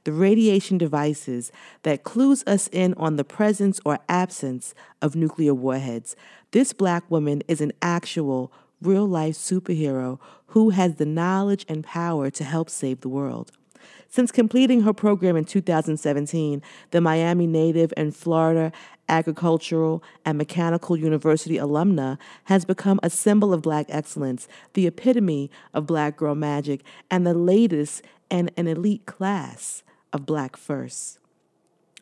the 0.05 0.13
radiation 0.13 0.79
devices 0.79 1.53
that 1.83 2.03
clues 2.03 2.43
us 2.47 2.69
in 2.73 2.95
on 2.95 3.17
the 3.17 3.25
presence 3.25 3.81
or 3.85 3.99
absence 4.09 4.75
of 5.01 5.15
nuclear 5.15 5.55
warheads. 5.55 6.17
This 6.51 6.73
black 6.73 7.09
woman 7.11 7.43
is 7.49 7.61
an 7.61 7.73
actual 7.81 8.53
real 8.81 9.07
life 9.07 9.35
superhero 9.35 10.19
who 10.47 10.71
has 10.71 10.97
the 10.97 11.07
knowledge 11.07 11.65
and 11.69 11.85
power 11.85 12.31
to 12.31 12.45
help 12.45 12.69
save 12.69 13.01
the 13.01 13.09
world. 13.09 13.53
Since 14.13 14.31
completing 14.31 14.83
her 14.83 14.93
program 14.93 15.37
in 15.37 15.47
2017, 15.47 16.61
the 16.91 17.01
Miami 17.01 17.47
native 17.47 17.95
and 17.97 18.15
Florida 18.15 18.71
Agricultural 19.09 20.05
and 20.27 20.37
Mechanical 20.37 20.99
University 20.99 21.57
alumna 21.57 22.19
has 22.45 22.67
become 22.67 23.01
a 23.03 23.09
symbol 23.09 23.55
of 23.55 23.63
black 23.63 23.87
excellence, 23.89 24.49
the 24.75 24.87
epitome 24.87 25.51
of 25.73 25.87
black 25.87 26.19
girl 26.19 26.35
magic, 26.35 26.83
and 27.11 27.27
the 27.27 27.33
latest 27.33 28.03
in 28.29 28.51
an 28.59 28.69
elite 28.69 29.07
class 29.07 29.83
of 30.13 30.27
black 30.27 30.59
firsts. 30.59 31.19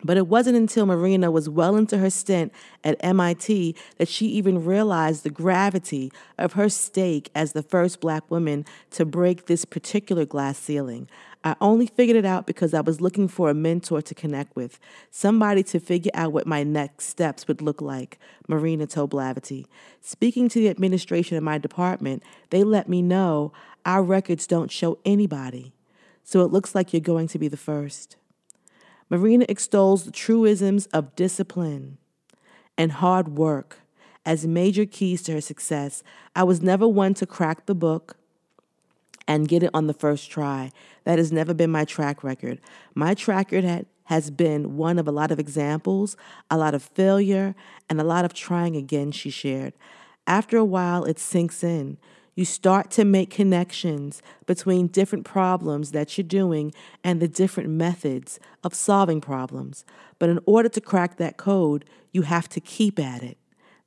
But 0.02 0.16
it 0.16 0.26
wasn't 0.26 0.56
until 0.56 0.86
Mareena 0.86 1.30
was 1.30 1.48
well 1.48 1.76
into 1.76 1.98
her 1.98 2.10
stint 2.10 2.52
at 2.82 2.96
MIT 3.00 3.74
that 3.98 4.08
she 4.08 4.26
even 4.26 4.64
realized 4.64 5.24
the 5.24 5.30
gravity 5.30 6.10
of 6.38 6.54
her 6.54 6.68
stake 6.68 7.30
as 7.34 7.52
the 7.52 7.62
first 7.62 8.00
black 8.00 8.30
woman 8.30 8.64
to 8.92 9.04
break 9.04 9.46
this 9.46 9.64
particular 9.64 10.24
glass 10.24 10.58
ceiling. 10.58 11.08
I 11.42 11.56
only 11.60 11.86
figured 11.86 12.18
it 12.18 12.26
out 12.26 12.46
because 12.46 12.74
I 12.74 12.82
was 12.82 13.00
looking 13.00 13.26
for 13.26 13.48
a 13.48 13.54
mentor 13.54 14.02
to 14.02 14.14
connect 14.14 14.54
with, 14.54 14.78
somebody 15.10 15.62
to 15.64 15.80
figure 15.80 16.10
out 16.12 16.32
what 16.32 16.46
my 16.46 16.62
next 16.62 17.06
steps 17.06 17.48
would 17.48 17.62
look 17.62 17.80
like, 17.80 18.18
Mareena 18.48 18.88
told 18.88 19.12
Blavity. 19.12 19.64
Speaking 20.02 20.50
to 20.50 20.58
the 20.58 20.68
administration 20.68 21.38
of 21.38 21.42
my 21.42 21.56
department, 21.56 22.22
they 22.50 22.62
let 22.62 22.90
me 22.90 23.00
know 23.00 23.52
our 23.86 24.02
records 24.02 24.46
don't 24.46 24.70
show 24.70 24.98
anybody, 25.06 25.72
so 26.22 26.42
it 26.42 26.52
looks 26.52 26.74
like 26.74 26.92
you're 26.92 27.00
going 27.00 27.28
to 27.28 27.38
be 27.38 27.48
the 27.48 27.56
first. 27.56 28.16
Mareena 29.10 29.44
extols 29.48 30.04
the 30.04 30.12
truisms 30.12 30.86
of 30.86 31.16
discipline 31.16 31.98
and 32.78 32.92
hard 32.92 33.28
work 33.28 33.78
as 34.24 34.46
major 34.46 34.86
keys 34.86 35.22
to 35.22 35.32
her 35.32 35.40
success. 35.40 36.02
I 36.36 36.44
was 36.44 36.62
never 36.62 36.86
one 36.86 37.14
to 37.14 37.26
crack 37.26 37.66
the 37.66 37.74
book 37.74 38.16
and 39.26 39.48
get 39.48 39.62
it 39.62 39.70
on 39.74 39.86
the 39.86 39.94
first 39.94 40.30
try. 40.30 40.70
That 41.04 41.18
has 41.18 41.32
never 41.32 41.54
been 41.54 41.70
my 41.70 41.84
track 41.84 42.22
record. 42.22 42.60
My 42.94 43.14
track 43.14 43.52
record 43.52 43.86
has 44.04 44.30
been 44.30 44.76
one 44.76 44.98
of 44.98 45.06
a 45.06 45.12
lot 45.12 45.30
of 45.30 45.38
examples, 45.38 46.16
a 46.50 46.58
lot 46.58 46.74
of 46.74 46.82
failure, 46.82 47.54
and 47.88 48.00
a 48.00 48.04
lot 48.04 48.24
of 48.24 48.34
trying 48.34 48.76
again, 48.76 49.12
she 49.12 49.30
shared. 49.30 49.72
After 50.26 50.56
a 50.56 50.64
while, 50.64 51.04
it 51.04 51.18
sinks 51.18 51.62
in. 51.62 51.96
You 52.34 52.44
start 52.44 52.90
to 52.92 53.04
make 53.04 53.30
connections 53.30 54.22
between 54.46 54.86
different 54.86 55.24
problems 55.24 55.92
that 55.92 56.16
you're 56.16 56.26
doing 56.26 56.72
and 57.02 57.20
the 57.20 57.28
different 57.28 57.70
methods 57.70 58.38
of 58.62 58.74
solving 58.74 59.20
problems. 59.20 59.84
But 60.18 60.30
in 60.30 60.38
order 60.46 60.68
to 60.68 60.80
crack 60.80 61.16
that 61.16 61.36
code, 61.36 61.84
you 62.12 62.22
have 62.22 62.48
to 62.50 62.60
keep 62.60 62.98
at 62.98 63.22
it. 63.22 63.36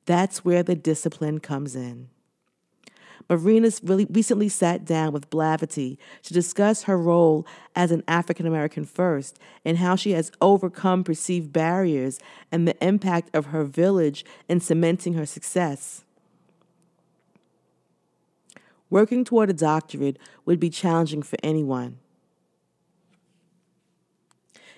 That's 0.06 0.44
where 0.44 0.62
the 0.62 0.74
discipline 0.74 1.40
comes 1.40 1.74
in. 1.74 2.08
Mareena's 3.28 3.80
really 3.82 4.06
recently 4.10 4.48
sat 4.48 4.84
down 4.84 5.12
with 5.12 5.30
Blavity 5.30 5.96
to 6.22 6.34
discuss 6.34 6.82
her 6.82 6.98
role 6.98 7.46
as 7.74 7.90
an 7.90 8.02
African 8.06 8.46
American 8.46 8.84
first 8.84 9.38
and 9.64 9.78
how 9.78 9.96
she 9.96 10.12
has 10.12 10.30
overcome 10.40 11.04
perceived 11.04 11.52
barriers 11.52 12.18
and 12.52 12.68
the 12.68 12.76
impact 12.84 13.34
of 13.34 13.46
her 13.46 13.64
village 13.64 14.24
in 14.48 14.60
cementing 14.60 15.14
her 15.14 15.26
success. 15.26 16.04
Working 18.90 19.24
toward 19.24 19.50
a 19.50 19.54
doctorate 19.54 20.18
would 20.44 20.60
be 20.60 20.70
challenging 20.70 21.22
for 21.22 21.36
anyone. 21.42 21.98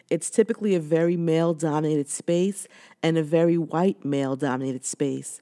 It's 0.08 0.30
typically 0.30 0.74
a 0.74 0.80
very 0.80 1.16
male 1.16 1.52
dominated 1.52 2.08
space 2.08 2.68
and 3.02 3.18
a 3.18 3.22
very 3.22 3.58
white 3.58 4.04
male 4.04 4.36
dominated 4.36 4.84
space. 4.84 5.40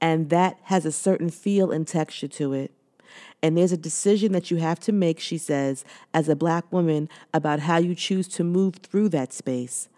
And 0.00 0.30
that 0.30 0.58
has 0.64 0.86
a 0.86 0.92
certain 0.92 1.30
feel 1.30 1.70
and 1.70 1.86
texture 1.86 2.28
to 2.28 2.52
it. 2.54 2.72
And 3.42 3.56
there's 3.56 3.72
a 3.72 3.76
decision 3.76 4.32
that 4.32 4.50
you 4.50 4.56
have 4.58 4.80
to 4.80 4.92
make, 4.92 5.20
she 5.20 5.38
says, 5.38 5.84
as 6.14 6.28
a 6.28 6.36
black 6.36 6.70
woman 6.72 7.08
about 7.34 7.60
how 7.60 7.78
you 7.78 7.94
choose 7.94 8.28
to 8.28 8.44
move 8.44 8.76
through 8.76 9.10
that 9.10 9.32
space. 9.32 9.88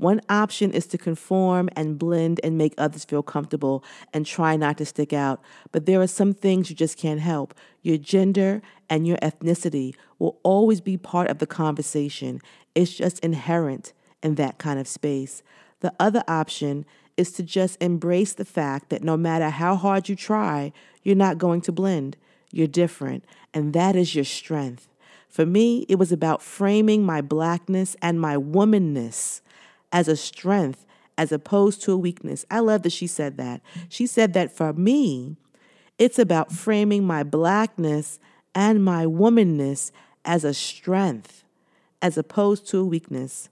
One 0.00 0.22
option 0.30 0.72
is 0.72 0.86
to 0.86 0.98
conform 0.98 1.68
and 1.76 1.98
blend 1.98 2.40
and 2.42 2.56
make 2.56 2.72
others 2.78 3.04
feel 3.04 3.22
comfortable 3.22 3.84
and 4.14 4.24
try 4.24 4.56
not 4.56 4.78
to 4.78 4.86
stick 4.86 5.12
out. 5.12 5.42
But 5.72 5.84
there 5.84 6.00
are 6.00 6.06
some 6.06 6.32
things 6.32 6.70
you 6.70 6.74
just 6.74 6.96
can't 6.96 7.20
help. 7.20 7.52
Your 7.82 7.98
gender 7.98 8.62
and 8.88 9.06
your 9.06 9.18
ethnicity 9.18 9.94
will 10.18 10.38
always 10.42 10.80
be 10.80 10.96
part 10.96 11.28
of 11.28 11.36
the 11.36 11.46
conversation. 11.46 12.40
It's 12.74 12.94
just 12.94 13.18
inherent 13.18 13.92
in 14.22 14.36
that 14.36 14.56
kind 14.56 14.80
of 14.80 14.88
space. 14.88 15.42
The 15.80 15.92
other 16.00 16.24
option 16.26 16.86
is 17.18 17.30
to 17.32 17.42
just 17.42 17.76
embrace 17.82 18.32
the 18.32 18.46
fact 18.46 18.88
that 18.88 19.04
no 19.04 19.18
matter 19.18 19.50
how 19.50 19.76
hard 19.76 20.08
you 20.08 20.16
try, 20.16 20.72
you're 21.02 21.14
not 21.14 21.36
going 21.36 21.60
to 21.60 21.72
blend. 21.72 22.16
You're 22.50 22.68
different, 22.68 23.22
and 23.52 23.74
that 23.74 23.96
is 23.96 24.14
your 24.14 24.24
strength. 24.24 24.88
For 25.28 25.44
me, 25.44 25.84
it 25.90 25.96
was 25.96 26.10
about 26.10 26.42
framing 26.42 27.04
my 27.04 27.20
blackness 27.20 27.96
and 28.00 28.18
my 28.18 28.36
womanness 28.36 29.42
as 29.92 30.08
a 30.08 30.16
strength 30.16 30.86
as 31.18 31.32
opposed 31.32 31.82
to 31.82 31.92
a 31.92 31.96
weakness. 31.96 32.46
I 32.50 32.60
love 32.60 32.82
that 32.82 32.92
she 32.92 33.06
said 33.06 33.36
that. 33.36 33.60
She 33.88 34.06
said 34.06 34.32
that 34.32 34.56
for 34.56 34.72
me, 34.72 35.36
it's 35.98 36.18
about 36.18 36.52
framing 36.52 37.04
my 37.04 37.22
blackness 37.22 38.18
and 38.54 38.84
my 38.84 39.04
womanness 39.04 39.90
as 40.24 40.44
a 40.44 40.54
strength 40.54 41.44
as 42.00 42.16
opposed 42.16 42.66
to 42.68 42.78
a 42.78 42.84
weakness. 42.84 43.48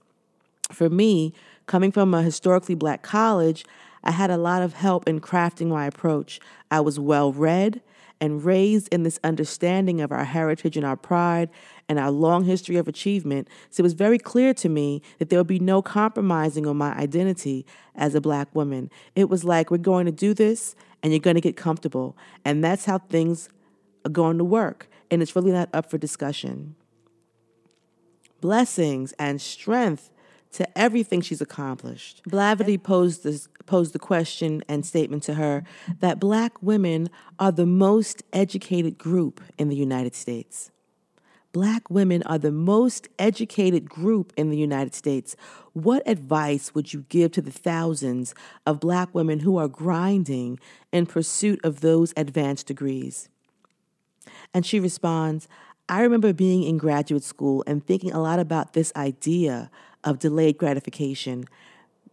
For 0.73 0.89
me, 0.89 1.35
coming 1.67 1.93
from 1.93 2.15
a 2.15 2.23
historically 2.23 2.75
black 2.75 3.03
college, 3.03 3.65
I 4.03 4.13
had 4.13 4.31
a 4.31 4.39
lot 4.39 4.63
of 4.63 4.75
help 4.75 5.07
in 5.07 5.21
crafting 5.21 5.69
my 5.69 5.87
approach. 5.87 6.41
I 6.71 6.81
was 6.81 6.99
well 6.99 7.33
read 7.33 7.83
and 8.21 8.45
raised 8.45 8.89
in 8.93 9.03
this 9.03 9.19
understanding 9.23 10.01
of 10.01 10.11
our 10.11 10.25
heritage 10.25 10.77
and 10.77 10.85
our 10.85 10.97
pride 10.97 11.49
and 11.89 11.99
our 11.99 12.11
long 12.11 12.45
history 12.45 12.77
of 12.77 12.89
achievement. 12.89 13.49
So 13.71 13.81
it 13.81 13.85
was 13.85 13.93
very 13.93 14.19
clear 14.19 14.53
to 14.55 14.69
me 14.69 15.03
that 15.19 15.31
there 15.31 15.39
would 15.39 15.47
be 15.47 15.59
no 15.59 15.83
compromising 15.83 16.67
on 16.67 16.77
my 16.77 16.95
identity 16.95 17.65
as 17.95 18.15
a 18.15 18.21
black 18.21 18.55
woman. 18.55 18.91
It 19.15 19.29
was 19.29 19.45
like, 19.45 19.71
we're 19.71 19.79
going 19.79 20.07
to 20.07 20.13
do 20.13 20.35
this 20.35 20.75
and 21.03 21.13
you're 21.13 21.21
going 21.21 21.37
to 21.37 21.41
get 21.41 21.57
comfortable. 21.57 22.17
And 22.45 22.63
that's 22.63 22.85
how 22.85 22.99
things 22.99 23.49
are 24.05 24.11
going 24.11 24.39
to 24.39 24.45
work. 24.45 24.89
And 25.11 25.23
it's 25.23 25.35
really 25.35 25.53
not 25.53 25.69
up 25.73 25.91
for 25.91 25.99
discussion. 25.99 26.75
Blessings 28.41 29.13
and 29.19 29.41
strength 29.41 30.11
to 30.53 30.79
everything 30.79 31.21
she's 31.21 31.41
accomplished. 31.41 32.23
Blavity 32.29 32.83
posed, 32.83 33.25
this, 33.25 33.49
posed 33.67 33.93
the 33.93 33.99
question 33.99 34.63
and 34.69 34.85
statement 34.85 35.23
to 35.25 35.35
her 35.35 35.65
that 36.01 36.19
black 36.19 36.63
women 36.63 37.09
are 37.39 37.53
the 37.53 37.67
most 37.67 38.23
educated 38.33 38.99
group 38.99 39.41
in 39.59 39.69
the 39.69 39.77
United 39.77 40.15
States. 40.15 40.71
Black 41.53 41.89
women 41.89 42.23
are 42.25 42.39
the 42.39 42.53
most 42.53 43.09
educated 43.19 43.89
group 43.89 44.33
in 44.37 44.51
the 44.51 44.57
United 44.57 44.95
States. 44.95 45.35
What 45.73 46.03
advice 46.07 46.75
would 46.75 46.93
you 46.93 47.07
give 47.09 47.33
to 47.33 47.43
the 47.43 47.51
thousands 47.51 48.35
of 48.67 48.81
black 48.81 49.15
women 49.15 49.41
who 49.41 49.57
are 49.57 49.69
grinding 49.69 50.61
in 50.93 51.07
pursuit 51.07 51.59
of 51.65 51.81
those 51.81 52.13
advanced 52.17 52.67
degrees? 52.67 53.31
And 54.53 54.67
she 54.67 54.79
responds, 54.79 55.49
I 55.89 56.03
remember 56.03 56.35
being 56.35 56.65
in 56.65 56.77
graduate 56.77 57.25
school 57.25 57.65
and 57.67 57.85
thinking 57.85 58.13
a 58.13 58.21
lot 58.21 58.39
about 58.39 58.75
this 58.75 58.93
idea 58.95 59.71
of 60.05 60.19
delayed 60.19 60.59
gratification. 60.59 61.47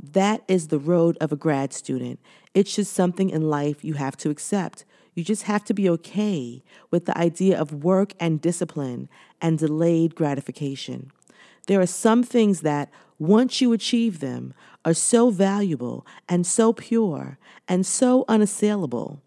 That 0.02 0.44
is 0.48 0.68
the 0.68 0.80
road 0.80 1.18
of 1.22 1.32
a 1.32 1.38
grad 1.38 1.74
student. 1.74 2.20
It's 2.54 2.76
just 2.76 2.94
something 2.94 3.30
in 3.30 3.50
life 3.50 3.84
you 3.84 3.94
have 3.94 4.18
to 4.18 4.30
accept. 4.30 4.86
You 5.14 5.24
just 5.24 5.44
have 5.44 5.64
to 5.66 5.74
be 5.74 5.90
okay 5.90 6.62
with 6.92 7.06
the 7.06 7.18
idea 7.18 7.60
of 7.60 7.84
work 7.84 8.14
and 8.20 8.42
discipline 8.42 9.08
and 9.42 9.58
delayed 9.58 10.16
gratification. 10.16 11.12
There 11.68 11.80
are 11.80 11.88
some 11.88 12.22
things 12.22 12.62
that, 12.62 12.92
once 13.18 13.62
you 13.62 13.72
achieve 13.72 14.20
them, 14.20 14.54
are 14.84 14.94
so 14.94 15.30
valuable 15.30 16.06
and 16.28 16.46
so 16.46 16.74
pure 16.74 17.38
and 17.68 17.86
so 17.86 18.26
unassailable, 18.28 19.22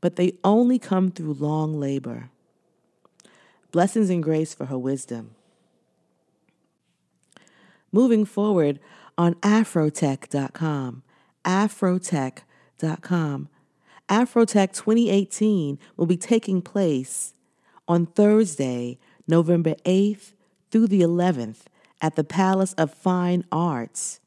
but 0.00 0.16
they 0.16 0.34
only 0.44 0.78
come 0.78 1.10
through 1.10 1.34
long 1.34 1.80
labor. 1.80 2.30
Blessings 3.72 4.10
and 4.10 4.22
grace 4.22 4.54
for 4.54 4.66
her 4.66 4.78
wisdom. 4.78 5.34
Moving 7.92 8.24
forward 8.24 8.80
on 9.18 9.34
Afrotech.com, 9.36 11.02
Afrotech.com. 11.44 13.48
Afrotech 14.08 14.72
2018 14.72 15.78
will 15.96 16.06
be 16.06 16.16
taking 16.16 16.60
place 16.60 17.34
on 17.86 18.06
Thursday, 18.06 18.98
November 19.28 19.74
8th 19.84 20.32
through 20.70 20.86
the 20.86 21.02
11th 21.02 21.64
at 22.00 22.16
the 22.16 22.24
Palace 22.24 22.72
of 22.74 22.92
Fine 22.92 23.44
Arts 23.52 24.20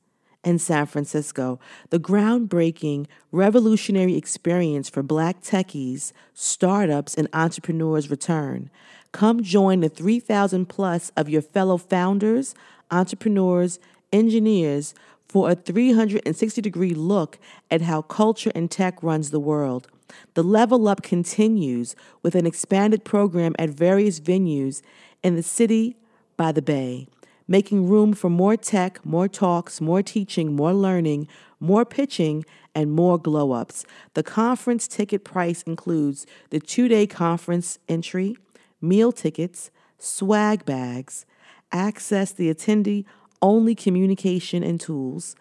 in 0.44 0.60
San 0.60 0.86
Francisco. 0.86 1.60
The 1.90 2.00
groundbreaking, 2.00 3.08
revolutionary 3.32 4.16
experience 4.16 4.88
for 4.88 5.04
black 5.04 5.42
techies, 5.42 6.14
startups, 6.34 7.16
and 7.16 7.28
entrepreneurs 7.34 8.10
return. 8.10 8.70
Come 9.12 9.44
join 9.44 9.80
the 9.80 9.90
3,000 9.90 10.68
plus 10.68 11.12
of 11.18 11.30
your 11.30 11.42
fellow 11.42 11.78
founders, 11.78 12.54
entrepreneurs, 12.92 13.80
engineers 14.12 14.94
for 15.28 15.50
a 15.50 15.56
360 15.56 16.62
degree 16.62 16.94
look 16.94 17.38
at 17.70 17.82
how 17.82 18.02
culture 18.02 18.52
and 18.56 18.70
tech 18.72 19.02
runs 19.02 19.32
the 19.32 19.40
world. 19.40 19.88
The 20.36 20.44
Level 20.44 20.88
Up 20.88 21.02
continues 21.02 21.96
with 22.22 22.36
an 22.36 22.46
expanded 22.46 23.04
program 23.04 23.56
at 23.58 23.70
various 23.70 24.20
venues 24.20 24.82
in 25.24 25.36
the 25.36 25.44
city 25.44 25.98
by 26.38 26.52
the 26.52 26.62
Bay, 26.62 27.08
making 27.48 27.88
room 27.88 28.14
for 28.14 28.30
more 28.30 28.56
tech, 28.56 29.04
more 29.06 29.28
talks, 29.28 29.82
more 29.82 30.04
teaching, 30.04 30.56
more 30.56 30.74
learning, 30.74 31.28
more 31.60 31.86
pitching, 31.86 32.46
and 32.74 32.92
more 32.92 33.18
glow 33.18 33.52
ups. 33.52 33.86
The 34.14 34.24
conference 34.24 34.88
ticket 34.88 35.24
price 35.24 35.64
includes 35.64 36.28
the 36.50 36.60
two 36.60 36.88
day 36.88 37.08
conference 37.08 37.80
entry, 37.88 38.38
meal 38.82 39.12
tickets, 39.12 39.72
swag 39.98 40.66
bags, 40.66 41.26
access 41.72 42.32
the 42.32 42.54
attendee 42.54 43.06
only 43.42 43.76
communication 43.76 44.64
and 44.64 44.80
tools, 44.80 45.36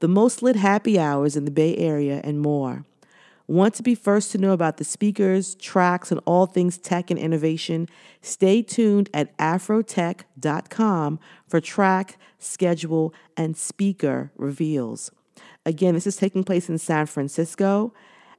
the 0.00 0.08
most 0.08 0.42
lit 0.42 0.56
happy 0.56 0.98
hours 0.98 1.36
in 1.36 1.44
the 1.44 1.50
Bay 1.50 1.76
Area, 1.76 2.20
and 2.24 2.40
more. 2.40 2.84
Want 3.46 3.74
to 3.74 3.82
be 3.82 3.96
first 3.96 4.30
to 4.30 4.38
know 4.38 4.52
about 4.52 4.76
the 4.76 4.84
speakers, 4.84 5.56
tracks, 5.56 6.12
and 6.12 6.20
all 6.24 6.46
things 6.46 6.78
tech 6.78 7.10
and 7.10 7.18
innovation? 7.18 7.88
Stay 8.22 8.62
tuned 8.62 9.10
at 9.12 9.36
afrotech.com 9.38 11.18
for 11.48 11.60
track, 11.60 12.16
schedule, 12.38 13.12
and 13.36 13.56
speaker 13.56 14.30
reveals. 14.36 15.10
Again, 15.66 15.94
this 15.94 16.06
is 16.06 16.16
taking 16.16 16.44
place 16.44 16.68
in 16.68 16.78
San 16.78 17.06
Francisco 17.06 17.92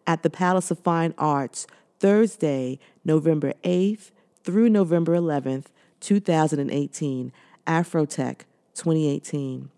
at 0.07 0.23
the 0.23 0.29
Palace 0.29 0.71
of 0.71 0.79
Fine 0.79 1.13
Arts, 1.17 1.67
Thursday, 1.99 2.79
November 3.03 3.53
8th 3.65 4.11
through 4.43 4.69
November 4.69 5.15
11th, 5.15 5.65
2018. 6.02 7.32
Afrotech 7.65 8.41
2018. 8.73 9.69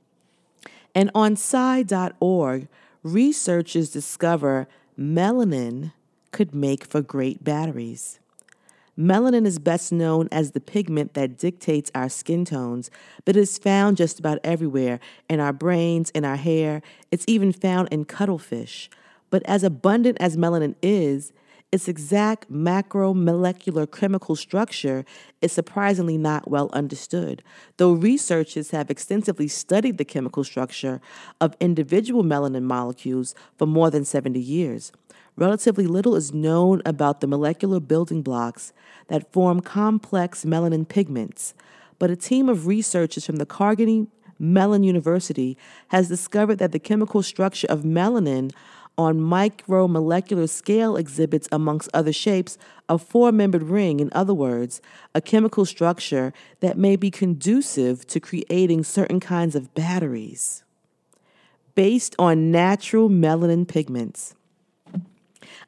And 0.96 1.12
on 1.14 1.34
Sci.org, 1.34 2.68
researchers 3.04 3.90
discover 3.90 4.68
melanin 4.98 5.92
could 6.32 6.56
make 6.56 6.86
for 6.86 7.02
great 7.02 7.44
batteries. 7.44 8.20
Melanin 8.98 9.48
is 9.48 9.58
best 9.58 9.92
known 9.92 10.30
as 10.32 10.52
the 10.52 10.60
pigment 10.60 11.16
that 11.16 11.38
dictates 11.38 11.90
our 11.96 12.10
skin 12.10 12.46
tones, 12.46 12.92
but 13.26 13.36
it 13.36 13.40
is 13.40 13.58
found 13.58 13.98
just 13.98 14.20
about 14.20 14.38
everywhere 14.44 15.00
in 15.28 15.40
our 15.40 15.54
brains, 15.54 16.12
in 16.12 16.24
our 16.24 16.36
hair. 16.36 16.84
It's 17.12 17.26
even 17.28 17.52
found 17.52 17.90
in 17.90 18.06
cuttlefish. 18.06 18.90
But 19.32 19.42
as 19.48 19.64
abundant 19.64 20.18
as 20.20 20.38
melanin 20.38 20.76
is, 20.84 21.34
its 21.74 21.88
exact 21.88 22.52
macromolecular 22.52 23.92
chemical 23.92 24.36
structure 24.36 25.04
is 25.42 25.52
surprisingly 25.52 26.20
not 26.20 26.48
well 26.48 26.70
understood, 26.72 27.42
though 27.78 27.94
researchers 27.94 28.70
have 28.70 28.92
extensively 28.92 29.48
studied 29.48 29.98
the 29.98 30.06
chemical 30.06 30.44
structure 30.44 31.02
of 31.42 31.58
individual 31.60 32.24
melanin 32.24 32.62
molecules 32.62 33.34
for 33.58 33.66
more 33.66 33.90
than 33.90 34.06
70 34.06 34.40
years. 34.40 34.92
relatively 35.36 35.88
little 35.88 36.16
is 36.16 36.32
known 36.32 36.80
about 36.86 37.20
the 37.20 37.26
molecular 37.26 37.80
building 37.80 38.22
blocks 38.22 38.72
that 39.08 39.34
form 39.34 39.60
complex 39.60 40.46
melanin 40.46 40.88
pigments, 40.88 41.56
but 41.98 42.12
a 42.12 42.16
team 42.16 42.50
of 42.50 42.68
researchers 42.68 43.26
from 43.26 43.38
the 43.38 43.48
Carnegie 43.48 44.06
Mellon 44.38 44.84
University 44.84 45.58
has 45.88 46.08
discovered 46.08 46.60
that 46.60 46.72
the 46.72 46.78
chemical 46.78 47.24
structure 47.24 47.66
of 47.68 47.82
melanin 47.82 48.52
on 48.98 49.20
micromolecular 49.20 50.48
scale 50.48 50.96
exhibits, 50.96 51.48
amongst 51.52 51.90
other 51.94 52.14
shapes, 52.14 52.58
a 52.88 52.98
four 52.98 53.32
membered 53.32 53.64
ring, 53.64 54.00
in 54.00 54.10
other 54.14 54.34
words, 54.34 54.82
a 55.16 55.22
chemical 55.22 55.66
structure 55.66 56.34
that 56.60 56.78
may 56.78 56.96
be 56.96 57.10
conducive 57.10 58.06
to 58.08 58.20
creating 58.20 58.84
certain 58.84 59.20
kinds 59.20 59.56
of 59.56 59.74
batteries 59.74 60.64
based 61.76 62.16
on 62.20 62.52
natural 62.52 63.10
melanin 63.10 63.68
pigments. 63.68 64.36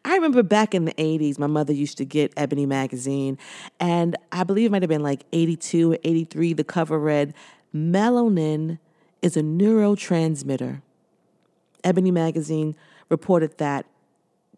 I 0.03 0.13
remember 0.13 0.43
back 0.43 0.75
in 0.75 0.85
the 0.85 0.93
80s, 0.93 1.39
my 1.39 1.47
mother 1.47 1.73
used 1.73 1.97
to 1.97 2.05
get 2.05 2.31
Ebony 2.37 2.67
magazine, 2.67 3.39
and 3.79 4.15
I 4.31 4.43
believe 4.43 4.67
it 4.67 4.71
might 4.71 4.83
have 4.83 4.89
been 4.89 5.01
like 5.01 5.25
82 5.33 5.93
or 5.93 5.97
83. 6.03 6.53
The 6.53 6.63
cover 6.63 6.99
read, 6.99 7.33
Melanin 7.73 8.77
is 9.23 9.35
a 9.35 9.41
neurotransmitter. 9.41 10.81
Ebony 11.83 12.11
magazine 12.11 12.75
reported 13.09 13.57
that 13.57 13.85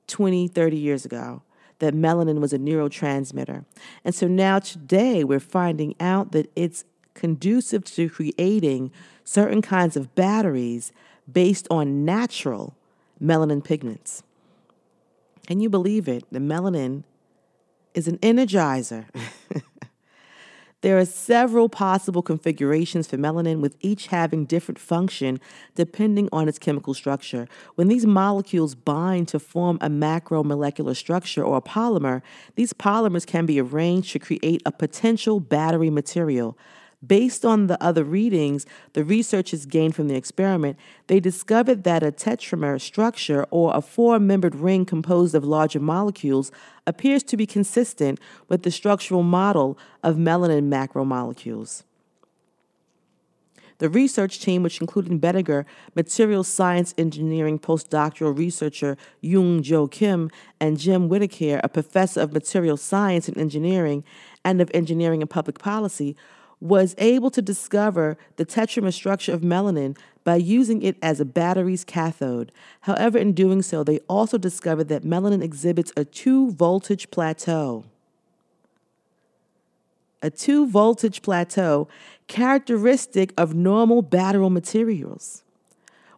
20, 0.08 0.48
30 0.48 0.78
years 0.78 1.06
ago, 1.06 1.42
that 1.80 1.94
melanin 1.94 2.40
was 2.40 2.54
a 2.54 2.58
neurotransmitter. 2.58 3.66
And 4.04 4.16
so 4.16 4.28
now 4.28 4.60
today 4.60 5.24
we're 5.24 5.40
finding 5.40 5.96
out 6.00 6.32
that 6.32 6.52
it's 6.56 6.86
conducive 7.14 7.84
to 7.84 8.10
creating 8.10 8.92
certain 9.24 9.62
kinds 9.62 9.98
of 9.98 10.14
batteries 10.16 10.92
based 11.32 11.68
on 11.70 12.06
natural 12.06 12.76
melanin 13.22 13.64
pigments. 13.64 14.24
Can 15.46 15.60
you 15.60 15.70
believe 15.70 16.08
it? 16.08 16.24
The 16.32 16.40
melanin 16.40 17.04
is 17.94 18.08
an 18.08 18.18
energizer. 18.20 19.06
there 20.82 20.98
are 21.00 21.06
several 21.06 21.70
possible 21.70 22.22
configurations 22.22 23.08
for 23.08 23.18
melanin, 23.18 23.62
with 23.62 23.76
each 23.82 24.08
having 24.08 24.46
different 24.46 24.78
function 24.78 25.40
depending 25.74 26.30
on 26.32 26.48
its 26.48 26.60
chemical 26.60 26.94
structure. 26.94 27.48
When 27.76 27.88
these 27.88 28.06
molecules 28.06 28.76
bind 28.76 29.28
to 29.30 29.40
form 29.40 29.78
a 29.82 29.90
macromolecular 29.90 30.96
structure 30.96 31.44
or 31.44 31.58
a 31.58 31.62
polymer, 31.62 32.22
these 32.56 32.74
polymers 32.74 33.26
can 33.26 33.46
be 33.46 33.60
arranged 33.60 34.12
to 34.12 34.20
create 34.20 34.62
a 34.66 34.72
potential 34.72 35.40
battery 35.40 35.90
material. 35.90 36.58
Based 37.06 37.46
on 37.46 37.68
the 37.68 37.82
other 37.82 38.04
readings 38.04 38.66
the 38.94 39.04
researchers 39.04 39.68
gained 39.68 39.96
from 39.96 40.08
the 40.08 40.16
experiment, 40.16 40.78
they 41.06 41.20
discovered 41.20 41.84
that 41.84 42.02
a 42.02 42.12
tetramer 42.12 42.82
structure 42.82 43.46
or 43.52 43.76
a 43.76 43.82
four 43.82 44.20
membered 44.20 44.56
ring 44.56 44.84
composed 44.84 45.36
of 45.36 45.44
larger 45.44 45.80
molecules 45.80 46.52
appears 46.88 47.22
to 47.24 47.38
be 47.38 47.46
consistent 47.46 48.20
with 48.48 48.64
the 48.64 48.72
structural 48.72 49.22
model 49.22 49.78
of 50.02 50.16
melanin 50.16 50.70
macromolecules. 50.70 51.84
The 53.80 53.90
research 53.90 54.40
team, 54.40 54.64
which 54.64 54.82
included 54.82 55.22
Bettinger, 55.22 55.64
material 55.94 56.44
science 56.44 56.96
engineering 56.98 57.60
postdoctoral 57.60 58.36
researcher 58.36 58.98
Young 59.22 59.62
Jo 59.62 59.88
Kim, 59.88 60.32
and 60.60 60.80
Jim 60.80 61.10
Whitacre, 61.10 61.62
a 61.64 61.70
professor 61.70 62.22
of 62.22 62.34
material 62.34 62.78
science 62.78 63.28
and 63.28 63.38
engineering 63.38 64.04
and 64.44 64.62
of 64.62 64.72
engineering 64.74 65.22
and 65.22 65.30
public 65.30 65.60
policy, 65.60 66.16
was 66.60 66.96
able 66.98 67.30
to 67.30 67.42
discover 67.42 68.18
the 68.38 68.46
tetramer 68.46 68.94
structure 68.94 69.34
of 69.34 69.42
melanin 69.42 69.98
by 70.24 70.36
using 70.36 70.82
it 70.82 70.98
as 71.02 71.20
a 71.20 71.26
battery's 71.26 71.84
cathode. 71.84 72.52
However, 72.82 73.18
in 73.18 73.34
doing 73.34 73.62
so, 73.62 73.84
they 73.84 74.00
also 74.10 74.38
discovered 74.38 74.90
that 74.90 75.04
melanin 75.04 75.44
exhibits 75.44 75.94
a 75.96 76.04
two 76.04 76.52
voltage 76.52 77.12
plateau. 77.12 77.86
A 80.22 80.30
two 80.32 80.68
voltage 80.68 81.22
plateau 81.22 81.88
characteristic 82.28 83.34
of 83.38 83.54
normal 83.54 84.02
battery 84.02 84.50
materials, 84.50 85.44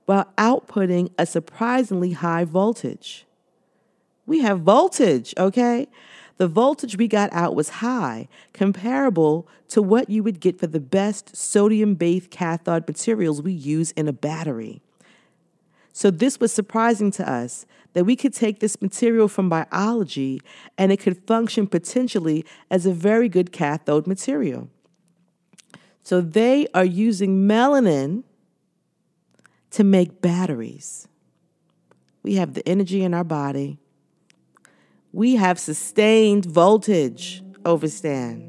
while 0.05 0.31
outputting 0.37 1.11
a 1.17 1.25
surprisingly 1.25 2.13
high 2.13 2.45
voltage. 2.45 3.25
We 4.25 4.39
have 4.39 4.61
voltage, 4.61 5.33
okay? 5.37 5.87
The 6.39 6.47
voltage 6.47 6.97
we 6.97 7.09
got 7.09 7.29
out 7.33 7.53
was 7.53 7.69
high, 7.69 8.29
comparable 8.53 9.45
to 9.67 9.81
what 9.81 10.09
you 10.09 10.23
would 10.23 10.39
get 10.39 10.57
for 10.57 10.67
the 10.67 10.79
best 10.79 11.35
sodium 11.35 11.95
based 11.95 12.31
cathode 12.31 12.87
materials 12.87 13.41
we 13.41 13.51
use 13.51 13.91
in 13.91 14.07
a 14.07 14.13
battery. 14.13 14.81
So, 15.91 16.09
this 16.09 16.39
was 16.39 16.53
surprising 16.53 17.11
to 17.11 17.29
us 17.29 17.65
that 17.91 18.05
we 18.05 18.15
could 18.15 18.33
take 18.33 18.61
this 18.61 18.81
material 18.81 19.27
from 19.27 19.49
biology 19.49 20.39
and 20.77 20.93
it 20.93 21.01
could 21.01 21.27
function 21.27 21.67
potentially 21.67 22.45
as 22.71 22.85
a 22.85 22.93
very 22.93 23.27
good 23.27 23.51
cathode 23.51 24.07
material. 24.07 24.69
So, 26.03 26.21
they 26.21 26.67
are 26.73 26.85
using 26.85 27.49
melanin 27.49 28.23
to 29.71 29.83
make 29.83 30.21
batteries. 30.21 31.09
We 32.23 32.35
have 32.35 32.53
the 32.53 32.65
energy 32.65 33.03
in 33.03 33.13
our 33.13 33.25
body 33.25 33.77
we 35.11 35.35
have 35.35 35.59
sustained 35.59 36.45
voltage 36.45 37.43
overstand. 37.63 38.45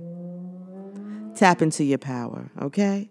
Tap 1.37 1.63
into 1.63 1.85
your 1.85 1.99
power, 1.99 2.51
okay? 2.61 3.11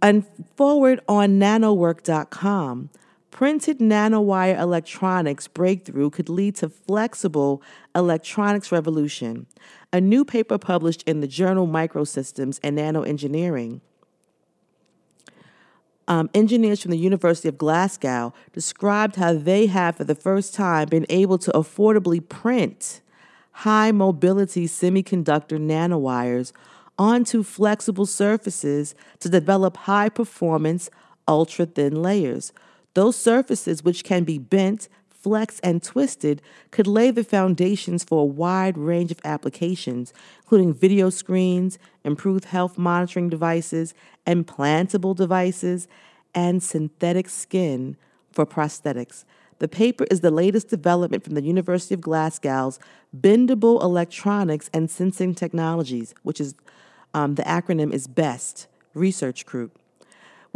And 0.00 0.24
forward 0.56 1.00
on 1.08 1.40
nanowerk.com, 1.40 2.90
printed 3.30 3.78
nanowire 3.80 4.58
electronics 4.58 5.48
breakthrough 5.48 6.10
could 6.10 6.28
lead 6.28 6.54
to 6.56 6.68
flexible 6.68 7.62
electronics 7.94 8.70
revolution. 8.70 9.46
A 9.92 10.00
new 10.00 10.24
paper 10.24 10.58
published 10.58 11.02
in 11.02 11.20
the 11.20 11.26
journal 11.26 11.66
Microsystems 11.66 12.60
and 12.62 12.78
Nanoengineering 12.78 13.80
um, 16.08 16.30
engineers 16.34 16.82
from 16.82 16.92
the 16.92 16.98
University 16.98 17.48
of 17.48 17.58
Glasgow 17.58 18.32
described 18.52 19.16
how 19.16 19.34
they 19.34 19.66
have, 19.66 19.96
for 19.96 20.04
the 20.04 20.14
first 20.14 20.54
time, 20.54 20.88
been 20.88 21.06
able 21.08 21.38
to 21.38 21.50
affordably 21.52 22.26
print 22.26 23.00
high 23.52 23.90
mobility 23.90 24.66
semiconductor 24.66 25.58
nanowires 25.58 26.52
onto 26.98 27.42
flexible 27.42 28.06
surfaces 28.06 28.94
to 29.18 29.28
develop 29.28 29.76
high 29.78 30.08
performance, 30.08 30.90
ultra 31.26 31.66
thin 31.66 32.02
layers. 32.02 32.52
Those 32.94 33.16
surfaces, 33.16 33.82
which 33.82 34.04
can 34.04 34.24
be 34.24 34.38
bent, 34.38 34.88
flexed, 35.26 35.58
and 35.64 35.82
twisted, 35.82 36.40
could 36.70 36.86
lay 36.86 37.10
the 37.10 37.24
foundations 37.24 38.04
for 38.04 38.22
a 38.22 38.24
wide 38.24 38.78
range 38.78 39.10
of 39.10 39.18
applications, 39.24 40.14
including 40.42 40.72
video 40.72 41.10
screens, 41.10 41.80
improved 42.04 42.44
health 42.44 42.78
monitoring 42.78 43.28
devices, 43.28 43.92
implantable 44.24 45.16
devices, 45.16 45.88
and 46.32 46.62
synthetic 46.62 47.28
skin 47.28 47.96
for 48.30 48.46
prosthetics. 48.46 49.24
The 49.58 49.66
paper 49.66 50.06
is 50.12 50.20
the 50.20 50.30
latest 50.30 50.68
development 50.68 51.24
from 51.24 51.34
the 51.34 51.42
University 51.42 51.94
of 51.94 52.00
Glasgow's 52.02 52.78
Bendable 53.12 53.82
Electronics 53.82 54.70
and 54.72 54.88
Sensing 54.88 55.34
Technologies, 55.34 56.14
which 56.22 56.40
is 56.40 56.54
um, 57.14 57.34
the 57.34 57.42
acronym 57.42 57.92
is 57.92 58.06
BEST 58.06 58.68
Research 58.94 59.44
Group 59.44 59.76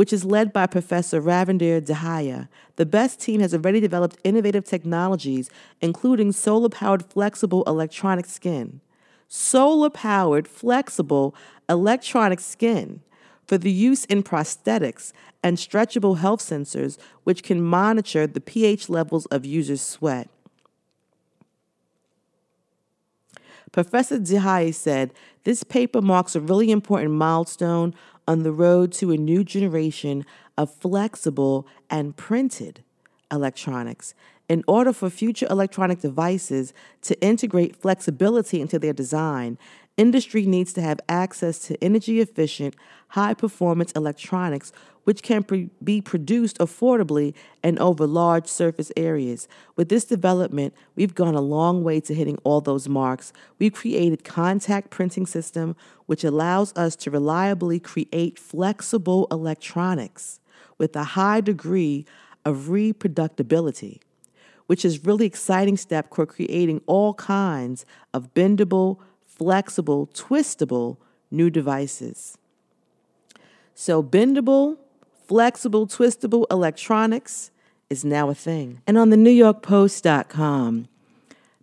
which 0.01 0.15
is 0.15 0.25
led 0.25 0.51
by 0.51 0.67
Professor 0.67 1.21
Ravinder 1.21 1.79
Dahya. 1.79 2.49
The 2.77 2.87
BEST 2.87 3.21
team 3.21 3.43
has 3.43 3.53
already 3.53 3.81
developed 3.81 4.17
innovative 4.25 4.65
technologies, 4.65 5.51
including 5.83 6.33
solar 6.33 6.71
powered 6.71 7.05
flexible 7.05 7.63
electronic 7.67 8.25
skin. 8.25 8.81
Solar 9.29 9.91
powered 9.91 10.49
flexible 10.49 11.35
electronic 11.69 12.41
skin 12.41 13.03
for 13.47 13.59
the 13.59 13.71
use 13.71 14.07
in 14.07 14.23
prosthetics 14.23 15.13
and 15.43 15.59
stretchable 15.59 16.17
health 16.17 16.41
sensors, 16.41 16.97
which 17.25 17.43
can 17.43 17.61
monitor 17.61 18.27
the 18.27 18.41
pH 18.41 18.89
levels 18.89 19.27
of 19.27 19.45
users' 19.45 19.83
sweat. 19.83 20.31
Professor 23.71 24.19
Dahya 24.19 24.73
said 24.73 25.13
this 25.45 25.63
paper 25.63 26.03
marks 26.03 26.35
a 26.35 26.41
really 26.41 26.71
important 26.71 27.13
milestone 27.13 27.95
on 28.27 28.43
the 28.43 28.53
road 28.53 28.93
to 28.93 29.11
a 29.11 29.17
new 29.17 29.45
generation 29.45 30.25
of 30.57 30.73
flexible 30.73 31.67
and 31.89 32.17
printed 32.17 32.83
electronics. 33.31 34.15
In 34.49 34.65
order 34.67 34.93
for 34.93 35.11
future 35.11 35.47
electronic 35.49 36.01
devices 36.01 36.73
to 37.03 37.21
integrate 37.21 37.77
flexibility 37.77 38.61
into 38.61 38.79
their 38.79 38.93
design, 38.93 39.59
industry 40.01 40.47
needs 40.47 40.73
to 40.73 40.81
have 40.81 40.99
access 41.09 41.59
to 41.59 41.85
energy 41.85 42.21
efficient, 42.21 42.75
high 43.09 43.35
performance 43.35 43.93
electronics 43.93 44.73
which 45.05 45.23
can 45.23 45.43
pre- 45.43 45.71
be 45.83 46.01
produced 46.01 46.59
affordably 46.59 47.35
and 47.63 47.79
over 47.79 48.07
large 48.07 48.47
surface 48.47 48.93
areas. 48.97 49.49
With 49.77 49.89
this 49.89 50.05
development, 50.05 50.75
we've 50.95 51.15
gone 51.15 51.35
a 51.35 51.41
long 51.41 51.83
way 51.83 52.01
to 52.01 52.15
hitting 52.15 52.39
all 52.45 52.61
those 52.61 52.89
marks. 52.89 53.33
We've 53.59 53.73
created 53.73 54.25
contact 54.25 54.91
printing 54.91 55.27
system 55.27 55.75
which 56.07 56.25
allows 56.25 56.77
us 56.77 56.97
to 56.97 57.11
reliably 57.11 57.81
create 57.81 58.39
flexible 58.39 59.27
electronics 59.31 60.41
with 60.79 60.95
a 60.97 61.05
high 61.05 61.41
degree 61.41 62.07
of 62.45 62.69
reproducibility. 62.69 64.01
which 64.71 64.85
is 64.85 65.05
really 65.05 65.27
exciting 65.27 65.77
step 65.77 66.15
for 66.15 66.25
creating 66.25 66.81
all 66.87 67.13
kinds 67.15 67.85
of 68.15 68.33
bendable, 68.35 68.99
flexible, 69.41 70.07
twistable 70.09 70.99
new 71.31 71.49
devices. 71.49 72.37
So 73.75 74.03
bendable, 74.03 74.77
flexible, 75.27 75.87
twistable 75.87 76.45
electronics 76.51 77.51
is 77.89 78.05
now 78.05 78.29
a 78.29 78.35
thing. 78.35 78.83
And 78.87 78.99
on 78.99 79.09
the 79.09 79.17
NewYorkPost.com, 79.17 80.89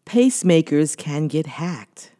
pacemakers 0.07 0.97
can 0.97 1.27
get 1.27 1.45
hacked. 1.45 2.13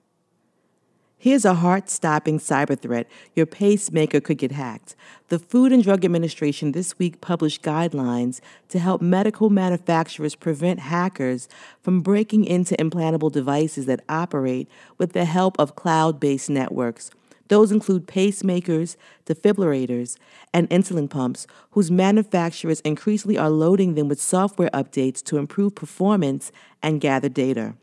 Here's 1.19 1.45
a 1.45 1.55
heart 1.55 1.89
stopping 1.89 2.37
cyber 2.37 2.79
threat 2.79 3.07
your 3.33 3.47
pacemaker 3.47 4.19
could 4.19 4.37
get 4.37 4.51
hacked. 4.51 4.95
The 5.29 5.39
Food 5.39 5.71
and 5.71 5.83
Drug 5.83 6.05
Administration 6.05 6.73
this 6.73 6.99
week 6.99 7.21
published 7.21 7.63
guidelines 7.63 8.39
to 8.69 8.77
help 8.77 9.01
medical 9.01 9.49
manufacturers 9.49 10.35
prevent 10.35 10.79
hackers 10.79 11.49
from 11.81 12.01
breaking 12.01 12.45
into 12.45 12.75
implantable 12.75 13.31
devices 13.31 13.87
that 13.87 14.03
operate 14.07 14.69
with 14.99 15.13
the 15.13 15.25
help 15.25 15.57
of 15.57 15.75
cloud 15.75 16.19
based 16.19 16.51
networks. 16.51 17.09
Those 17.47 17.71
include 17.71 18.05
pacemakers, 18.05 18.95
defibrillators, 19.25 20.17
and 20.53 20.69
insulin 20.69 21.09
pumps, 21.09 21.47
whose 21.71 21.89
manufacturers 21.89 22.81
increasingly 22.81 23.39
are 23.39 23.49
loading 23.49 23.95
them 23.95 24.07
with 24.07 24.21
software 24.21 24.69
updates 24.71 25.23
to 25.23 25.37
improve 25.37 25.73
performance 25.73 26.51
and 26.83 27.01
gather 27.01 27.29
data. 27.29 27.73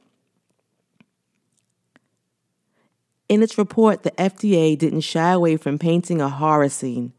In 3.28 3.42
its 3.42 3.56
report, 3.56 4.02
the 4.02 4.10
FDA 4.12 4.76
didn't 4.76 5.00
shy 5.00 5.32
away 5.32 5.56
from 5.56 5.78
painting 5.78 6.20
a 6.20 6.28
horror 6.28 6.68
scene, 6.68 7.14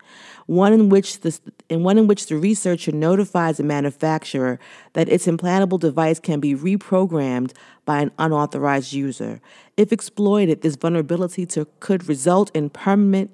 one 0.46 0.72
in 0.72 0.90
which 0.90 1.22
the 1.22 1.40
in 1.68 1.82
one 1.82 1.98
in 1.98 2.06
which 2.06 2.28
the 2.28 2.38
researcher 2.38 2.92
notifies 2.92 3.60
a 3.60 3.64
manufacturer 3.64 4.60
that 4.94 5.10
its 5.10 5.26
implantable 5.26 5.80
device 5.80 6.20
can 6.20 6.40
be 6.40 6.54
reprogrammed 6.54 7.54
by 7.86 8.02
an 8.02 8.12
unauthorized 8.20 8.94
user. 8.94 9.42
If 9.78 9.92
exploited, 9.92 10.62
this 10.62 10.76
vulnerability 10.76 11.48
to, 11.48 11.66
could 11.80 12.08
result 12.08 12.52
in 12.56 12.70
permanent 12.70 13.32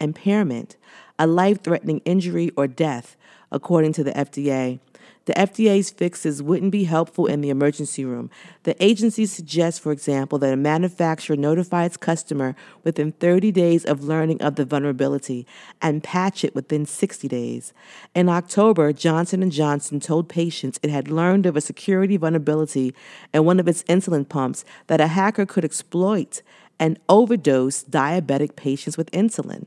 impairment, 0.00 0.76
a 1.18 1.26
life-threatening 1.26 2.00
injury 2.06 2.50
or 2.56 2.66
death, 2.66 3.16
according 3.52 3.92
to 3.94 4.04
the 4.04 4.12
FDA. 4.12 4.80
The 5.28 5.34
FDA's 5.34 5.90
fixes 5.90 6.42
wouldn't 6.42 6.72
be 6.72 6.84
helpful 6.84 7.26
in 7.26 7.42
the 7.42 7.50
emergency 7.50 8.02
room. 8.02 8.30
The 8.62 8.82
agency 8.82 9.26
suggests, 9.26 9.78
for 9.78 9.92
example, 9.92 10.38
that 10.38 10.54
a 10.54 10.56
manufacturer 10.56 11.36
notify 11.36 11.84
its 11.84 11.98
customer 11.98 12.56
within 12.82 13.12
30 13.12 13.52
days 13.52 13.84
of 13.84 14.02
learning 14.02 14.40
of 14.40 14.56
the 14.56 14.64
vulnerability 14.64 15.46
and 15.82 16.02
patch 16.02 16.44
it 16.44 16.54
within 16.54 16.86
60 16.86 17.28
days. 17.28 17.74
In 18.14 18.30
October, 18.30 18.90
Johnson 18.94 19.50
& 19.50 19.50
Johnson 19.50 20.00
told 20.00 20.30
patients 20.30 20.80
it 20.82 20.88
had 20.88 21.10
learned 21.10 21.44
of 21.44 21.58
a 21.58 21.60
security 21.60 22.16
vulnerability 22.16 22.94
in 23.34 23.44
one 23.44 23.60
of 23.60 23.68
its 23.68 23.82
insulin 23.82 24.26
pumps 24.26 24.64
that 24.86 24.98
a 24.98 25.08
hacker 25.08 25.44
could 25.44 25.62
exploit 25.62 26.40
and 26.80 26.98
overdose 27.06 27.84
diabetic 27.84 28.56
patients 28.56 28.96
with 28.96 29.10
insulin. 29.10 29.66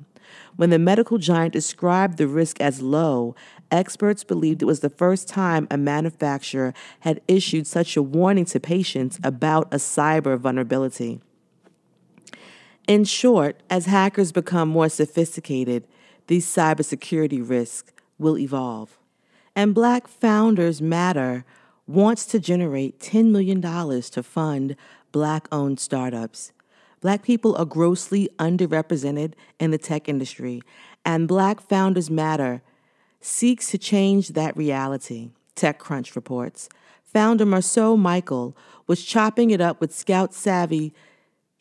When 0.56 0.70
the 0.70 0.80
medical 0.80 1.18
giant 1.18 1.54
described 1.54 2.18
the 2.18 2.28
risk 2.28 2.60
as 2.62 2.82
low, 2.82 3.36
experts 3.70 4.24
believed 4.24 4.62
it 4.62 4.66
was 4.66 4.82
the 4.82 4.90
first 4.90 5.28
time 5.28 5.68
a 5.72 5.78
manufacturer 5.78 6.74
had 7.02 7.22
issued 7.28 7.68
such 7.68 7.96
a 7.96 8.04
warning 8.04 8.46
to 8.46 8.60
patients 8.60 9.20
about 9.24 9.68
a 9.74 9.78
cyber 9.78 10.38
vulnerability. 10.38 11.22
In 12.88 13.04
short, 13.04 13.62
as 13.70 13.86
hackers 13.86 14.32
become 14.32 14.70
more 14.70 14.90
sophisticated, 14.90 15.88
these 16.28 16.46
cybersecurity 16.46 17.48
risks 17.48 17.92
will 18.18 18.38
evolve. 18.38 18.98
And 19.56 19.76
Black 19.76 20.08
Founders 20.08 20.82
Matter 20.82 21.46
wants 21.88 22.26
to 22.28 22.40
generate 22.40 23.00
$10 23.00 23.32
million 23.32 23.62
to 23.62 24.24
fund 24.24 24.76
Black 25.12 25.48
owned 25.52 25.80
startups. 25.80 26.54
Black 27.02 27.24
people 27.24 27.56
are 27.56 27.66
grossly 27.66 28.30
underrepresented 28.38 29.34
in 29.60 29.72
the 29.72 29.78
tech 29.80 30.08
industry, 30.08 30.62
and 31.04 31.28
Black 31.28 31.60
Founders 31.62 32.12
Matter 32.12 32.62
seeks 33.20 33.72
to 33.72 33.78
change 33.80 34.30
that 34.30 34.56
reality, 34.56 35.32
TechCrunch 35.56 36.16
reports. 36.16 36.70
Founder 37.04 37.46
Marceau 37.46 37.98
Michael 37.98 38.56
was 38.86 39.04
chopping 39.04 39.50
it 39.50 39.60
up 39.60 39.82
with 39.82 39.94
Scout 39.94 40.34
Savvy 40.34 40.94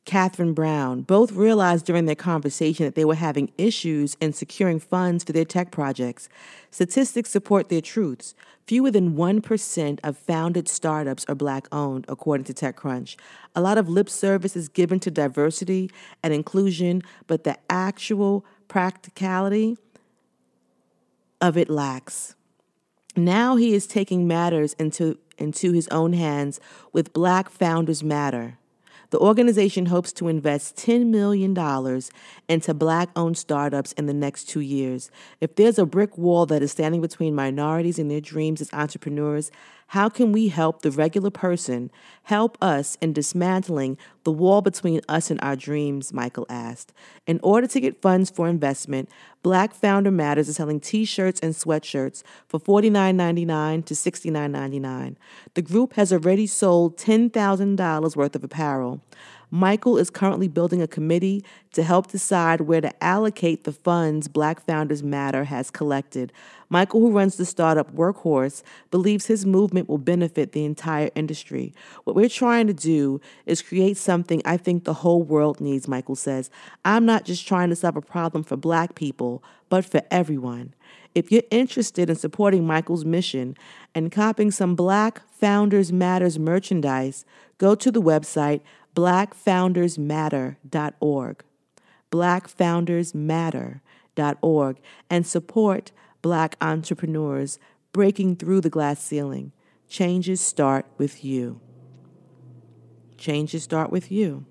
Catherine 0.05 0.55
Brown. 0.55 1.03
Both 1.03 1.33
realized 1.33 1.87
during 1.87 2.07
their 2.07 2.15
conversation 2.15 2.85
that 2.85 2.95
they 2.95 3.05
were 3.05 3.15
having 3.15 3.53
issues 3.59 4.17
in 4.21 4.33
securing 4.33 4.81
funds 4.81 5.25
for 5.25 5.33
their 5.33 5.45
tech 5.45 5.71
projects. 5.71 6.29
Statistics 6.71 7.31
support 7.31 7.69
their 7.69 7.81
truths. 7.81 8.35
Fewer 8.67 8.91
than 8.91 9.17
1% 9.17 9.99
of 10.03 10.17
founded 10.17 10.69
startups 10.69 11.25
are 11.29 11.35
black 11.35 11.67
owned, 11.73 12.05
according 12.09 12.45
to 12.45 12.55
TechCrunch. 12.55 13.17
A 13.55 13.61
lot 13.61 13.79
of 13.79 13.89
lip 13.89 14.09
service 14.09 14.57
is 14.57 14.69
given 14.69 15.01
to 15.01 15.11
diversity 15.11 15.91
and 16.23 16.33
inclusion, 16.33 17.03
but 17.27 17.45
the 17.45 17.59
actual 17.69 18.45
practicality 18.69 19.77
of 21.41 21.57
it 21.57 21.69
lacks. 21.69 22.37
Now 23.17 23.57
he 23.57 23.75
is 23.75 23.87
taking 23.87 24.29
matters 24.29 24.75
into, 24.75 25.19
into 25.37 25.73
his 25.73 25.89
own 25.89 26.13
hands 26.13 26.61
with 26.93 27.13
Black 27.13 27.51
Founders 27.51 28.05
Matter. 28.05 28.59
The 29.11 29.19
organization 29.19 29.87
hopes 29.87 30.13
to 30.15 30.29
invest 30.29 30.77
$10 30.77 31.07
million 31.07 31.53
into 32.49 32.75
black 32.75 33.11
owned 33.17 33.37
startups 33.37 33.93
in 33.93 34.07
the 34.07 34.15
next 34.15 34.45
two 34.45 34.61
years. 34.61 35.11
If 35.41 35.57
there's 35.57 35.81
a 35.81 35.87
brick 35.87 36.17
wall 36.17 36.47
that 36.47 36.63
is 36.63 36.71
standing 36.71 37.01
between 37.01 37.35
minorities 37.35 37.99
and 37.99 38.09
their 38.09 38.21
dreams 38.21 38.61
as 38.61 38.73
entrepreneurs, 38.73 39.51
how 39.91 40.09
can 40.09 40.31
we 40.31 40.47
help 40.47 40.83
the 40.83 40.91
regular 40.93 41.31
person 41.31 41.91
help 42.23 42.57
us 42.63 42.97
in 43.01 43.13
dismantling 43.13 43.99
the 44.23 44.31
wall 44.31 44.63
between 44.63 45.01
us 45.09 45.33
and 45.33 45.41
our 45.43 45.57
dreams? 45.57 46.13
Michael 46.13 46.47
asked. 46.49 46.93
In 47.27 47.41
order 47.43 47.67
to 47.67 47.81
get 47.81 48.01
funds 48.01 48.31
for 48.31 48.47
investment, 48.47 49.09
Black 49.43 49.75
Founder 49.75 50.13
Matters 50.13 50.49
is 50.49 50.55
selling 50.55 50.79
t 50.79 51.05
shirts 51.05 51.41
and 51.41 51.55
sweatshirts 51.55 52.23
for 52.47 52.61
$49.99 52.61 53.85
to 53.87 53.95
$69.99. 53.95 55.17
The 55.55 55.63
group 55.63 55.95
has 55.95 56.13
already 56.13 56.47
sold 56.47 56.97
$10,000 56.97 58.17
worth 58.17 58.37
of 58.37 58.45
apparel. 58.45 59.01
Michael 59.51 59.99
is 59.99 60.11
currently 60.11 60.47
building 60.47 60.81
a 60.81 60.87
committee 60.87 61.45
to 61.73 61.83
help 61.83 62.09
decide 62.09 62.63
where 62.63 62.81
to 62.81 63.05
allocate 63.05 63.65
the 63.65 63.73
funds 63.73 64.29
Black 64.29 64.65
Founders 64.67 65.03
Matter 65.03 65.45
has 65.45 65.71
collected. 65.71 66.33
Michael, 66.69 67.01
who 67.01 67.11
runs 67.11 67.37
the 67.37 67.45
startup 67.45 67.93
Workhorse, 67.93 68.63
believes 68.93 69.27
his 69.27 69.45
movement 69.45 69.89
will 69.89 69.99
benefit 69.99 70.53
the 70.53 70.65
entire 70.65 71.11
industry. 71.17 71.75
What 72.05 72.15
we're 72.15 72.29
trying 72.29 72.69
to 72.69 72.73
do 72.73 73.21
is 73.45 73.61
create 73.61 73.97
something 73.97 74.41
I 74.45 74.57
think 74.57 74.85
the 74.85 74.95
whole 74.95 75.23
world 75.23 75.61
needs, 75.61 75.89
Michael 75.89 76.17
says. 76.17 76.49
I'm 76.85 77.05
not 77.05 77.25
just 77.25 77.47
trying 77.47 77.71
to 77.71 77.77
solve 77.77 77.97
a 77.97 78.01
problem 78.01 78.45
for 78.45 78.57
black 78.57 78.95
people, 78.95 79.43
but 79.69 79.85
for 79.85 80.03
everyone. 80.11 80.75
If 81.13 81.33
you're 81.33 81.43
interested 81.51 82.09
in 82.09 82.15
supporting 82.15 82.65
Michael's 82.65 83.05
mission 83.05 83.57
and 83.97 84.13
copying 84.13 84.53
some 84.53 84.77
Black 84.77 85.23
Founders 85.41 85.93
Matters 85.93 86.39
merchandise, 86.39 87.25
go 87.59 87.75
to 87.75 87.91
the 87.91 88.01
website 88.01 88.61
blackfoundersmatter.org. 88.95 91.45
Blackfoundersmatter.org 92.11 94.77
and 95.09 95.27
support 95.27 95.93
black 96.23 96.57
entrepreneurs 96.61 97.59
breaking 97.93 98.37
through 98.37 98.61
the 98.61 98.71
glass 98.71 99.03
ceiling. 99.03 99.53
Changes 99.89 100.41
start 100.41 100.87
with 100.99 101.25
you. 101.25 101.61
Changes 103.17 103.63
start 103.63 103.91
with 103.91 104.11
you. 104.11 104.45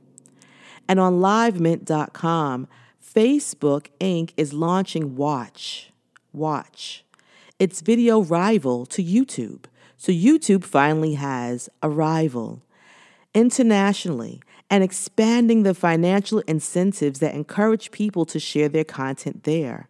And 0.88 1.00
on 1.00 1.20
livemint.com, 1.20 2.68
Facebook 3.04 3.88
Inc. 4.00 4.32
is 4.38 4.54
launching 4.54 5.16
Watch. 5.16 5.92
Watch. 6.34 7.04
Its 7.58 7.82
video 7.82 8.22
rival 8.22 8.86
to 8.88 9.04
YouTube. 9.04 9.66
So 9.98 10.12
YouTube 10.12 10.64
finally 10.64 11.16
has 11.16 11.70
a 11.82 11.90
rival 11.90 12.64
internationally 13.34 14.42
and 14.70 14.84
expanding 14.84 15.64
the 15.64 15.74
financial 15.74 16.40
incentives 16.40 17.20
that 17.20 17.34
encourage 17.34 17.92
people 17.92 18.26
to 18.26 18.40
share 18.40 18.70
their 18.70 18.84
content 18.84 19.44
there. 19.44 19.90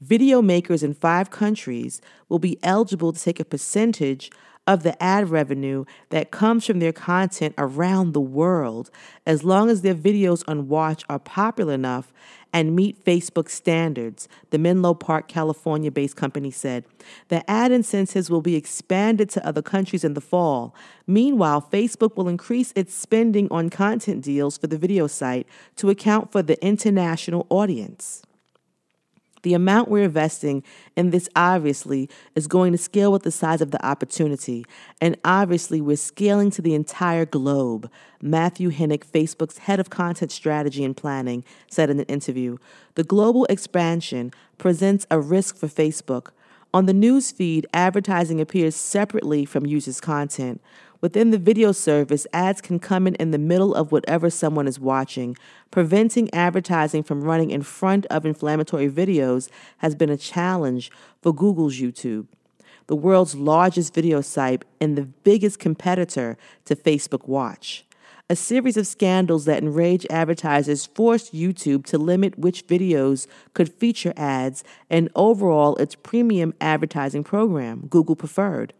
Video 0.00 0.40
makers 0.40 0.82
in 0.82 0.94
five 0.94 1.30
countries 1.30 2.00
will 2.28 2.38
be 2.38 2.58
eligible 2.62 3.12
to 3.12 3.20
take 3.20 3.40
a 3.40 3.44
percentage 3.44 4.30
of 4.66 4.82
the 4.82 5.02
ad 5.02 5.28
revenue 5.28 5.84
that 6.10 6.30
comes 6.30 6.64
from 6.64 6.78
their 6.78 6.92
content 6.92 7.54
around 7.58 8.12
the 8.12 8.20
world 8.20 8.90
as 9.26 9.42
long 9.42 9.68
as 9.68 9.82
their 9.82 9.94
videos 9.94 10.44
on 10.46 10.68
Watch 10.68 11.02
are 11.08 11.18
popular 11.18 11.74
enough 11.74 12.12
and 12.52 12.74
meet 12.74 13.04
Facebook 13.04 13.48
standards, 13.48 14.28
the 14.50 14.58
Menlo 14.58 14.94
Park, 14.94 15.28
California 15.28 15.90
based 15.90 16.16
company 16.16 16.50
said. 16.50 16.84
The 17.28 17.48
ad 17.50 17.72
incentives 17.72 18.30
will 18.30 18.42
be 18.42 18.56
expanded 18.56 19.30
to 19.30 19.46
other 19.46 19.62
countries 19.62 20.04
in 20.04 20.14
the 20.14 20.20
fall. 20.20 20.74
Meanwhile, 21.06 21.68
Facebook 21.72 22.16
will 22.16 22.28
increase 22.28 22.72
its 22.76 22.94
spending 22.94 23.48
on 23.50 23.70
content 23.70 24.24
deals 24.24 24.58
for 24.58 24.66
the 24.66 24.78
video 24.78 25.06
site 25.06 25.46
to 25.76 25.90
account 25.90 26.32
for 26.32 26.42
the 26.42 26.62
international 26.64 27.46
audience. 27.50 28.22
The 29.42 29.54
amount 29.54 29.88
we're 29.88 30.04
investing 30.04 30.62
in 30.96 31.10
this 31.10 31.28
obviously 31.34 32.08
is 32.34 32.46
going 32.46 32.72
to 32.72 32.78
scale 32.78 33.10
with 33.10 33.22
the 33.22 33.30
size 33.30 33.60
of 33.60 33.70
the 33.70 33.84
opportunity, 33.84 34.64
and 35.00 35.16
obviously 35.24 35.80
we're 35.80 35.96
scaling 35.96 36.50
to 36.50 36.62
the 36.62 36.74
entire 36.74 37.24
globe. 37.24 37.90
Matthew 38.20 38.70
Henick, 38.70 39.04
Facebook's 39.04 39.58
head 39.58 39.80
of 39.80 39.88
content 39.88 40.30
strategy 40.30 40.84
and 40.84 40.96
planning, 40.96 41.44
said 41.70 41.88
in 41.88 42.00
an 42.00 42.06
interview 42.06 42.58
The 42.94 43.04
global 43.04 43.46
expansion 43.46 44.30
presents 44.58 45.06
a 45.10 45.18
risk 45.18 45.56
for 45.56 45.68
Facebook. 45.68 46.28
On 46.72 46.86
the 46.86 46.92
news 46.92 47.32
feed, 47.32 47.66
advertising 47.74 48.40
appears 48.40 48.76
separately 48.76 49.44
from 49.44 49.66
users' 49.66 50.00
content. 50.00 50.60
Within 51.00 51.30
the 51.30 51.38
video 51.38 51.72
service, 51.72 52.26
ads 52.32 52.60
can 52.60 52.78
come 52.78 53.06
in 53.06 53.14
in 53.14 53.30
the 53.30 53.38
middle 53.38 53.74
of 53.74 53.90
whatever 53.90 54.28
someone 54.28 54.68
is 54.68 54.78
watching. 54.78 55.34
Preventing 55.70 56.32
advertising 56.34 57.02
from 57.02 57.22
running 57.22 57.50
in 57.50 57.62
front 57.62 58.04
of 58.06 58.26
inflammatory 58.26 58.90
videos 58.90 59.48
has 59.78 59.94
been 59.94 60.10
a 60.10 60.16
challenge 60.18 60.90
for 61.22 61.32
Google's 61.34 61.80
YouTube, 61.80 62.26
the 62.86 62.96
world's 62.96 63.34
largest 63.34 63.94
video 63.94 64.20
site 64.20 64.66
and 64.78 64.98
the 64.98 65.06
biggest 65.06 65.58
competitor 65.58 66.36
to 66.66 66.76
Facebook 66.76 67.26
Watch. 67.26 67.86
A 68.28 68.36
series 68.36 68.76
of 68.76 68.86
scandals 68.86 69.46
that 69.46 69.62
enraged 69.62 70.06
advertisers 70.10 70.84
forced 70.84 71.34
YouTube 71.34 71.86
to 71.86 71.98
limit 71.98 72.38
which 72.38 72.66
videos 72.66 73.26
could 73.54 73.72
feature 73.72 74.12
ads 74.18 74.62
and 74.90 75.08
overall 75.16 75.76
its 75.76 75.94
premium 75.94 76.52
advertising 76.60 77.24
program, 77.24 77.86
Google 77.88 78.16
Preferred. 78.16 78.74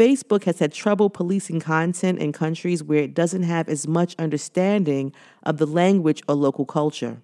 Facebook 0.00 0.44
has 0.44 0.60
had 0.60 0.72
trouble 0.72 1.10
policing 1.10 1.60
content 1.60 2.18
in 2.18 2.32
countries 2.32 2.82
where 2.82 3.02
it 3.02 3.12
doesn't 3.12 3.42
have 3.42 3.68
as 3.68 3.86
much 3.86 4.16
understanding 4.18 5.12
of 5.42 5.58
the 5.58 5.66
language 5.66 6.22
or 6.26 6.34
local 6.34 6.64
culture. 6.64 7.20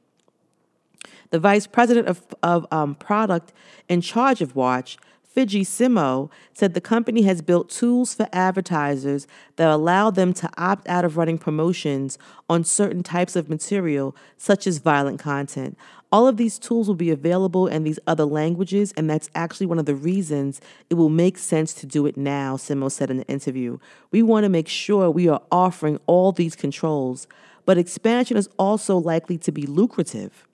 The 1.31 1.39
vice 1.39 1.67
president 1.67 2.07
of, 2.07 2.23
of 2.43 2.67
um, 2.71 2.95
product 2.95 3.55
in 3.89 4.03
charge 4.03 4.43
of 4.43 4.55
Watch, 4.55 4.99
Fidji 5.37 5.67
Simo, 5.67 6.31
said 6.55 6.73
the 6.73 6.81
company 6.81 7.21
has 7.25 7.43
built 7.43 7.69
tools 7.69 8.15
for 8.15 8.27
advertisers 8.33 9.27
that 9.57 9.69
allow 9.69 10.11
them 10.11 10.33
to 10.33 10.49
opt 10.57 10.89
out 10.89 11.05
of 11.05 11.19
running 11.19 11.37
promotions 11.37 12.17
on 12.49 12.65
certain 12.65 13.03
types 13.03 13.37
of 13.37 13.51
material, 13.51 14.17
such 14.39 14.67
as 14.67 14.79
violent 14.79 15.21
content. 15.21 15.77
All 16.11 16.27
of 16.27 16.39
these 16.39 16.59
tools 16.59 16.89
will 16.89 16.95
be 16.95 17.11
available 17.11 17.67
in 17.67 17.85
these 17.85 17.99
other 18.07 18.25
languages, 18.25 18.95
and 18.97 19.11
that's 19.11 19.29
actually 19.35 19.67
one 19.67 19.79
of 19.79 19.85
the 19.85 19.95
reasons 19.95 20.59
it 20.89 20.95
will 20.95 21.11
make 21.11 21.37
sense 21.37 21.75
to 21.75 21.87
do 21.87 22.07
it 22.07 22.17
now, 22.17 22.57
Simo 22.57 22.91
said 22.91 23.11
in 23.11 23.19
the 23.19 23.27
interview. 23.27 23.77
We 24.11 24.23
want 24.23 24.45
to 24.45 24.49
make 24.49 24.69
sure 24.69 25.11
we 25.11 25.29
are 25.29 25.43
offering 25.53 26.01
all 26.07 26.33
these 26.33 26.57
controls, 26.57 27.27
but 27.67 27.77
expansion 27.77 28.39
is 28.39 28.49
also 28.59 28.97
likely 28.97 29.37
to 29.37 29.53
be 29.53 29.67
lucrative. 29.67 30.47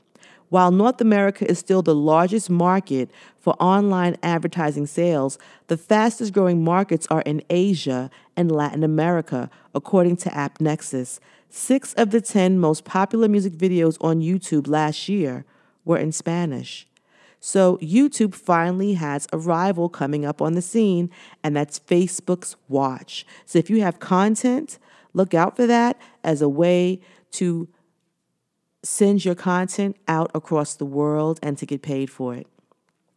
While 0.52 0.70
North 0.70 1.00
America 1.00 1.50
is 1.50 1.58
still 1.58 1.80
the 1.80 1.94
largest 1.94 2.50
market 2.50 3.10
for 3.40 3.54
online 3.54 4.18
advertising 4.22 4.84
sales, 4.84 5.38
the 5.68 5.78
fastest 5.78 6.34
growing 6.34 6.62
markets 6.62 7.06
are 7.06 7.22
in 7.22 7.42
Asia 7.48 8.10
and 8.36 8.52
Latin 8.52 8.84
America, 8.84 9.48
according 9.74 10.16
to 10.16 10.28
AppNexus. 10.28 11.20
Six 11.48 11.94
of 11.94 12.10
the 12.10 12.20
10 12.20 12.58
most 12.58 12.84
popular 12.84 13.28
music 13.28 13.54
videos 13.54 13.96
on 14.02 14.20
YouTube 14.20 14.68
last 14.68 15.08
year 15.08 15.46
were 15.86 15.96
in 15.96 16.12
Spanish. 16.12 16.86
So, 17.40 17.78
YouTube 17.78 18.34
finally 18.34 18.92
has 18.92 19.26
a 19.32 19.38
rival 19.38 19.88
coming 19.88 20.26
up 20.26 20.42
on 20.42 20.52
the 20.52 20.60
scene, 20.60 21.08
and 21.42 21.56
that's 21.56 21.78
Facebook's 21.78 22.56
Watch. 22.68 23.24
So, 23.46 23.58
if 23.58 23.70
you 23.70 23.80
have 23.80 24.00
content, 24.00 24.78
look 25.14 25.32
out 25.32 25.56
for 25.56 25.66
that 25.66 25.98
as 26.22 26.42
a 26.42 26.48
way 26.48 27.00
to 27.30 27.68
send 28.82 29.24
your 29.24 29.34
content 29.34 29.96
out 30.08 30.30
across 30.34 30.74
the 30.74 30.84
world 30.84 31.38
and 31.42 31.56
to 31.58 31.66
get 31.66 31.82
paid 31.82 32.10
for 32.10 32.34
it. 32.34 32.46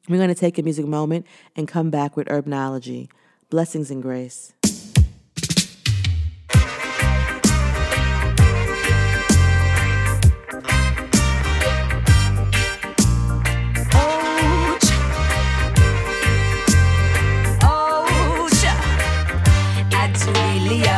We're 0.08 0.18
going 0.18 0.30
to 0.30 0.36
take 0.36 0.58
a 0.58 0.64
music 0.64 0.86
moment 0.86 1.26
and 1.56 1.68
come 1.68 1.90
back 1.90 2.16
with 2.16 2.28
Herbnology. 2.28 3.10
Blessings 3.50 3.90
and 3.90 4.02
grace. 4.02 4.54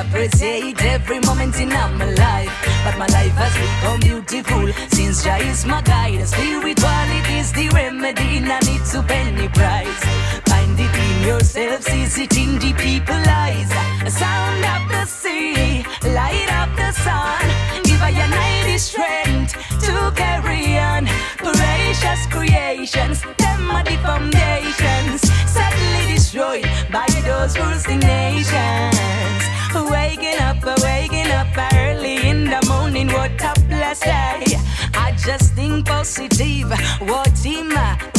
Appreciate 0.09 0.81
every 0.83 1.19
moment 1.21 1.59
in 1.59 1.69
my 1.69 2.13
life. 2.13 2.66
But 2.87 2.99
my 2.99 3.07
life 3.07 3.35
has 3.35 3.53
become 3.59 3.99
beautiful 3.99 4.71
since 4.95 5.21
Jah 5.21 5.43
is 5.43 5.65
my 5.65 5.81
guide. 5.81 6.25
Spirituality 6.25 7.35
is 7.35 7.51
the 7.51 7.67
remedy, 7.75 8.39
I 8.39 8.59
need 8.63 8.83
to 8.91 9.03
penny 9.03 9.49
price. 9.49 10.03
Find 10.47 10.79
it 10.79 10.95
in 10.95 11.27
yourself, 11.27 11.83
see 11.83 12.23
it 12.23 12.37
in 12.37 12.55
the 12.63 12.71
people 12.79 13.23
eyes. 13.27 13.67
Sound 14.07 14.63
of 14.63 14.87
the 14.87 15.03
sea, 15.03 15.83
light 16.15 16.47
of 16.63 16.69
the 16.79 16.93
sun. 16.93 17.43
Give 17.83 18.01
I 18.01 18.11
a 18.23 18.27
night 18.29 18.77
strength 18.79 19.51
to 19.83 19.95
carry 20.15 20.79
on. 20.79 21.07
Precious 21.43 22.25
creations, 22.31 23.21
them 23.35 23.69
are 23.69 23.83
the 23.83 23.97
foundations. 23.99 25.27
Sadly 25.51 26.15
destroyed 26.15 26.63
by 26.89 27.07
those 27.27 27.59
ruling 27.59 27.99
nations. 27.99 29.56
Waking 29.73 30.39
up, 30.39 30.65
uh, 30.65 30.75
waking 30.81 31.31
up 31.31 31.47
uh, 31.57 31.69
early 31.75 32.27
in 32.27 32.45
the 32.45 32.65
morning, 32.67 33.07
what 33.07 33.31
a 33.41 33.53
blessed 33.67 34.03
day. 34.03 34.57
I 34.93 35.13
just 35.17 35.53
think 35.53 35.85
positive, 35.85 36.71
what 37.01 37.37
him 37.39 37.71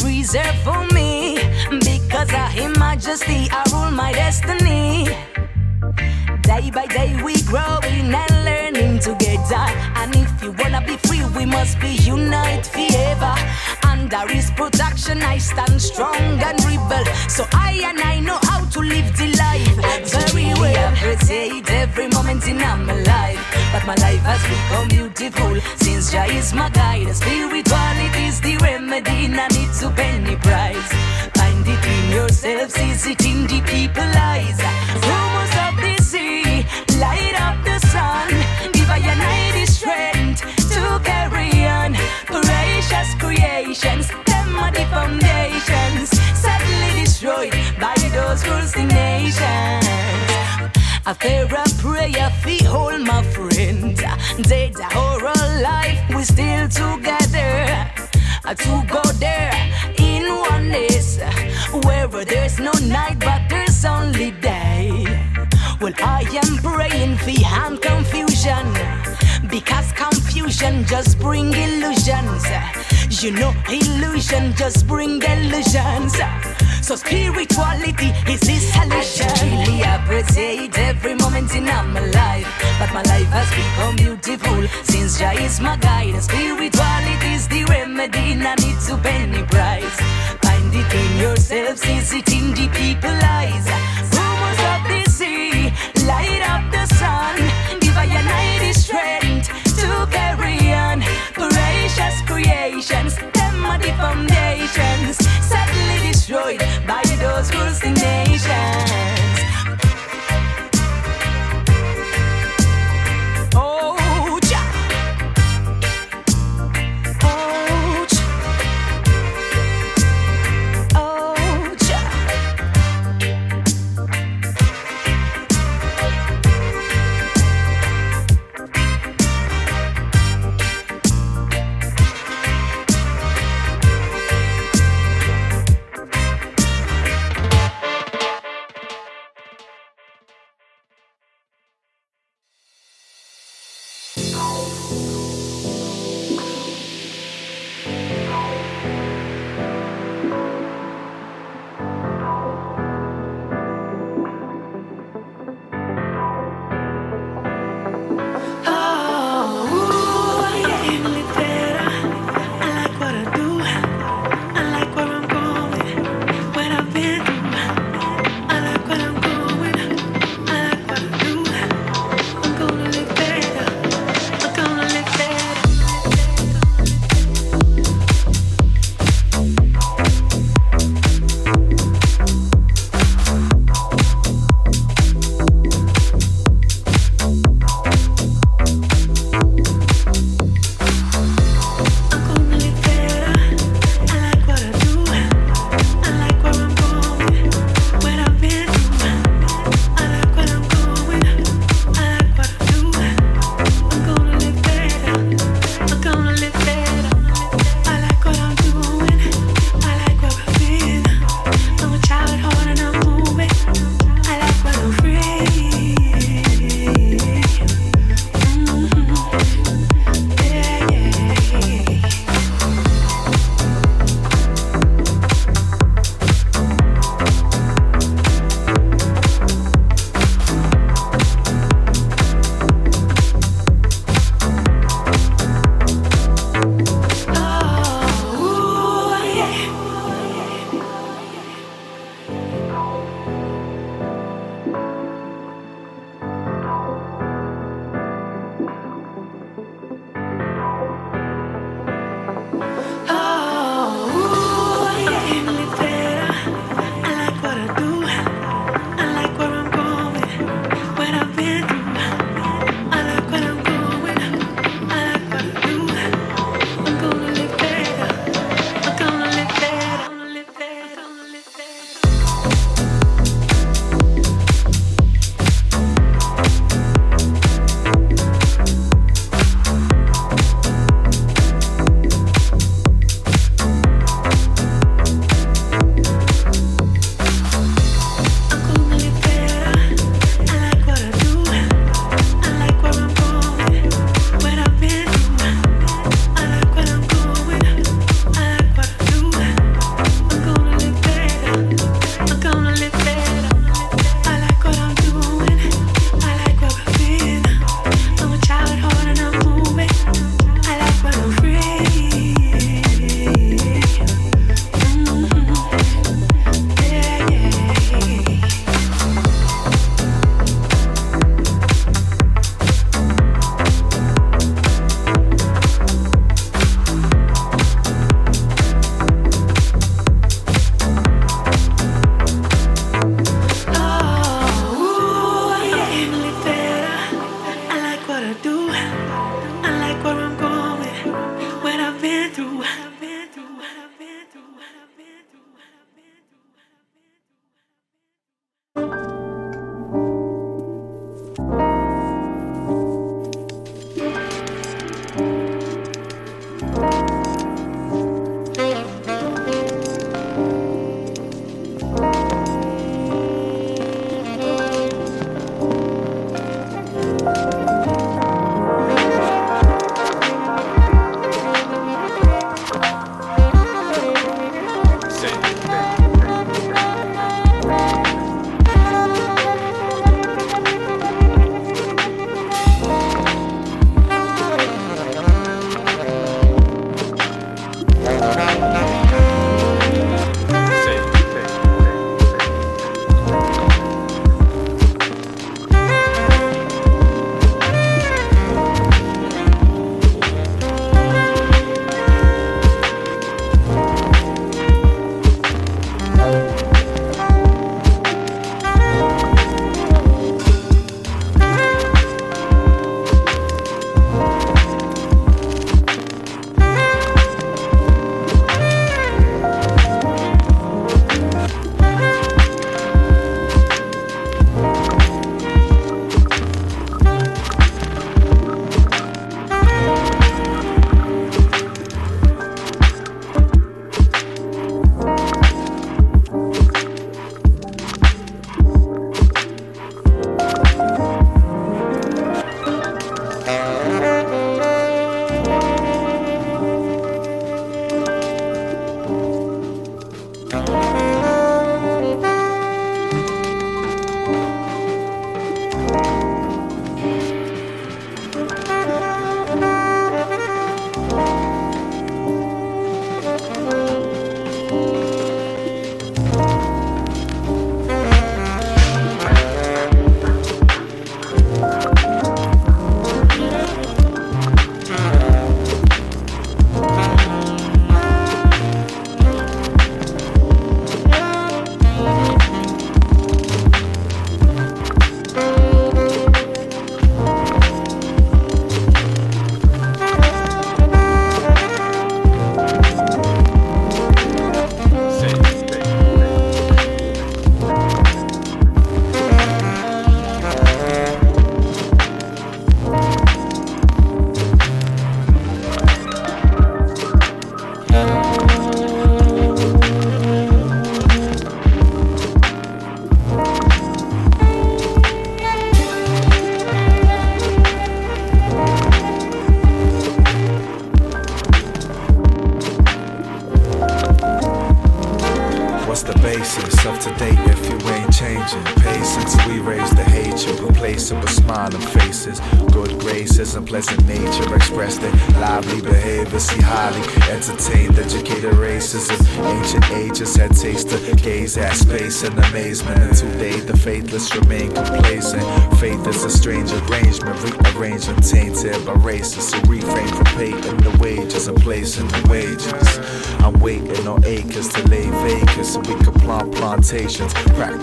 reserved 0.05 0.59
for 0.65 0.85
me. 0.95 1.37
Because 1.71 2.33
of 2.33 2.51
him 2.53 2.73
majesty, 2.79 3.49
I 3.51 3.65
rule 3.73 3.91
my 3.91 4.13
destiny. 4.13 5.07
Day 6.43 6.71
by 6.71 6.87
day 6.87 7.21
we 7.23 7.35
growing 7.43 8.15
and 8.15 8.45
learning 8.45 8.99
together. 9.01 9.65
And 9.97 10.15
if 10.17 10.43
you 10.43 10.53
wanna 10.53 10.83
be 10.87 10.97
free, 11.09 11.25
we 11.37 11.47
must 11.47 11.81
be 11.81 11.91
united 11.91 12.67
forever. 12.67 13.35
Under 14.11 14.33
his 14.33 14.51
protection, 14.53 15.21
I 15.21 15.37
stand 15.37 15.83
strong 15.83 16.17
and 16.17 16.65
rebel. 16.65 17.05
So 17.29 17.45
I 17.53 17.73
and 17.85 18.01
I 18.01 18.21
know 18.21 18.39
how 18.45 18.65
to 18.65 18.81
live 18.81 19.15
the 19.19 19.29
life 19.37 19.75
very 20.09 20.55
well. 20.55 20.93
Appreciate 20.95 21.71
every 21.71 22.09
moment 22.09 22.49
in 22.49 22.57
my 22.57 22.95
life. 23.03 23.39
But 23.71 23.85
my 23.87 23.95
life 23.97 24.25
has 24.25 24.43
become 24.49 24.89
beautiful 24.89 25.61
since 25.77 26.11
Jah 26.11 26.25
is 26.25 26.55
my 26.55 26.71
guide. 26.71 27.15
Spirituality 27.15 28.25
is 28.25 28.41
the 28.41 28.57
remedy, 28.63 29.29
I 29.29 29.47
need 29.49 29.73
to 29.81 29.91
pay 29.91 30.17
penny 30.17 30.37
price. 30.37 30.91
Find 31.37 31.69
it 31.69 31.85
in 31.85 32.11
yourself, 32.11 32.71
see 32.71 33.13
it 33.13 33.25
in 33.27 33.47
the 33.47 33.61
people 33.61 34.11
eyes. 34.17 34.59
Rumors 35.05 35.55
of 35.67 35.75
the 35.85 36.03
sea, 36.03 36.65
light 36.99 37.37
up 37.37 37.68
creations, 43.39 44.09
them 44.27 44.57
are 44.57 44.71
the 44.71 44.85
foundations. 44.87 46.11
Sadly 46.39 47.03
destroyed 47.03 47.53
by 47.81 47.95
those 48.13 48.45
ruling 48.47 48.89
nations. 48.89 49.87
A 51.07 51.15
fairer 51.15 51.65
prayer 51.79 52.31
fi 52.43 52.63
hold 52.65 53.01
my 53.07 53.23
friends. 53.23 54.01
Dead 54.43 54.75
or 54.97 55.25
alive, 55.25 55.99
we 56.15 56.23
still 56.25 56.69
together. 56.69 57.91
Uh, 58.45 58.55
To 58.55 58.83
go 58.89 59.03
there 59.19 59.53
in 59.99 60.25
oneness, 60.51 61.19
where 61.85 62.09
there's 62.25 62.59
no 62.59 62.73
night 62.97 63.19
but 63.19 63.43
there's 63.49 63.85
only 63.85 64.31
day. 64.41 65.05
Well, 65.81 65.95
I 66.03 66.23
am 66.43 66.57
praying 66.59 67.17
for 67.19 67.39
hand 67.45 67.83
confusion. 67.83 69.18
Because 69.51 69.93
confusion 69.93 70.85
just 70.85 71.19
bring 71.19 71.53
illusions. 71.53 72.45
You 73.23 73.33
know, 73.33 73.53
illusion 73.71 74.55
just 74.55 74.87
bring 74.87 75.23
illusions. 75.23 76.17
So 76.83 76.97
spirituality 76.97 78.13
is 78.31 78.41
this 78.41 78.73
solution. 78.73 79.29
I 79.29 79.65
really 79.65 79.83
appreciate 79.83 80.79
every 80.79 81.15
moment 81.15 81.55
in 81.55 81.65
my 81.65 81.83
life. 82.11 82.47
But 82.79 82.93
my 82.95 83.03
life 83.03 83.29
has 83.29 83.51
become 83.51 83.97
beautiful 83.97 84.67
since 84.85 85.19
Jah 85.19 85.33
is 85.33 85.61
my 85.61 85.77
guide. 85.77 86.23
Spirituality 86.23 87.33
is 87.35 87.49
the 87.49 87.65
remedy, 87.65 88.33
and 88.33 88.47
I 88.47 88.55
need 88.57 88.79
to 88.87 88.97
penny 88.99 89.43
price. 89.45 89.99
Find 90.43 90.75
it 90.75 90.95
in 90.95 91.19
yourself, 91.21 91.79
see 91.79 92.19
it 92.19 92.33
in 92.33 92.55
the 92.55 92.69
people's 92.73 93.23
eyes. 93.23 93.67
Rumors 94.15 94.61
of 94.73 94.81
the 94.89 95.11
sea, 95.11 95.73
light 96.07 96.43
up 96.49 96.71
the 96.73 96.87
sun. 96.95 97.48
Creations, 102.43 103.17
them 103.17 103.67
are 103.67 103.79
the 103.79 103.91
foundations. 103.99 105.17
Sadly 105.45 106.09
destroyed 106.09 106.61
by 106.87 107.03
those 107.19 107.53
ruling 107.53 107.95
nations. 107.95 109.28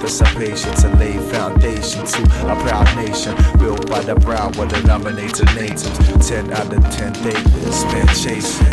Patience 0.06 0.84
and 0.84 1.00
lay 1.00 1.18
foundation 1.32 2.06
to 2.06 2.22
a 2.24 2.56
proud 2.62 2.96
nation 2.96 3.36
built 3.58 3.90
by 3.90 4.02
the 4.02 4.14
brown 4.14 4.50
of 4.60 4.70
the 4.70 4.80
nominated 4.86 5.48
natives. 5.56 5.98
Ten 6.30 6.54
out 6.54 6.72
of 6.72 6.84
ten 6.92 7.12
days 7.24 7.76
spent 7.76 8.10
chasing. 8.10 8.70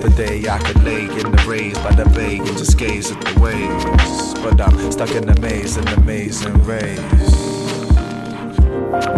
The 0.00 0.12
day 0.16 0.48
I 0.48 0.58
could 0.58 0.82
lay 0.82 1.02
in 1.02 1.30
the 1.30 1.44
rays 1.46 1.78
by 1.78 1.92
the 1.92 2.06
bay 2.06 2.38
and 2.38 2.58
just 2.58 2.76
gaze 2.76 3.12
at 3.12 3.20
the 3.20 3.40
waves. 3.40 4.34
But 4.40 4.60
I'm 4.60 4.90
stuck 4.90 5.12
in 5.12 5.26
the 5.26 5.40
maze 5.40 5.76
in 5.76 5.86
amazing 5.86 6.60
rays. 6.64 6.98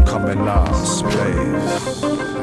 Coming 0.06 0.44
last 0.44 1.04
place. 1.04 1.36
Last 1.36 2.00
place. 2.02 2.35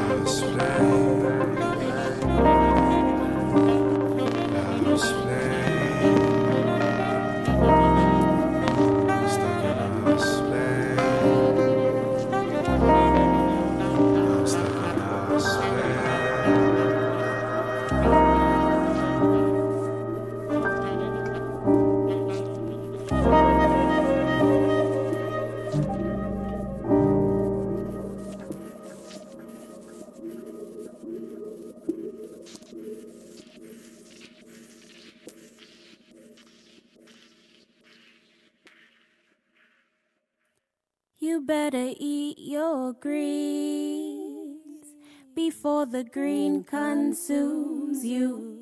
Eat 42.84 43.00
greens 43.00 44.86
before 45.34 45.86
the 45.86 46.04
green 46.04 46.64
consumes 46.64 48.04
you. 48.04 48.58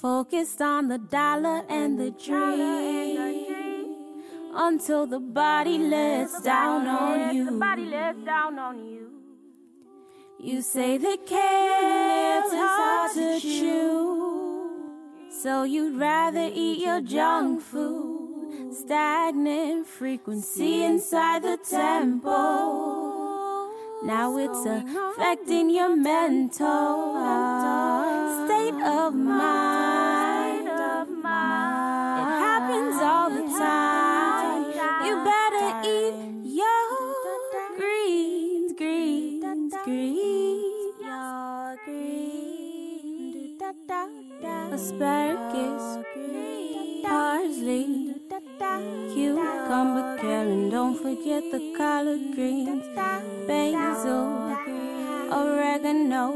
Focused 0.00 0.60
on 0.60 0.88
the 0.88 0.98
dollar 0.98 1.62
and 1.68 1.98
the 1.98 2.10
dream 2.10 3.42
until 4.54 5.06
the 5.06 5.20
body 5.20 5.78
lets 5.78 6.40
down 6.42 6.86
on 6.86 7.34
you. 7.34 7.50
You 10.40 10.62
say 10.62 10.98
the 10.98 11.18
kale 11.24 12.46
is 12.46 12.52
hard 12.52 13.12
to 13.14 13.40
chew, 13.40 15.30
so 15.30 15.62
you'd 15.64 15.98
rather 15.98 16.50
eat 16.52 16.78
your 16.84 17.00
junk 17.00 17.60
food. 17.62 18.72
Stagnant 18.72 19.86
frequency 19.86 20.82
inside 20.84 21.42
the 21.42 21.58
tempo. 21.58 23.01
Now 24.04 24.36
it's 24.36 24.66
affecting 24.66 25.70
your 25.70 25.94
mental 25.96 27.14
state 28.44 28.82
of 28.82 29.14
mind. 29.14 30.66
It 30.66 32.30
happens 32.42 32.96
all 33.00 33.30
the 33.30 33.46
time. 33.58 34.64
You 35.06 35.22
better 35.24 35.86
eat 35.86 36.14
your 36.44 37.14
greens, 37.76 38.72
greens, 38.76 39.74
greens. 39.84 40.94
Your 41.00 41.76
greens. 41.84 43.62
Asparagus, 44.72 46.04
parsley, 47.04 48.14
cucumber, 49.14 50.18
carrot. 50.20 50.70
Don't 50.70 50.96
forget 50.96 51.42
the 51.50 51.74
collard 51.76 52.34
greens, 52.34 52.84
basil, 53.46 54.56
oregano. 55.30 56.26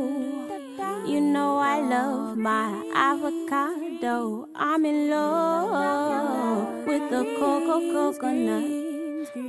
You 1.06 1.20
know 1.20 1.58
I 1.58 1.80
love 1.80 2.36
my 2.36 2.82
avocado. 2.94 4.48
I'm 4.54 4.84
in 4.84 5.10
love 5.10 6.86
with 6.86 7.10
the 7.10 7.24
cocoa 7.38 7.80
coconut. 7.92 8.86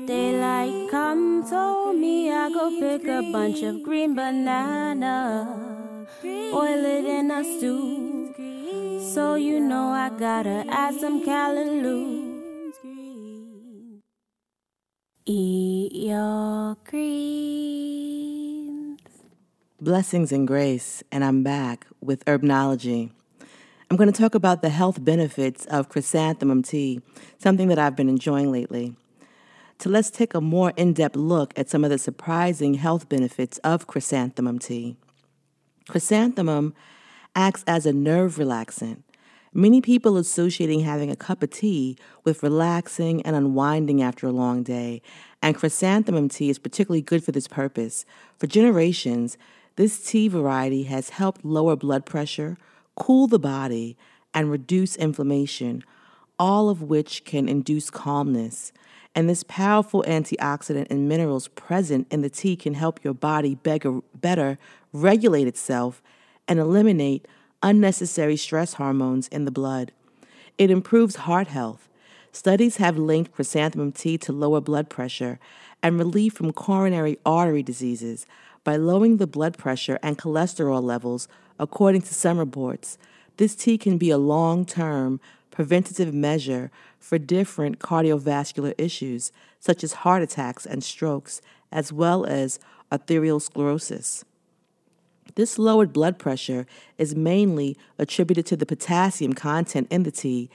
Daylight 0.06 0.90
come, 0.92 1.44
told 1.50 1.90
oh, 1.90 1.94
me 1.94 2.32
I 2.32 2.50
go 2.50 2.70
pick 2.80 3.08
a 3.08 3.22
bunch 3.32 3.62
of 3.64 3.84
green 3.84 4.16
banana, 4.16 5.48
boil 6.24 6.86
it 6.86 7.06
in 7.06 7.32
a 7.32 7.44
stew. 7.44 8.34
So 9.14 9.36
you 9.36 9.60
know 9.60 9.90
I 9.90 10.10
gotta 10.10 10.66
add 10.70 10.96
some 10.96 11.24
callaloo. 11.24 12.27
Eat 15.30 15.92
your 15.92 16.78
greens. 16.86 17.02
Blessings 19.82 20.32
and 20.32 20.48
grace, 20.48 21.04
and 21.12 21.22
I'm 21.22 21.44
back 21.44 21.86
with 22.00 22.24
herbnology. 22.24 23.12
I'm 23.92 23.98
going 23.98 24.10
to 24.10 24.18
talk 24.18 24.36
about 24.36 24.62
the 24.62 24.70
health 24.70 25.04
benefits 25.04 25.66
of 25.66 25.90
chrysanthemum 25.90 26.64
tea, 26.64 27.02
something 27.40 27.68
that 27.68 27.78
I've 27.78 27.98
been 27.98 28.08
enjoying 28.08 28.54
lately. 28.54 28.96
So 29.80 29.90
let's 29.90 30.10
take 30.10 30.34
a 30.34 30.40
more 30.40 30.72
in 30.78 30.94
depth 30.94 31.18
look 31.18 31.52
at 31.60 31.70
some 31.70 31.84
of 31.84 31.90
the 31.90 31.98
surprising 31.98 32.76
health 32.76 33.10
benefits 33.10 33.58
of 33.66 33.86
chrysanthemum 33.86 34.60
tea. 34.60 34.96
Chrysanthemum 35.90 36.74
acts 37.36 37.66
as 37.68 37.86
a 37.86 37.92
nerve 37.92 38.38
relaxant. 38.38 39.04
Many 39.58 39.82
people 39.82 40.18
associating 40.18 40.82
having 40.82 41.10
a 41.10 41.16
cup 41.16 41.42
of 41.42 41.50
tea 41.50 41.98
with 42.24 42.44
relaxing 42.44 43.24
and 43.24 43.36
unwinding 43.36 44.04
after 44.04 44.28
a 44.28 44.32
long 44.32 44.62
day, 44.62 45.02
and 45.42 45.56
chrysanthemum 45.56 46.30
tea 46.30 46.52
is 46.52 46.60
particularly 46.60 47.02
good 47.02 47.24
for 47.24 47.32
this 47.32 47.48
purpose. 47.48 48.06
For 48.38 48.46
generations, 48.46 49.36
this 49.76 50.06
tea 50.06 50.28
variety 50.28 50.84
has 50.84 51.10
helped 51.10 51.44
lower 51.44 51.76
blood 51.76 52.06
pressure, 52.06 52.56
cool 52.96 53.26
the 53.26 53.40
body, 53.40 53.98
and 54.32 54.52
reduce 54.52 54.96
inflammation, 54.96 55.84
all 56.38 56.70
of 56.70 56.84
which 56.84 57.26
can 57.26 57.50
induce 57.50 57.90
calmness. 57.90 58.72
And 59.16 59.28
this 59.28 59.42
powerful 59.42 60.06
antioxidant 60.08 60.92
and 60.92 61.10
minerals 61.10 61.48
present 61.48 62.06
in 62.12 62.22
the 62.22 62.30
tea 62.30 62.58
can 62.58 62.76
help 62.76 63.04
your 63.04 63.16
body 63.16 63.56
better 63.56 64.60
regulate 64.94 65.48
itself 65.48 66.04
and 66.48 66.60
eliminate 66.60 67.28
unnecessary 67.64 68.38
stress 68.38 68.74
hormones 68.74 69.28
in 69.30 69.46
the 69.46 69.52
blood. 69.52 69.92
It 70.58 70.72
improves 70.72 71.18
heart 71.18 71.48
health. 71.48 71.90
Studies 72.32 72.78
have 72.78 72.98
linked 72.98 73.34
chrysanthemum 73.34 73.92
tea 73.92 74.18
to 74.20 74.32
lower 74.32 74.62
blood 74.62 74.90
pressure 74.90 75.40
and 75.82 75.98
relief 75.98 76.34
from 76.34 76.54
coronary 76.54 77.18
artery 77.26 77.64
diseases 77.64 78.26
by 78.64 78.76
lowering 78.76 79.18
the 79.18 79.28
blood 79.28 79.58
pressure 79.58 79.98
and 80.04 80.18
cholesterol 80.18 80.84
levels, 80.84 81.28
according 81.60 82.02
to 82.02 82.14
some 82.14 82.38
reports. 82.38 82.98
This 83.38 83.56
tea 83.56 83.78
can 83.78 83.98
be 83.98 84.10
a 84.10 84.18
long 84.18 84.66
term 84.66 85.20
preventative 85.52 86.14
measure 86.14 86.70
for 87.00 87.18
different 87.18 87.80
cardiovascular 87.80 88.74
issues, 88.78 89.32
such 89.60 89.84
as 89.84 89.94
heart 89.94 90.22
attacks 90.22 90.66
and 90.66 90.84
strokes, 90.84 91.42
as 91.72 91.92
well 91.94 92.26
as 92.26 92.60
arteriosclerosis. 92.92 94.24
This 95.38 95.60
lowered 95.60 95.94
blood 95.94 96.18
pressure 96.18 96.66
is 96.98 97.16
mainly 97.16 97.78
attributed 98.00 98.48
to 98.48 98.58
the 98.58 98.66
potassium 98.66 99.34
content 99.34 99.88
in 99.92 100.02
the 100.02 100.10
tea, 100.10 100.50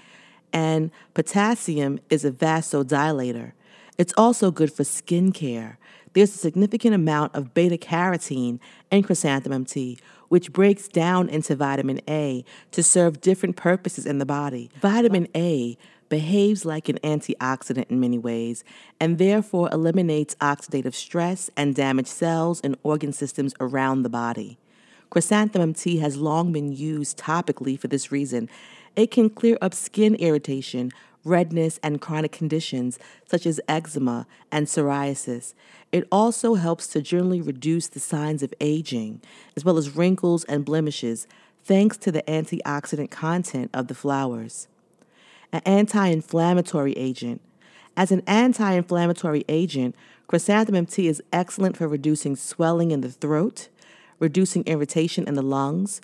and 0.53 0.91
potassium 1.15 2.01
is 2.11 2.25
a 2.25 2.33
vasodilator. 2.33 3.53
It's 3.97 4.13
also 4.17 4.51
good 4.51 4.73
for 4.73 4.83
skin 4.83 5.31
care. 5.31 5.79
There's 6.15 6.35
a 6.35 6.39
significant 6.39 6.97
amount 6.97 7.33
of 7.37 7.55
beta 7.55 7.77
carotene 7.77 8.59
in 8.91 9.05
chrysanthemum 9.05 9.67
tea, 9.67 9.99
which 10.31 10.53
breaks 10.53 10.89
down 10.89 11.29
into 11.29 11.55
vitamin 11.55 12.01
A 12.09 12.45
to 12.73 12.83
serve 12.83 13.21
different 13.21 13.55
purposes 13.55 14.05
in 14.05 14.19
the 14.19 14.27
body. 14.27 14.69
Vitamin 14.81 15.29
A 15.37 15.79
behaves 16.09 16.65
like 16.65 16.89
an 16.89 16.99
antioxidant 17.05 17.89
in 17.89 18.01
many 18.01 18.19
ways 18.19 18.65
and 18.99 19.19
therefore 19.19 19.71
eliminates 19.73 20.35
oxidative 20.41 20.93
stress 20.93 21.51
and 21.57 21.77
damaged 21.77 22.09
cells 22.09 22.61
and 22.63 22.77
organ 22.83 23.13
systems 23.13 23.55
around 23.61 24.03
the 24.03 24.11
body. 24.11 24.59
Chrysanthemum 25.13 25.75
tea 25.75 25.99
has 25.99 26.17
long 26.17 26.53
been 26.53 26.73
used 26.73 27.19
topically 27.19 27.79
for 27.79 27.87
this 27.87 28.11
reason. 28.11 28.49
It 28.97 29.11
can 29.11 29.29
clear 29.29 29.59
up 29.61 29.75
skin 29.75 30.15
irritation, 30.15 30.91
redness, 31.23 31.79
and 31.83 32.01
chronic 32.01 32.33
conditions 32.33 32.99
such 33.27 33.45
as 33.45 33.61
eczema 33.69 34.27
and 34.51 34.69
psoriasis. 34.69 35.53
It 35.93 36.09
also 36.11 36.55
helps 36.55 36.87
to 36.87 37.03
generally 37.03 37.43
reduce 37.43 37.89
the 37.89 38.01
signs 38.01 38.43
of 38.43 38.55
aging, 38.59 39.21
as 39.55 39.67
well 39.67 39.77
as 39.77 39.95
wrinkles 39.95 40.45
and 40.45 40.65
blemishes, 40.65 41.27
thanks 41.63 41.99
to 41.99 42.11
the 42.11 42.23
antioxidant 42.23 43.11
content 43.11 43.71
of 43.75 43.89
the 43.89 43.95
flowers. 43.95 44.67
An 45.53 45.61
anti 45.67 46.07
inflammatory 46.07 46.95
agent. 46.95 47.43
As 47.99 48.13
an 48.13 48.23
anti 48.27 48.73
inflammatory 48.73 49.45
agent, 49.47 49.95
chrysanthemum 50.27 50.87
tea 50.87 51.09
is 51.09 51.23
excellent 51.35 51.77
for 51.77 51.87
reducing 51.87 52.35
swelling 52.35 52.93
in 52.93 53.03
the 53.03 53.11
throat, 53.11 53.69
reducing 54.19 54.65
irritation 54.67 55.27
in 55.27 55.35
the 55.35 55.43
lungs. 55.43 56.01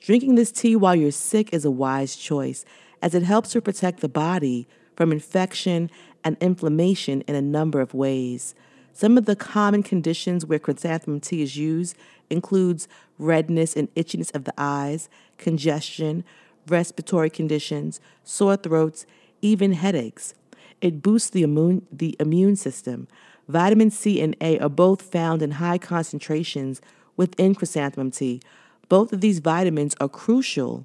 Drinking 0.00 0.34
this 0.34 0.52
tea 0.52 0.76
while 0.76 0.94
you're 0.94 1.12
sick 1.12 1.52
is 1.52 1.64
a 1.64 1.70
wise 1.70 2.16
choice, 2.16 2.64
as 3.00 3.14
it 3.14 3.22
helps 3.22 3.50
to 3.50 3.60
protect 3.60 4.00
the 4.00 4.08
body 4.08 4.66
from 4.96 5.12
infection 5.12 5.90
and 6.24 6.36
inflammation 6.40 7.22
in 7.22 7.34
a 7.34 7.42
number 7.42 7.80
of 7.80 7.94
ways. 7.94 8.54
Some 8.92 9.16
of 9.16 9.24
the 9.24 9.36
common 9.36 9.82
conditions 9.82 10.44
where 10.44 10.58
chrysanthemum 10.58 11.20
tea 11.20 11.42
is 11.42 11.56
used 11.56 11.96
includes 12.28 12.88
redness 13.18 13.74
and 13.74 13.92
itchiness 13.94 14.34
of 14.34 14.44
the 14.44 14.54
eyes, 14.58 15.08
congestion, 15.38 16.24
respiratory 16.68 17.30
conditions, 17.30 18.00
sore 18.22 18.56
throats, 18.56 19.06
even 19.40 19.72
headaches. 19.72 20.34
It 20.80 21.02
boosts 21.02 21.30
the 21.30 21.42
immune, 21.42 21.86
the 21.90 22.16
immune 22.20 22.56
system. 22.56 23.08
Vitamin 23.48 23.90
C 23.90 24.20
and 24.20 24.36
A 24.40 24.58
are 24.58 24.68
both 24.68 25.02
found 25.02 25.42
in 25.42 25.52
high 25.52 25.78
concentrations 25.78 26.80
within 27.22 27.54
chrysanthemum 27.54 28.10
tea. 28.10 28.40
Both 28.88 29.12
of 29.12 29.20
these 29.20 29.38
vitamins 29.38 29.94
are 30.00 30.08
crucial 30.08 30.84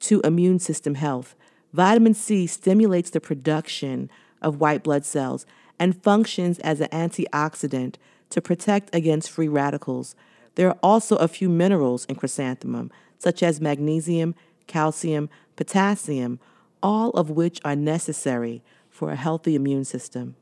to 0.00 0.20
immune 0.20 0.60
system 0.60 0.94
health. 0.94 1.34
Vitamin 1.72 2.14
C 2.14 2.46
stimulates 2.46 3.10
the 3.10 3.20
production 3.20 4.08
of 4.40 4.60
white 4.60 4.84
blood 4.84 5.04
cells 5.04 5.44
and 5.80 6.00
functions 6.00 6.60
as 6.60 6.80
an 6.80 6.88
antioxidant 6.90 7.96
to 8.30 8.40
protect 8.40 8.94
against 8.94 9.28
free 9.28 9.48
radicals. 9.48 10.14
There 10.54 10.68
are 10.68 10.78
also 10.84 11.16
a 11.16 11.26
few 11.26 11.48
minerals 11.48 12.04
in 12.04 12.14
chrysanthemum, 12.14 12.92
such 13.18 13.42
as 13.42 13.60
magnesium, 13.60 14.36
calcium, 14.68 15.28
potassium, 15.56 16.38
all 16.80 17.10
of 17.10 17.28
which 17.28 17.60
are 17.64 17.74
necessary 17.74 18.62
for 18.88 19.10
a 19.10 19.16
healthy 19.16 19.56
immune 19.56 19.84
system. 19.84 20.36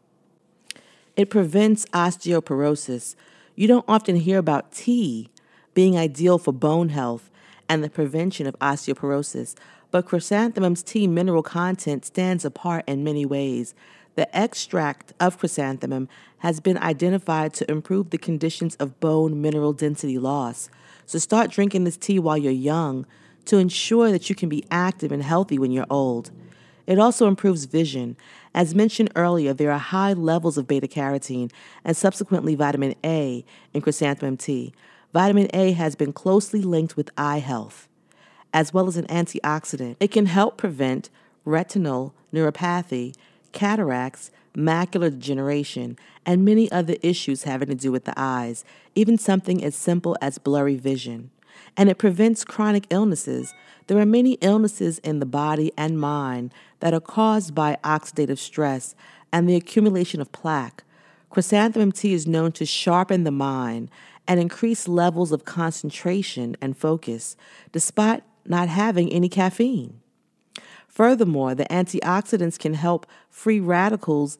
It 1.16 1.30
prevents 1.30 1.86
osteoporosis. 1.86 3.14
You 3.54 3.68
don't 3.68 3.84
often 3.88 4.16
hear 4.16 4.38
about 4.38 4.72
tea 4.72 5.28
being 5.74 5.96
ideal 5.96 6.38
for 6.38 6.52
bone 6.52 6.90
health 6.90 7.30
and 7.68 7.84
the 7.84 7.90
prevention 7.90 8.46
of 8.46 8.58
osteoporosis, 8.58 9.54
but 9.90 10.06
chrysanthemum's 10.06 10.82
tea 10.82 11.06
mineral 11.06 11.42
content 11.42 12.04
stands 12.04 12.44
apart 12.44 12.84
in 12.86 13.04
many 13.04 13.24
ways. 13.24 13.74
The 14.16 14.34
extract 14.36 15.12
of 15.20 15.38
chrysanthemum 15.38 16.08
has 16.38 16.60
been 16.60 16.78
identified 16.78 17.54
to 17.54 17.70
improve 17.70 18.10
the 18.10 18.18
conditions 18.18 18.74
of 18.76 18.98
bone 19.00 19.40
mineral 19.40 19.72
density 19.72 20.18
loss. 20.18 20.68
So 21.06 21.18
start 21.18 21.50
drinking 21.50 21.84
this 21.84 21.96
tea 21.96 22.18
while 22.18 22.38
you're 22.38 22.52
young 22.52 23.06
to 23.46 23.58
ensure 23.58 24.10
that 24.10 24.28
you 24.28 24.36
can 24.36 24.48
be 24.48 24.64
active 24.70 25.12
and 25.12 25.22
healthy 25.22 25.58
when 25.58 25.70
you're 25.70 25.86
old. 25.90 26.30
It 26.90 26.98
also 26.98 27.28
improves 27.28 27.66
vision. 27.66 28.16
As 28.52 28.74
mentioned 28.74 29.12
earlier, 29.14 29.54
there 29.54 29.70
are 29.70 29.78
high 29.78 30.12
levels 30.12 30.58
of 30.58 30.66
beta 30.66 30.88
carotene 30.88 31.52
and 31.84 31.96
subsequently 31.96 32.56
vitamin 32.56 32.96
A 33.04 33.44
in 33.72 33.80
chrysanthemum 33.80 34.36
tea. 34.36 34.74
vitamin 35.14 35.46
A 35.54 35.70
has 35.70 35.94
been 35.94 36.12
closely 36.12 36.62
linked 36.62 36.96
with 36.96 37.12
eye 37.16 37.38
health. 37.38 37.86
As 38.52 38.74
well 38.74 38.88
as 38.88 38.96
an 38.96 39.06
antioxidant, 39.06 39.98
it 40.00 40.10
can 40.10 40.26
help 40.26 40.56
prevent 40.56 41.10
retinal 41.44 42.12
neuropathy, 42.34 43.14
cataracts, 43.52 44.32
macular 44.56 45.10
degeneration, 45.10 45.96
and 46.26 46.44
many 46.44 46.68
other 46.72 46.96
issues 47.02 47.44
having 47.44 47.68
to 47.68 47.76
do 47.76 47.92
with 47.92 48.04
the 48.04 48.14
eyes, 48.16 48.64
even 48.96 49.16
something 49.16 49.62
as 49.62 49.76
simple 49.76 50.16
as 50.20 50.38
blurry 50.38 50.74
vision. 50.74 51.30
And 51.76 51.88
it 51.88 51.98
prevents 51.98 52.44
chronic 52.44 52.86
illnesses. 52.90 53.54
There 53.86 53.98
are 53.98 54.06
many 54.06 54.32
illnesses 54.40 54.98
in 55.00 55.20
the 55.20 55.26
body 55.26 55.72
and 55.76 55.98
mind 55.98 56.52
that 56.80 56.94
are 56.94 57.00
caused 57.00 57.54
by 57.54 57.78
oxidative 57.84 58.38
stress 58.38 58.94
and 59.32 59.48
the 59.48 59.56
accumulation 59.56 60.20
of 60.20 60.32
plaque. 60.32 60.84
Chrysanthemum 61.30 61.92
tea 61.92 62.12
is 62.12 62.26
known 62.26 62.52
to 62.52 62.66
sharpen 62.66 63.24
the 63.24 63.30
mind 63.30 63.90
and 64.26 64.40
increase 64.40 64.88
levels 64.88 65.32
of 65.32 65.44
concentration 65.44 66.56
and 66.60 66.76
focus, 66.76 67.36
despite 67.72 68.22
not 68.44 68.68
having 68.68 69.12
any 69.12 69.28
caffeine. 69.28 70.00
Furthermore, 70.88 71.54
the 71.54 71.64
antioxidants 71.66 72.58
can 72.58 72.74
help 72.74 73.06
free 73.28 73.60
radicals 73.60 74.38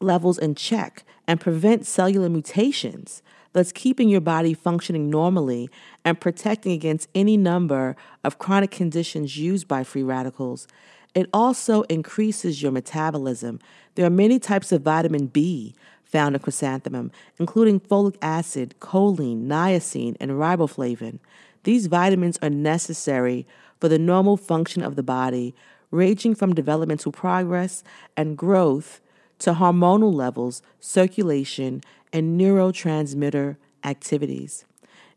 levels 0.00 0.38
in 0.38 0.54
check 0.54 1.04
and 1.26 1.40
prevent 1.40 1.86
cellular 1.86 2.28
mutations, 2.28 3.22
thus 3.52 3.72
keeping 3.72 4.08
your 4.08 4.20
body 4.20 4.54
functioning 4.54 5.10
normally 5.10 5.68
and 6.08 6.18
protecting 6.18 6.72
against 6.72 7.06
any 7.14 7.36
number 7.36 7.94
of 8.24 8.38
chronic 8.38 8.70
conditions 8.70 9.36
used 9.36 9.68
by 9.68 9.84
free 9.84 10.02
radicals. 10.02 10.66
It 11.14 11.28
also 11.34 11.82
increases 11.82 12.62
your 12.62 12.72
metabolism. 12.72 13.60
There 13.94 14.06
are 14.06 14.10
many 14.10 14.38
types 14.38 14.72
of 14.72 14.80
vitamin 14.80 15.26
B 15.26 15.74
found 16.04 16.34
in 16.34 16.40
chrysanthemum, 16.40 17.12
including 17.38 17.78
folic 17.78 18.16
acid, 18.22 18.74
choline, 18.80 19.46
niacin, 19.48 20.16
and 20.18 20.30
riboflavin. 20.30 21.18
These 21.64 21.88
vitamins 21.88 22.38
are 22.40 22.48
necessary 22.48 23.46
for 23.78 23.90
the 23.90 23.98
normal 23.98 24.38
function 24.38 24.82
of 24.82 24.96
the 24.96 25.02
body, 25.02 25.54
ranging 25.90 26.34
from 26.34 26.54
developmental 26.54 27.12
progress 27.12 27.84
and 28.16 28.38
growth 28.38 29.02
to 29.40 29.52
hormonal 29.52 30.14
levels, 30.14 30.62
circulation, 30.80 31.82
and 32.14 32.40
neurotransmitter 32.40 33.58
activities. 33.84 34.64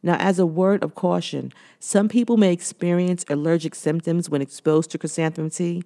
Now, 0.04 0.16
as 0.16 0.40
a 0.40 0.46
word 0.46 0.84
of 0.84 0.96
caution, 0.96 1.54
some 1.80 2.10
people 2.10 2.38
may 2.38 2.52
experience 2.52 3.24
allergic 3.30 3.76
symptoms 3.76 4.30
when 4.30 4.42
exposed 4.42 4.90
to 4.92 4.98
chrysanthemum 4.98 5.52
tea, 5.52 5.84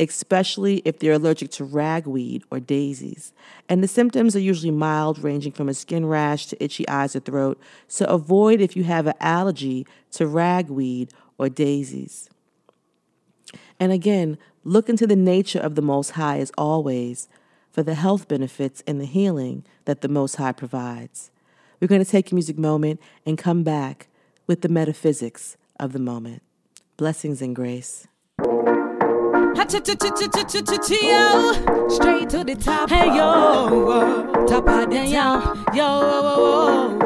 especially 0.00 0.82
if 0.84 0.98
they're 0.98 1.12
allergic 1.12 1.50
to 1.52 1.64
ragweed 1.64 2.42
or 2.50 2.58
daisies. 2.58 3.32
And 3.68 3.82
the 3.82 3.88
symptoms 3.88 4.34
are 4.34 4.40
usually 4.40 4.72
mild, 4.72 5.22
ranging 5.22 5.52
from 5.52 5.68
a 5.68 5.74
skin 5.74 6.06
rash 6.06 6.46
to 6.46 6.62
itchy 6.62 6.88
eyes 6.88 7.14
or 7.14 7.20
throat, 7.20 7.60
so 7.86 8.04
avoid 8.06 8.60
if 8.60 8.76
you 8.76 8.84
have 8.84 9.06
an 9.06 9.14
allergy 9.20 9.86
to 10.12 10.26
ragweed 10.26 11.12
or 11.38 11.48
daisies. 11.48 12.28
And 13.78 13.92
again, 13.92 14.38
look 14.64 14.88
into 14.88 15.06
the 15.06 15.16
nature 15.16 15.60
of 15.60 15.74
the 15.74 15.82
Most 15.82 16.10
High 16.10 16.38
as 16.38 16.52
always 16.58 17.28
for 17.70 17.82
the 17.82 17.94
health 17.94 18.28
benefits 18.28 18.82
and 18.86 19.00
the 19.00 19.06
healing 19.06 19.64
that 19.84 20.00
the 20.00 20.08
Most 20.08 20.36
High 20.36 20.52
provides. 20.52 21.30
We're 21.82 21.88
going 21.88 22.04
to 22.04 22.08
take 22.08 22.30
a 22.30 22.34
music 22.36 22.56
moment 22.56 23.00
and 23.26 23.36
come 23.36 23.64
back 23.64 24.06
with 24.46 24.60
the 24.60 24.68
metaphysics 24.68 25.56
of 25.80 25.92
the 25.92 25.98
moment. 25.98 26.40
Blessings 26.96 27.42
and 27.42 27.56
grace. 27.56 28.06
Straight 31.88 32.30
to 32.30 32.44
the 32.44 32.56
top. 32.56 32.88
Hey 32.88 33.06
yo, 33.16 34.21
the 34.46 35.06
yo, 35.06 35.54
yo. 35.74 36.98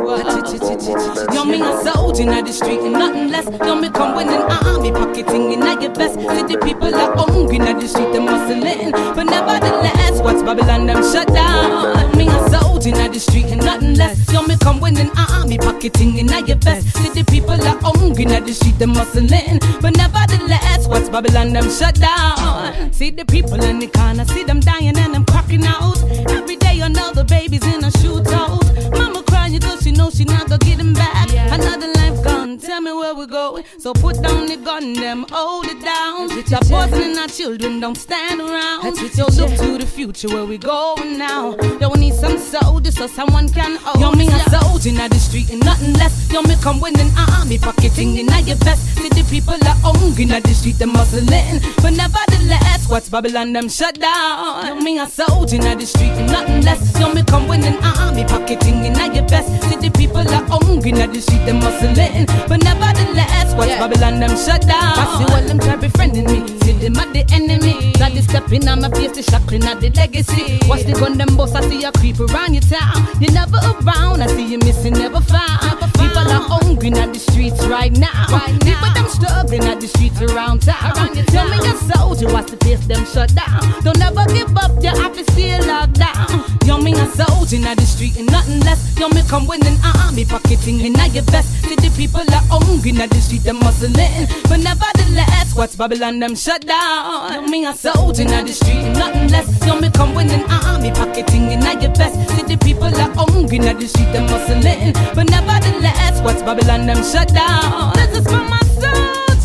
Yo, 1.32 1.44
me 1.44 1.60
a 1.60 1.82
soldier 1.82 2.22
in 2.22 2.44
the 2.44 2.52
street 2.52 2.80
and 2.80 2.92
nothing 2.92 3.30
less. 3.30 3.46
Yo, 3.46 3.74
me 3.74 3.90
come 3.90 4.18
an 4.18 4.28
army 4.28 4.92
pocketing 4.92 5.52
in 5.52 5.60
your 5.80 5.92
vest. 5.92 6.14
See 6.14 6.42
the 6.42 6.58
people 6.62 6.94
are 6.94 7.16
hungry 7.16 7.56
in 7.56 7.64
the 7.64 7.88
street, 7.88 8.12
they 8.12 8.18
muscling. 8.18 8.92
But 9.14 9.24
nevertheless, 9.24 10.20
what's 10.22 10.42
Babylon 10.42 10.86
them 10.86 11.02
shut 11.02 11.28
down? 11.28 12.16
Me 12.16 12.28
a 12.28 12.48
soldier 12.50 12.90
in 12.90 13.12
the 13.12 13.20
street 13.20 13.46
and 13.46 13.64
nothing 13.64 13.94
less. 13.94 14.32
Yo, 14.32 14.42
me 14.42 14.56
come 14.58 14.82
an 14.82 15.10
army 15.16 15.58
pocketing 15.58 16.18
in 16.18 16.28
your 16.46 16.56
vest. 16.56 16.96
See 16.96 17.10
the 17.10 17.24
people 17.24 17.60
are 17.60 17.78
hungry 17.82 18.24
in 18.24 18.44
the 18.44 18.52
street, 18.52 18.78
they 18.78 18.86
muscling. 18.86 19.60
But 19.82 19.96
nevertheless, 19.96 20.86
what's 20.86 21.08
Babylon 21.08 21.52
them 21.52 21.68
shut 21.70 21.96
down? 21.96 22.92
See 22.92 23.10
the 23.10 23.24
people 23.24 23.62
in 23.62 23.78
the 23.80 23.88
corner, 23.88 24.24
see 24.24 24.44
them 24.44 24.60
dying 24.60 24.96
and 24.96 25.14
them 25.14 25.24
cracking 25.24 25.64
out. 25.64 26.02
Every 26.30 26.56
day 26.56 26.80
another 26.80 27.24
baby's 27.26 27.64
in 27.66 27.84
a 27.84 27.90
shootout. 27.90 28.62
Mama 28.98 29.22
crying 29.24 29.60
cause 29.60 29.82
she 29.82 29.92
know 29.92 30.10
she 30.10 30.24
not 30.24 30.48
gonna 30.48 30.58
get 30.58 30.78
him 30.78 30.92
back. 30.92 31.28
Another 31.52 31.95
life 32.10 32.24
gone, 32.24 32.58
tell 32.58 32.80
me 32.80 32.92
where 32.92 33.14
we're 33.14 33.26
going. 33.26 33.64
So 33.78 33.92
put 33.92 34.20
down 34.22 34.46
the 34.46 34.56
gun, 34.56 34.92
them 34.94 35.26
hold 35.30 35.66
it 35.66 35.80
down. 35.82 36.28
Stop 36.46 36.66
poisoning 36.66 37.18
our 37.18 37.28
children, 37.28 37.80
don't 37.80 37.96
stand 37.96 38.40
around. 38.40 38.84
Yo, 39.16 39.24
look 39.26 39.56
to 39.56 39.78
the 39.78 39.86
future 39.86 40.28
where 40.28 40.44
we 40.44 40.58
going 40.58 41.18
now. 41.18 41.56
Yo, 41.80 41.88
we 41.90 42.00
need 42.00 42.14
some 42.14 42.38
soldiers 42.38 42.96
so 42.96 43.06
someone 43.06 43.48
can 43.48 43.76
hold 43.76 44.00
Yo, 44.00 44.10
me 44.12 44.26
a 44.28 44.38
soldier 44.50 44.90
in 44.90 44.96
the 44.96 45.18
street 45.18 45.50
and 45.50 45.64
nothing 45.64 45.94
less. 45.94 46.30
Yo, 46.32 46.42
me 46.42 46.54
come 46.62 46.80
with 46.80 46.98
an 47.00 47.10
army 47.34 47.58
pocketing 47.58 48.16
in 48.16 48.26
your 48.46 48.56
vest. 48.56 48.82
See 48.96 49.08
the 49.08 49.26
people 49.30 49.54
are 49.54 49.76
hungry 49.82 50.24
in 50.24 50.30
the 50.30 50.54
street, 50.54 50.78
they 50.78 50.86
muscling. 50.86 51.62
But 51.82 51.94
nevertheless, 51.94 52.88
what's 52.88 53.08
Babylon 53.08 53.52
them 53.52 53.68
shut 53.68 53.98
down? 53.98 54.66
Yo, 54.66 54.74
me 54.76 54.98
a 54.98 55.06
soldier 55.08 55.56
in 55.56 55.78
the 55.78 55.86
street 55.86 56.12
and 56.12 56.30
nothing 56.30 56.62
less. 56.62 56.80
Yo, 57.00 57.12
me 57.12 57.22
come 57.24 57.48
with 57.48 57.64
an 57.64 57.78
army 57.82 58.24
pocketing 58.24 58.84
in 58.84 58.94
your 59.14 59.26
vest. 59.28 59.48
See 59.68 59.76
the 59.76 59.90
people 59.96 60.18
are 60.18 60.44
hungry 60.48 60.90
in 60.90 61.12
the 61.12 61.20
street, 61.20 61.44
they 61.46 61.52
muscling. 61.52 61.95
But 61.96 62.62
nevertheless, 62.62 63.54
what's 63.54 63.72
Babylon 63.76 64.20
them 64.20 64.36
shut 64.36 64.60
down? 64.66 64.98
I 64.98 65.16
see 65.16 65.32
all 65.32 65.40
them 65.48 65.58
try 65.58 65.76
befriending 65.76 66.26
me. 66.26 66.46
See 66.60 66.72
them 66.72 66.96
at 66.96 67.12
the 67.14 67.24
enemy. 67.32 67.92
Got 67.92 68.12
the 68.12 68.20
stepping 68.20 68.68
on 68.68 68.82
my 68.82 68.90
face, 68.90 69.12
the 69.12 69.22
shackling 69.22 69.64
at 69.64 69.80
the 69.80 69.88
legacy. 69.90 70.58
Watch 70.68 70.84
the 70.84 70.92
gun 70.92 71.16
them 71.16 71.34
boss, 71.36 71.54
I 71.54 71.62
see 71.62 71.80
you 71.80 71.92
creep 71.92 72.20
around 72.20 72.52
your 72.52 72.62
town. 72.62 73.08
You're 73.18 73.32
never 73.32 73.56
around, 73.56 74.22
I 74.22 74.26
see 74.26 74.44
you 74.44 74.58
missing, 74.58 74.92
never 74.92 75.20
found. 75.20 75.80
People 75.96 76.28
are 76.28 76.44
hungry 76.44 76.88
in 76.88 77.12
the 77.12 77.18
streets 77.18 77.64
right 77.66 77.92
now. 77.96 78.26
People 78.60 78.92
them 78.92 79.08
struggling 79.08 79.64
at 79.64 79.80
the 79.80 79.88
streets 79.88 80.20
around 80.20 80.62
town. 80.62 80.92
Tell 81.32 81.48
me 81.48 81.56
a 81.64 81.74
soldier, 81.96 82.28
watch 82.28 82.50
the 82.50 82.58
face 82.58 82.86
them 82.86 83.06
shut 83.06 83.34
down. 83.34 83.60
Don't 83.82 84.00
ever 84.02 84.26
give 84.34 84.54
up, 84.58 84.70
your 84.82 84.92
office 85.00 85.26
still 85.32 85.64
locked 85.66 85.94
down. 85.94 86.44
Me 86.76 86.92
a 86.92 87.08
soldier 87.08 87.56
in 87.56 87.62
the 87.62 87.86
street 87.86 88.16
and 88.18 88.30
nothing 88.30 88.60
less. 88.60 88.84
Me 88.96 89.22
come 89.28 89.46
with 89.46 89.66
an 89.66 89.78
army 89.82 90.24
pocketing 90.24 90.80
in 90.80 90.92
your. 91.14 91.24
See 91.66 91.74
the 91.88 91.96
people 91.96 92.20
are 92.20 92.44
hungry 92.50 92.90
in 92.90 92.96
the 92.96 93.20
street, 93.20 93.42
them 93.42 93.60
muscling. 93.60 94.26
But 94.48 94.60
nevertheless, 94.60 95.54
what's 95.54 95.76
Babylon 95.76 96.18
them 96.18 96.34
shut 96.34 96.66
down? 96.66 97.32
Yo, 97.32 97.42
me 97.42 97.66
a 97.66 97.74
soldier 97.74 98.22
in 98.22 98.46
the 98.46 98.52
street 98.52 98.82
nothing 98.96 99.28
less. 99.28 99.46
Yo, 99.66 99.78
me 99.80 99.90
come 99.90 100.14
with 100.14 100.32
an 100.32 100.44
army 100.50 100.90
pocketing 100.92 101.50
in 101.52 101.62
your 101.80 101.94
vest. 101.94 102.16
See 102.30 102.42
the 102.42 102.56
people 102.58 102.86
are 102.86 103.10
hungry 103.14 103.58
in 103.58 103.78
the 103.78 103.86
street, 103.86 104.12
them 104.12 104.26
muscling. 104.26 104.94
But 105.14 105.30
nevertheless, 105.30 106.20
what's 106.22 106.42
Babylon 106.42 106.86
them 106.86 107.02
shut 107.04 107.32
down? 107.32 107.92
This 107.94 108.18
is 108.18 108.24
for 108.24 108.42
my 108.42 108.62
soldiers, 108.82 109.44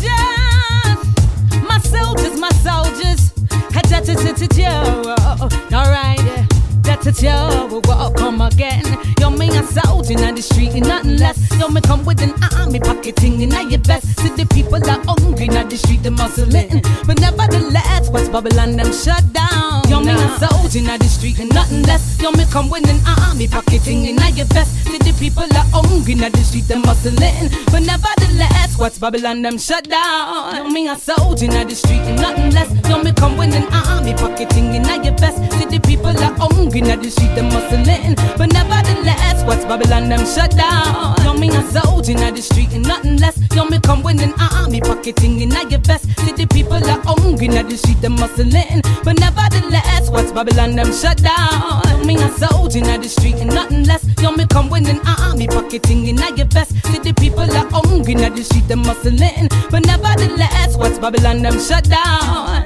my 1.62 1.78
soldiers, 1.78 2.40
my 2.40 2.50
soldiers. 2.66 3.32
Had 3.72 3.86
that 3.86 4.06
you 4.56 5.76
alright, 5.76 6.51
that's 6.82 7.06
it, 7.06 7.22
yo. 7.22 7.80
Welcome 7.86 8.40
again. 8.40 8.84
Yo, 9.20 9.30
me 9.30 9.48
a 9.48 9.62
soldier 9.62 10.12
in 10.12 10.34
the 10.34 10.42
street 10.42 10.74
and 10.74 10.86
nothing 10.86 11.16
less. 11.16 11.38
Yo, 11.58 11.68
me 11.68 11.80
come 11.80 12.04
with 12.04 12.20
an 12.22 12.34
army 12.58 12.80
pocketing 12.80 13.40
in 13.40 13.50
your 13.70 13.80
vest. 13.80 14.06
See 14.20 14.30
the 14.30 14.46
people 14.52 14.82
are 14.90 15.00
hungry 15.06 15.46
in 15.46 15.68
the 15.68 15.76
street, 15.76 16.02
they 16.02 16.10
muscling. 16.10 16.82
But 17.06 17.20
nevertheless, 17.20 18.10
what's 18.10 18.28
Babylon 18.28 18.76
them 18.76 18.92
shut 18.92 19.24
down? 19.32 19.88
Yo, 19.88 20.00
me 20.00 20.12
a 20.12 20.38
soldier 20.38 20.78
in 20.78 20.98
the 20.98 21.04
street 21.04 21.38
and 21.38 21.52
nothing 21.54 21.82
less. 21.82 22.20
Yo, 22.20 22.30
me 22.32 22.44
come 22.50 22.68
with 22.70 22.88
an 22.88 23.00
army 23.06 23.48
pocketing 23.48 24.04
in 24.06 24.16
your 24.34 24.46
vest. 24.46 24.84
See 24.86 24.98
the 24.98 25.14
people 25.18 25.44
are 25.44 25.68
hungry 25.72 26.12
in 26.12 26.18
the 26.18 26.44
street, 26.44 26.66
they 26.68 26.76
muscling. 26.76 27.52
But 27.70 27.82
nevertheless, 27.82 28.78
what's 28.78 28.98
Babylon 28.98 29.42
them 29.42 29.58
shut 29.58 29.88
down? 29.88 30.56
Yo, 30.56 30.68
me 30.68 30.88
a 30.88 30.96
soldier 30.96 31.46
in 31.46 31.68
the 31.68 31.74
street 31.74 32.02
and 32.08 32.20
nothing 32.20 32.50
less. 32.50 32.70
Yo, 32.88 33.02
me 33.02 33.12
come 33.12 33.36
with 33.36 33.54
an 33.54 33.66
army 33.72 34.14
pocketing 34.14 34.74
in 34.74 34.84
your 35.04 35.14
vest. 35.18 35.38
See 35.52 35.66
the 35.66 35.80
people 35.80 36.10
are 36.10 36.34
hungry 36.38 36.71
in 36.74 37.00
the 37.00 37.10
street, 37.10 37.34
they 37.34 37.42
muscling. 37.42 38.16
But 38.36 38.52
nevertheless, 38.52 39.44
what's 39.44 39.64
Babylon 39.64 40.08
them 40.08 40.24
shut 40.26 40.56
down? 40.56 41.16
Yo, 41.24 41.34
me 41.34 41.48
a 41.48 41.62
soldier 41.70 42.12
in 42.12 42.34
the 42.34 42.42
street 42.42 42.72
and 42.72 42.86
nothing 42.86 43.16
less. 43.18 43.38
Yo, 43.54 43.64
me 43.64 43.78
come 43.80 44.04
an 44.06 44.34
army 44.40 44.80
pocketing 44.80 45.40
in 45.40 45.50
your 45.70 45.80
vest. 45.80 46.08
The 46.36 46.46
people 46.46 46.82
are 46.82 47.00
hungry 47.04 47.46
in 47.46 47.68
the 47.68 47.76
street, 47.76 48.00
they 48.00 48.08
muscling. 48.08 48.82
But 49.04 49.20
nevertheless, 49.20 50.10
what's 50.10 50.32
Babylon 50.32 50.76
them 50.76 50.92
shut 50.92 51.18
down? 51.18 51.82
Yo, 51.88 52.04
me 52.04 52.16
a 52.16 52.28
soldier 52.30 52.78
in 52.78 53.00
the 53.00 53.08
street 53.08 53.36
and 53.36 53.54
nothing 53.54 53.84
less. 53.84 54.04
Yo, 54.20 54.32
me 54.32 54.46
come 54.46 54.72
an 54.72 55.00
army 55.06 55.46
pocketing 55.46 56.06
in 56.06 56.16
your 56.36 56.46
vest. 56.46 56.72
The 56.82 57.12
people 57.18 57.42
are 57.42 57.68
hungry 57.70 58.12
in 58.14 58.34
the 58.34 58.42
street, 58.42 58.68
they 58.68 58.74
muscling. 58.74 59.48
But 59.70 59.86
nevertheless, 59.86 60.76
what's 60.76 60.98
Babylon 60.98 61.42
them 61.42 61.58
shut 61.58 61.84
down? 61.84 62.64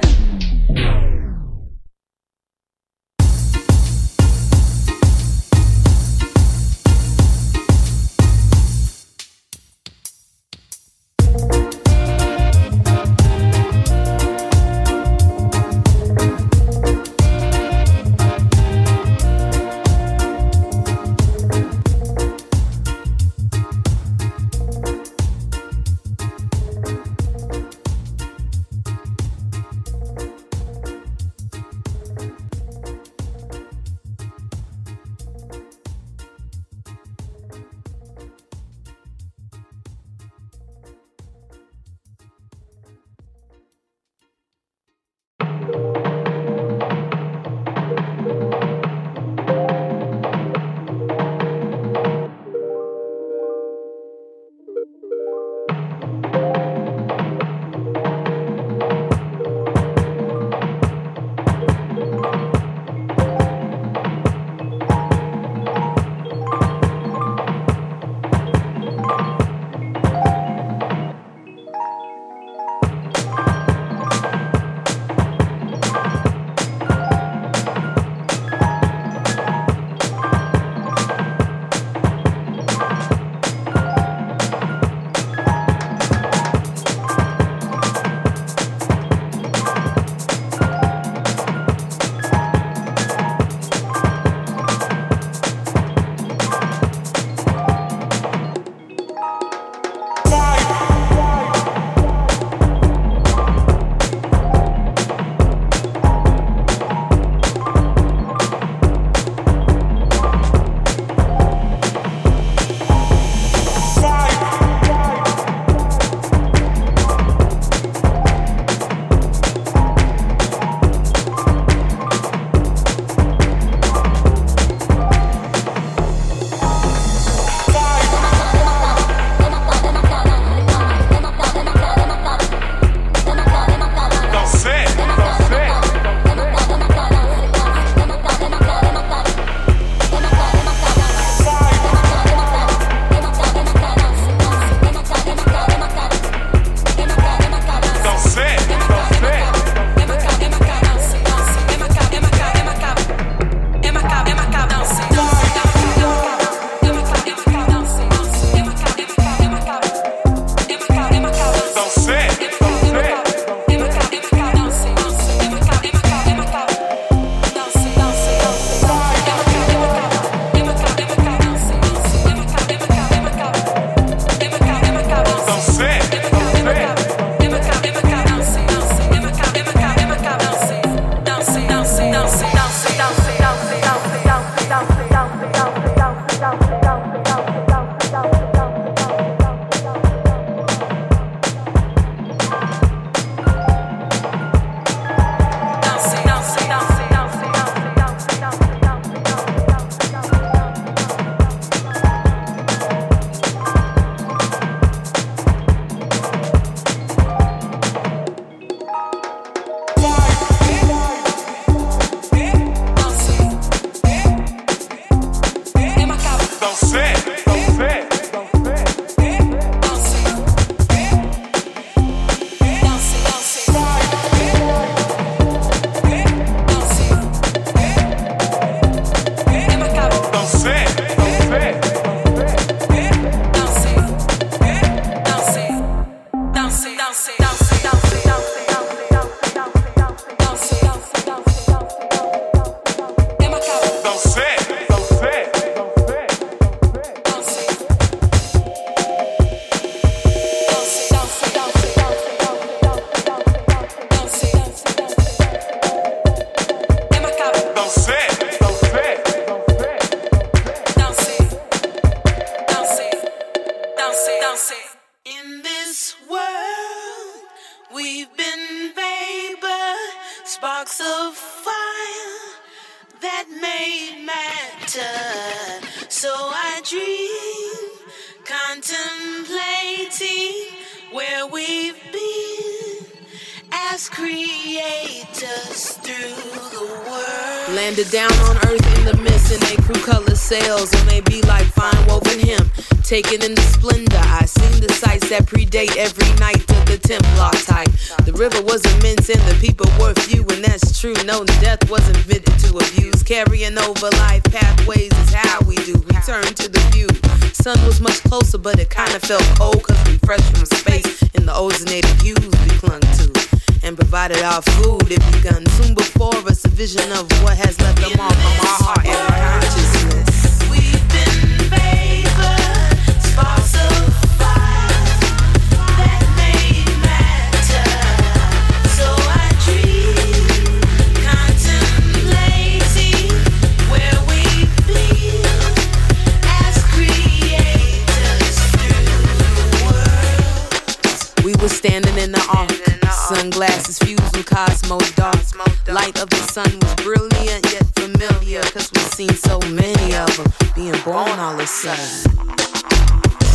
So 349.61 349.69
many 349.69 350.15
of 350.15 350.37
them 350.37 350.45
being 350.75 350.95
born 351.03 351.39
all 351.39 351.53
of 351.53 351.59
a 351.59 351.67
sudden 351.67 352.05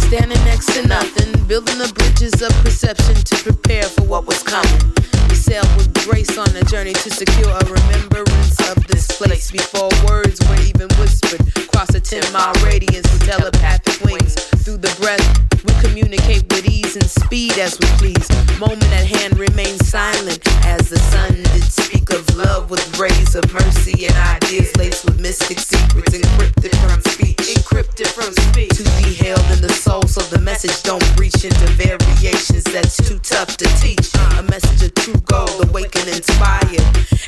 standing 0.07 0.43
next 0.45 0.73
to 0.75 0.87
nothing, 0.87 1.33
building 1.45 1.79
the 1.79 1.91
bridges 1.95 2.43
of 2.43 2.51
perception 2.65 3.15
to 3.15 3.37
prepare 3.43 3.85
for 3.85 4.03
what 4.03 4.27
was 4.27 4.43
coming. 4.43 5.22
We 5.53 5.59
sailed 5.59 5.77
with 5.77 5.93
grace 6.09 6.39
on 6.39 6.49
a 6.57 6.65
journey 6.65 6.95
to 6.95 7.11
secure 7.11 7.51
a 7.51 7.65
remembrance 7.67 8.57
of 8.71 8.87
this 8.87 9.07
place 9.19 9.51
before 9.51 9.91
words 10.09 10.41
were 10.49 10.57
even 10.63 10.89
whispered. 10.97 11.45
Cross 11.71 11.95
a 11.95 12.01
10 12.01 12.33
mile 12.33 12.55
radius 12.65 13.03
with 13.13 13.27
telepathic 13.27 14.01
wings. 14.01 14.33
Through 14.65 14.79
the 14.79 14.89
breath, 14.99 15.21
we 15.67 15.75
communicate 15.87 16.51
with 16.55 16.65
ease 16.67 16.97
and 16.97 17.05
speed 17.05 17.59
as 17.59 17.79
we 17.79 17.87
please. 18.01 18.27
Moment 18.59 18.91
at 18.95 19.05
hand 19.05 19.39
remains 19.39 19.87
silent 19.87 20.41
as 20.65 20.89
the 20.89 20.99
sun 21.13 21.35
did 21.35 21.65
speak 21.65 22.09
of 22.09 22.25
love 22.35 22.71
with 22.71 22.81
rays 22.99 23.35
of 23.35 23.45
mercy 23.53 24.07
and 24.07 24.17
ideas 24.17 24.75
laced 24.79 25.05
with 25.05 25.21
mystic 25.21 25.59
secrets 25.59 26.17
encrypted 26.17 26.73
from 26.81 26.99
speech. 27.13 27.42
Encrypted 27.43 28.07
from 28.07 28.33
speech. 28.33 28.71
To 28.77 28.85
be 29.03 29.15
held 29.15 29.45
in 29.51 29.61
the 29.61 29.73
soul 29.73 30.03
so 30.03 30.21
the 30.21 30.39
message 30.39 30.83
don't 30.83 31.05
breach 31.17 31.45
into 31.45 31.67
variations 31.75 32.65
that's 32.65 32.97
too 32.97 33.19
tough 33.19 33.57
to 33.57 33.65
teach. 33.81 34.15
A 34.39 34.43
message 34.45 34.83
of 34.83 34.95
true 34.95 35.21
gold, 35.27 35.69
awaken, 35.69 36.09
inspired. 36.09 36.81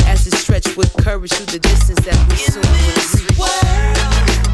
As 0.07 0.27
it 0.27 0.35
stretched 0.35 0.77
with 0.77 0.93
courage 1.03 1.33
through 1.33 1.47
the 1.47 1.59
distance 1.59 2.01
that 2.07 2.19
we 2.29 2.37
soon 2.37 2.63
would 2.63 2.97
reach. 2.97 3.05
Sparks 3.35 4.54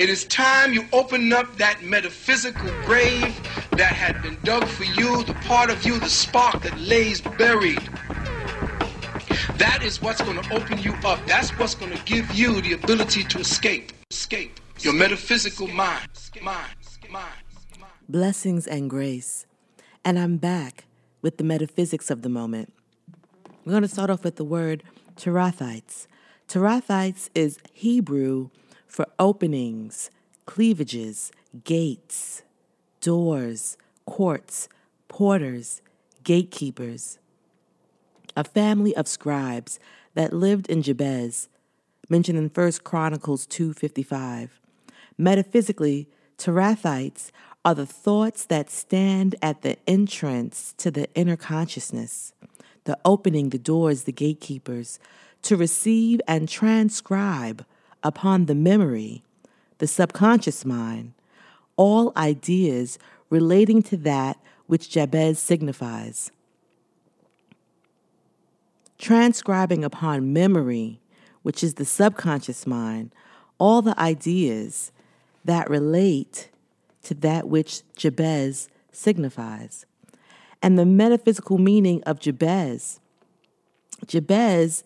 It 0.00 0.08
is 0.08 0.24
time 0.24 0.72
you 0.72 0.86
open 0.94 1.30
up 1.30 1.58
that 1.58 1.82
metaphysical 1.82 2.70
grave 2.86 3.38
that 3.72 3.92
had 3.92 4.22
been 4.22 4.38
dug 4.44 4.64
for 4.64 4.84
you, 4.84 5.22
the 5.24 5.34
part 5.34 5.68
of 5.68 5.84
you, 5.84 5.98
the 5.98 6.08
spark 6.08 6.62
that 6.62 6.74
lays 6.80 7.20
buried. 7.20 7.86
That 9.58 9.80
is 9.82 10.00
what's 10.00 10.22
going 10.22 10.40
to 10.40 10.54
open 10.54 10.78
you 10.78 10.94
up. 11.04 11.20
That's 11.26 11.50
what's 11.58 11.74
going 11.74 11.94
to 11.94 12.02
give 12.04 12.32
you 12.32 12.62
the 12.62 12.72
ability 12.72 13.24
to 13.24 13.40
escape. 13.40 13.92
Escape. 14.10 14.58
Your 14.78 14.94
metaphysical 14.94 15.66
mind. 15.66 16.08
Mind. 16.40 16.76
Mind. 17.10 17.34
Blessings 18.08 18.66
and 18.66 18.88
grace. 18.88 19.44
And 20.02 20.18
I'm 20.18 20.38
back 20.38 20.86
with 21.20 21.36
the 21.36 21.44
metaphysics 21.44 22.10
of 22.10 22.22
the 22.22 22.30
moment. 22.30 22.72
We're 23.66 23.72
going 23.72 23.82
to 23.82 23.88
start 23.88 24.08
off 24.08 24.24
with 24.24 24.36
the 24.36 24.44
word 24.44 24.82
Tirathites. 25.16 26.06
Tirathites 26.48 27.28
is 27.34 27.58
Hebrew 27.74 28.48
for 28.90 29.06
openings, 29.18 30.10
cleavages, 30.46 31.30
gates, 31.64 32.42
doors, 33.00 33.76
courts, 34.04 34.68
porters, 35.08 35.80
gatekeepers. 36.24 37.18
A 38.36 38.44
family 38.44 38.94
of 38.94 39.08
scribes 39.08 39.78
that 40.14 40.32
lived 40.32 40.68
in 40.68 40.82
Jabez, 40.82 41.48
mentioned 42.08 42.38
in 42.38 42.48
1 42.48 42.82
Chronicles 42.84 43.46
2:55. 43.46 44.60
Metaphysically, 45.16 46.08
Tirathites 46.36 47.30
are 47.64 47.74
the 47.74 47.86
thoughts 47.86 48.44
that 48.46 48.70
stand 48.70 49.36
at 49.42 49.62
the 49.62 49.76
entrance 49.86 50.74
to 50.78 50.90
the 50.90 51.12
inner 51.14 51.36
consciousness, 51.36 52.32
the 52.84 52.98
opening, 53.04 53.50
the 53.50 53.58
doors, 53.58 54.04
the 54.04 54.12
gatekeepers, 54.12 54.98
to 55.42 55.56
receive 55.56 56.20
and 56.26 56.48
transcribe 56.48 57.64
upon 58.02 58.46
the 58.46 58.54
memory, 58.54 59.22
the 59.78 59.86
subconscious 59.86 60.64
mind, 60.64 61.12
all 61.76 62.12
ideas 62.16 62.98
relating 63.30 63.82
to 63.82 63.96
that 63.96 64.38
which 64.66 64.90
Jabez 64.90 65.38
signifies. 65.38 66.30
Transcribing 68.98 69.84
upon 69.84 70.32
memory, 70.32 71.00
which 71.42 71.64
is 71.64 71.74
the 71.74 71.84
subconscious 71.84 72.66
mind, 72.66 73.12
all 73.58 73.82
the 73.82 73.98
ideas 73.98 74.92
that 75.44 75.70
relate 75.70 76.50
to 77.02 77.14
that 77.14 77.48
which 77.48 77.82
Jabez 77.96 78.68
signifies. 78.92 79.86
And 80.62 80.78
the 80.78 80.84
metaphysical 80.84 81.58
meaning 81.58 82.02
of 82.04 82.20
Jabez. 82.20 83.00
Jabez 84.06 84.84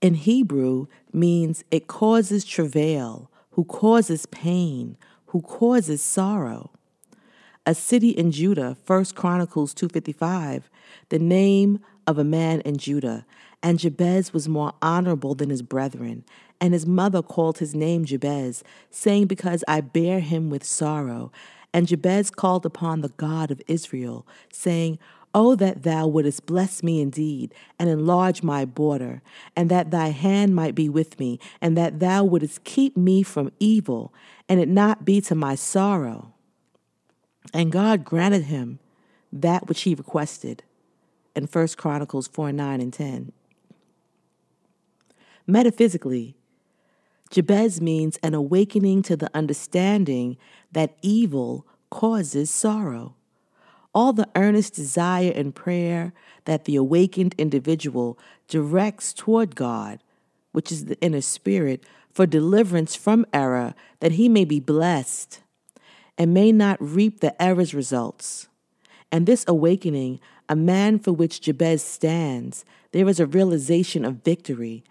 in 0.00 0.14
Hebrew 0.14 0.86
means 1.12 1.64
it 1.70 1.86
causes 1.86 2.44
travail, 2.44 3.30
who 3.52 3.64
causes 3.64 4.26
pain, 4.26 4.96
who 5.26 5.40
causes 5.40 6.02
sorrow. 6.02 6.70
A 7.66 7.74
city 7.74 8.10
in 8.10 8.30
Judah, 8.30 8.76
1 8.86 9.14
Chronicles 9.14 9.74
2:55, 9.74 10.70
the 11.08 11.18
name 11.18 11.80
of 12.06 12.18
a 12.18 12.24
man 12.24 12.60
in 12.62 12.78
Judah, 12.78 13.26
And 13.60 13.80
Jabez 13.80 14.32
was 14.32 14.48
more 14.48 14.72
honorable 14.80 15.34
than 15.34 15.50
his 15.50 15.62
brethren. 15.62 16.24
And 16.60 16.72
his 16.72 16.86
mother 16.86 17.22
called 17.22 17.58
his 17.58 17.74
name 17.74 18.04
Jabez, 18.04 18.62
saying, 18.90 19.26
Because 19.26 19.64
I 19.66 19.80
bear 19.80 20.20
him 20.20 20.48
with 20.48 20.62
sorrow. 20.62 21.32
And 21.74 21.88
Jabez 21.88 22.30
called 22.30 22.64
upon 22.64 23.00
the 23.00 23.10
God 23.10 23.50
of 23.50 23.60
Israel, 23.66 24.26
saying, 24.52 24.98
Oh, 25.34 25.54
that 25.56 25.82
thou 25.82 26.06
wouldest 26.06 26.46
bless 26.46 26.82
me 26.82 27.00
indeed, 27.00 27.54
and 27.78 27.88
enlarge 27.88 28.42
my 28.42 28.64
border, 28.64 29.22
and 29.54 29.70
that 29.70 29.90
thy 29.90 30.08
hand 30.08 30.54
might 30.54 30.74
be 30.74 30.88
with 30.88 31.18
me, 31.20 31.38
and 31.60 31.76
that 31.76 32.00
thou 32.00 32.24
wouldest 32.24 32.64
keep 32.64 32.96
me 32.96 33.22
from 33.22 33.52
evil, 33.60 34.12
and 34.48 34.58
it 34.58 34.68
not 34.68 35.04
be 35.04 35.20
to 35.22 35.34
my 35.34 35.54
sorrow. 35.54 36.32
And 37.52 37.72
God 37.72 38.04
granted 38.04 38.44
him 38.44 38.78
that 39.32 39.68
which 39.68 39.82
he 39.82 39.94
requested. 39.94 40.62
In 41.34 41.44
1 41.44 41.68
Chronicles 41.76 42.26
4 42.28 42.52
9 42.52 42.80
and 42.80 42.92
10. 42.92 43.32
Metaphysically, 45.46 46.36
Jabez 47.30 47.80
means 47.80 48.18
an 48.22 48.34
awakening 48.34 49.02
to 49.02 49.16
the 49.16 49.30
understanding 49.34 50.36
that 50.72 50.96
evil 51.02 51.66
causes 51.90 52.50
sorrow. 52.50 53.14
All 53.98 54.12
the 54.12 54.28
earnest 54.36 54.74
desire 54.74 55.32
and 55.34 55.52
prayer 55.52 56.12
that 56.44 56.66
the 56.66 56.76
awakened 56.76 57.34
individual 57.36 58.16
directs 58.46 59.12
toward 59.12 59.56
God, 59.56 59.98
which 60.52 60.70
is 60.70 60.84
the 60.84 60.96
inner 61.00 61.20
spirit, 61.20 61.82
for 62.12 62.24
deliverance 62.24 62.94
from 62.94 63.26
error, 63.32 63.74
that 63.98 64.12
he 64.12 64.28
may 64.28 64.44
be 64.44 64.60
blessed 64.60 65.40
and 66.16 66.32
may 66.32 66.52
not 66.52 66.80
reap 66.80 67.18
the 67.18 67.42
error's 67.42 67.74
results. 67.74 68.46
And 69.10 69.26
this 69.26 69.44
awakening, 69.48 70.20
a 70.48 70.54
man 70.54 71.00
for 71.00 71.10
which 71.10 71.40
Jabez 71.40 71.82
stands, 71.82 72.64
there 72.92 73.08
is 73.08 73.18
a 73.18 73.26
realization 73.26 74.04
of 74.04 74.22
victory, 74.22 74.84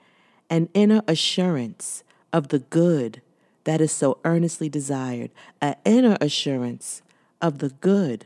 an 0.50 0.68
inner 0.74 1.02
assurance 1.08 2.04
of 2.34 2.50
the 2.50 2.60
good 2.60 3.22
that 3.64 3.80
is 3.80 3.94
so 3.94 4.18
earnestly 4.26 4.68
desired, 4.68 5.32
an 5.62 5.76
inner 5.86 6.18
assurance 6.20 7.02
of 7.42 7.60
the 7.60 7.70
good 7.70 8.26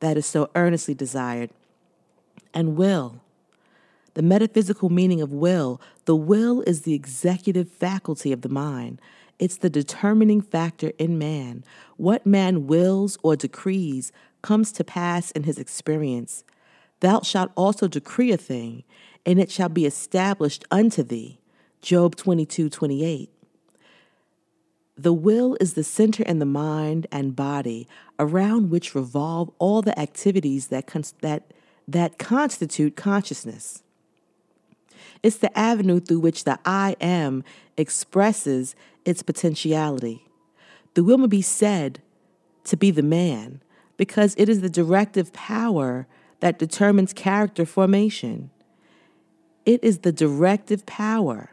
that 0.00 0.16
is 0.16 0.26
so 0.26 0.50
earnestly 0.54 0.94
desired, 0.94 1.50
and 2.52 2.76
will. 2.76 3.20
The 4.14 4.22
metaphysical 4.22 4.90
meaning 4.90 5.20
of 5.20 5.32
will 5.32 5.80
the 6.04 6.16
will 6.16 6.62
is 6.62 6.82
the 6.82 6.94
executive 6.94 7.70
faculty 7.70 8.32
of 8.32 8.42
the 8.42 8.48
mind. 8.48 9.00
It's 9.38 9.56
the 9.56 9.70
determining 9.70 10.42
factor 10.42 10.92
in 10.98 11.18
man. 11.18 11.64
What 11.96 12.26
man 12.26 12.66
wills 12.66 13.16
or 13.22 13.36
decrees 13.36 14.12
comes 14.42 14.72
to 14.72 14.84
pass 14.84 15.30
in 15.30 15.44
his 15.44 15.58
experience. 15.58 16.44
Thou 17.00 17.22
shalt 17.22 17.52
also 17.56 17.88
decree 17.88 18.32
a 18.32 18.36
thing, 18.36 18.84
and 19.24 19.40
it 19.40 19.50
shall 19.50 19.68
be 19.68 19.86
established 19.86 20.64
unto 20.70 21.02
thee. 21.02 21.38
Job 21.80 22.16
22 22.16 22.68
28. 22.68 23.30
The 25.00 25.14
will 25.14 25.56
is 25.62 25.72
the 25.72 25.82
center 25.82 26.22
in 26.24 26.40
the 26.40 26.44
mind 26.44 27.06
and 27.10 27.34
body 27.34 27.88
around 28.18 28.68
which 28.68 28.94
revolve 28.94 29.50
all 29.58 29.80
the 29.80 29.98
activities 29.98 30.66
that, 30.66 30.86
that, 31.22 31.54
that 31.88 32.18
constitute 32.18 32.96
consciousness. 32.96 33.82
It's 35.22 35.38
the 35.38 35.58
avenue 35.58 36.00
through 36.00 36.20
which 36.20 36.44
the 36.44 36.58
I 36.66 36.96
am 37.00 37.44
expresses 37.78 38.74
its 39.06 39.22
potentiality. 39.22 40.26
The 40.92 41.02
will 41.02 41.16
may 41.16 41.28
be 41.28 41.40
said 41.40 42.02
to 42.64 42.76
be 42.76 42.90
the 42.90 43.02
man 43.02 43.62
because 43.96 44.34
it 44.36 44.50
is 44.50 44.60
the 44.60 44.68
directive 44.68 45.32
power 45.32 46.06
that 46.40 46.58
determines 46.58 47.14
character 47.14 47.64
formation. 47.64 48.50
It 49.64 49.82
is 49.82 50.00
the 50.00 50.12
directive 50.12 50.84
power 50.84 51.52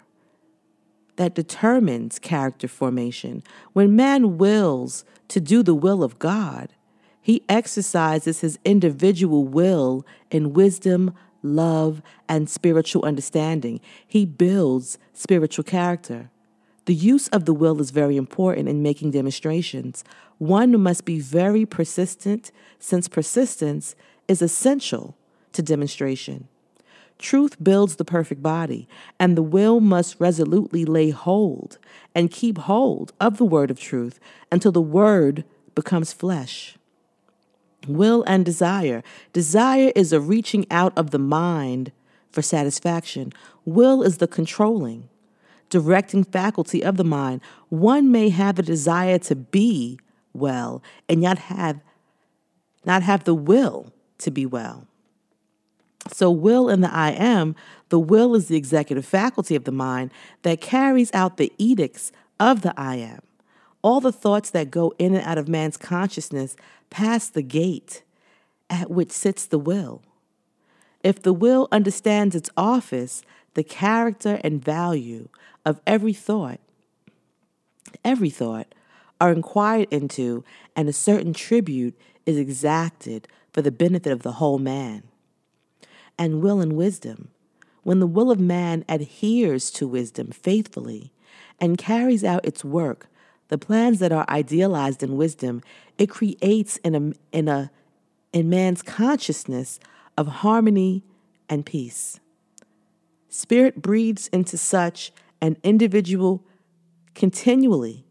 that 1.18 1.36
determines 1.36 2.18
character 2.18 2.68
formation. 2.68 3.44
When 3.74 3.96
man 3.96 4.38
wills 4.38 5.04
to 5.28 5.42
do 5.42 5.62
the 5.62 5.76
will 5.76 6.04
of 6.04 6.18
God, 6.18 6.74
he 7.22 7.44
exercises 7.50 8.40
his 8.40 8.58
individual 8.64 9.44
will 9.44 10.06
in 10.32 10.54
wisdom, 10.54 11.14
love, 11.44 12.02
and 12.30 12.50
spiritual 12.50 13.04
understanding. 13.04 13.82
He 14.08 14.26
builds 14.26 14.98
spiritual 15.14 15.66
character. 15.66 16.30
The 16.86 16.96
use 16.96 17.28
of 17.30 17.44
the 17.44 17.54
will 17.54 17.82
is 17.82 17.92
very 17.92 18.16
important 18.16 18.70
in 18.70 18.82
making 18.82 19.12
demonstrations. 19.12 20.06
One 20.38 20.80
must 20.82 21.04
be 21.04 21.20
very 21.20 21.66
persistent, 21.66 22.52
since 22.80 23.10
persistence 23.10 23.94
is 24.30 24.42
essential 24.42 25.18
to 25.52 25.62
demonstration. 25.62 26.48
Truth 27.20 27.64
builds 27.64 27.96
the 27.96 28.06
perfect 28.06 28.44
body, 28.44 28.88
and 29.20 29.36
the 29.36 29.44
will 29.44 29.80
must 29.80 30.20
resolutely 30.20 30.86
lay 30.86 31.10
hold 31.10 31.80
and 32.14 32.32
keep 32.32 32.58
hold 32.60 33.14
of 33.20 33.38
the 33.38 33.46
word 33.46 33.72
of 33.72 33.80
truth 33.80 34.20
until 34.52 34.72
the 34.72 34.82
word 34.82 35.44
becomes 35.74 36.14
flesh. 36.14 36.78
Will 37.88 38.24
and 38.28 38.46
desire. 38.46 39.04
Desire 39.34 39.92
is 39.96 40.14
a 40.14 40.20
reaching 40.20 40.66
out 40.70 40.94
of 40.98 41.12
the 41.12 41.20
mind 41.20 41.92
for 42.32 42.42
satisfaction. 42.42 43.34
Will 43.66 44.04
is 44.04 44.18
the 44.18 44.28
controlling, 44.28 45.10
directing 45.70 46.24
faculty 46.24 46.84
of 46.84 46.98
the 46.98 47.04
mind. 47.04 47.42
One 47.70 48.12
may 48.12 48.30
have 48.30 48.60
a 48.60 48.64
desire 48.64 49.18
to 49.20 49.36
be 49.36 50.00
well 50.34 50.84
and 51.10 51.22
yet 51.22 51.40
have 51.40 51.80
not 52.86 53.04
have 53.04 53.24
the 53.24 53.34
will 53.34 53.92
to 54.20 54.32
be 54.32 54.46
well. 54.46 54.88
So, 56.12 56.32
will 56.32 56.70
in 56.70 56.82
the 56.82 56.94
I 56.94 57.12
am, 57.12 57.56
the 57.90 58.00
will 58.00 58.36
is 58.36 58.48
the 58.48 58.58
executive 58.58 59.06
faculty 59.06 59.56
of 59.56 59.64
the 59.64 59.72
mind 59.72 60.12
that 60.44 60.62
carries 60.62 61.14
out 61.14 61.38
the 61.38 61.52
edicts 61.58 62.12
of 62.40 62.62
the 62.62 62.74
I 62.78 62.96
am. 62.96 63.22
All 63.82 64.02
the 64.02 64.12
thoughts 64.12 64.50
that 64.52 64.72
go 64.72 64.94
in 64.98 65.16
and 65.16 65.24
out 65.26 65.38
of 65.38 65.48
man's 65.48 65.78
consciousness 65.78 66.56
pass 66.90 67.30
the 67.30 67.42
gate 67.42 68.04
at 68.70 68.90
which 68.90 69.12
sits 69.12 69.46
the 69.46 69.60
will. 69.60 70.02
If 71.04 71.22
the 71.22 71.34
will 71.34 71.68
understands 71.72 72.36
its 72.36 72.50
office, 72.58 73.22
the 73.54 73.64
character 73.64 74.40
and 74.44 74.64
value 74.64 75.30
of 75.66 75.80
every 75.88 76.14
thought, 76.14 76.60
every 78.04 78.30
thought, 78.30 78.68
are 79.20 79.32
inquired 79.32 79.88
into, 79.90 80.44
and 80.76 80.88
a 80.88 80.94
certain 80.94 81.34
tribute 81.34 81.98
is 82.26 82.38
exacted 82.38 83.28
for 83.54 83.62
the 83.62 83.72
benefit 83.72 84.12
of 84.12 84.22
the 84.22 84.34
whole 84.34 84.60
man 84.60 85.04
and 86.18 86.42
will 86.42 86.60
and 86.60 86.74
wisdom, 86.74 87.30
when 87.84 88.00
the 88.00 88.08
will 88.08 88.32
of 88.32 88.40
man 88.40 88.84
adheres 88.90 89.72
to 89.72 89.88
wisdom 89.88 90.32
faithfully 90.32 91.12
and 91.60 91.78
carries 91.78 92.24
out 92.24 92.46
its 92.46 92.64
work, 92.64 93.08
the 93.48 93.58
plans 93.58 94.00
that 94.00 94.12
are 94.12 94.26
idealized 94.30 95.04
in 95.04 95.18
wisdom, 95.18 95.62
it 95.98 96.10
creates 96.10 96.78
in 96.78 96.96
a, 96.96 97.36
in 97.36 97.48
a 97.48 97.72
in 98.34 98.50
man's 98.50 98.82
consciousness 98.82 99.80
of 100.18 100.28
harmony 100.28 101.04
and 101.50 101.66
peace. 101.66 102.20
Spirit 103.30 103.82
breathes 103.82 104.28
into 104.30 104.58
such 104.58 105.12
an 105.42 105.58
individual 105.64 106.44
continually 107.16 108.04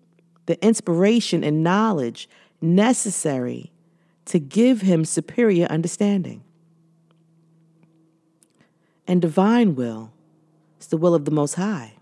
the 0.46 0.64
inspiration 0.64 1.44
and 1.44 1.62
knowledge 1.62 2.28
necessary 2.60 3.72
to 4.24 4.38
give 4.38 4.80
him 4.80 5.04
superior 5.04 5.66
understanding 5.66 6.42
and 9.06 9.22
divine 9.22 9.74
will 9.74 10.12
is 10.80 10.88
the 10.88 10.96
will 10.96 11.14
of 11.14 11.24
the 11.24 11.30
Most 11.30 11.54
High, 11.54 11.94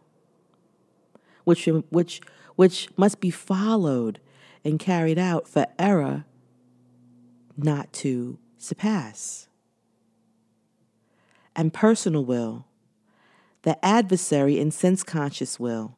which, 1.44 1.66
which, 1.90 2.20
which 2.56 2.88
must 2.96 3.20
be 3.20 3.30
followed 3.30 4.20
and 4.64 4.78
carried 4.78 5.18
out 5.18 5.46
for 5.46 5.66
error 5.78 6.24
not 7.56 7.92
to 7.92 8.38
surpass. 8.58 9.48
And 11.54 11.72
personal 11.72 12.24
will, 12.24 12.66
the 13.62 13.82
adversary 13.84 14.58
and 14.58 14.72
sense 14.72 15.02
conscious 15.02 15.60
will. 15.60 15.96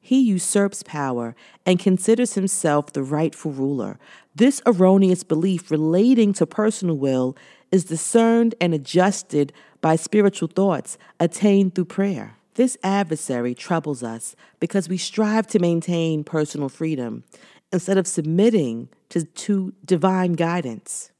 He 0.00 0.20
usurps 0.20 0.82
power 0.82 1.34
and 1.64 1.78
considers 1.78 2.34
himself 2.34 2.92
the 2.92 3.02
rightful 3.02 3.52
ruler. 3.52 3.98
This 4.34 4.60
erroneous 4.66 5.22
belief 5.22 5.70
relating 5.70 6.34
to 6.34 6.46
personal 6.46 6.98
will 6.98 7.36
is 7.74 7.84
discerned 7.84 8.54
and 8.60 8.72
adjusted 8.72 9.52
by 9.80 9.96
spiritual 9.96 10.46
thoughts 10.46 10.96
attained 11.18 11.74
through 11.74 11.86
prayer. 11.86 12.36
This 12.54 12.78
adversary 12.84 13.52
troubles 13.52 14.04
us 14.04 14.36
because 14.60 14.88
we 14.88 14.96
strive 14.96 15.48
to 15.48 15.58
maintain 15.58 16.22
personal 16.22 16.68
freedom 16.68 17.24
instead 17.72 17.98
of 17.98 18.06
submitting 18.06 18.90
to, 19.08 19.24
to 19.24 19.74
divine 19.84 20.34
guidance. 20.34 21.10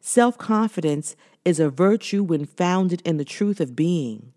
Self 0.00 0.36
confidence 0.36 1.14
is 1.44 1.60
a 1.60 1.70
virtue 1.70 2.24
when 2.24 2.46
founded 2.46 3.00
in 3.02 3.16
the 3.16 3.24
truth 3.24 3.60
of 3.60 3.76
being. 3.76 4.32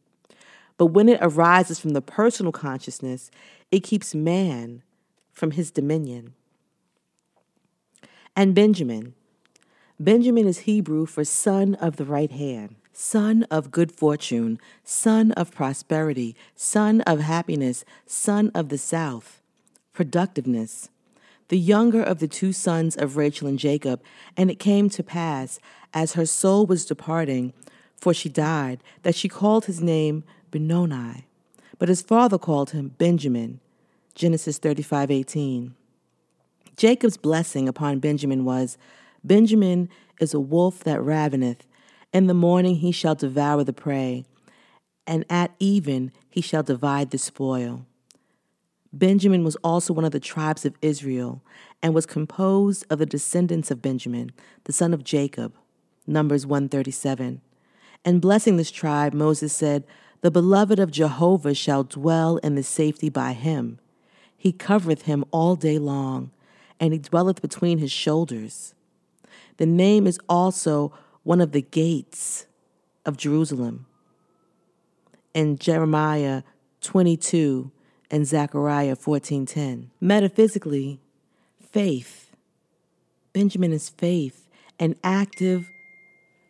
But 0.77 0.87
when 0.87 1.09
it 1.09 1.17
arises 1.19 1.79
from 1.79 1.93
the 1.93 2.01
personal 2.01 2.51
consciousness, 2.51 3.31
it 3.71 3.79
keeps 3.79 4.13
man 4.13 4.83
from 5.31 5.51
his 5.51 5.71
dominion. 5.71 6.35
And 8.35 8.53
Benjamin. 8.53 9.15
Benjamin 10.01 10.47
is 10.47 10.59
Hebrew 10.59 11.05
for 11.05 11.25
son 11.25 11.75
of 11.75 11.97
the 11.97 12.05
right 12.05 12.31
hand. 12.31 12.75
son 12.99 13.43
of 13.43 13.71
good 13.71 13.93
fortune, 13.93 14.59
son 14.83 15.31
of 15.33 15.53
prosperity, 15.53 16.35
son 16.53 16.99
of 17.01 17.21
happiness, 17.21 17.85
son 18.05 18.51
of 18.53 18.67
the 18.67 18.77
south, 18.77 19.41
productiveness. 19.93 20.89
The 21.47 21.57
younger 21.57 22.03
of 22.03 22.19
the 22.19 22.27
two 22.27 22.51
sons 22.51 22.97
of 22.97 23.15
Rachel 23.15 23.47
and 23.47 23.57
Jacob, 23.57 24.01
and 24.35 24.51
it 24.51 24.59
came 24.59 24.89
to 24.89 25.01
pass, 25.01 25.59
as 25.93 26.13
her 26.13 26.25
soul 26.25 26.65
was 26.65 26.85
departing, 26.85 27.53
for 27.95 28.13
she 28.13 28.27
died, 28.27 28.83
that 29.03 29.15
she 29.15 29.29
called 29.29 29.65
his 29.65 29.81
name 29.81 30.25
Benoni. 30.51 31.25
But 31.77 31.87
his 31.87 32.01
father 32.01 32.37
called 32.37 32.71
him 32.71 32.95
Benjamin. 32.97 33.61
Genesis 34.13 34.59
35:18. 34.59 35.73
Jacob's 36.75 37.17
blessing 37.17 37.69
upon 37.69 37.99
Benjamin 37.99 38.43
was, 38.43 38.77
Benjamin 39.23 39.89
is 40.19 40.33
a 40.33 40.39
wolf 40.39 40.83
that 40.83 41.01
raveneth. 41.01 41.65
In 42.13 42.27
the 42.27 42.33
morning 42.33 42.77
he 42.77 42.91
shall 42.91 43.15
devour 43.15 43.63
the 43.63 43.73
prey, 43.73 44.25
and 45.05 45.25
at 45.29 45.51
even 45.59 46.11
he 46.29 46.41
shall 46.41 46.63
divide 46.63 47.11
the 47.11 47.17
spoil. 47.17 47.85
Benjamin 48.91 49.43
was 49.43 49.55
also 49.57 49.93
one 49.93 50.05
of 50.05 50.11
the 50.11 50.19
tribes 50.19 50.65
of 50.65 50.75
Israel, 50.81 51.43
and 51.81 51.93
was 51.93 52.05
composed 52.05 52.85
of 52.89 52.99
the 52.99 53.05
descendants 53.05 53.69
of 53.69 53.81
Benjamin, 53.81 54.31
the 54.63 54.73
son 54.73 54.93
of 54.93 55.03
Jacob. 55.03 55.53
Numbers 56.07 56.45
137. 56.45 57.41
And 58.03 58.21
blessing 58.21 58.57
this 58.57 58.71
tribe, 58.71 59.13
Moses 59.13 59.53
said, 59.53 59.83
The 60.21 60.31
beloved 60.31 60.79
of 60.79 60.89
Jehovah 60.89 61.53
shall 61.53 61.83
dwell 61.83 62.37
in 62.37 62.55
the 62.55 62.63
safety 62.63 63.09
by 63.09 63.33
him. 63.33 63.79
He 64.35 64.51
covereth 64.51 65.03
him 65.03 65.23
all 65.31 65.55
day 65.55 65.77
long, 65.77 66.31
and 66.79 66.93
he 66.93 66.99
dwelleth 66.99 67.41
between 67.41 67.77
his 67.77 67.91
shoulders. 67.91 68.73
The 69.59 69.65
name 69.65 70.07
is 70.07 70.17
also 70.29 70.93
one 71.23 71.41
of 71.41 71.51
the 71.51 71.61
gates 71.61 72.45
of 73.05 73.17
Jerusalem. 73.17 73.87
In 75.33 75.57
Jeremiah 75.57 76.43
22 76.79 77.69
and 78.09 78.25
Zechariah 78.25 78.95
14:10. 78.95 79.89
Metaphysically, 79.99 81.01
faith. 81.59 82.31
Benjamin 83.33 83.73
is 83.73 83.89
faith, 83.89 84.47
an 84.79 84.95
active, 85.03 85.69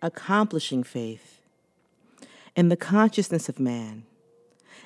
accomplishing 0.04 0.84
faith. 0.84 1.42
In 2.56 2.70
the 2.70 2.78
consciousness 2.78 3.50
of 3.50 3.60
man. 3.60 4.04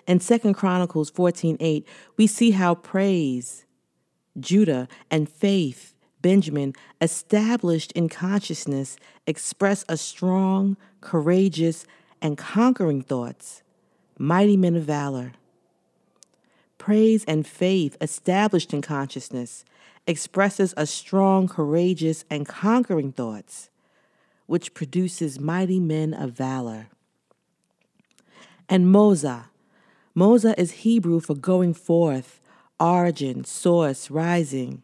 In 0.07 0.19
2 0.19 0.53
Chronicles 0.53 1.11
14:8, 1.11 1.83
we 2.15 2.27
see 2.27 2.51
how 2.51 2.73
praise, 2.73 3.65
Judah, 4.39 4.87
and 5.11 5.27
faith, 5.27 5.92
Benjamin, 6.23 6.73
established 6.99 7.91
in 7.91 8.09
consciousness, 8.09 8.97
express 9.27 9.85
a 9.87 9.97
strong, 9.97 10.75
courageous, 11.01 11.85
and 12.19 12.35
conquering 12.35 13.03
thoughts, 13.03 13.61
mighty 14.17 14.57
men 14.57 14.75
of 14.75 14.83
valor. 14.83 15.33
Praise 16.79 17.23
and 17.25 17.45
faith, 17.45 17.95
established 18.01 18.73
in 18.73 18.81
consciousness, 18.81 19.63
expresses 20.07 20.73
a 20.75 20.87
strong, 20.87 21.47
courageous, 21.47 22.25
and 22.29 22.47
conquering 22.47 23.11
thoughts, 23.11 23.69
which 24.47 24.73
produces 24.73 25.39
mighty 25.39 25.79
men 25.79 26.13
of 26.13 26.31
valor. 26.31 26.87
And 28.67 28.85
Moza. 28.87 29.45
Moza 30.15 30.57
is 30.57 30.71
Hebrew 30.71 31.19
for 31.19 31.35
going 31.35 31.73
forth, 31.73 32.39
origin, 32.79 33.43
source, 33.43 34.09
rising. 34.09 34.83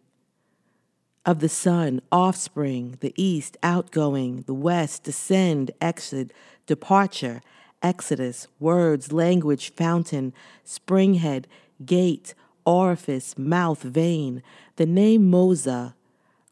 Of 1.30 1.42
the 1.42 1.48
sun, 1.48 2.02
offspring, 2.12 2.98
the 3.02 3.14
east, 3.16 3.56
outgoing, 3.62 4.46
the 4.48 4.54
west, 4.56 5.04
descend, 5.04 5.70
exit, 5.80 6.34
departure, 6.66 7.44
exodus, 7.84 8.48
words, 8.60 9.14
language, 9.14 9.72
fountain, 9.76 10.34
springhead, 10.66 11.46
gate, 11.86 12.34
orifice, 12.66 13.38
mouth, 13.38 13.84
vein. 13.84 14.42
The 14.78 14.88
name 14.88 15.30
Moza 15.30 15.94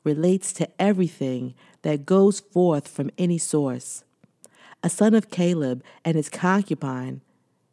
relates 0.04 0.54
to 0.54 0.70
everything 0.80 1.56
that 1.82 2.06
goes 2.06 2.40
forth 2.40 2.88
from 2.88 3.10
any 3.18 3.40
source. 3.40 4.04
A 4.84 4.92
son 4.92 5.16
of 5.16 5.32
Caleb 5.32 5.84
and 6.06 6.16
his 6.16 6.30
concubine, 6.30 7.22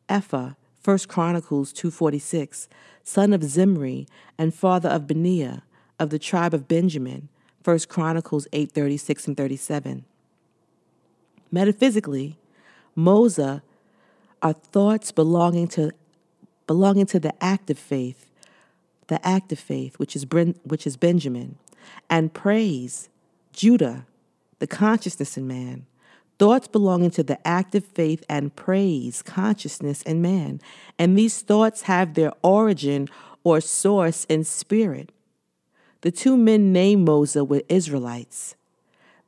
Ephah, 0.08 0.54
1 0.82 0.98
Chronicles 1.08 1.70
2.46, 1.74 2.66
son 3.02 3.34
of 3.34 3.44
Zimri 3.44 4.06
and 4.38 4.54
father 4.54 4.88
of 4.88 5.02
Beniah, 5.02 5.60
of 6.04 6.10
the 6.10 6.18
tribe 6.18 6.54
of 6.54 6.68
Benjamin, 6.68 7.28
1 7.64 7.78
Chronicles 7.88 8.46
8.36 8.52 9.26
and 9.26 9.36
37. 9.36 10.04
Metaphysically, 11.50 12.36
Moza 12.96 13.62
are 14.42 14.52
thoughts 14.52 15.10
belonging 15.10 15.66
to 15.68 15.90
belonging 16.66 17.06
to 17.06 17.18
the 17.18 17.32
active 17.42 17.78
faith, 17.78 18.30
the 19.08 19.26
active 19.26 19.58
faith, 19.58 19.98
which 19.98 20.14
is 20.14 20.26
which 20.64 20.86
is 20.86 20.96
Benjamin, 20.96 21.56
and 22.10 22.32
praise, 22.32 23.08
Judah, 23.52 24.06
the 24.58 24.66
consciousness 24.66 25.36
in 25.36 25.46
man. 25.46 25.86
Thoughts 26.38 26.66
belonging 26.66 27.12
to 27.12 27.22
the 27.22 27.38
active 27.46 27.84
faith 27.84 28.24
and 28.28 28.54
praise, 28.54 29.22
consciousness 29.22 30.02
in 30.02 30.20
man. 30.20 30.60
And 30.98 31.16
these 31.16 31.40
thoughts 31.40 31.82
have 31.82 32.14
their 32.14 32.32
origin 32.42 33.08
or 33.44 33.60
source 33.60 34.24
in 34.24 34.42
spirit. 34.42 35.12
The 36.04 36.12
two 36.12 36.36
men 36.36 36.70
named 36.70 37.08
Moza 37.08 37.48
were 37.48 37.62
Israelites. 37.70 38.56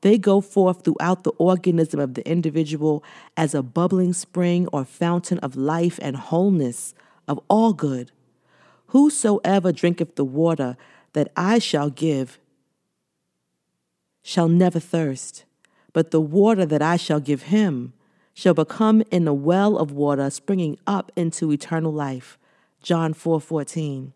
They 0.02 0.18
go 0.18 0.42
forth 0.42 0.84
throughout 0.84 1.24
the 1.24 1.30
organism 1.38 1.98
of 1.98 2.12
the 2.12 2.28
individual 2.28 3.02
as 3.34 3.55
a 3.55 3.62
bubbling 3.62 4.12
spring 4.12 4.68
or 4.74 4.84
fountain 4.84 5.38
of 5.38 5.56
life 5.56 5.98
and 6.02 6.16
wholeness 6.16 6.94
of 7.26 7.40
all 7.48 7.72
good. 7.72 8.12
Whosoever 8.88 9.72
drinketh 9.72 10.16
the 10.16 10.24
water 10.26 10.76
that 11.14 11.32
I 11.34 11.60
shall 11.60 11.88
give 11.88 12.38
shall 14.22 14.46
never 14.46 14.78
thirst, 14.78 15.46
but 15.94 16.10
the 16.10 16.20
water 16.20 16.66
that 16.66 16.82
I 16.82 16.98
shall 16.98 17.20
give 17.20 17.44
him 17.44 17.94
shall 18.34 18.52
become 18.52 19.02
in 19.10 19.26
a 19.26 19.32
well 19.32 19.78
of 19.78 19.92
water 19.92 20.28
springing 20.28 20.76
up 20.86 21.10
into 21.16 21.50
eternal 21.50 21.90
life. 21.90 22.36
John 22.82 23.14
4 23.14 23.40
14. 23.40 24.12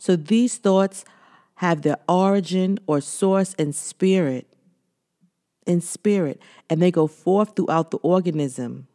So 0.00 0.16
these 0.16 0.56
thoughts 0.56 1.04
have 1.56 1.82
their 1.82 1.98
origin 2.08 2.78
or 2.86 3.02
source 3.02 3.52
in 3.54 3.74
spirit, 3.74 4.46
in 5.66 5.82
spirit, 5.82 6.40
and 6.70 6.80
they 6.80 6.90
go 6.90 7.06
forth 7.06 7.54
throughout 7.54 7.90
the 7.90 7.98
organism. 7.98 8.86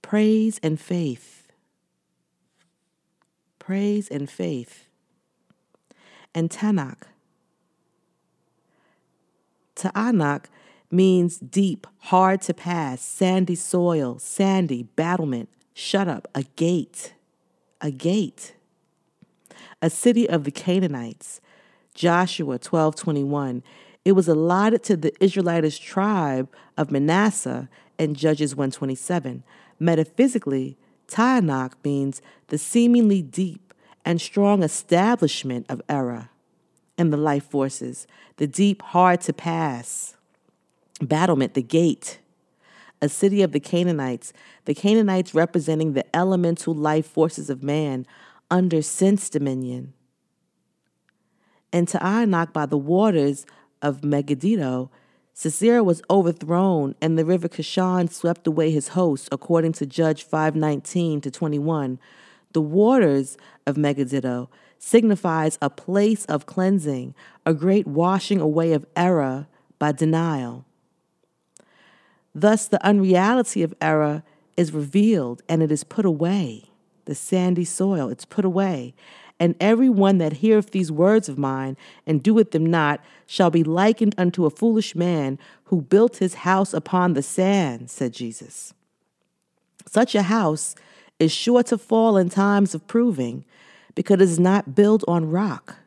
Praise 0.00 0.58
and 0.62 0.80
faith. 0.80 1.48
Praise 3.58 4.08
and 4.08 4.28
faith. 4.30 4.86
And 6.34 6.48
Taanach. 6.48 7.02
Taanach 9.76 10.46
means 10.90 11.36
deep, 11.36 11.86
hard 11.98 12.40
to 12.40 12.54
pass, 12.54 13.02
sandy 13.02 13.54
soil, 13.54 14.18
sandy, 14.18 14.84
battlement, 14.84 15.50
shut 15.74 16.08
up, 16.08 16.26
a 16.34 16.44
gate, 16.56 17.12
a 17.82 17.90
gate. 17.90 18.54
A 19.82 19.88
city 19.88 20.28
of 20.28 20.44
the 20.44 20.50
Canaanites, 20.50 21.40
Joshua 21.94 22.58
12:21. 22.58 23.62
It 24.04 24.12
was 24.12 24.28
allotted 24.28 24.82
to 24.84 24.96
the 24.96 25.12
Israelitish 25.22 25.78
tribe 25.78 26.48
of 26.76 26.90
Manasseh 26.90 27.68
in 27.98 28.14
Judges 28.14 28.54
127. 28.54 29.42
Metaphysically, 29.78 30.76
Taanach 31.08 31.72
means 31.84 32.20
the 32.48 32.58
seemingly 32.58 33.22
deep 33.22 33.74
and 34.04 34.20
strong 34.20 34.62
establishment 34.62 35.66
of 35.68 35.82
error 35.88 36.30
and 36.96 37.12
the 37.12 37.16
life 37.16 37.44
forces, 37.44 38.06
the 38.36 38.46
deep, 38.46 38.82
hard 38.82 39.20
to 39.22 39.32
pass, 39.32 40.16
battlement, 41.00 41.54
the 41.54 41.62
gate, 41.62 42.18
a 43.02 43.08
city 43.08 43.42
of 43.42 43.52
the 43.52 43.60
Canaanites, 43.60 44.32
the 44.66 44.74
Canaanites 44.74 45.34
representing 45.34 45.94
the 45.94 46.04
elemental 46.14 46.74
life 46.74 47.06
forces 47.06 47.48
of 47.48 47.62
man 47.62 48.06
under 48.50 48.82
sense 48.82 49.30
dominion. 49.30 49.92
And 51.72 51.86
to 51.88 51.98
Taanach 51.98 52.52
by 52.52 52.66
the 52.66 52.78
waters 52.78 53.46
of 53.80 54.04
Megiddo, 54.04 54.90
Sisera 55.32 55.82
was 55.82 56.02
overthrown, 56.10 56.94
and 57.00 57.16
the 57.16 57.24
river 57.24 57.48
Kishon 57.48 58.10
swept 58.10 58.46
away 58.46 58.70
his 58.70 58.88
hosts, 58.88 59.28
according 59.32 59.72
to 59.74 59.86
Judge 59.86 60.24
519 60.24 61.20
to 61.22 61.30
21. 61.30 61.98
The 62.52 62.60
waters 62.60 63.38
of 63.66 63.76
Megiddo 63.76 64.50
signifies 64.78 65.58
a 65.62 65.70
place 65.70 66.24
of 66.26 66.46
cleansing, 66.46 67.14
a 67.46 67.54
great 67.54 67.86
washing 67.86 68.40
away 68.40 68.72
of 68.72 68.84
error 68.96 69.46
by 69.78 69.92
denial. 69.92 70.64
Thus, 72.34 72.66
the 72.66 72.84
unreality 72.84 73.62
of 73.62 73.74
error 73.80 74.22
is 74.56 74.72
revealed 74.72 75.42
and 75.48 75.62
it 75.62 75.70
is 75.70 75.84
put 75.84 76.04
away. 76.04 76.69
The 77.10 77.16
sandy 77.16 77.64
soil, 77.64 78.08
it's 78.08 78.24
put 78.24 78.44
away. 78.44 78.94
And 79.40 79.56
every 79.58 79.88
one 79.88 80.18
that 80.18 80.34
heareth 80.34 80.70
these 80.70 80.92
words 80.92 81.28
of 81.28 81.36
mine 81.36 81.76
and 82.06 82.22
doeth 82.22 82.52
them 82.52 82.64
not 82.64 83.00
shall 83.26 83.50
be 83.50 83.64
likened 83.64 84.14
unto 84.16 84.46
a 84.46 84.50
foolish 84.50 84.94
man 84.94 85.36
who 85.64 85.82
built 85.82 86.18
his 86.18 86.34
house 86.34 86.72
upon 86.72 87.14
the 87.14 87.22
sand, 87.24 87.90
said 87.90 88.12
Jesus. 88.12 88.74
Such 89.88 90.14
a 90.14 90.22
house 90.22 90.76
is 91.18 91.32
sure 91.32 91.64
to 91.64 91.76
fall 91.76 92.16
in 92.16 92.28
times 92.28 92.76
of 92.76 92.86
proving 92.86 93.44
because 93.96 94.20
it 94.20 94.20
is 94.20 94.38
not 94.38 94.76
built 94.76 95.02
on 95.08 95.32
rock. 95.32 95.78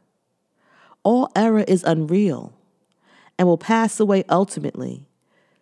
All 1.04 1.32
error 1.38 1.64
is 1.66 1.86
unreal 1.86 2.52
and 3.40 3.48
will 3.48 3.58
pass 3.58 3.98
away 3.98 4.26
ultimately, 4.30 5.06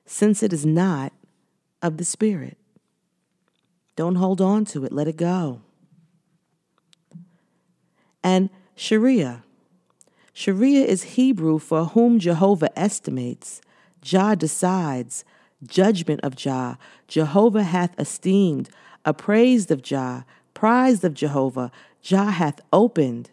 since 0.08 0.42
it 0.42 0.54
is 0.54 0.66
not 0.66 1.14
of 1.84 1.98
the 1.98 2.06
Spirit. 2.06 2.58
Don't 3.95 4.16
hold 4.16 4.42
on 4.42 4.66
to 4.66 4.86
it, 4.86 4.92
let 4.92 5.08
it 5.08 5.18
go. 5.18 5.61
And 8.24 8.50
Sheariah. 8.78 9.44
Sheariah 10.34 10.86
is 10.86 11.03
Hebrew 11.03 11.60
for 11.60 11.86
whom 11.86 12.20
Jehovah 12.20 12.78
estimates, 12.80 13.61
Jah 14.02 14.36
decides, 14.36 15.26
judgment 15.64 16.22
of 16.22 16.36
Jah, 16.36 16.78
Jehovah 17.08 17.64
hath 17.64 18.00
esteemed, 18.00 18.70
appraised 19.06 19.72
of 19.72 19.82
Jah, 19.82 20.26
prized 20.53 21.03
of 21.03 21.14
Jehovah, 21.14 21.72
Jah 22.02 22.32
hath 22.32 22.61
opened. 22.72 23.30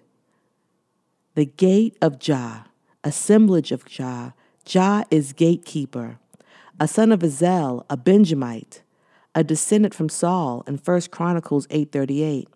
The 1.35 1.47
gate 1.47 1.97
of 2.03 2.19
Jah, 2.19 2.65
assemblage 3.05 3.73
of 3.73 3.85
Jah, 3.85 4.35
Jah 4.65 5.05
is 5.11 5.33
gatekeeper, 5.33 6.19
a 6.81 6.89
son 6.89 7.13
of 7.13 7.23
Azel, 7.23 7.87
a 7.89 7.97
Benjamite, 7.97 8.83
a 9.39 9.45
descendant 9.45 9.95
from 9.95 10.09
Saul 10.09 10.65
in 10.67 10.79
1 10.79 11.13
Chronicles 11.13 11.69
8:38. 11.71 12.49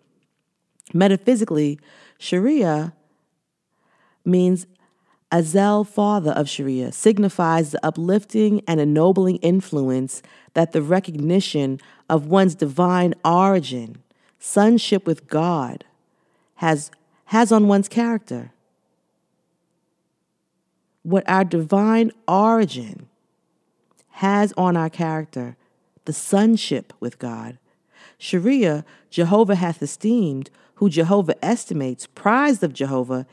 Metaphysically, 0.93 1.79
Sheariah 2.19 2.91
means 4.25 4.67
Azel, 5.31 5.85
father 5.85 6.31
of 6.31 6.47
Sheariah, 6.47 6.93
signifies 6.93 7.71
the 7.71 7.85
uplifting 7.85 8.61
and 8.67 8.81
ennobling 8.81 9.37
influence 9.37 10.21
that 10.55 10.73
the 10.73 10.81
recognition 10.81 11.79
of 12.09 12.27
one's 12.27 12.53
divine 12.53 13.13
origin, 13.23 14.03
sonship 14.37 15.07
with 15.07 15.27
God, 15.27 15.85
has, 16.55 16.91
has 17.27 17.49
on 17.53 17.69
one's 17.69 17.87
character. 17.87 18.51
What 21.03 21.23
our 21.29 21.45
divine 21.45 22.11
origin 22.27 23.07
has 24.09 24.53
on 24.57 24.75
our 24.75 24.89
character, 24.89 25.55
the 26.05 26.13
sonship 26.13 26.93
with 26.99 27.19
God. 27.19 27.57
Sheariah, 28.19 28.83
Jehovah 29.09 29.55
hath 29.55 29.81
esteemed, 29.81 30.49
who 30.75 30.89
Jehovah 30.89 31.43
estimates, 31.43 32.07
prized 32.07 32.63
of 32.63 32.73
Jehovah, 32.73 33.25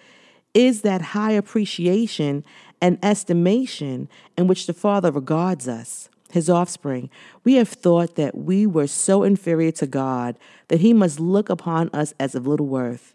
is 0.54 0.82
that 0.82 1.00
high 1.00 1.32
appreciation 1.32 2.44
and 2.80 2.98
estimation 3.02 4.08
in 4.36 4.46
which 4.46 4.66
the 4.66 4.72
Father 4.72 5.10
regards 5.10 5.68
us, 5.68 6.08
his 6.32 6.50
offspring. 6.50 7.10
We 7.44 7.54
have 7.54 7.68
thought 7.68 8.16
that 8.16 8.36
we 8.36 8.66
were 8.66 8.86
so 8.86 9.22
inferior 9.22 9.72
to 9.72 9.86
God 9.86 10.38
that 10.68 10.80
he 10.80 10.92
must 10.92 11.20
look 11.20 11.48
upon 11.48 11.90
us 11.90 12.14
as 12.18 12.34
of 12.34 12.46
little 12.46 12.66
worth. 12.66 13.14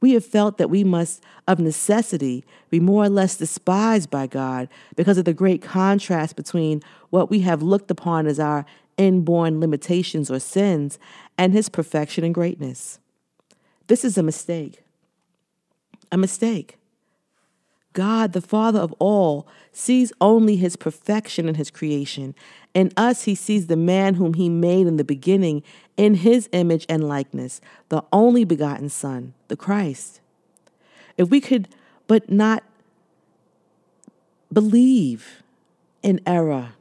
We 0.00 0.12
have 0.12 0.24
felt 0.24 0.58
that 0.58 0.70
we 0.70 0.84
must, 0.84 1.22
of 1.48 1.58
necessity, 1.58 2.44
be 2.70 2.78
more 2.78 3.04
or 3.04 3.08
less 3.08 3.36
despised 3.36 4.10
by 4.10 4.28
God 4.28 4.68
because 4.94 5.18
of 5.18 5.24
the 5.24 5.34
great 5.34 5.60
contrast 5.60 6.36
between 6.36 6.82
what 7.10 7.30
we 7.30 7.40
have 7.40 7.62
looked 7.62 7.90
upon 7.90 8.26
as 8.26 8.38
our 8.38 8.64
inborn 8.98 9.60
limitations 9.60 10.30
or 10.30 10.38
sins 10.38 10.98
and 11.38 11.54
his 11.54 11.68
perfection 11.68 12.24
and 12.24 12.34
greatness. 12.34 12.98
This 13.86 14.04
is 14.04 14.18
a 14.18 14.22
mistake. 14.22 14.82
A 16.12 16.18
mistake. 16.18 16.78
God, 17.94 18.32
the 18.32 18.40
Father 18.40 18.78
of 18.78 18.92
all, 18.98 19.48
sees 19.72 20.12
only 20.20 20.56
his 20.56 20.76
perfection 20.76 21.48
in 21.48 21.54
his 21.54 21.70
creation. 21.70 22.34
In 22.74 22.92
us, 22.96 23.24
he 23.24 23.34
sees 23.34 23.66
the 23.66 23.76
man 23.76 24.14
whom 24.14 24.34
he 24.34 24.48
made 24.48 24.86
in 24.86 24.98
the 24.98 25.04
beginning 25.04 25.62
in 25.96 26.14
his 26.14 26.48
image 26.52 26.86
and 26.88 27.08
likeness, 27.08 27.60
the 27.88 28.04
only 28.12 28.44
begotten 28.44 28.88
Son, 28.88 29.34
the 29.48 29.56
Christ. 29.56 30.20
If 31.16 31.30
we 31.30 31.40
could 31.40 31.68
but 32.06 32.30
not 32.30 32.62
believe 34.52 35.42
in 36.02 36.20
error 36.26 36.72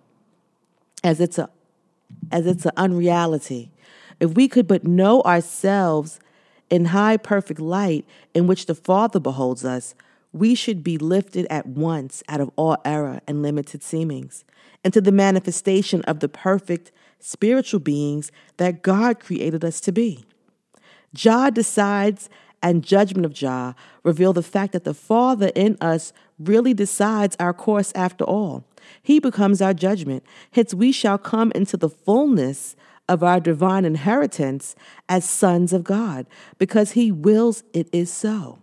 as 1.03 1.19
it's 1.19 1.37
a 1.37 1.49
as 2.31 2.45
it's 2.45 2.65
an 2.65 2.71
unreality, 2.77 3.71
if 4.19 4.31
we 4.33 4.47
could 4.47 4.67
but 4.67 4.83
know 4.83 5.21
ourselves 5.21 6.19
in 6.69 6.85
high 6.85 7.17
perfect 7.17 7.59
light 7.59 8.05
in 8.33 8.47
which 8.47 8.65
the 8.65 8.75
Father 8.75 9.19
beholds 9.19 9.63
us, 9.63 9.95
we 10.33 10.55
should 10.55 10.83
be 10.83 10.97
lifted 10.97 11.47
at 11.49 11.65
once 11.65 12.23
out 12.27 12.41
of 12.41 12.51
all 12.55 12.77
error 12.83 13.21
and 13.27 13.41
limited 13.41 13.81
seemings 13.81 14.43
into 14.83 15.01
the 15.01 15.11
manifestation 15.11 16.01
of 16.03 16.19
the 16.19 16.29
perfect 16.29 16.91
spiritual 17.19 17.79
beings 17.79 18.31
that 18.57 18.81
God 18.81 19.19
created 19.19 19.63
us 19.63 19.79
to 19.81 19.91
be. 19.91 20.25
Jah 21.13 21.49
decides 21.51 22.29
and 22.61 22.83
judgment 22.83 23.25
of 23.25 23.33
Jah 23.33 23.75
reveal 24.03 24.33
the 24.33 24.43
fact 24.43 24.73
that 24.73 24.83
the 24.83 24.93
Father 24.93 25.51
in 25.55 25.77
us 25.79 26.13
really 26.39 26.73
decides 26.73 27.35
our 27.39 27.53
course 27.53 27.91
after 27.95 28.23
all. 28.23 28.63
He 29.01 29.19
becomes 29.19 29.61
our 29.61 29.73
judgment. 29.73 30.23
Hence, 30.51 30.73
we 30.73 30.91
shall 30.91 31.17
come 31.17 31.51
into 31.53 31.77
the 31.77 31.89
fullness 31.89 32.75
of 33.09 33.23
our 33.23 33.39
divine 33.39 33.85
inheritance 33.85 34.75
as 35.07 35.27
sons 35.27 35.73
of 35.73 35.83
God, 35.83 36.25
because 36.57 36.91
He 36.91 37.11
wills 37.11 37.63
it 37.73 37.87
is 37.91 38.11
so. 38.11 38.59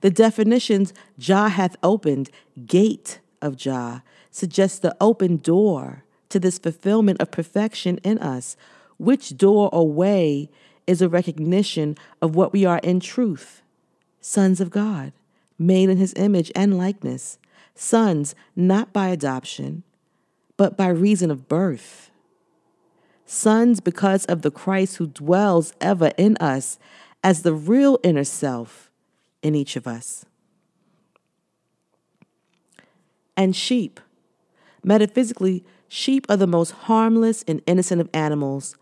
The 0.00 0.10
definitions 0.10 0.92
Jah 1.18 1.48
hath 1.48 1.76
opened, 1.82 2.30
gate 2.66 3.20
of 3.42 3.56
Jah, 3.56 4.02
suggests 4.30 4.78
the 4.78 4.96
open 5.00 5.38
door 5.38 6.04
to 6.28 6.38
this 6.38 6.58
fulfillment 6.58 7.20
of 7.20 7.30
perfection 7.30 7.98
in 7.98 8.18
us. 8.18 8.56
Which 8.98 9.36
door 9.36 9.68
or 9.72 9.90
way 9.90 10.50
is 10.86 11.02
a 11.02 11.08
recognition 11.08 11.96
of 12.22 12.34
what 12.34 12.52
we 12.52 12.64
are 12.64 12.78
in 12.78 13.00
truth 13.00 13.62
sons 14.20 14.60
of 14.60 14.70
God, 14.70 15.12
made 15.56 15.88
in 15.88 15.98
His 15.98 16.12
image 16.16 16.50
and 16.56 16.76
likeness, 16.76 17.38
sons 17.76 18.34
not 18.56 18.92
by 18.92 19.08
adoption, 19.08 19.84
but 20.56 20.76
by 20.76 20.88
reason 20.88 21.30
of 21.30 21.48
birth. 21.48 22.10
Sons 23.24 23.80
because 23.80 24.24
of 24.26 24.42
the 24.42 24.50
Christ 24.50 24.96
who 24.96 25.06
dwells 25.06 25.72
ever 25.80 26.12
in 26.16 26.36
us 26.38 26.78
as 27.22 27.42
the 27.42 27.52
real 27.52 27.98
inner 28.02 28.24
self 28.24 28.90
in 29.42 29.54
each 29.54 29.76
of 29.76 29.86
us. 29.86 30.24
And 33.36 33.54
sheep. 33.54 34.00
Metaphysically, 34.82 35.64
sheep 35.88 36.26
are 36.28 36.36
the 36.36 36.46
most 36.46 36.70
harmless 36.70 37.42
and 37.48 37.60
innocent 37.66 38.00
of 38.00 38.08
animals. 38.14 38.76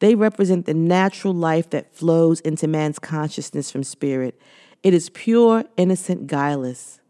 They 0.00 0.14
represent 0.14 0.64
the 0.64 0.74
natural 0.74 1.34
life 1.34 1.70
that 1.70 1.94
flows 1.94 2.40
into 2.40 2.66
man's 2.66 2.98
consciousness 2.98 3.70
from 3.70 3.84
spirit. 3.84 4.40
It 4.82 4.94
is 4.94 5.10
pure, 5.10 5.64
innocent, 5.76 6.26
guileless. 6.26 7.00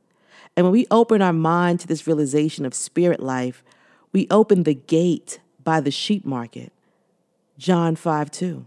And 0.61 0.67
when 0.67 0.73
we 0.73 0.87
open 0.91 1.23
our 1.23 1.33
mind 1.33 1.81
to 1.81 1.87
this 1.87 2.07
realization 2.07 2.67
of 2.67 2.75
spirit 2.75 3.21
life, 3.21 3.65
we 4.13 4.27
open 4.31 4.65
the 4.65 4.75
gate 4.75 5.41
by 5.65 5.81
the 5.81 5.91
sheep 5.91 6.27
market. 6.27 6.71
John 7.57 7.97
5 7.97 8.31
2. 8.31 8.67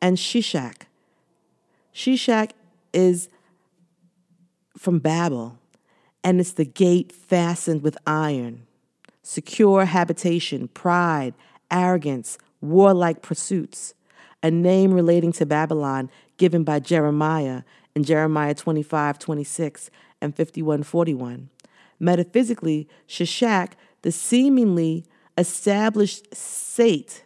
And 0.00 0.16
Shishak. 0.16 0.82
Shishak 1.92 2.52
is 2.92 3.28
from 4.78 5.00
Babel, 5.00 5.58
and 6.22 6.38
it's 6.38 6.52
the 6.52 6.64
gate 6.64 7.10
fastened 7.10 7.82
with 7.82 7.98
iron. 8.06 8.68
Secure 9.24 9.86
habitation, 9.86 10.68
pride, 10.68 11.34
arrogance, 11.72 12.38
warlike 12.60 13.20
pursuits. 13.20 13.94
A 14.44 14.50
name 14.52 14.94
relating 14.94 15.32
to 15.32 15.44
Babylon 15.44 16.08
given 16.36 16.62
by 16.62 16.78
Jeremiah 16.78 17.62
in 17.96 18.04
Jeremiah 18.04 18.54
25 18.54 19.18
26 19.18 19.90
and 20.20 20.36
51 20.36 20.84
41. 20.84 21.48
Metaphysically, 21.98 22.86
Shishak, 23.08 23.72
the 24.02 24.12
seemingly 24.12 25.06
established 25.38 26.32
sate, 26.34 27.24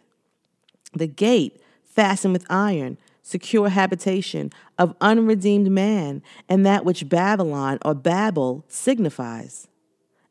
the 0.93 1.07
gate 1.07 1.61
fastened 1.83 2.33
with 2.33 2.45
iron, 2.49 2.97
secure 3.21 3.67
habitation 3.67 4.49
of 4.77 4.95
unredeemed 5.01 5.69
man, 5.69 6.23
and 6.47 6.65
that 6.65 6.85
which 6.85 7.09
Babylon 7.09 7.77
or 7.83 7.93
Babel 7.93 8.63
signifies. 8.69 9.67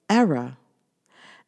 Error. 0.08 0.56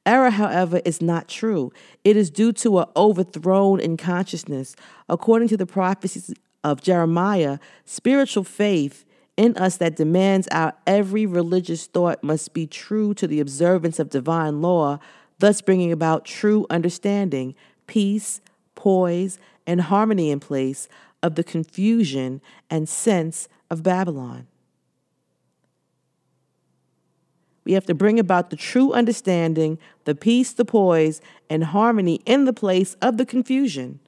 Error, 0.05 0.31
however, 0.31 0.83
is 0.85 1.01
not 1.01 1.29
true. 1.29 1.73
It 2.05 2.17
is 2.17 2.31
due 2.31 2.53
to 2.55 2.81
an 2.81 2.87
overthrown 2.95 3.81
in 3.81 3.97
consciousness. 3.97 4.77
According 5.09 5.49
to 5.49 5.57
the 5.57 5.67
prophecies 5.67 6.35
of 6.65 6.81
Jeremiah, 6.81 7.59
spiritual 7.85 8.45
faith 8.45 9.05
in 9.37 9.57
us 9.57 9.77
that 9.79 9.97
demands 9.97 10.49
our 10.49 10.75
every 10.87 11.27
religious 11.27 11.87
thought 11.87 12.23
must 12.23 12.53
be 12.53 12.67
true 12.67 13.15
to 13.15 13.27
the 13.27 13.41
observance 13.41 13.99
of 13.99 14.11
divine 14.11 14.61
law, 14.61 14.99
thus 15.39 15.61
bringing 15.61 15.91
about 15.91 16.25
true 16.25 16.67
understanding, 16.71 17.55
peace, 17.87 18.41
poise, 18.75 19.39
and 19.67 19.83
harmony 19.83 20.31
in 20.31 20.41
place 20.41 20.89
of 21.23 21.35
the 21.35 21.45
confusion 21.45 22.41
and 22.69 22.89
sense 22.89 23.49
of 23.71 23.83
Babylon. 23.83 24.47
We 27.65 27.73
have 27.73 27.87
to 27.87 27.95
bring 27.95 28.19
about 28.19 28.51
the 28.51 28.57
true 28.57 28.93
understanding, 28.93 29.79
the 30.05 30.17
peace, 30.17 30.53
the 30.53 30.65
poise, 30.65 31.21
and 31.49 31.65
harmony 31.65 32.21
in 32.27 32.45
the 32.45 32.53
place 32.53 32.95
of 33.01 33.19
the 33.19 33.27
confusion 33.27 34.01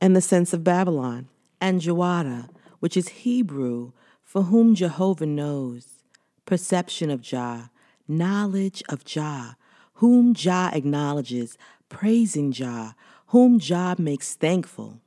and 0.00 0.14
the 0.14 0.20
sense 0.20 0.52
of 0.52 0.64
Babylon. 0.64 1.28
And 1.60 1.80
Joiada, 1.80 2.48
which 2.78 2.96
is 2.96 3.08
Hebrew 3.08 3.92
for 4.22 4.42
whom 4.42 4.74
Jehovah 4.74 5.26
knows, 5.26 6.04
perception 6.44 7.10
of 7.10 7.20
Jah, 7.20 7.70
knowledge 8.06 8.82
of 8.88 9.04
Jah, 9.04 9.56
whom 9.94 10.34
Jah 10.34 10.70
acknowledges, 10.72 11.58
praising 11.88 12.52
Jah, 12.52 12.94
whom 13.28 13.58
Jah 13.58 13.96
makes 13.98 14.34
thankful. 14.34 15.00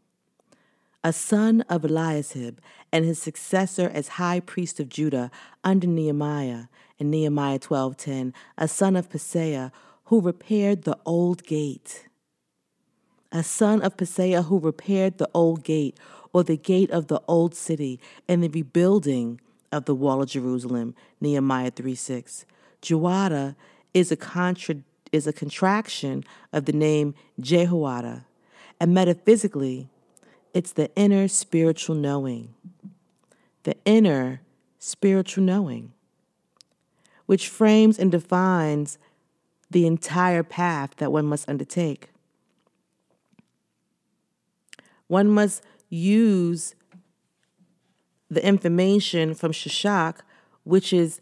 A 1.03 1.13
son 1.13 1.61
of 1.61 1.83
Eliashib 1.83 2.59
and 2.91 3.05
his 3.05 3.19
successor 3.19 3.89
as 3.93 4.19
high 4.19 4.39
priest 4.39 4.79
of 4.79 4.89
Judah 4.89 5.31
under 5.63 5.87
Nehemiah 5.87 6.65
in 6.99 7.09
Nehemiah 7.09 7.59
12:10, 7.59 8.33
a 8.57 8.67
son 8.67 8.95
of 8.95 9.09
Paseah 9.09 9.71
who 10.05 10.21
repaired 10.21 10.83
the 10.83 10.97
old 11.05 11.43
gate. 11.43 12.07
A 13.31 13.43
son 13.43 13.81
of 13.81 13.95
Paseah 13.95 14.45
who 14.45 14.59
repaired 14.59 15.17
the 15.17 15.29
old 15.33 15.63
gate 15.63 15.97
or 16.33 16.43
the 16.43 16.57
gate 16.57 16.91
of 16.91 17.07
the 17.07 17.21
old 17.27 17.55
city 17.55 17.99
and 18.27 18.43
the 18.43 18.49
rebuilding 18.49 19.39
of 19.71 19.85
the 19.85 19.95
wall 19.95 20.21
of 20.21 20.29
Jerusalem, 20.29 20.95
Nehemiah 21.21 21.71
3:6. 21.71 22.45
Joiada 22.81 23.55
is 23.93 24.11
a 24.11 24.17
contra- 24.17 24.83
is 25.11 25.27
a 25.27 25.33
contraction 25.33 26.23
of 26.51 26.65
the 26.65 26.73
name 26.73 27.13
Jehoiada, 27.39 28.25
and 28.79 28.93
metaphysically, 28.93 29.89
it's 30.53 30.73
the 30.73 30.93
inner 30.95 31.27
spiritual 31.27 31.95
knowing. 31.95 32.53
The 33.63 33.75
inner 33.85 34.41
spiritual 34.79 35.43
knowing, 35.43 35.93
which 37.27 37.47
frames 37.47 37.99
and 37.99 38.11
defines 38.11 38.97
the 39.69 39.85
entire 39.85 40.43
path 40.43 40.95
that 40.97 41.11
one 41.11 41.25
must 41.25 41.47
undertake. 41.47 42.10
One 45.11 45.27
must 45.27 45.61
use 45.89 46.73
the 48.29 48.41
information 48.47 49.35
from 49.35 49.51
Shishak, 49.51 50.19
which 50.63 50.93
is 50.93 51.19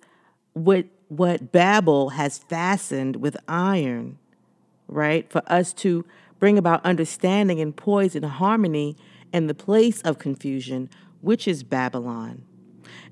what 0.54 0.86
what 1.08 1.52
Babel 1.52 2.10
has 2.10 2.38
fastened 2.38 3.16
with 3.16 3.36
iron, 3.48 4.20
right? 4.88 5.28
For 5.32 5.42
us 5.48 5.74
to 5.82 6.06
bring 6.38 6.60
about 6.60 6.86
understanding 6.86 7.60
and 7.60 7.76
poise 7.76 8.16
and 8.16 8.26
harmony 8.26 8.96
in 9.34 9.48
the 9.48 9.56
place 9.56 10.04
of 10.04 10.20
confusion, 10.20 10.88
which 11.22 11.48
is 11.48 11.64
Babylon. 11.64 12.44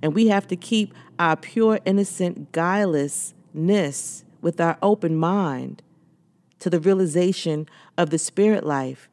And 0.04 0.14
we 0.14 0.28
have 0.28 0.48
to 0.50 0.56
keep 0.56 0.94
our 1.18 1.36
pure, 1.36 1.80
innocent, 1.86 2.52
guilelessness 2.52 4.24
with 4.44 4.62
our 4.62 4.78
open 4.84 5.16
mind 5.16 5.82
to 6.60 6.70
the 6.70 6.80
realization 6.80 7.68
of 7.98 8.12
the 8.12 8.20
spirit 8.20 8.64
life 8.64 9.10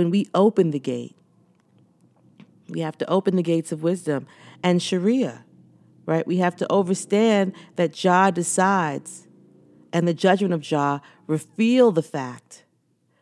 when 0.00 0.08
we 0.08 0.26
open 0.34 0.70
the 0.70 0.78
gate. 0.78 1.14
We 2.70 2.80
have 2.80 2.96
to 2.96 3.10
open 3.10 3.36
the 3.36 3.42
gates 3.42 3.70
of 3.70 3.82
wisdom 3.82 4.26
and 4.62 4.80
Sheariah, 4.80 5.42
right? 6.06 6.26
We 6.26 6.38
have 6.38 6.56
to 6.56 6.72
understand 6.72 7.52
that 7.76 7.92
Jah 7.92 8.30
decides 8.34 9.28
and 9.92 10.08
the 10.08 10.14
judgment 10.14 10.54
of 10.54 10.62
Jah 10.62 11.02
reveal 11.26 11.92
the 11.92 12.02
fact 12.02 12.64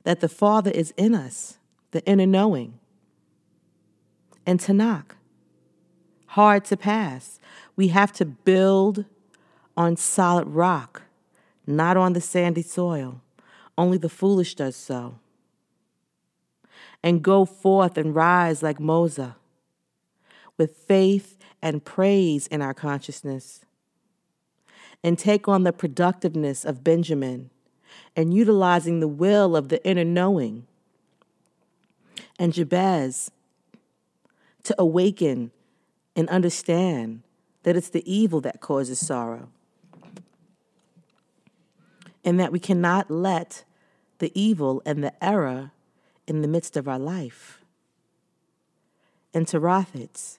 that 0.05 0.20
the 0.20 0.28
Father 0.28 0.70
is 0.70 0.94
in 0.97 1.16
us, 1.16 1.58
the 1.90 2.07
inner 2.07 2.26
knowing. 2.26 2.78
And 4.47 4.60
Taanach, 4.60 5.16
hard 6.26 6.65
to 6.66 6.76
pass. 6.76 7.40
We 7.74 7.89
have 7.89 8.12
to 8.12 8.24
build 8.24 9.05
on 9.76 9.97
solid 9.97 10.47
rock, 10.47 11.02
not 11.66 11.97
on 11.97 12.12
the 12.12 12.20
sandy 12.20 12.62
soil. 12.62 13.20
Only 13.76 13.98
the 13.98 14.08
foolish 14.08 14.55
does 14.55 14.76
so. 14.76 15.18
And 17.02 17.23
go 17.23 17.44
forth 17.44 17.97
and 17.97 18.15
rise 18.15 18.62
like 18.62 18.78
Moza, 18.78 19.36
with 20.57 20.77
faith 20.77 21.39
and 21.62 21.85
praise 21.85 22.47
in 22.49 22.60
our 22.60 22.75
consciousness. 22.75 23.60
And 25.02 25.17
take 25.17 25.47
on 25.47 25.62
the 25.62 25.73
productiveness 25.73 26.65
of 26.65 26.83
Benjamin 26.83 27.51
and 28.17 28.35
utilizing 28.35 28.99
the 28.99 29.09
will 29.09 29.57
of 29.57 29.68
the 29.68 29.85
inner 29.86 30.05
knowing. 30.05 30.67
And 32.39 32.52
Jabez 32.52 33.31
to 34.65 34.75
awaken 34.78 35.51
and 36.15 36.28
understand 36.28 37.23
that 37.62 37.77
it's 37.77 37.89
the 37.89 38.12
evil 38.12 38.41
that 38.43 38.60
causes 38.60 38.99
sorrow. 38.99 39.49
And 42.25 42.39
that 42.39 42.52
we 42.52 42.59
cannot 42.59 43.10
let 43.10 43.65
the 44.18 44.31
evil 44.39 44.83
and 44.85 45.02
the 45.02 45.12
error 45.25 45.70
in 46.28 46.42
the 46.42 46.48
midst 46.48 46.76
of 46.76 46.86
our 46.86 46.98
life. 46.98 47.65
And 49.32 49.47
Tirathites. 49.47 50.39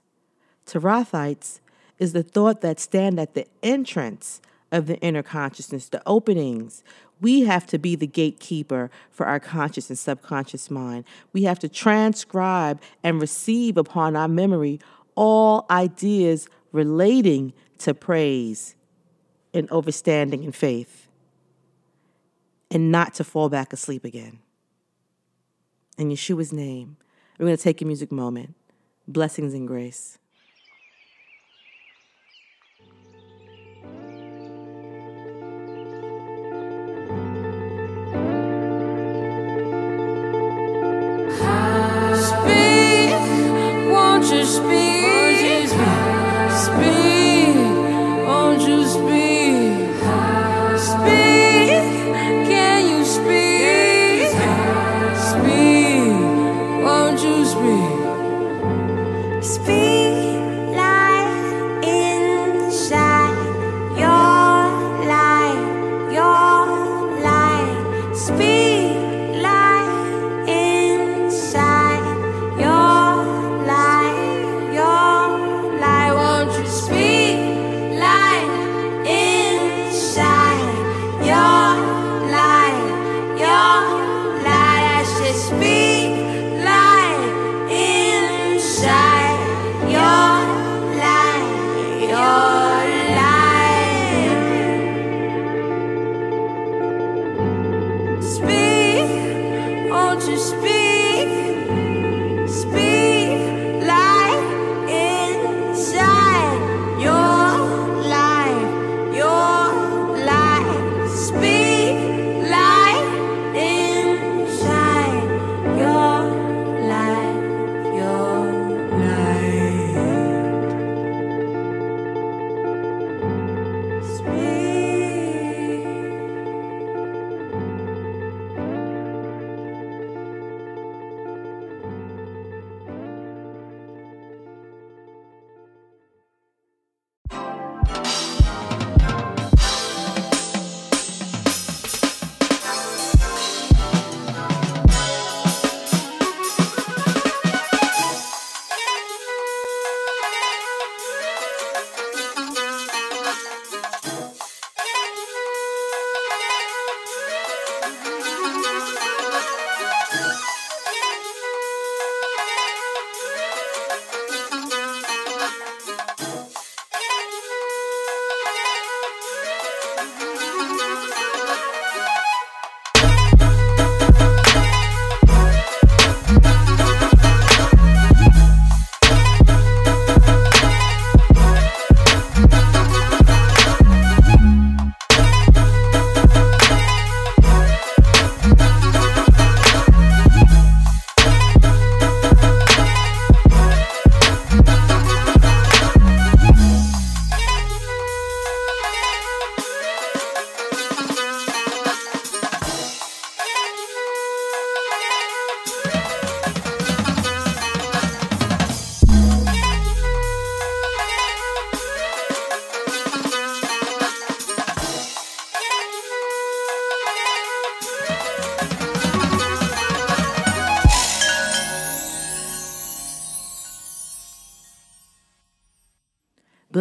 Tirathites 0.65 1.59
is 1.97 2.13
the 2.13 2.23
thought 2.23 2.61
that 2.61 2.79
stand 2.79 3.19
at 3.19 3.33
the 3.33 3.47
entrance 3.63 4.39
of 4.71 4.85
the 4.85 4.97
inner 4.99 5.23
consciousness, 5.23 5.89
the 5.89 6.01
openings. 6.05 6.83
We 7.19 7.41
have 7.41 7.65
to 7.67 7.79
be 7.79 7.95
the 7.95 8.07
gatekeeper 8.07 8.91
for 9.09 9.25
our 9.25 9.39
conscious 9.39 9.89
and 9.89 9.97
subconscious 9.97 10.69
mind. 10.69 11.05
We 11.33 11.43
have 11.43 11.59
to 11.59 11.67
transcribe 11.69 12.79
and 13.03 13.19
receive 13.19 13.75
upon 13.75 14.15
our 14.15 14.27
memory 14.27 14.79
all 15.15 15.65
ideas 15.69 16.47
relating 16.71 17.51
to 17.79 17.93
praise 17.93 18.75
and 19.53 19.67
overstanding 19.69 20.43
and 20.43 20.55
faith, 20.55 21.07
and 22.69 22.91
not 22.91 23.15
to 23.15 23.23
fall 23.23 23.49
back 23.49 23.73
asleep 23.73 24.05
again. 24.05 24.39
In 25.99 26.11
Yeshua's 26.11 26.53
name, 26.53 26.95
we're 27.37 27.47
going 27.47 27.57
to 27.57 27.61
take 27.61 27.81
a 27.81 27.85
music 27.85 28.09
moment. 28.09 28.55
Blessings 29.05 29.53
and 29.53 29.67
grace. 29.67 30.17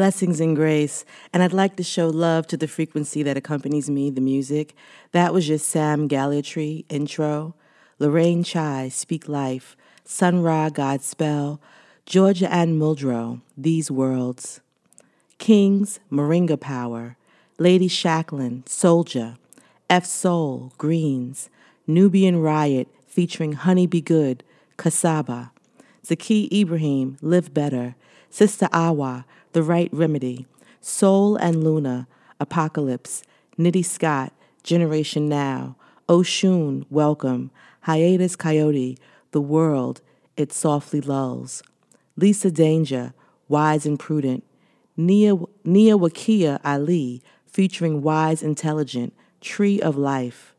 Blessings 0.08 0.40
and 0.40 0.56
grace, 0.56 1.04
and 1.34 1.42
I'd 1.42 1.52
like 1.52 1.76
to 1.76 1.82
show 1.82 2.08
love 2.08 2.46
to 2.46 2.56
the 2.56 2.66
frequency 2.66 3.22
that 3.24 3.36
accompanies 3.36 3.90
me, 3.90 4.08
the 4.08 4.22
music. 4.22 4.74
That 5.12 5.34
was 5.34 5.46
just 5.46 5.68
Sam 5.68 6.08
Galliotry 6.08 6.86
intro, 6.88 7.54
Lorraine 7.98 8.42
Chai, 8.42 8.88
Speak 8.88 9.28
Life, 9.28 9.76
Sun 10.06 10.40
Ra, 10.40 10.70
Godspell, 10.70 11.58
Georgia 12.06 12.50
Ann 12.50 12.78
Muldrow, 12.78 13.42
These 13.54 13.90
Worlds, 13.90 14.62
Kings, 15.36 16.00
Moringa 16.10 16.58
Power, 16.58 17.18
Lady 17.58 17.86
Shacklin, 17.86 18.66
Soldier, 18.66 19.36
F 19.90 20.06
Soul, 20.06 20.72
Greens, 20.78 21.50
Nubian 21.86 22.40
Riot 22.40 22.88
featuring 23.06 23.52
Honey 23.52 23.86
Be 23.86 24.00
Good, 24.00 24.42
Kasaba, 24.78 25.50
Zaki 26.02 26.48
Ibrahim, 26.50 27.18
Live 27.20 27.52
Better, 27.52 27.94
Sister 28.30 28.68
Awa, 28.72 29.26
The 29.58 29.64
Right 29.64 29.90
Remedy, 29.92 30.46
Soul 30.80 31.34
and 31.34 31.64
Luna, 31.64 32.06
Apocalypse, 32.38 33.24
Nitty 33.58 33.84
Scott, 33.84 34.32
Generation 34.62 35.28
Now, 35.28 35.74
Oshun, 36.08 36.86
Welcome, 36.90 37.50
Hiatus 37.80 38.36
Kaiyote, 38.36 38.98
The 39.32 39.40
World, 39.40 40.00
It 40.36 40.52
Softly 40.52 41.00
Lulls, 41.00 41.64
Lisa 42.14 42.52
Danger, 42.52 43.14
Wise 43.48 43.84
and 43.84 43.98
Prudent, 43.98 44.44
Nia, 44.96 45.34
Nia 45.64 45.98
Wakia 45.98 46.60
Ali, 46.64 47.20
featuring 47.44 48.00
Wise 48.00 48.44
Intelligent, 48.44 49.12
Tree 49.40 49.80
of 49.80 49.96
Life, 49.96 50.54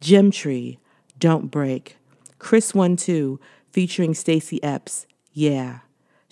Gem 0.00 0.30
Tree, 0.30 0.78
Don't 1.18 1.50
Break, 1.50 1.96
Chris 2.38 2.72
One 2.72 2.94
Two, 2.94 3.40
featuring 3.72 4.14
Stacy 4.14 4.62
Epps, 4.62 5.08
Yeah, 5.32 5.80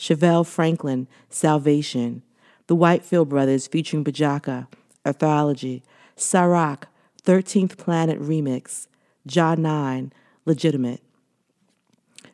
Chevelle 0.02 0.44
Franklin, 0.44 1.06
Salvation, 1.30 2.22
The 2.66 2.74
Whitefield 2.74 3.28
Brothers 3.28 3.68
featuring 3.68 4.02
Bajaka, 4.02 4.66
Arthology, 5.06 5.84
Sarak, 6.16 6.86
13th 7.22 7.78
Planet 7.78 8.20
Remix, 8.20 8.88
John 9.28 9.62
9, 9.62 10.12
Legitimate. 10.44 11.00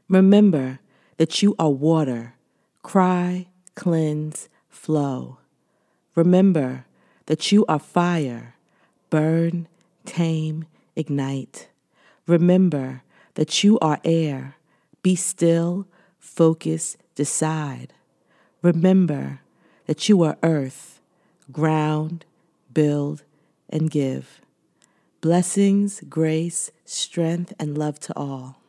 Remember 0.08 0.78
that 1.18 1.42
you 1.42 1.54
are 1.58 1.68
water. 1.68 2.36
Cry, 2.82 3.48
cleanse, 3.74 4.48
flow. 4.70 5.36
Remember 6.14 6.86
that 7.26 7.52
you 7.52 7.66
are 7.66 7.78
fire. 7.78 8.54
Burn, 9.10 9.68
tame, 10.06 10.64
ignite. 10.96 11.68
Remember 12.26 13.02
that 13.34 13.62
you 13.62 13.78
are 13.80 14.00
air. 14.04 14.56
Be 15.02 15.14
still, 15.14 15.86
focus, 16.18 16.96
decide. 17.18 17.92
Remember 18.62 19.40
that 19.86 20.08
you 20.08 20.22
are 20.22 20.38
earth. 20.44 21.00
Ground, 21.50 22.24
build, 22.72 23.24
and 23.68 23.90
give. 23.90 24.40
Blessings, 25.20 26.00
grace, 26.08 26.70
strength, 26.84 27.52
and 27.58 27.76
love 27.76 27.98
to 27.98 28.16
all. 28.16 28.62